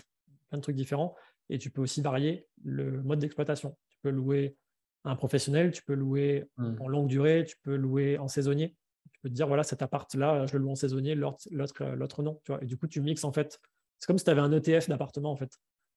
plein 0.50 0.58
de 0.58 0.64
trucs 0.64 0.76
différents. 0.76 1.16
Et 1.54 1.58
tu 1.60 1.70
peux 1.70 1.82
aussi 1.82 2.02
varier 2.02 2.48
le 2.64 3.02
mode 3.04 3.20
d'exploitation. 3.20 3.78
Tu 3.90 3.98
peux 4.02 4.10
louer 4.10 4.58
un 5.06 5.16
professionnel, 5.16 5.72
tu 5.72 5.84
peux 5.84 5.94
louer 5.94 6.50
hmm. 6.58 6.76
en 6.80 6.88
longue 6.88 7.08
durée, 7.08 7.46
tu 7.48 7.56
peux 7.62 7.76
louer 7.76 8.18
en 8.18 8.28
saisonnier. 8.28 8.76
Tu 9.12 9.22
peux 9.22 9.30
te 9.30 9.34
dire, 9.34 9.48
voilà, 9.48 9.64
cet 9.64 9.82
appart-là, 9.82 10.46
je 10.46 10.58
le 10.58 10.64
loue 10.64 10.72
en 10.72 10.76
saisonnier, 10.76 11.16
l'autre 11.16 12.24
non. 12.24 12.40
Tu 12.44 12.52
vois 12.52 12.64
et 12.64 12.66
du 12.66 12.78
coup, 12.78 12.88
tu 12.88 13.02
mixes 13.02 13.24
en 13.24 13.32
fait. 13.32 13.60
C'est 14.00 14.08
comme 14.08 14.18
si 14.18 14.26
tu 14.26 14.32
avais 14.32 14.42
un 14.42 14.52
ETF 14.52 14.90
d'appartement 14.90 15.32
en 15.32 15.38
fait. 15.38 15.52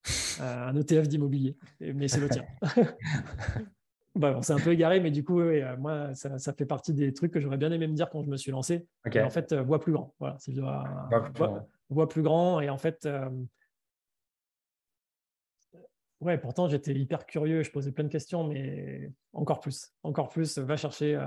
Euh, 0.39 0.69
un 0.69 0.77
ETF 0.77 1.09
d'immobilier, 1.09 1.57
mais 1.81 2.09
c'est 2.09 2.21
le 2.21 2.29
tien. 2.29 2.45
Bah, 4.17 4.33
on 4.35 4.43
s'est 4.43 4.55
un 4.55 4.59
peu 4.59 4.73
égaré, 4.73 4.99
mais 5.01 5.11
du 5.11 5.23
coup, 5.23 5.41
euh, 5.41 5.77
moi, 5.77 6.15
ça, 6.15 6.53
fait 6.55 6.65
partie 6.65 6.95
des 6.95 7.13
trucs 7.13 7.33
que 7.33 7.41
j'aurais 7.41 7.59
bien 7.59 7.71
aimé 7.71 7.87
me 7.87 7.93
dire 7.93 8.09
quand 8.09 8.23
je 8.23 8.31
me 8.31 8.39
suis 8.39 8.51
lancé. 8.51 8.87
En 9.07 9.31
fait, 9.31 9.53
euh, 9.53 9.79
plus 9.79 9.93
grand. 9.93 10.15
Voilà, 10.19 10.39
dois, 10.49 12.09
plus 12.09 12.23
grand. 12.23 12.61
Et 12.61 12.71
en 12.71 12.79
fait, 12.79 13.05
euh, 13.05 13.29
ouais, 16.21 16.39
pourtant, 16.39 16.69
j'étais 16.69 16.95
hyper 16.95 17.27
curieux. 17.27 17.63
Je 17.63 17.71
posais 17.71 17.93
plein 17.93 18.05
de 18.05 18.09
questions, 18.09 18.47
mais 18.47 19.13
encore 19.33 19.61
plus. 19.61 19.93
Encore 20.03 20.29
plus, 20.29 20.59
va 20.59 20.77
chercher 20.77 21.21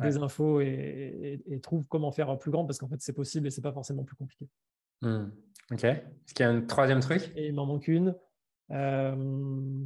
des 0.00 0.16
infos 0.18 0.60
et, 0.60 1.60
trouve 1.62 1.86
comment 1.88 2.12
faire 2.12 2.36
plus 2.38 2.50
grand 2.50 2.64
parce 2.64 2.78
qu'en 2.78 2.88
fait, 2.88 3.00
c'est 3.00 3.12
possible 3.12 3.46
et 3.46 3.50
c'est 3.50 3.62
pas 3.62 3.72
forcément 3.72 4.04
plus 4.04 4.16
compliqué. 4.16 4.48
Hmm. 5.02 5.30
Ok. 5.70 5.84
Est-ce 5.84 6.34
qu'il 6.34 6.44
y 6.44 6.48
a 6.48 6.50
un 6.50 6.62
troisième 6.62 7.00
truc? 7.00 7.32
Et 7.36 7.48
il 7.48 7.54
m'en 7.54 7.66
manque 7.66 7.88
une. 7.88 8.14
Euh, 8.70 9.76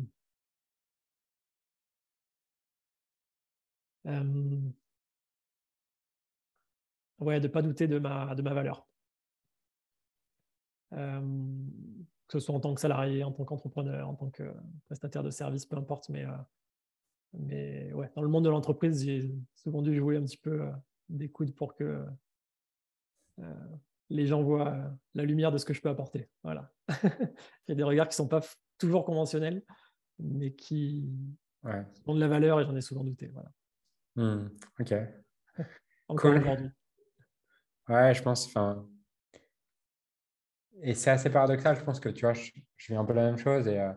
ouais, 7.20 7.40
de 7.40 7.46
ne 7.46 7.52
pas 7.52 7.62
douter 7.62 7.88
de 7.88 7.98
ma, 7.98 8.34
de 8.34 8.42
ma 8.42 8.54
valeur. 8.54 8.86
Que 12.28 12.38
ce 12.38 12.40
soit 12.40 12.54
en 12.54 12.60
tant 12.60 12.74
que 12.74 12.80
salarié, 12.80 13.24
en 13.24 13.32
tant 13.32 13.44
qu'entrepreneur, 13.44 14.08
en 14.08 14.14
tant 14.14 14.30
que 14.30 14.44
prestataire 14.86 15.22
de 15.22 15.30
service, 15.30 15.66
peu 15.66 15.76
importe. 15.76 16.08
Mais, 16.08 16.24
mais 17.32 17.92
ouais, 17.92 18.10
dans 18.14 18.22
le 18.22 18.28
monde 18.28 18.44
de 18.44 18.50
l'entreprise, 18.50 19.04
j'ai 19.04 19.30
souvent 19.54 19.82
dû 19.82 19.94
jouer 19.94 20.16
un 20.16 20.22
petit 20.22 20.38
peu 20.38 20.68
des 21.08 21.28
coudes 21.28 21.54
pour 21.54 21.74
que 21.74 22.04
les 24.08 24.26
gens 24.26 24.42
voient 24.42 24.92
la 25.14 25.24
lumière 25.24 25.52
de 25.52 25.58
ce 25.58 25.64
que 25.64 25.74
je 25.74 25.80
peux 25.80 25.88
apporter. 25.88 26.28
Voilà. 26.42 26.72
Il 27.02 27.68
y 27.68 27.72
a 27.72 27.74
des 27.74 27.82
regards 27.82 28.08
qui 28.08 28.14
ne 28.14 28.24
sont 28.24 28.28
pas 28.28 28.40
toujours 28.78 29.04
conventionnels, 29.04 29.62
mais 30.18 30.52
qui, 30.52 31.08
ont 32.06 32.14
de 32.14 32.20
la 32.20 32.28
valeur 32.28 32.60
et 32.60 32.64
j'en 32.64 32.76
ai 32.76 32.80
souvent 32.80 33.04
douté. 33.04 33.28
Voilà. 33.28 33.50
Mmh, 34.16 34.48
ok. 34.80 34.94
Encore 36.08 36.36
aujourd'hui. 36.36 36.70
Ouais, 37.88 38.14
je 38.14 38.22
pense. 38.22 38.46
Enfin, 38.46 38.86
et 40.82 40.94
c'est 40.94 41.10
assez 41.10 41.30
paradoxal. 41.30 41.76
Je 41.76 41.84
pense 41.84 42.00
que 42.00 42.08
tu 42.08 42.22
vois, 42.22 42.32
je, 42.32 42.50
je 42.76 42.92
vis 42.92 42.96
un 42.96 43.04
peu 43.04 43.12
la 43.12 43.24
même 43.24 43.38
chose 43.38 43.68
et 43.68 43.80
euh, 43.80 43.92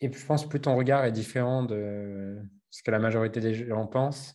et 0.00 0.10
je 0.10 0.26
pense 0.26 0.48
plus 0.48 0.60
ton 0.60 0.76
regard 0.76 1.04
est 1.04 1.12
différent 1.12 1.62
de 1.62 2.40
ce 2.70 2.82
que 2.82 2.90
la 2.90 2.98
majorité 2.98 3.40
des 3.40 3.54
gens 3.54 3.86
pensent, 3.86 4.34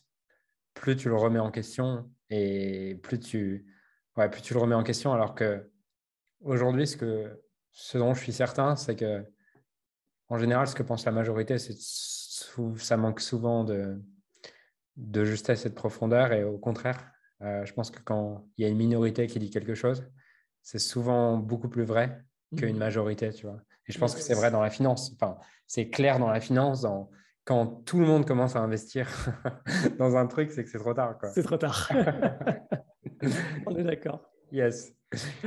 plus 0.74 0.96
tu 0.96 1.08
le 1.08 1.16
remets 1.16 1.40
en 1.40 1.50
question 1.50 2.08
et 2.30 3.00
plus 3.02 3.18
tu, 3.18 3.66
ouais, 4.16 4.28
plus 4.28 4.42
tu 4.42 4.54
le 4.54 4.60
remets 4.60 4.74
en 4.74 4.84
question. 4.84 5.12
Alors 5.12 5.34
que 5.34 5.68
aujourd'hui, 6.40 6.86
ce, 6.86 6.96
que, 6.96 7.42
ce 7.72 7.98
dont 7.98 8.14
je 8.14 8.22
suis 8.22 8.32
certain, 8.32 8.76
c'est 8.76 8.94
que 8.94 9.24
en 10.28 10.38
général, 10.38 10.66
ce 10.66 10.74
que 10.74 10.82
pense 10.82 11.04
la 11.04 11.12
majorité, 11.12 11.58
c'est 11.58 11.76
ça 11.78 12.96
manque 12.96 13.20
souvent 13.20 13.64
de, 13.64 14.00
de 14.96 15.24
justesse 15.24 15.66
et 15.66 15.68
de 15.68 15.74
profondeur. 15.74 16.32
Et 16.32 16.44
au 16.44 16.58
contraire, 16.58 17.12
euh, 17.42 17.64
je 17.64 17.72
pense 17.72 17.90
que 17.90 18.00
quand 18.00 18.46
il 18.56 18.62
y 18.62 18.64
a 18.64 18.68
une 18.68 18.76
minorité 18.76 19.26
qui 19.26 19.38
dit 19.38 19.50
quelque 19.50 19.74
chose, 19.74 20.04
c'est 20.62 20.78
souvent 20.78 21.36
beaucoup 21.36 21.68
plus 21.68 21.84
vrai 21.84 22.22
qu'une 22.56 22.76
mmh. 22.76 22.78
majorité, 22.78 23.30
tu 23.30 23.46
vois. 23.46 23.60
Et 23.86 23.92
je 23.92 23.98
pense 23.98 24.14
que 24.14 24.20
c'est 24.20 24.34
vrai 24.34 24.50
dans 24.50 24.62
la 24.62 24.70
finance. 24.70 25.12
Enfin, 25.14 25.38
c'est 25.66 25.88
clair 25.88 26.18
dans 26.18 26.30
la 26.30 26.40
finance. 26.40 26.82
Dans, 26.82 27.10
quand 27.44 27.66
tout 27.84 28.00
le 28.00 28.06
monde 28.06 28.26
commence 28.26 28.56
à 28.56 28.60
investir 28.60 29.08
dans 29.98 30.16
un 30.16 30.26
truc, 30.26 30.50
c'est 30.50 30.64
que 30.64 30.70
c'est 30.70 30.78
trop 30.78 30.94
tard. 30.94 31.16
C'est 31.34 31.42
trop 31.42 31.56
tard. 31.56 31.90
On 33.66 33.76
est 33.76 33.84
d'accord. 33.84 34.20
Yes. 34.50 34.92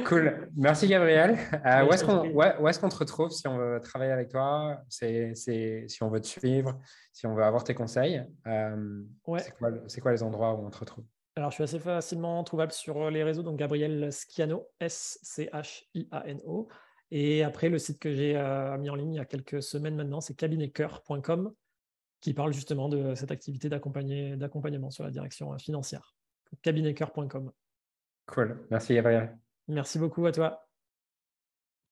Cool. 0.06 0.50
Merci 0.56 0.88
Gabriel. 0.88 1.38
Euh, 1.66 1.86
où 1.86 1.94
est-ce 1.94 2.80
qu'on 2.80 2.90
te 2.90 2.96
retrouve 2.96 3.32
si 3.32 3.48
on 3.48 3.58
veut 3.58 3.80
travailler 3.82 4.12
avec 4.12 4.30
toi 4.30 4.82
c'est, 4.88 5.34
Si 5.36 5.98
on 6.02 6.10
veut 6.10 6.22
te 6.22 6.28
suivre, 6.28 6.80
si 7.12 7.28
on 7.28 7.36
veut 7.36 7.44
avoir 7.44 7.64
tes 7.64 7.74
conseils 7.74 8.24
euh, 8.48 9.04
c'est, 9.38 9.52
quoi, 9.58 9.70
c'est 9.88 10.02
quoi 10.02 10.12
les 10.12 10.24
endroits 10.24 10.54
où 10.54 10.66
on 10.66 10.70
te 10.70 10.78
retrouve? 10.78 11.06
Alors, 11.36 11.52
je 11.52 11.56
suis 11.56 11.64
assez 11.64 11.80
facilement 11.80 12.44
trouvable 12.44 12.72
sur 12.72 13.10
les 13.10 13.24
réseaux, 13.24 13.44
donc 13.44 13.58
Gabriel 13.58 14.12
Sciano, 14.12 14.68
S-C-H-I-A-N-O. 14.80 16.68
Et 17.12 17.44
après, 17.44 17.70
le 17.70 17.80
site 17.80 18.00
que 18.00 18.12
j'ai 18.12 18.36
euh, 18.36 18.78
mis 18.78 18.90
en 18.90 18.96
ligne 18.96 19.14
il 19.14 19.18
y 19.18 19.22
a 19.22 19.26
quelques 19.26 19.64
semaines 19.64 19.96
maintenant, 19.96 20.22
c'est 20.22 20.36
cabinetcoeur.com, 20.36 21.54
qui 22.22 22.34
parle 22.34 22.54
justement 22.54 22.90
de 22.90 23.16
cette 23.16 23.32
activité 23.32 23.70
d'accompagnement 23.70 24.92
sur 24.92 25.04
la 25.04 25.12
direction 25.12 25.54
euh, 25.54 25.58
financière. 25.58 26.14
cabinetcoeur.com. 26.62 27.52
Cool. 28.28 28.68
Merci, 28.70 28.96
Gabriel. 28.96 29.38
Merci 29.68 29.98
beaucoup 29.98 30.26
à 30.26 30.32
toi. 30.32 30.69